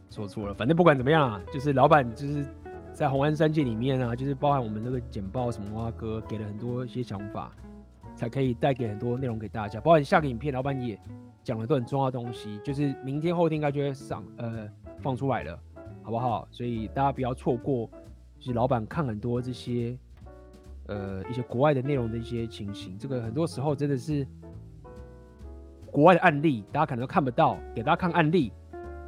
[0.09, 2.47] 说错了，反正不管怎么样啊，就是老板就是
[2.94, 7.51] 在红安三界里面啊，就是包含我们这个简报什么啊哥给了很多一些想法。
[8.15, 10.97] 才可以带给很多内容给大家，包括下个影片，老板也
[11.43, 14.69] 讲了都很重要的东西，就是明天后天应该就会上呃
[15.01, 15.59] 放出来了，
[16.03, 16.47] 好不好？
[16.51, 17.91] 所以大家不要错过，
[18.39, 19.99] 就是老板看很多这些
[20.87, 24.27] 呃一些国外的内容的一些情形，这个很多时候真的是
[25.91, 28.53] 国外的案例，大家可能都看不到，给大家看案例，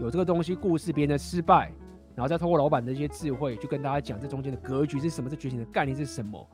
[0.01, 1.73] 有这个东西故事别人的失败，
[2.15, 6.47] 然后再通过老板的一些智慧，就跟大家讲这中间的格局是什么，这觉醒的概念是什么，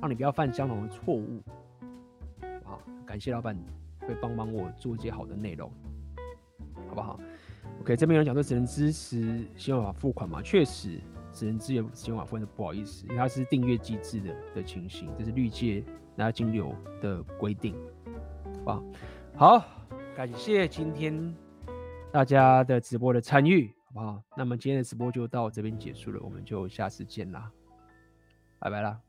[0.00, 1.40] 让你不要犯相同的错误。
[2.64, 3.56] 好感谢老板
[4.08, 5.70] 会帮帮我做一些好的内容，
[6.88, 7.20] 好不好
[7.82, 10.40] ？OK，这边有人讲说只能支持信用卡付款嘛？
[10.40, 10.98] 确实
[11.30, 15.84] 只能支援信用卡付款，不好意思，因为它是订阅机制的的情形，这是绿界
[16.16, 17.74] 拿金流的规定，
[18.64, 19.58] 好不好？
[19.58, 19.64] 好，
[20.16, 21.34] 感谢今天
[22.10, 24.22] 大家的直播的参与，好不好？
[24.36, 27.52] 那么今天的直播就到这边结束了，我们就下次见啦，
[28.58, 29.07] 拜拜啦。